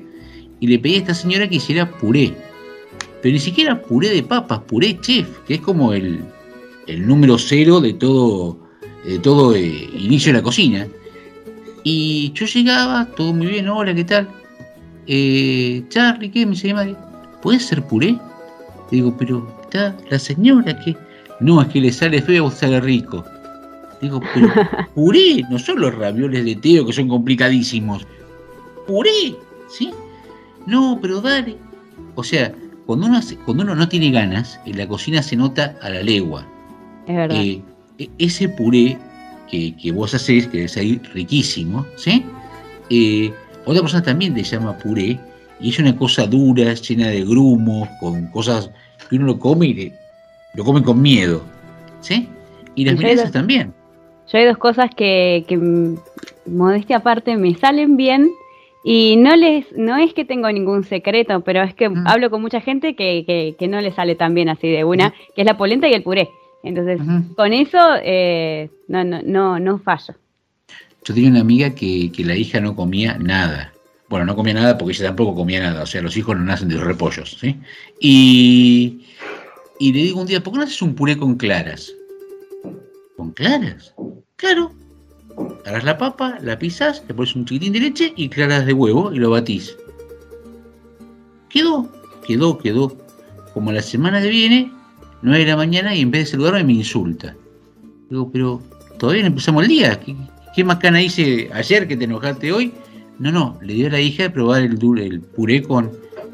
y 0.60 0.68
le 0.68 0.80
pedí 0.80 0.96
a 0.96 0.98
esta 1.00 1.14
señora 1.14 1.48
que 1.48 1.56
hiciera 1.56 1.90
puré. 2.00 2.34
pero 3.22 3.34
ni 3.34 3.40
siquiera 3.40 3.82
puré 3.82 4.10
de 4.10 4.22
papas, 4.24 4.60
puré 4.68 5.00
chef, 5.00 5.28
que 5.48 5.54
es 5.56 5.62
como 5.62 5.94
el, 5.94 6.20
el 6.88 7.08
número 7.08 7.38
cero 7.38 7.80
de 7.80 7.94
todo, 7.94 8.58
de 9.06 9.18
todo 9.20 9.56
eh, 9.56 9.90
inicio 9.98 10.34
de 10.34 10.40
la 10.40 10.44
cocina. 10.44 10.88
Y 11.84 12.32
yo 12.34 12.46
llegaba, 12.46 13.06
todo 13.16 13.34
muy 13.34 13.48
bien, 13.48 13.70
hola, 13.70 13.94
¿qué 13.96 14.04
tal? 14.04 14.28
Eh, 15.08 15.84
Charlie, 15.90 16.32
¿qué? 16.32 16.46
Me 16.46 16.52
dice 16.52 16.68
mi 16.68 16.74
madre, 16.74 16.96
¿puede 17.42 17.60
ser 17.60 17.82
puré? 17.84 18.18
Digo, 18.92 19.16
pero 19.18 19.46
está 19.74 19.96
la 20.10 20.20
señora 20.20 20.80
que... 20.80 20.96
No, 21.40 21.62
es 21.62 21.68
que 21.70 21.82
le 21.82 21.92
sale 21.92 22.22
feo 22.22 22.46
o 22.46 22.52
sale 22.52 22.80
rico. 22.80 23.26
Digo, 24.02 24.22
pero 24.34 24.48
puré, 24.96 25.44
no 25.50 25.58
son 25.60 25.82
los 25.82 25.94
ravioles 25.96 26.46
de 26.46 26.56
Teo 26.56 26.86
que 26.86 26.94
son 26.94 27.08
complicadísimos. 27.10 28.06
Puré, 28.88 29.36
¿sí? 29.70 29.92
No, 30.68 31.00
pero 31.02 31.22
dale. 31.22 31.58
O 32.16 32.24
sea, 32.24 32.54
cuando 32.86 33.08
uno, 33.08 33.18
hace- 33.18 33.36
cuando 33.38 33.64
uno 33.64 33.76
no 33.76 33.88
tiene 33.90 34.12
ganas, 34.12 34.60
en 34.66 34.78
la 34.78 34.88
cocina 34.88 35.22
se 35.24 35.36
nota 35.36 35.76
a 35.82 35.90
la 35.90 36.02
legua. 36.04 36.46
Es 37.08 37.16
verdad. 37.16 37.42
Eh, 37.42 37.62
e- 37.98 38.10
ese 38.20 38.48
puré 38.50 38.98
que, 39.50 39.76
que 39.76 39.92
vos 39.92 40.14
hacés, 40.14 40.48
que 40.48 40.66
es 40.66 40.78
ahí 40.78 41.02
riquísimo, 41.14 41.86
¿sí? 41.98 42.24
Eh, 42.90 43.34
otra 43.66 43.82
persona 43.82 44.04
también 44.04 44.34
le 44.36 44.44
llama 44.44 44.78
puré 44.78 45.20
y 45.60 45.70
es 45.70 45.80
una 45.80 45.96
cosa 45.96 46.28
dura, 46.28 46.74
llena 46.74 47.08
de 47.08 47.24
grumos, 47.24 47.88
con 48.00 48.28
cosas 48.28 48.70
que 49.10 49.16
uno 49.18 49.26
lo 49.26 49.40
come 49.40 49.68
y 49.68 49.74
le- 49.74 49.92
lo 50.54 50.64
come 50.64 50.82
con 50.84 51.02
miedo, 51.02 51.44
¿sí? 52.02 52.28
Y 52.76 52.86
las 52.86 52.96
milanesas 52.96 53.32
también. 53.32 53.74
Yo 54.32 54.38
hay 54.38 54.46
dos 54.46 54.58
cosas 54.58 54.90
que, 54.96 55.44
que, 55.48 55.58
mm, 55.58 55.98
modestia 56.48 56.98
aparte, 56.98 57.36
me 57.38 57.54
salen 57.56 57.98
bien 57.98 58.30
y 58.84 59.16
no 59.18 59.36
les, 59.36 59.72
no 59.78 59.98
es 59.98 60.14
que 60.14 60.26
tengo 60.26 60.52
ningún 60.52 60.84
secreto, 60.84 61.42
pero 61.42 61.62
es 61.64 61.74
que 61.74 61.90
hablo 62.06 62.30
con 62.30 62.42
mucha 62.42 62.62
gente 62.62 62.96
que, 62.96 63.24
que, 63.26 63.56
que 63.58 63.68
no 63.68 63.80
le 63.82 63.92
sale 63.92 64.16
tan 64.16 64.34
bien 64.34 64.50
así 64.50 64.68
de 64.70 64.84
una, 64.84 65.14
que 65.36 65.42
es 65.42 65.46
la 65.46 65.58
polenta 65.58 65.88
y 65.88 65.94
el 65.94 66.04
puré. 66.04 66.30
Entonces, 66.64 67.00
con 67.36 67.52
eso 67.54 67.78
eh, 68.04 68.70
no, 68.88 69.04
no, 69.04 69.22
no, 69.24 69.60
no 69.60 69.80
fallo. 69.80 70.14
Yo 71.06 71.14
tenía 71.14 71.30
una 71.30 71.42
amiga 71.42 71.72
que, 71.76 72.12
que 72.12 72.24
la 72.24 72.36
hija 72.38 72.62
no 72.62 72.76
comía 72.76 73.18
nada. 73.20 73.74
Bueno, 74.14 74.28
no 74.28 74.36
comía 74.36 74.54
nada 74.54 74.78
porque 74.78 74.94
ella 74.94 75.08
tampoco 75.08 75.34
comía 75.34 75.60
nada. 75.60 75.82
O 75.82 75.86
sea, 75.88 76.04
los 76.04 76.16
hijos 76.16 76.38
no 76.38 76.44
nacen 76.44 76.70
de 76.70 76.78
repollos, 76.78 77.36
¿sí? 77.42 77.60
Y, 78.00 79.08
y 79.80 79.92
le 79.92 80.04
digo 80.04 80.22
un 80.22 80.28
día, 80.28 80.44
¿por 80.44 80.54
qué 80.54 80.60
no 80.60 80.66
haces 80.66 80.84
un 80.84 80.94
puré 80.94 81.18
con 81.18 81.34
claras? 81.34 81.92
¿Con 83.18 83.32
claras? 83.32 83.96
Claro. 84.36 84.72
Agarras 85.66 85.84
la 85.84 85.98
papa, 85.98 86.38
la 86.44 86.60
pisas, 86.60 87.04
le 87.08 87.16
pones 87.16 87.36
un 87.36 87.46
chiquitín 87.46 87.74
de 87.74 87.80
leche 87.80 88.14
y 88.16 88.30
claras 88.30 88.68
de 88.68 88.74
huevo 88.74 89.12
y 89.12 89.18
lo 89.18 89.32
batís. 89.32 89.76
Quedó, 91.50 91.90
quedó, 92.28 92.60
quedó. 92.60 92.96
Como 93.56 93.72
la 93.72 93.82
semana 93.82 94.22
que 94.22 94.30
viene, 94.30 94.72
9 95.24 95.40
de 95.44 95.50
la 95.50 95.58
mañana 95.58 95.96
y 95.96 96.02
en 96.02 96.12
vez 96.12 96.26
de 96.26 96.32
saludarme 96.34 96.66
me 96.66 96.74
insulta. 96.74 97.36
Digo, 98.12 98.30
pero 98.32 98.62
todavía 99.00 99.24
no 99.24 99.30
empezamos 99.30 99.64
el 99.64 99.70
día. 99.70 100.00
¿Qué, 100.00 100.16
qué 100.56 100.64
macana 100.64 101.02
hice 101.02 101.50
ayer 101.52 101.88
que 101.88 101.98
te 101.98 102.04
enojaste 102.04 102.52
hoy? 102.52 102.72
No, 103.20 103.32
no, 103.32 103.60
le 103.62 103.74
dio 103.74 103.88
a 103.88 103.92
la 103.92 104.02
hija 104.02 104.24
de 104.24 104.30
probar 104.30 104.64
el, 104.64 104.78
el 105.00 105.22
puré 105.22 105.62
con... 105.62 105.92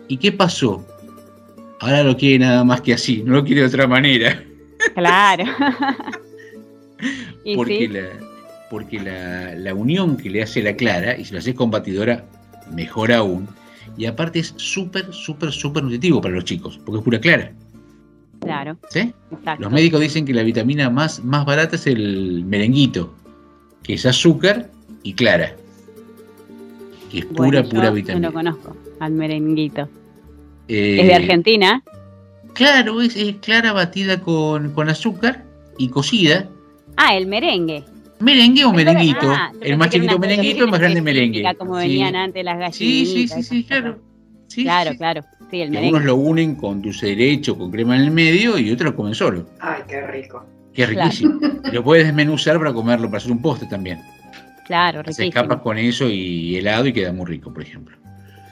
¿Y 0.07 0.17
qué 0.17 0.31
pasó? 0.31 0.85
Ahora 1.81 2.03
lo 2.03 2.17
quiere 2.17 2.39
nada 2.39 2.63
más 2.63 2.81
que 2.81 2.93
así, 2.93 3.21
no 3.23 3.33
lo 3.33 3.43
quiere 3.43 3.61
de 3.61 3.67
otra 3.67 3.87
manera. 3.87 4.43
Claro. 4.95 5.45
porque 7.55 7.77
sí, 7.77 7.87
la, 7.87 8.07
porque 8.69 8.99
la, 8.99 9.55
la 9.55 9.73
unión 9.73 10.17
que 10.17 10.29
le 10.29 10.43
hace 10.43 10.61
la 10.61 10.75
clara, 10.75 11.17
y 11.17 11.25
si 11.25 11.33
lo 11.33 11.39
haces 11.39 11.55
con 11.55 11.71
batidora, 11.71 12.25
mejor 12.71 13.11
aún. 13.11 13.47
Y 13.97 14.05
aparte 14.05 14.39
es 14.39 14.53
súper, 14.57 15.11
súper, 15.13 15.51
súper 15.51 15.83
nutritivo 15.83 16.21
para 16.21 16.35
los 16.35 16.45
chicos, 16.45 16.79
porque 16.85 16.99
es 16.99 17.03
pura 17.03 17.19
clara. 17.19 17.51
claro. 18.39 18.77
¿sí? 18.89 19.13
Exacto. 19.31 19.63
Los 19.63 19.71
médicos 19.71 20.01
dicen 20.01 20.25
que 20.25 20.33
la 20.33 20.43
vitamina 20.43 20.89
más, 20.89 21.23
más 21.23 21.45
barata 21.45 21.75
es 21.75 21.87
el 21.87 22.43
merenguito, 22.45 23.13
que 23.83 23.93
es 23.93 24.05
azúcar 24.05 24.69
y 25.03 25.13
clara. 25.13 25.55
Que 27.09 27.19
es 27.19 27.25
pura, 27.25 27.61
Bueno, 27.61 27.69
pura 27.69 27.83
No 27.89 27.93
vitamina. 27.93 28.27
lo 28.27 28.33
conozco, 28.33 28.75
al 28.99 29.11
merenguito. 29.13 29.89
Eh, 30.67 30.97
Es 31.01 31.07
de 31.07 31.13
Argentina. 31.15 31.83
Claro, 32.53 33.01
es, 33.01 33.15
es 33.15 33.35
clara 33.37 33.73
batida 33.73 34.19
con, 34.21 34.71
con 34.73 34.89
azúcar 34.89 35.43
y 35.77 35.89
cocida. 35.89 36.47
Ah, 36.97 37.15
el 37.15 37.25
merengue. 37.27 37.83
Merengue 38.19 38.65
o 38.65 38.73
merenguito. 38.73 39.29
Ah, 39.31 39.51
el 39.61 39.77
más 39.77 39.89
chiquito 39.89 40.19
merenguito, 40.19 40.65
el 40.65 40.71
más 40.71 40.79
grande 40.79 41.01
merengue. 41.01 41.43
Como 41.57 41.79
Sí. 41.79 41.87
venían 41.87 42.15
antes 42.15 42.43
las 42.43 42.75
Sí, 42.75 43.03
gallinitas. 43.05 43.37
sí, 43.37 43.43
sí, 43.43 43.49
sí, 43.49 43.63
claro. 43.63 43.99
claro, 44.55 44.91
claro. 44.97 45.21
Sí, 45.49 45.61
el 45.61 45.69
Que 45.69 45.75
merengue. 45.75 45.89
unos 45.95 46.05
lo 46.05 46.15
unen 46.15 46.55
con 46.55 46.81
dulce 46.81 47.07
de 47.07 47.15
leche 47.15 47.51
o 47.51 47.57
con 47.57 47.71
crema 47.71 47.95
en 47.95 48.01
el 48.03 48.11
medio 48.11 48.57
y 48.59 48.71
otros 48.71 48.91
lo 48.91 48.95
comen 48.95 49.15
solo. 49.15 49.47
Ay, 49.59 49.81
qué 49.87 50.05
rico. 50.05 50.45
Claro. 50.73 50.91
riquísimo. 50.91 51.39
Lo 51.71 51.83
puedes 51.83 52.05
desmenuzar 52.05 52.57
para 52.57 52.73
comerlo, 52.73 53.07
para 53.07 53.17
hacer 53.17 53.31
un 53.31 53.41
postre 53.41 53.67
también. 53.69 53.99
Claro, 54.69 54.99
Haces 55.01 55.17
riquísimo. 55.17 55.41
capas 55.43 55.61
con 55.63 55.79
eso 55.79 56.05
y 56.07 56.55
helado 56.57 56.85
y 56.85 56.93
queda 56.93 57.11
muy 57.11 57.25
rico, 57.25 57.51
por 57.51 57.63
ejemplo. 57.63 57.97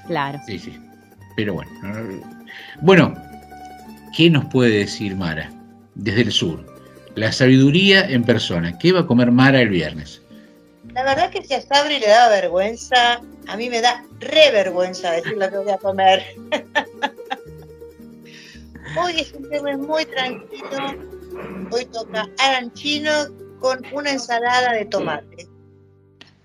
Claro. 0.08 0.40
Sí, 0.48 0.58
sí. 0.58 0.76
Pero 1.36 1.54
bueno. 1.54 1.70
no- 1.84 2.44
Bueno, 2.82 3.14
¿qué 4.16 4.28
nos 4.32 4.46
puede 4.46 4.80
decir 4.80 5.16
Mara 5.16 5.52
desde 5.94 6.22
el 6.22 6.32
sur? 6.32 6.66
La 7.14 7.32
sabiduría 7.32 8.10
en 8.10 8.24
persona. 8.24 8.76
¿Qué 8.80 8.92
va 8.92 9.02
a 9.02 9.06
comer 9.06 9.30
Mara 9.32 9.62
el 9.62 9.70
viernes? 9.70 10.24
La 10.96 11.04
verdad 11.04 11.30
que 11.30 11.44
si 11.44 11.54
a 11.54 11.62
Sabri 11.62 12.00
le 12.00 12.08
da 12.08 12.30
vergüenza, 12.30 13.22
a 13.48 13.56
mí 13.56 13.70
me 13.70 13.80
da 13.82 14.04
re 14.20 14.50
vergüenza 14.52 15.12
decir 15.12 15.38
lo 15.38 15.48
que 15.52 15.58
voy 15.58 15.70
a 15.70 15.78
comer. 15.78 16.24
Hoy 19.00 19.20
es 19.20 19.32
un 19.34 19.48
tema 19.50 19.78
muy 19.78 20.06
tranquilo. 20.06 20.96
Hoy 21.70 21.86
toca 21.86 22.28
arancino 22.40 23.12
con 23.60 23.86
una 23.92 24.12
ensalada 24.12 24.74
de 24.74 24.86
tomate. 24.86 25.48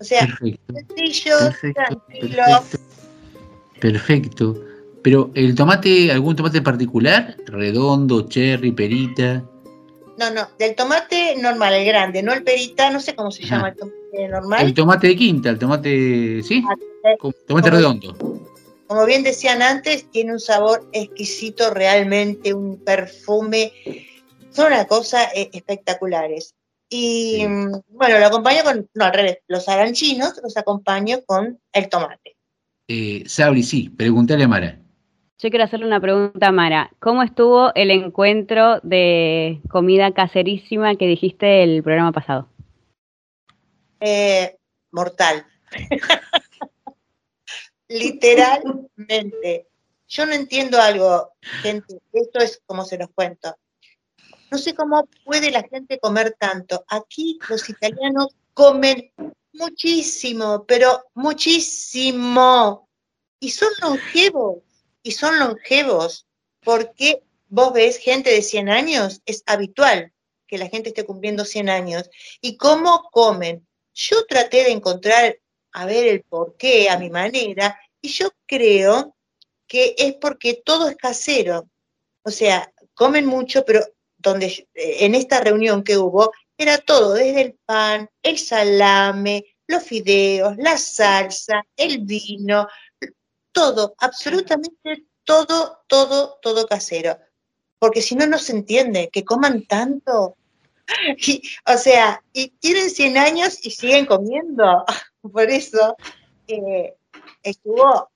O 0.03 0.05
sea, 0.05 0.25
Perfecto. 0.27 0.73
sencillo, 0.75 1.35
Perfecto, 1.39 1.81
tranquilo. 2.11 2.43
perfecto. 2.45 2.79
Perfecto. 3.79 4.63
Pero 5.01 5.31
el 5.33 5.55
tomate, 5.55 6.11
algún 6.11 6.35
tomate 6.35 6.61
particular, 6.61 7.37
redondo, 7.45 8.27
cherry, 8.27 8.73
perita. 8.73 9.43
No, 10.17 10.29
no, 10.31 10.49
del 10.59 10.75
tomate 10.75 11.35
normal, 11.37 11.73
el 11.73 11.85
grande, 11.85 12.21
no 12.21 12.33
el 12.33 12.43
perita, 12.43 12.89
no 12.91 12.99
sé 12.99 13.15
cómo 13.15 13.31
se 13.31 13.43
llama 13.45 13.69
el 13.69 13.75
tomate 13.77 14.27
normal. 14.29 14.65
El 14.65 14.73
tomate 14.73 15.07
de 15.07 15.15
quinta, 15.15 15.49
el 15.49 15.57
tomate, 15.57 16.43
¿sí? 16.43 16.61
Eh, 17.05 17.17
Con- 17.17 17.33
Tomate 17.47 17.69
como- 17.69 17.77
redondo. 17.79 18.17
Como 18.87 19.05
bien 19.05 19.23
decían 19.23 19.61
antes, 19.61 20.11
tiene 20.11 20.33
un 20.33 20.39
sabor 20.41 20.85
exquisito 20.91 21.69
realmente, 21.73 22.53
un 22.53 22.77
perfume. 22.83 23.71
Son 24.51 24.67
una 24.67 24.85
cosa 24.85 25.23
eh, 25.33 25.49
espectaculares. 25.53 26.52
Y 26.95 27.43
bueno, 27.87 28.19
lo 28.19 28.25
acompaño 28.27 28.63
con, 28.63 28.87
no, 28.93 29.05
al 29.05 29.13
revés, 29.13 29.39
los 29.47 29.67
aranchinos 29.67 30.39
los 30.43 30.55
acompaño 30.57 31.23
con 31.25 31.59
el 31.71 31.89
tomate. 31.89 32.37
Eh, 32.87 33.23
Sabri, 33.25 33.63
sí, 33.63 33.89
pregúntale 33.89 34.43
a 34.43 34.47
Mara. 34.47 34.79
Yo 35.39 35.49
quiero 35.49 35.65
hacerle 35.65 35.87
una 35.87 35.99
pregunta 35.99 36.49
a 36.49 36.51
Mara. 36.51 36.91
¿Cómo 36.99 37.23
estuvo 37.23 37.73
el 37.73 37.89
encuentro 37.89 38.79
de 38.83 39.59
comida 39.71 40.13
caserísima 40.13 40.95
que 40.95 41.07
dijiste 41.07 41.63
el 41.63 41.81
programa 41.81 42.11
pasado? 42.11 42.47
Eh, 43.99 44.55
mortal. 44.91 45.47
Literalmente. 47.87 49.67
Yo 50.07 50.27
no 50.27 50.33
entiendo 50.33 50.79
algo, 50.79 51.31
gente. 51.41 51.97
Esto 52.11 52.37
es 52.37 52.61
como 52.67 52.85
se 52.85 52.99
los 52.99 53.09
cuento. 53.15 53.57
No 54.53 54.59
sé 54.59 54.75
cómo 54.75 55.09
puede 55.25 55.49
la 55.49 55.63
gente 55.63 55.97
comer 55.97 56.35
tanto. 56.37 56.85
Aquí 56.87 57.39
los 57.49 57.67
italianos 57.69 58.35
comen 58.53 59.11
muchísimo, 59.51 60.63
pero 60.67 61.05
muchísimo. 61.15 62.87
Y 63.39 63.49
son 63.49 63.69
longevos. 63.81 64.59
Y 65.01 65.09
son 65.13 65.39
longevos. 65.39 66.27
Porque 66.63 67.23
vos 67.47 67.73
ves 67.73 67.97
gente 67.97 68.29
de 68.29 68.43
100 68.43 68.69
años, 68.69 69.23
es 69.25 69.41
habitual 69.47 70.13
que 70.45 70.59
la 70.59 70.69
gente 70.69 70.89
esté 70.89 71.03
cumpliendo 71.03 71.45
100 71.45 71.69
años. 71.69 72.11
¿Y 72.39 72.55
cómo 72.57 73.09
comen? 73.11 73.67
Yo 73.95 74.23
traté 74.27 74.65
de 74.65 74.69
encontrar, 74.69 75.35
a 75.71 75.87
ver, 75.87 76.05
el 76.05 76.21
porqué 76.21 76.91
a 76.91 76.99
mi 76.99 77.09
manera, 77.09 77.79
y 77.99 78.09
yo 78.09 78.29
creo 78.45 79.15
que 79.65 79.95
es 79.97 80.13
porque 80.13 80.61
todo 80.63 80.89
es 80.89 80.95
casero. 80.95 81.67
O 82.21 82.29
sea, 82.29 82.71
comen 82.93 83.25
mucho, 83.25 83.65
pero 83.65 83.83
donde 84.23 84.47
eh, 84.47 84.97
en 85.01 85.15
esta 85.15 85.41
reunión 85.41 85.83
que 85.83 85.97
hubo, 85.97 86.31
era 86.57 86.77
todo, 86.79 87.13
desde 87.13 87.41
el 87.41 87.59
pan, 87.65 88.09
el 88.23 88.37
salame, 88.37 89.45
los 89.67 89.83
fideos, 89.83 90.55
la 90.57 90.77
salsa, 90.77 91.63
el 91.75 91.99
vino, 91.99 92.67
todo, 93.51 93.95
absolutamente 93.99 95.05
todo, 95.23 95.83
todo, 95.87 96.39
todo 96.41 96.67
casero. 96.67 97.17
Porque 97.79 98.01
si 98.01 98.15
no, 98.15 98.25
no 98.25 98.37
se 98.37 98.53
entiende 98.53 99.09
que 99.11 99.23
coman 99.23 99.65
tanto. 99.65 100.37
O 101.65 101.77
sea, 101.77 102.21
y 102.33 102.49
tienen 102.59 102.89
100 102.89 103.17
años 103.17 103.65
y 103.65 103.71
siguen 103.71 104.05
comiendo. 104.05 104.83
Por 105.21 105.49
eso 105.49 105.95
eh, 106.47 106.95
estuvo 107.41 108.11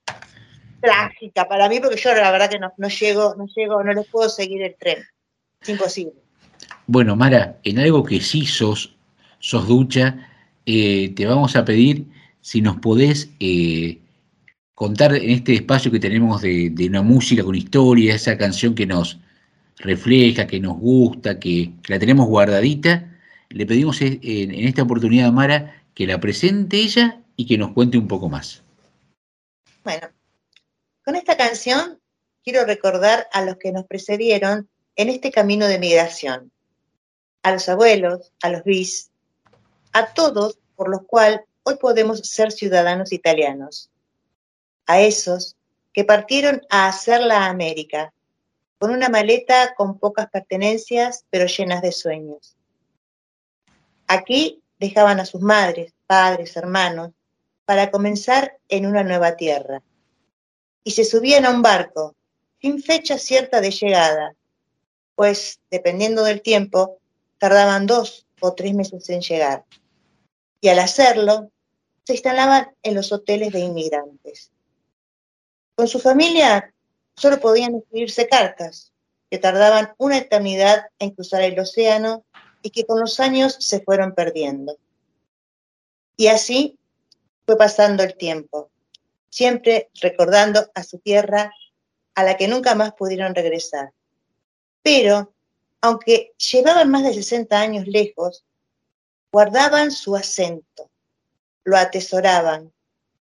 trágica 0.80 1.48
para 1.48 1.68
mí, 1.68 1.80
porque 1.80 1.96
yo 1.96 2.14
la 2.14 2.30
verdad 2.30 2.50
que 2.50 2.58
no 2.58 2.88
llego, 2.88 3.34
no 3.36 3.46
llego, 3.46 3.82
no 3.82 3.92
les 3.92 4.06
puedo 4.06 4.28
seguir 4.28 4.62
el 4.62 4.76
tren. 4.76 5.04
Es 5.60 5.68
imposible. 5.68 6.12
Bueno, 6.86 7.16
Mara, 7.16 7.58
en 7.64 7.78
algo 7.78 8.04
que 8.04 8.20
sí 8.20 8.46
sos, 8.46 8.96
sos 9.38 9.68
ducha, 9.68 10.28
eh, 10.66 11.12
te 11.14 11.26
vamos 11.26 11.56
a 11.56 11.64
pedir 11.64 12.06
si 12.40 12.62
nos 12.62 12.76
podés 12.78 13.30
eh, 13.40 13.98
contar 14.74 15.14
en 15.14 15.30
este 15.30 15.54
espacio 15.54 15.90
que 15.90 16.00
tenemos 16.00 16.40
de, 16.40 16.70
de 16.70 16.86
una 16.86 17.02
música 17.02 17.42
con 17.44 17.54
historia, 17.54 18.14
esa 18.14 18.38
canción 18.38 18.74
que 18.74 18.86
nos 18.86 19.18
refleja, 19.78 20.46
que 20.46 20.60
nos 20.60 20.78
gusta, 20.78 21.38
que, 21.38 21.72
que 21.82 21.92
la 21.92 21.98
tenemos 21.98 22.26
guardadita, 22.26 23.18
le 23.50 23.66
pedimos 23.66 24.00
eh, 24.02 24.18
en, 24.22 24.54
en 24.54 24.66
esta 24.66 24.82
oportunidad 24.82 25.28
a 25.28 25.32
Mara 25.32 25.82
que 25.94 26.06
la 26.06 26.20
presente 26.20 26.78
ella 26.78 27.22
y 27.36 27.46
que 27.46 27.58
nos 27.58 27.72
cuente 27.72 27.98
un 27.98 28.08
poco 28.08 28.28
más. 28.28 28.62
Bueno, 29.84 30.08
con 31.04 31.16
esta 31.16 31.36
canción 31.36 31.98
quiero 32.42 32.64
recordar 32.64 33.26
a 33.32 33.44
los 33.44 33.56
que 33.56 33.72
nos 33.72 33.84
precedieron 33.86 34.68
en 34.98 35.08
este 35.08 35.30
camino 35.30 35.68
de 35.68 35.78
migración, 35.78 36.50
a 37.44 37.52
los 37.52 37.68
abuelos, 37.68 38.32
a 38.42 38.50
los 38.50 38.64
bis, 38.64 39.12
a 39.92 40.12
todos 40.12 40.58
por 40.74 40.88
los 40.88 41.02
cuales 41.06 41.40
hoy 41.62 41.76
podemos 41.76 42.18
ser 42.28 42.50
ciudadanos 42.50 43.12
italianos, 43.12 43.90
a 44.86 45.00
esos 45.00 45.56
que 45.92 46.04
partieron 46.04 46.62
a 46.68 46.88
hacer 46.88 47.20
la 47.20 47.46
América, 47.46 48.12
con 48.78 48.90
una 48.90 49.08
maleta 49.08 49.72
con 49.76 50.00
pocas 50.00 50.28
pertenencias, 50.30 51.24
pero 51.30 51.46
llenas 51.46 51.80
de 51.80 51.92
sueños. 51.92 52.56
Aquí 54.08 54.64
dejaban 54.80 55.20
a 55.20 55.26
sus 55.26 55.40
madres, 55.40 55.92
padres, 56.08 56.56
hermanos, 56.56 57.12
para 57.64 57.92
comenzar 57.92 58.58
en 58.68 58.84
una 58.84 59.04
nueva 59.04 59.36
tierra. 59.36 59.80
Y 60.82 60.90
se 60.90 61.04
subían 61.04 61.46
a 61.46 61.50
un 61.50 61.62
barco, 61.62 62.16
sin 62.60 62.82
fecha 62.82 63.16
cierta 63.16 63.60
de 63.60 63.70
llegada, 63.70 64.34
pues, 65.18 65.58
dependiendo 65.68 66.22
del 66.22 66.42
tiempo, 66.42 67.00
tardaban 67.38 67.88
dos 67.88 68.28
o 68.40 68.54
tres 68.54 68.72
meses 68.72 69.10
en 69.10 69.20
llegar. 69.20 69.64
Y 70.60 70.68
al 70.68 70.78
hacerlo, 70.78 71.50
se 72.04 72.12
instalaban 72.12 72.70
en 72.84 72.94
los 72.94 73.10
hoteles 73.10 73.52
de 73.52 73.58
inmigrantes. 73.58 74.52
Con 75.74 75.88
su 75.88 75.98
familia 75.98 76.72
solo 77.16 77.40
podían 77.40 77.74
escribirse 77.74 78.28
cartas, 78.28 78.92
que 79.28 79.38
tardaban 79.38 79.92
una 79.98 80.18
eternidad 80.18 80.86
en 81.00 81.10
cruzar 81.10 81.42
el 81.42 81.58
océano 81.58 82.24
y 82.62 82.70
que 82.70 82.86
con 82.86 83.00
los 83.00 83.18
años 83.18 83.56
se 83.58 83.80
fueron 83.80 84.14
perdiendo. 84.14 84.78
Y 86.16 86.28
así 86.28 86.78
fue 87.44 87.58
pasando 87.58 88.04
el 88.04 88.16
tiempo, 88.16 88.70
siempre 89.30 89.90
recordando 90.00 90.70
a 90.76 90.84
su 90.84 91.00
tierra 91.00 91.52
a 92.14 92.22
la 92.22 92.36
que 92.36 92.46
nunca 92.46 92.76
más 92.76 92.92
pudieron 92.92 93.34
regresar. 93.34 93.90
Pero, 94.90 95.34
aunque 95.82 96.32
llevaban 96.38 96.90
más 96.90 97.02
de 97.02 97.12
60 97.12 97.60
años 97.60 97.86
lejos, 97.86 98.46
guardaban 99.30 99.90
su 99.90 100.16
acento, 100.16 100.88
lo 101.62 101.76
atesoraban, 101.76 102.72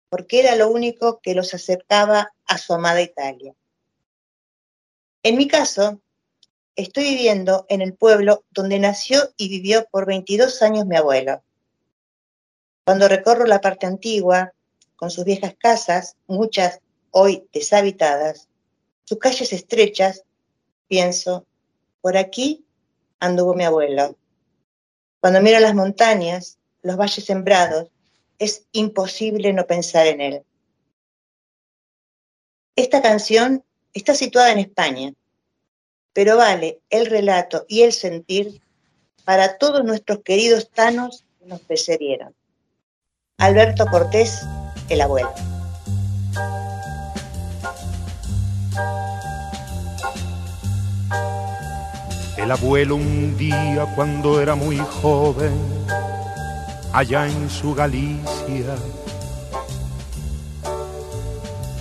porque 0.08 0.40
era 0.40 0.56
lo 0.56 0.70
único 0.70 1.20
que 1.20 1.34
los 1.34 1.52
acercaba 1.52 2.32
a 2.46 2.56
su 2.56 2.72
amada 2.72 3.02
Italia. 3.02 3.54
En 5.22 5.36
mi 5.36 5.48
caso, 5.48 6.00
estoy 6.76 7.04
viviendo 7.04 7.66
en 7.68 7.82
el 7.82 7.92
pueblo 7.92 8.42
donde 8.52 8.78
nació 8.78 9.34
y 9.36 9.50
vivió 9.50 9.86
por 9.90 10.06
22 10.06 10.62
años 10.62 10.86
mi 10.86 10.96
abuelo. 10.96 11.42
Cuando 12.86 13.06
recorro 13.06 13.44
la 13.44 13.60
parte 13.60 13.84
antigua, 13.84 14.54
con 14.96 15.10
sus 15.10 15.26
viejas 15.26 15.54
casas, 15.58 16.16
muchas 16.26 16.80
hoy 17.10 17.46
deshabitadas, 17.52 18.48
sus 19.04 19.18
calles 19.18 19.52
estrechas, 19.52 20.24
pienso, 20.88 21.46
por 22.01 22.16
aquí 22.16 22.64
anduvo 23.18 23.55
mi 23.55 23.64
abuelo. 23.64 24.16
Cuando 25.20 25.40
miro 25.40 25.60
las 25.60 25.74
montañas, 25.74 26.59
los 26.82 26.97
valles 26.97 27.24
sembrados, 27.24 27.89
es 28.39 28.66
imposible 28.72 29.52
no 29.52 29.66
pensar 29.66 30.06
en 30.06 30.20
él. 30.20 30.43
Esta 32.74 33.02
canción 33.02 33.62
está 33.93 34.14
situada 34.14 34.52
en 34.52 34.59
España, 34.59 35.12
pero 36.12 36.36
vale 36.36 36.81
el 36.89 37.06
relato 37.06 37.66
y 37.68 37.82
el 37.82 37.93
sentir 37.93 38.62
para 39.24 39.59
todos 39.59 39.85
nuestros 39.85 40.20
queridos 40.24 40.70
tanos 40.70 41.24
que 41.39 41.47
nos 41.47 41.60
precedieron. 41.60 42.35
Alberto 43.36 43.86
Cortés, 43.86 44.40
el 44.89 45.02
abuelo. 45.02 45.49
El 52.42 52.50
abuelo 52.50 52.96
un 52.96 53.36
día 53.36 53.86
cuando 53.94 54.40
era 54.40 54.54
muy 54.54 54.78
joven, 54.78 55.52
allá 56.90 57.26
en 57.28 57.50
su 57.50 57.74
Galicia, 57.74 58.74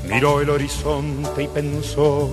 miró 0.03 0.41
el 0.41 0.49
horizonte 0.49 1.43
y 1.43 1.47
pensó 1.47 2.29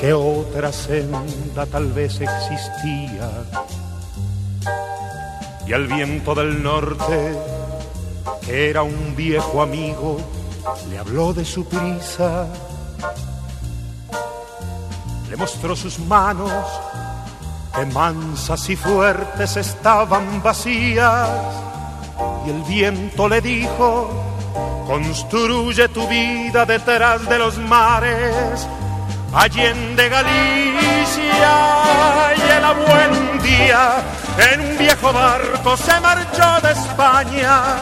que 0.00 0.12
otra 0.12 0.72
senda 0.72 1.66
tal 1.66 1.92
vez 1.92 2.20
existía. 2.20 3.30
Y 5.64 5.72
al 5.72 5.86
viento 5.86 6.34
del 6.34 6.62
norte, 6.64 7.32
que 8.44 8.70
era 8.70 8.82
un 8.82 9.14
viejo 9.14 9.62
amigo, 9.62 10.18
le 10.90 10.98
habló 10.98 11.32
de 11.32 11.44
su 11.44 11.64
prisa 11.64 12.48
le 15.32 15.38
mostró 15.38 15.74
sus 15.74 15.98
manos, 15.98 16.52
que 17.74 17.86
mansas 17.86 18.68
y 18.68 18.76
fuertes 18.76 19.56
estaban 19.56 20.42
vacías, 20.42 21.26
y 22.44 22.50
el 22.50 22.62
viento 22.64 23.30
le 23.30 23.40
dijo, 23.40 24.10
construye 24.86 25.88
tu 25.88 26.06
vida 26.06 26.66
detrás 26.66 27.26
de 27.26 27.38
los 27.38 27.56
mares, 27.56 28.68
allende 29.32 30.06
Galicia, 30.10 31.54
y 32.36 32.50
el 32.50 32.64
abuelo 32.66 33.16
un 33.32 33.42
día 33.42 34.02
en 34.52 34.60
un 34.60 34.76
viejo 34.76 35.14
barco 35.14 35.78
se 35.78 35.98
marchó 36.00 36.60
de 36.60 36.72
España. 36.72 37.76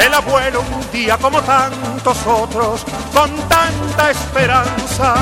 El 0.00 0.14
abuelo 0.14 0.62
un 0.62 0.90
día 0.90 1.18
como 1.18 1.42
tantos 1.42 2.26
otros, 2.26 2.86
con 3.12 3.30
tanta 3.48 4.10
esperanza, 4.10 5.14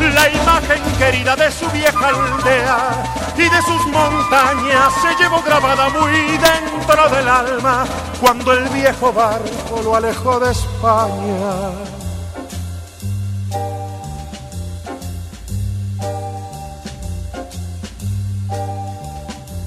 la 0.00 0.30
imagen 0.30 0.82
querida 0.98 1.36
de 1.36 1.52
su 1.52 1.66
vieja 1.68 2.08
aldea 2.08 3.04
y 3.36 3.42
de 3.42 3.62
sus 3.62 3.86
montañas 3.88 4.90
se 5.02 5.22
llevó 5.22 5.42
grabada 5.42 5.90
muy 5.90 6.38
dentro 6.38 7.10
del 7.10 7.28
alma 7.28 7.84
cuando 8.18 8.52
el 8.54 8.66
viejo 8.70 9.12
barco 9.12 9.82
lo 9.84 9.96
alejó 9.96 10.40
de 10.40 10.50
España. 10.50 11.72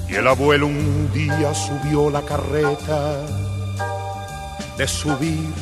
Y 0.09 0.15
el 0.15 0.27
abuelo 0.27 0.65
un 0.65 1.11
día 1.13 1.53
subió 1.53 2.09
la 2.09 2.23
carreta 2.23 3.48
de 4.79 4.87
subir 4.87 5.53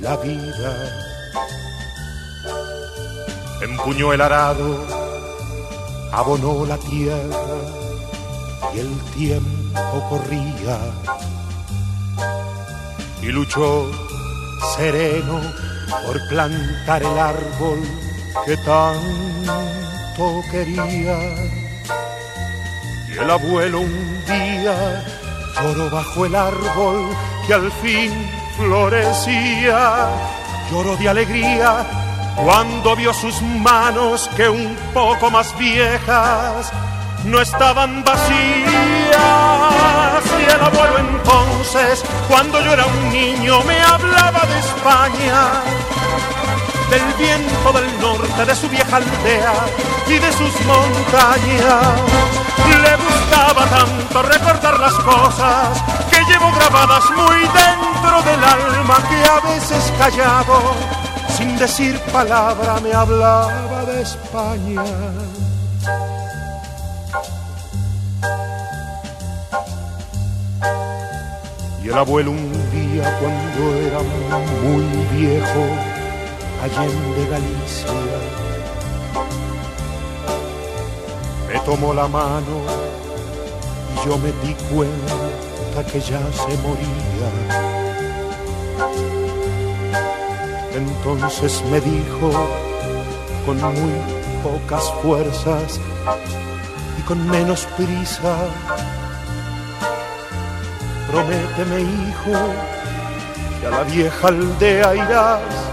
la 0.00 0.16
vida 0.18 0.72
empuñó 3.60 4.12
el 4.12 4.20
arado, 4.20 4.86
abonó 6.12 6.64
la 6.64 6.78
tierra 6.78 7.56
y 8.72 8.78
el 8.78 9.00
tiempo 9.16 10.08
corría. 10.08 10.78
Y 13.20 13.26
luchó 13.32 13.90
sereno 14.76 15.40
por 16.06 16.28
plantar 16.28 17.02
el 17.02 17.18
árbol 17.18 17.80
que 18.46 18.56
tanto 18.58 20.40
quería. 20.52 21.18
Y 23.08 23.18
el 23.18 23.28
abuelo 23.28 23.80
un 23.80 24.24
día 24.24 25.04
lloró 25.60 25.90
bajo 25.90 26.26
el 26.26 26.36
árbol 26.36 27.08
que 27.48 27.54
al 27.54 27.72
fin 27.82 28.41
florecía. 28.56 30.08
Lloró 30.70 30.96
de 30.96 31.08
alegría 31.08 31.86
cuando 32.36 32.96
vio 32.96 33.12
sus 33.12 33.40
manos 33.42 34.30
que 34.36 34.48
un 34.48 34.74
poco 34.94 35.30
más 35.30 35.56
viejas 35.58 36.72
no 37.24 37.40
estaban 37.40 38.02
vacías. 38.04 38.32
Y 40.38 40.44
el 40.44 40.60
abuelo 40.60 40.98
entonces, 40.98 42.04
cuando 42.28 42.60
yo 42.60 42.72
era 42.72 42.86
un 42.86 43.12
niño, 43.12 43.62
me 43.64 43.80
hablaba 43.80 44.40
de 44.46 44.58
España. 44.58 45.91
Del 46.92 47.14
viento 47.14 47.72
del 47.72 48.00
norte, 48.00 48.44
de 48.44 48.54
su 48.54 48.68
vieja 48.68 48.96
aldea 48.96 49.54
y 50.06 50.18
de 50.18 50.32
sus 50.32 50.52
montañas. 50.66 52.00
Le 52.68 52.96
gustaba 52.96 53.64
tanto 53.66 54.22
recordar 54.22 54.78
las 54.78 54.92
cosas 54.94 55.82
que 56.10 56.18
llevo 56.30 56.50
grabadas 56.52 57.04
muy 57.12 57.40
dentro 57.40 58.22
del 58.22 58.44
alma 58.44 58.96
que 59.08 59.24
a 59.24 59.40
veces 59.54 59.92
callado, 59.98 60.74
sin 61.36 61.56
decir 61.56 61.98
palabra, 62.12 62.78
me 62.82 62.92
hablaba 62.92 63.84
de 63.86 64.02
España. 64.02 64.84
Y 71.82 71.88
el 71.88 71.98
abuelo 71.98 72.32
un 72.32 72.52
día 72.70 73.18
cuando 73.18 73.74
era 73.76 73.98
muy 74.62 74.84
viejo, 75.16 75.91
allende 76.62 77.26
Galicia, 77.28 77.90
me 81.48 81.58
tomó 81.60 81.92
la 81.92 82.06
mano 82.06 82.62
y 83.92 84.06
yo 84.06 84.16
me 84.18 84.30
di 84.46 84.54
cuenta 84.72 85.84
que 85.90 86.00
ya 86.00 86.20
se 86.32 86.56
moría. 86.58 87.28
Entonces 90.74 91.62
me 91.70 91.80
dijo 91.80 92.30
con 93.44 93.60
muy 93.60 93.92
pocas 94.42 94.84
fuerzas 95.02 95.80
y 96.98 97.02
con 97.02 97.28
menos 97.28 97.66
prisa, 97.76 98.36
prométeme 101.10 101.80
hijo 101.80 102.38
que 103.60 103.66
a 103.66 103.70
la 103.70 103.82
vieja 103.82 104.28
aldea 104.28 104.94
irás 104.94 105.71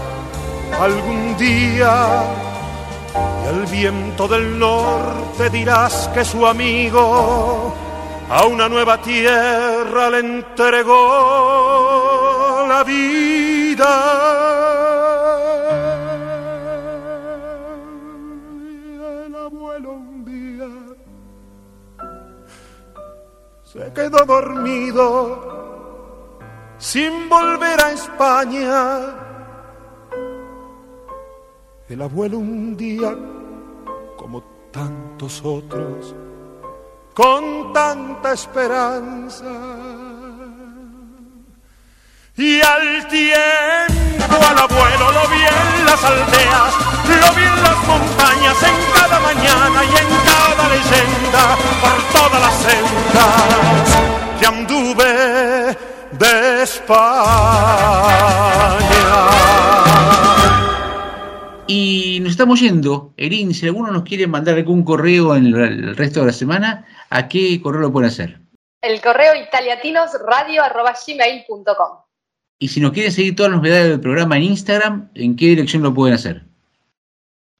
algún 0.80 1.36
día 1.36 2.22
y 3.44 3.48
al 3.48 3.66
viento 3.66 4.26
del 4.26 4.58
norte 4.58 5.50
dirás 5.50 6.08
que 6.14 6.24
su 6.24 6.46
amigo 6.46 7.74
a 8.30 8.46
una 8.46 8.68
nueva 8.68 9.02
tierra 9.02 10.08
le 10.10 10.20
entregó 10.20 10.96
la 12.68 12.82
vida. 12.84 13.90
El 19.26 19.34
abuelo 19.34 19.92
un 19.92 20.24
día 20.24 20.68
se 23.64 23.92
quedó 23.92 24.24
dormido 24.24 25.58
sin 26.78 27.28
volver 27.28 27.80
a 27.80 27.90
España. 27.90 29.29
El 31.90 32.00
abuelo 32.02 32.38
un 32.38 32.76
día, 32.76 33.12
como 34.16 34.40
tantos 34.70 35.42
otros, 35.44 36.14
con 37.12 37.72
tanta 37.72 38.32
esperanza. 38.32 39.44
Y 42.36 42.60
al 42.60 43.08
tiempo 43.08 44.34
al 44.50 44.58
abuelo 44.58 45.10
lo 45.10 45.28
vi 45.30 45.40
en 45.40 45.84
las 45.84 46.04
aldeas, 46.04 46.74
lo 47.08 47.34
vi 47.34 47.42
en 47.42 47.60
las 47.60 47.78
montañas, 47.88 48.62
en 48.62 48.76
cada 48.94 49.18
mañana 49.18 49.82
y 49.82 49.88
en 49.88 50.08
cada 50.30 50.68
leyenda, 50.68 51.56
por 51.82 51.98
todas 52.20 52.40
las 52.40 52.54
sendas 52.54 53.86
que 54.38 54.46
anduve 54.46 55.76
de 56.12 56.62
España. 56.62 57.20
Y 61.72 62.18
nos 62.18 62.32
estamos 62.32 62.58
yendo. 62.58 63.14
Erin, 63.16 63.54
si 63.54 63.64
alguno 63.64 63.92
nos 63.92 64.02
quiere 64.02 64.26
mandar 64.26 64.56
algún 64.56 64.82
correo 64.82 65.36
en 65.36 65.46
el, 65.46 65.96
resto 65.96 66.18
de 66.18 66.26
la 66.26 66.32
semana, 66.32 66.84
¿a 67.10 67.28
qué 67.28 67.62
correo 67.62 67.82
lo 67.82 67.92
pueden 67.92 68.10
hacer? 68.10 68.40
El 68.82 69.00
correo 69.00 69.40
italiatinosradio.gmail.com 69.40 71.98
Y 72.58 72.66
si 72.66 72.80
nos 72.80 72.90
quieren 72.90 73.12
seguir 73.12 73.36
todas 73.36 73.52
las 73.52 73.60
novedades 73.60 73.88
del 73.88 74.00
programa 74.00 74.36
en 74.36 74.42
Instagram, 74.42 75.10
¿en 75.14 75.36
qué 75.36 75.46
dirección 75.46 75.84
lo 75.84 75.94
pueden 75.94 76.16
hacer? 76.16 76.42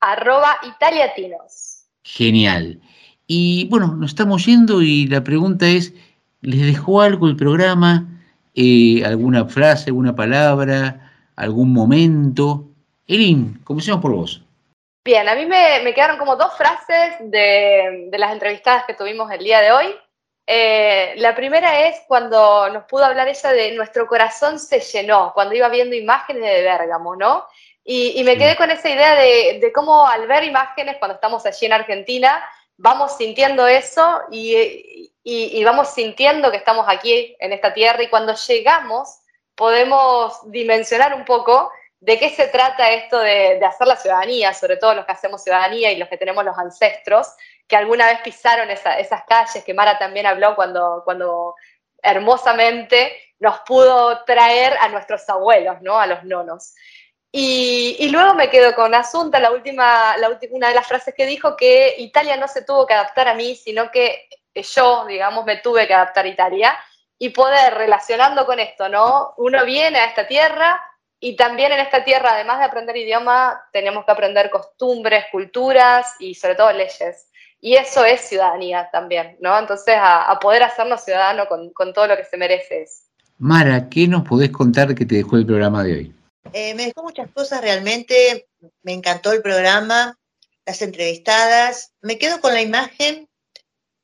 Arroba 0.01 0.57
italiatinos. 0.67 1.85
Genial. 2.03 2.81
Y 3.29 3.69
bueno, 3.69 3.95
nos 3.95 4.11
estamos 4.11 4.45
yendo 4.45 4.83
y 4.83 5.07
la 5.07 5.23
pregunta 5.23 5.69
es, 5.69 5.95
¿les 6.41 6.63
dejó 6.63 7.01
algo 7.01 7.29
el 7.29 7.37
programa? 7.37 8.09
Eh, 8.57 9.05
¿Alguna 9.05 9.45
frase, 9.45 9.91
alguna 9.91 10.17
palabra, 10.17 11.13
algún 11.37 11.73
momento? 11.73 12.70
Erin, 13.11 13.61
comencemos 13.65 14.01
por 14.01 14.13
vos. 14.13 14.41
Bien, 15.05 15.29
a 15.29 15.35
mí 15.35 15.45
me, 15.45 15.81
me 15.83 15.93
quedaron 15.93 16.17
como 16.17 16.37
dos 16.37 16.57
frases 16.57 17.17
de, 17.19 18.07
de, 18.09 18.19
las 18.19 18.31
entrevistadas 18.31 18.85
que 18.85 18.95
tuvimos 18.95 19.33
el 19.33 19.43
día 19.43 19.61
de 19.61 19.73
hoy. 19.73 19.97
Eh, 20.47 21.15
la 21.17 21.35
primera 21.35 21.89
es 21.89 22.03
cuando 22.07 22.69
nos 22.69 22.85
pudo 22.85 23.05
hablar 23.05 23.27
ella 23.27 23.51
de 23.51 23.73
nuestro 23.73 24.07
corazón 24.07 24.61
se 24.61 24.79
llenó, 24.79 25.33
cuando 25.35 25.57
iba 25.57 25.69
viendo 25.69 25.97
imágenes 25.97 26.45
de 26.45 26.63
Bérgamo, 26.63 27.17
¿no? 27.17 27.47
Y, 27.83 28.13
y 28.21 28.23
me 28.23 28.39
quedé 28.39 28.55
con 28.55 28.71
esa 28.71 28.89
idea 28.89 29.17
de, 29.17 29.59
de, 29.61 29.73
cómo 29.73 30.07
al 30.07 30.29
ver 30.29 30.45
imágenes 30.45 30.99
cuando 30.99 31.17
estamos 31.17 31.45
allí 31.47 31.67
en 31.67 31.73
Argentina, 31.73 32.45
vamos 32.77 33.17
sintiendo 33.17 33.67
eso 33.67 34.21
y, 34.31 35.11
y, 35.25 35.59
y 35.59 35.65
vamos 35.65 35.89
sintiendo 35.89 36.53
que 36.53 36.59
estamos 36.59 36.87
aquí 36.89 37.35
en 37.41 37.53
esta 37.53 37.75
tierra 37.75 38.05
y 38.05 38.09
cuando 38.09 38.37
llegamos 38.37 39.19
podemos 39.57 40.49
dimensionar 40.51 41.13
un 41.13 41.25
poco 41.25 41.73
de 42.01 42.19
qué 42.19 42.31
se 42.31 42.49
trata 42.49 42.91
esto 42.91 43.19
de, 43.19 43.63
hacer 43.65 43.87
la 43.87 43.97
ciudadanía, 43.97 44.55
sobre 44.55 44.79
todo 44.79 44.95
los 44.95 45.05
que 45.05 45.13
hacemos 45.13 45.45
ciudadanía 45.45 45.93
y 45.93 45.97
los 45.97 46.09
que 46.09 46.17
tenemos 46.17 46.45
los 46.45 46.57
ancestros, 46.59 47.29
que 47.69 47.77
alguna 47.77 48.07
vez 48.07 48.21
pisaron 48.23 48.71
esa, 48.71 48.99
esas 48.99 49.23
calles, 49.25 49.63
que 49.63 49.75
Mara 49.75 49.99
también 49.99 50.27
habló 50.27 50.57
cuando, 50.57 51.03
cuando 51.05 51.55
hermosamente 52.03 53.13
nos 53.39 53.61
pudo 53.61 54.25
traer 54.25 54.77
a 54.81 54.89
nuestros 54.89 55.29
abuelos, 55.29 55.77
¿no? 55.83 56.01
a 56.01 56.07
los 56.07 56.25
nonos. 56.25 56.75
Y, 57.31 57.97
y 58.01 58.09
luego 58.09 58.35
me 58.35 58.51
quedo 58.51 58.75
con 58.75 58.95
Asunta, 58.95 59.39
la 59.39 59.53
última, 59.53 60.17
la 60.17 60.31
última, 60.31 60.57
una 60.57 60.69
de 60.69 60.75
las 60.75 60.87
frases 60.87 61.15
que 61.15 61.27
dijo, 61.27 61.55
que 61.55 61.95
Italia 61.99 62.37
no 62.37 62.49
se 62.49 62.65
tuvo 62.65 62.87
que 62.87 62.95
adaptar 62.95 63.29
a 63.29 63.35
mí, 63.35 63.55
sino 63.55 63.91
que 63.91 64.29
yo, 64.55 65.05
digamos, 65.07 65.45
me 65.45 65.59
tuve 65.59 65.87
que 65.87 65.95
adaptar 65.95 66.25
a 66.25 66.29
Italia 66.29 66.79
y 67.19 67.29
poder, 67.29 67.75
relacionando 67.75 68.47
con 68.47 68.59
esto, 68.59 68.89
¿no? 68.89 69.35
Uno 69.37 69.65
viene 69.65 69.99
a 69.99 70.07
esta 70.07 70.27
tierra, 70.27 70.81
y 71.21 71.37
también 71.37 71.71
en 71.71 71.81
esta 71.81 72.03
tierra, 72.03 72.33
además 72.33 72.59
de 72.59 72.65
aprender 72.65 72.97
idioma, 72.97 73.63
tenemos 73.73 74.07
que 74.07 74.13
aprender 74.13 74.49
costumbres, 74.49 75.27
culturas 75.31 76.15
y 76.19 76.35
sobre 76.35 76.55
todo 76.55 76.73
leyes. 76.73 77.29
Y 77.61 77.75
eso 77.75 78.07
es 78.07 78.23
ciudadanía 78.23 78.89
también, 78.91 79.37
¿no? 79.41 79.59
Entonces, 79.59 79.95
a, 79.97 80.31
a 80.31 80.39
poder 80.41 80.63
hacernos 80.63 81.05
ciudadanos 81.05 81.47
con, 81.47 81.71
con, 81.75 81.93
todo 81.93 82.07
lo 82.07 82.17
que 82.17 82.25
se 82.25 82.39
merece. 82.39 82.87
Mara, 83.37 83.91
¿qué 83.91 84.09
nos 84.09 84.27
podés 84.27 84.51
contar 84.51 84.95
que 84.95 85.05
te 85.05 85.17
dejó 85.17 85.37
el 85.37 85.45
programa 85.45 85.85
de 85.85 85.93
hoy? 85.93 86.15
Eh, 86.55 86.75
me 86.75 86.87
dejó 86.87 87.03
muchas 87.03 87.31
cosas 87.33 87.61
realmente, 87.61 88.49
me 88.83 88.95
encantó 88.95 89.33
el 89.33 89.43
programa, 89.43 90.19
las 90.65 90.81
entrevistadas. 90.81 91.93
Me 92.01 92.17
quedo 92.17 92.41
con 92.41 92.55
la 92.55 92.63
imagen 92.63 93.29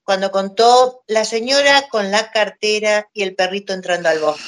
cuando 0.05 0.31
contó 0.31 1.03
la 1.07 1.25
señora 1.25 1.89
con 1.89 2.11
la 2.11 2.31
cartera 2.31 3.09
y 3.15 3.23
el 3.23 3.35
perrito 3.35 3.73
entrando 3.73 4.11
al 4.11 4.19
bosque. 4.19 4.45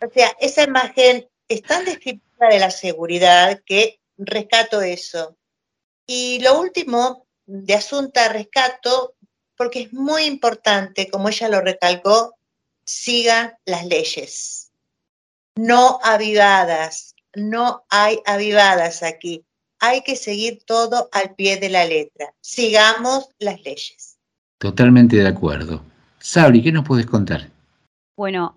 O 0.00 0.08
sea, 0.14 0.30
esa 0.40 0.62
imagen 0.62 1.27
es 1.48 1.62
tan 1.62 1.84
descriptiva 1.84 2.48
de 2.50 2.58
la 2.58 2.70
seguridad 2.70 3.60
que 3.64 4.00
rescato 4.16 4.82
eso. 4.82 5.36
Y 6.06 6.40
lo 6.40 6.60
último 6.60 7.26
de 7.46 7.74
Asunta 7.74 8.28
rescato, 8.28 9.14
porque 9.56 9.82
es 9.82 9.92
muy 9.92 10.24
importante, 10.24 11.08
como 11.10 11.28
ella 11.28 11.48
lo 11.48 11.60
recalcó, 11.60 12.34
sigan 12.84 13.54
las 13.64 13.86
leyes. 13.86 14.70
No 15.56 15.98
avivadas, 16.02 17.14
no 17.34 17.84
hay 17.88 18.20
avivadas 18.26 19.02
aquí. 19.02 19.44
Hay 19.80 20.02
que 20.02 20.16
seguir 20.16 20.64
todo 20.64 21.08
al 21.12 21.34
pie 21.34 21.56
de 21.56 21.70
la 21.70 21.84
letra. 21.84 22.34
Sigamos 22.40 23.28
las 23.38 23.60
leyes. 23.62 24.18
Totalmente 24.58 25.16
de 25.16 25.28
acuerdo. 25.28 25.82
Sabri, 26.18 26.62
¿qué 26.62 26.72
nos 26.72 26.86
puedes 26.86 27.06
contar? 27.06 27.48
Bueno, 28.16 28.56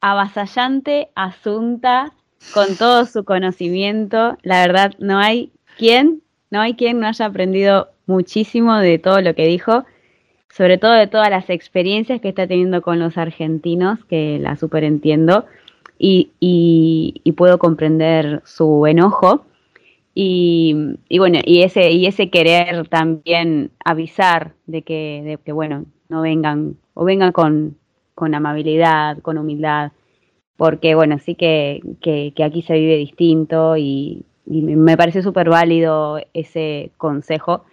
avasallante 0.00 1.10
Asunta 1.14 2.12
con 2.52 2.76
todo 2.76 3.04
su 3.06 3.24
conocimiento. 3.24 4.36
La 4.42 4.60
verdad, 4.66 4.92
no 4.98 5.18
hay 5.18 5.52
quien, 5.78 6.22
no 6.50 6.60
hay 6.60 6.74
quien 6.74 7.00
no 7.00 7.06
haya 7.06 7.26
aprendido 7.26 7.88
muchísimo 8.06 8.76
de 8.76 8.98
todo 8.98 9.20
lo 9.20 9.34
que 9.34 9.46
dijo, 9.46 9.84
sobre 10.48 10.78
todo 10.78 10.92
de 10.92 11.06
todas 11.06 11.30
las 11.30 11.50
experiencias 11.50 12.20
que 12.20 12.28
está 12.28 12.46
teniendo 12.46 12.82
con 12.82 12.98
los 12.98 13.18
argentinos, 13.18 14.04
que 14.06 14.38
la 14.40 14.56
super 14.56 14.84
entiendo, 14.84 15.46
y, 15.98 16.30
y, 16.40 17.32
puedo 17.32 17.58
comprender 17.58 18.42
su 18.44 18.86
enojo. 18.86 19.46
Y, 20.14 20.74
bueno, 21.18 21.40
y 21.44 21.62
ese, 21.62 21.90
y 21.90 22.06
ese 22.06 22.30
querer 22.30 22.88
también 22.88 23.70
avisar 23.84 24.54
de 24.66 24.82
que, 24.82 25.22
de 25.24 25.38
que 25.38 25.52
bueno, 25.52 25.84
no 26.08 26.22
vengan, 26.22 26.76
o 26.94 27.04
vengan 27.04 27.32
con 27.32 27.76
amabilidad, 28.34 29.18
con 29.18 29.36
humildad, 29.36 29.92
porque 30.56 30.94
bueno, 30.94 31.18
sí 31.18 31.34
que, 31.34 31.80
que, 32.00 32.32
aquí 32.42 32.62
se 32.62 32.74
vive 32.74 32.96
distinto 32.96 33.76
y, 33.76 34.24
me- 34.46 34.96
parece 34.96 35.22
súper 35.22 35.48
válido 35.50 36.20
ese 36.32 36.90
consejo. 36.96 37.64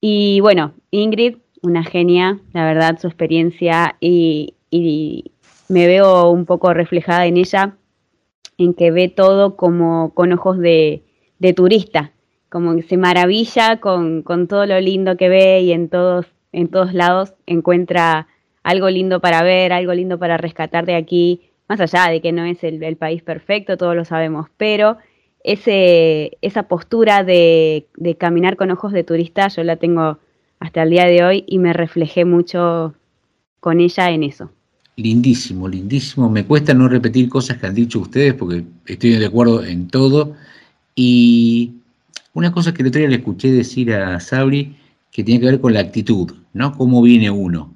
Y 0.00 0.40
bueno, 0.40 0.74
Ingrid, 0.90 1.36
una 1.62 1.84
genia, 1.84 2.40
la 2.52 2.64
verdad, 2.64 2.98
su 2.98 3.06
experiencia 3.06 3.96
y, 4.00 4.54
y 4.70 5.32
me 5.68 5.86
veo 5.86 6.30
un 6.30 6.44
poco 6.46 6.74
reflejada 6.74 7.26
en 7.26 7.36
ella, 7.36 7.76
en 8.58 8.74
que 8.74 8.90
ve 8.90 9.08
todo 9.08 9.56
como 9.56 10.12
con 10.14 10.32
ojos 10.32 10.58
de, 10.58 11.02
de 11.38 11.52
turista, 11.54 12.12
como 12.48 12.74
que 12.76 12.82
se 12.82 12.96
maravilla 12.96 13.80
con, 13.80 14.22
con 14.22 14.48
todo 14.48 14.66
lo 14.66 14.80
lindo 14.80 15.16
que 15.16 15.28
ve 15.28 15.60
y 15.62 15.72
en 15.72 15.88
todos, 15.88 16.26
en 16.52 16.68
todos 16.68 16.92
lados 16.92 17.34
encuentra 17.46 18.28
algo 18.62 18.88
lindo 18.90 19.20
para 19.20 19.42
ver, 19.42 19.72
algo 19.72 19.92
lindo 19.94 20.18
para 20.18 20.36
rescatar 20.36 20.86
de 20.86 20.94
aquí, 20.96 21.42
más 21.68 21.80
allá 21.80 22.10
de 22.10 22.20
que 22.20 22.32
no 22.32 22.44
es 22.44 22.62
el, 22.64 22.96
país 22.96 23.22
perfecto, 23.22 23.76
todos 23.76 23.96
lo 23.96 24.04
sabemos, 24.04 24.48
pero 24.56 24.98
ese, 25.42 26.38
esa 26.42 26.64
postura 26.64 27.24
de, 27.24 27.86
de 27.96 28.16
caminar 28.16 28.56
con 28.56 28.70
ojos 28.70 28.92
de 28.92 29.04
turista 29.04 29.48
yo 29.48 29.62
la 29.64 29.76
tengo 29.76 30.18
hasta 30.60 30.82
el 30.82 30.90
día 30.90 31.04
de 31.06 31.24
hoy 31.24 31.44
y 31.46 31.58
me 31.58 31.72
reflejé 31.72 32.24
mucho 32.24 32.94
con 33.60 33.80
ella 33.80 34.10
en 34.10 34.22
eso. 34.24 34.50
Lindísimo, 34.96 35.68
lindísimo. 35.68 36.30
Me 36.30 36.44
cuesta 36.44 36.72
no 36.72 36.88
repetir 36.88 37.28
cosas 37.28 37.58
que 37.58 37.66
han 37.66 37.74
dicho 37.74 37.98
ustedes 37.98 38.34
porque 38.34 38.64
estoy 38.86 39.12
de 39.16 39.26
acuerdo 39.26 39.64
en 39.64 39.88
todo. 39.88 40.34
Y 40.94 41.72
una 42.32 42.52
cosa 42.52 42.72
que 42.72 42.82
el 42.82 42.88
otro 42.88 43.00
día 43.00 43.08
le 43.08 43.16
escuché 43.16 43.50
decir 43.50 43.92
a 43.92 44.20
Sabri 44.20 44.76
que 45.10 45.24
tiene 45.24 45.40
que 45.40 45.46
ver 45.46 45.60
con 45.60 45.74
la 45.74 45.80
actitud, 45.80 46.32
¿no? 46.52 46.76
Cómo 46.76 47.02
viene 47.02 47.30
uno, 47.30 47.74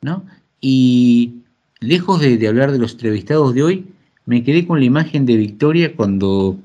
¿no? 0.00 0.24
Y 0.60 1.43
lejos 1.86 2.20
de, 2.20 2.46
hablar 2.48 2.72
de 2.72 2.78
los 2.78 2.92
entrevistados 2.92 3.54
de 3.54 3.62
hoy, 3.62 3.86
me 4.26 4.42
quedé 4.42 4.66
con 4.66 4.78
la 4.78 4.86
imagen 4.86 5.26
de 5.26 5.36
Victoria 5.36 5.94
cuando, 5.94 6.56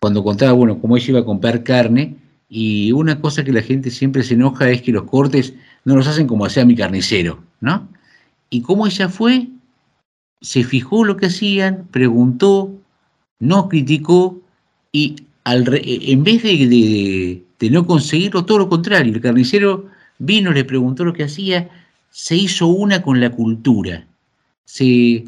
cuando 0.00 0.22
contaba, 0.22 0.52
bueno, 0.52 0.80
cómo 0.80 0.96
ella 0.96 1.10
iba 1.10 1.20
a 1.20 1.24
comprar 1.24 1.62
carne. 1.64 2.16
Y 2.48 2.92
una 2.92 3.20
cosa 3.20 3.42
que 3.42 3.52
la 3.52 3.62
gente 3.62 3.90
siempre 3.90 4.22
se 4.22 4.34
enoja 4.34 4.70
es 4.70 4.82
que 4.82 4.92
los 4.92 5.04
cortes 5.04 5.54
no 5.84 5.96
los 5.96 6.06
hacen 6.06 6.26
como 6.26 6.44
hacía 6.46 6.64
mi 6.64 6.76
carnicero, 6.76 7.42
¿no? 7.60 7.88
Y 8.50 8.60
cómo 8.62 8.86
ella 8.86 9.08
fue, 9.08 9.48
se 10.40 10.62
fijó 10.62 11.04
lo 11.04 11.16
que 11.16 11.26
hacían, 11.26 11.88
preguntó, 11.90 12.70
no 13.40 13.68
criticó 13.68 14.40
y 14.92 15.16
al 15.42 15.66
re- 15.66 15.82
en 15.84 16.22
vez 16.22 16.42
de- 16.42 17.42
de 17.58 17.70
no 17.70 17.86
conseguirlo, 17.86 18.44
todo 18.44 18.58
lo 18.58 18.68
contrario, 18.68 19.12
el 19.14 19.20
carnicero 19.20 19.86
vino, 20.18 20.52
le 20.52 20.64
preguntó 20.64 21.04
lo 21.04 21.12
que 21.12 21.24
hacía, 21.24 21.68
se 22.10 22.36
hizo 22.36 22.68
una 22.68 23.02
con 23.02 23.20
la 23.20 23.30
cultura, 23.30 24.06
se, 24.64 25.24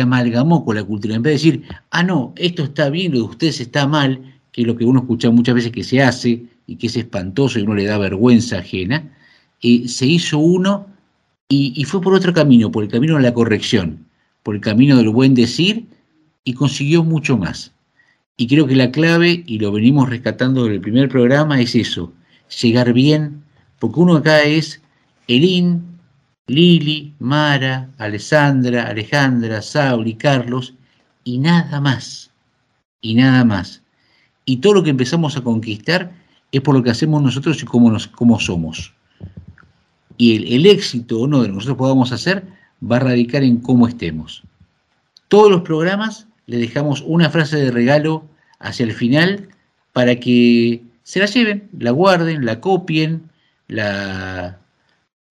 amalgamó 0.00 0.64
con 0.64 0.76
la 0.76 0.84
cultura, 0.84 1.14
en 1.14 1.22
vez 1.22 1.42
de 1.42 1.50
decir, 1.50 1.68
ah, 1.90 2.02
no, 2.02 2.32
esto 2.36 2.64
está 2.64 2.90
bien, 2.90 3.12
lo 3.12 3.18
de 3.18 3.24
ustedes 3.24 3.60
está 3.60 3.86
mal, 3.86 4.34
que 4.52 4.62
es 4.62 4.66
lo 4.66 4.76
que 4.76 4.84
uno 4.84 5.00
escucha 5.00 5.30
muchas 5.30 5.54
veces 5.54 5.72
que 5.72 5.84
se 5.84 6.02
hace 6.02 6.44
y 6.66 6.76
que 6.76 6.86
es 6.86 6.96
espantoso 6.96 7.58
y 7.58 7.62
uno 7.62 7.74
le 7.74 7.84
da 7.84 7.98
vergüenza 7.98 8.58
ajena, 8.58 9.16
eh, 9.62 9.88
se 9.88 10.06
hizo 10.06 10.38
uno 10.38 10.86
y, 11.48 11.72
y 11.76 11.84
fue 11.84 12.00
por 12.00 12.14
otro 12.14 12.32
camino, 12.32 12.70
por 12.70 12.84
el 12.84 12.90
camino 12.90 13.16
de 13.16 13.22
la 13.22 13.34
corrección, 13.34 14.06
por 14.42 14.54
el 14.54 14.60
camino 14.60 14.96
del 14.96 15.10
buen 15.10 15.34
decir 15.34 15.86
y 16.44 16.54
consiguió 16.54 17.04
mucho 17.04 17.36
más. 17.36 17.72
Y 18.36 18.46
creo 18.48 18.66
que 18.66 18.76
la 18.76 18.90
clave, 18.90 19.44
y 19.46 19.58
lo 19.58 19.72
venimos 19.72 20.10
rescatando 20.10 20.64
del 20.66 20.80
primer 20.80 21.08
programa, 21.08 21.60
es 21.60 21.74
eso, 21.74 22.12
llegar 22.60 22.92
bien, 22.92 23.42
porque 23.78 24.00
uno 24.00 24.16
acá 24.16 24.42
es 24.42 24.82
Elín, 25.26 25.95
Lili, 26.48 27.14
Mara, 27.18 27.90
Alessandra, 27.98 28.86
Alejandra, 28.86 29.60
Sauri, 29.62 30.14
Carlos, 30.14 30.74
y 31.24 31.38
nada 31.38 31.80
más, 31.80 32.30
y 33.00 33.14
nada 33.14 33.44
más. 33.44 33.82
Y 34.44 34.58
todo 34.58 34.74
lo 34.74 34.82
que 34.84 34.90
empezamos 34.90 35.36
a 35.36 35.42
conquistar 35.42 36.12
es 36.52 36.60
por 36.60 36.76
lo 36.76 36.82
que 36.82 36.90
hacemos 36.90 37.20
nosotros 37.20 37.60
y 37.62 37.66
cómo, 37.66 37.90
nos, 37.90 38.06
cómo 38.06 38.38
somos. 38.38 38.94
Y 40.16 40.36
el, 40.36 40.52
el 40.52 40.66
éxito 40.66 41.20
o 41.20 41.26
no 41.26 41.42
de 41.42 41.48
lo 41.48 41.54
que 41.54 41.56
nosotros 41.56 41.78
podamos 41.78 42.12
hacer 42.12 42.44
va 42.80 42.96
a 42.96 43.00
radicar 43.00 43.42
en 43.42 43.58
cómo 43.58 43.88
estemos. 43.88 44.44
Todos 45.28 45.50
los 45.50 45.62
programas 45.62 46.28
le 46.46 46.58
dejamos 46.58 47.02
una 47.04 47.28
frase 47.28 47.56
de 47.56 47.72
regalo 47.72 48.24
hacia 48.60 48.84
el 48.84 48.92
final 48.92 49.48
para 49.92 50.14
que 50.16 50.84
se 51.02 51.18
la 51.18 51.26
lleven, 51.26 51.68
la 51.76 51.90
guarden, 51.90 52.44
la 52.44 52.60
copien, 52.60 53.30
la, 53.66 54.60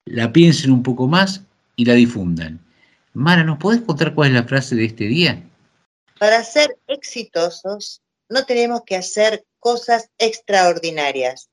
la 0.05 0.31
piensen 0.31 0.71
un 0.71 0.83
poco 0.83 1.07
más 1.07 1.41
y 1.75 1.85
la 1.85 1.93
difundan. 1.93 2.59
Mara, 3.13 3.43
¿nos 3.43 3.57
podés 3.57 3.81
contar 3.81 4.13
cuál 4.13 4.29
es 4.29 4.35
la 4.35 4.43
frase 4.43 4.75
de 4.75 4.85
este 4.85 5.05
día? 5.05 5.43
Para 6.19 6.43
ser 6.43 6.77
exitosos 6.87 8.01
no 8.29 8.45
tenemos 8.45 8.83
que 8.85 8.95
hacer 8.95 9.45
cosas 9.59 10.09
extraordinarias. 10.17 11.49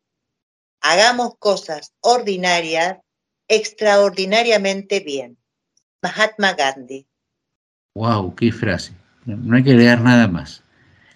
Hagamos 0.81 1.35
cosas 1.39 1.93
ordinarias 2.01 2.99
extraordinariamente 3.49 5.01
bien. 5.01 5.39
Mahatma 6.03 6.55
Gandhi. 6.55 7.07
¡Wow! 7.95 8.35
¡Qué 8.35 8.51
frase! 8.51 8.93
No, 9.25 9.57
hay 9.57 9.63
que 9.63 9.71
agregar 9.71 10.01
nada 10.01 10.27
más. 10.27 10.63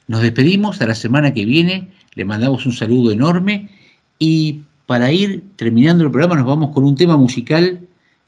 Nos 0.07 0.23
despedimos 0.23 0.81
a 0.81 0.87
la 0.87 0.95
semana 0.95 1.35
que 1.35 1.45
viene, 1.45 1.93
le 2.15 2.25
mandamos 2.25 2.67
un 2.67 2.73
saludo 2.73 3.11
enorme 3.11 3.71
y 4.19 4.63
para 4.87 5.13
ir 5.13 5.43
terminando 5.57 6.05
el 6.05 6.11
programa 6.11 6.37
nos 6.37 6.47
vamos 6.47 6.73
con 6.73 6.85
un 6.85 6.97
tema 6.97 7.17
musical 7.17 7.81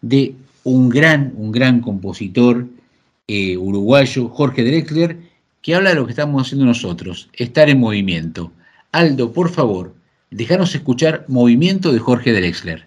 de 0.03 0.35
un 0.65 0.89
gran, 0.89 1.33
un 1.37 1.53
gran 1.53 1.81
compositor 1.81 2.67
eh, 3.29 3.57
uruguayo, 3.57 4.29
Jorge 4.29 4.65
Drexler, 4.65 5.19
que 5.63 5.75
habla 5.75 5.91
de 5.91 5.97
lo 5.97 6.07
que 6.07 6.13
estamos 6.13 6.43
haciendo 6.43 6.67
nosotros, 6.67 7.29
estar 7.33 7.69
en 7.69 7.79
movimiento. 7.79 8.53
Aldo, 8.93 9.33
por 9.33 9.51
favor, 9.51 9.95
déjanos 10.31 10.75
escuchar 10.75 11.25
Movimiento 11.29 11.93
de 11.93 11.99
Jorge 11.99 12.33
Drexler. 12.33 12.87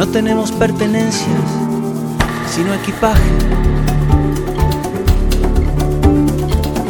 No 0.00 0.08
tenemos 0.08 0.50
pertenencias, 0.50 1.28
sino 2.50 2.72
equipaje. 2.72 3.20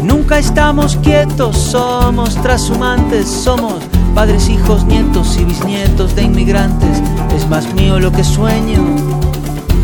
Nunca 0.01 0.39
estamos 0.39 0.95
quietos, 1.03 1.57
somos 1.57 2.41
trashumantes, 2.41 3.27
somos 3.27 3.83
padres, 4.15 4.49
hijos, 4.49 4.85
nietos 4.85 5.37
y 5.39 5.45
bisnietos 5.45 6.15
de 6.15 6.23
inmigrantes. 6.23 7.03
Es 7.35 7.49
más 7.49 7.75
mío 7.75 7.99
lo 7.99 8.13
que 8.13 8.23
sueño 8.23 8.81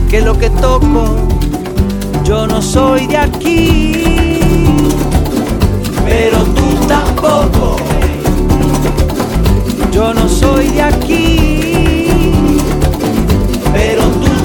que 0.08 0.20
lo 0.20 0.38
que 0.38 0.48
toco. 0.48 1.16
Yo 2.22 2.46
no 2.46 2.62
soy 2.62 3.08
de 3.08 3.16
aquí, 3.16 3.92
pero 6.04 6.44
tú 6.44 6.86
tampoco. 6.86 7.76
Yo 9.90 10.14
no 10.14 10.28
soy 10.28 10.68
de 10.68 10.82
aquí, 10.82 11.55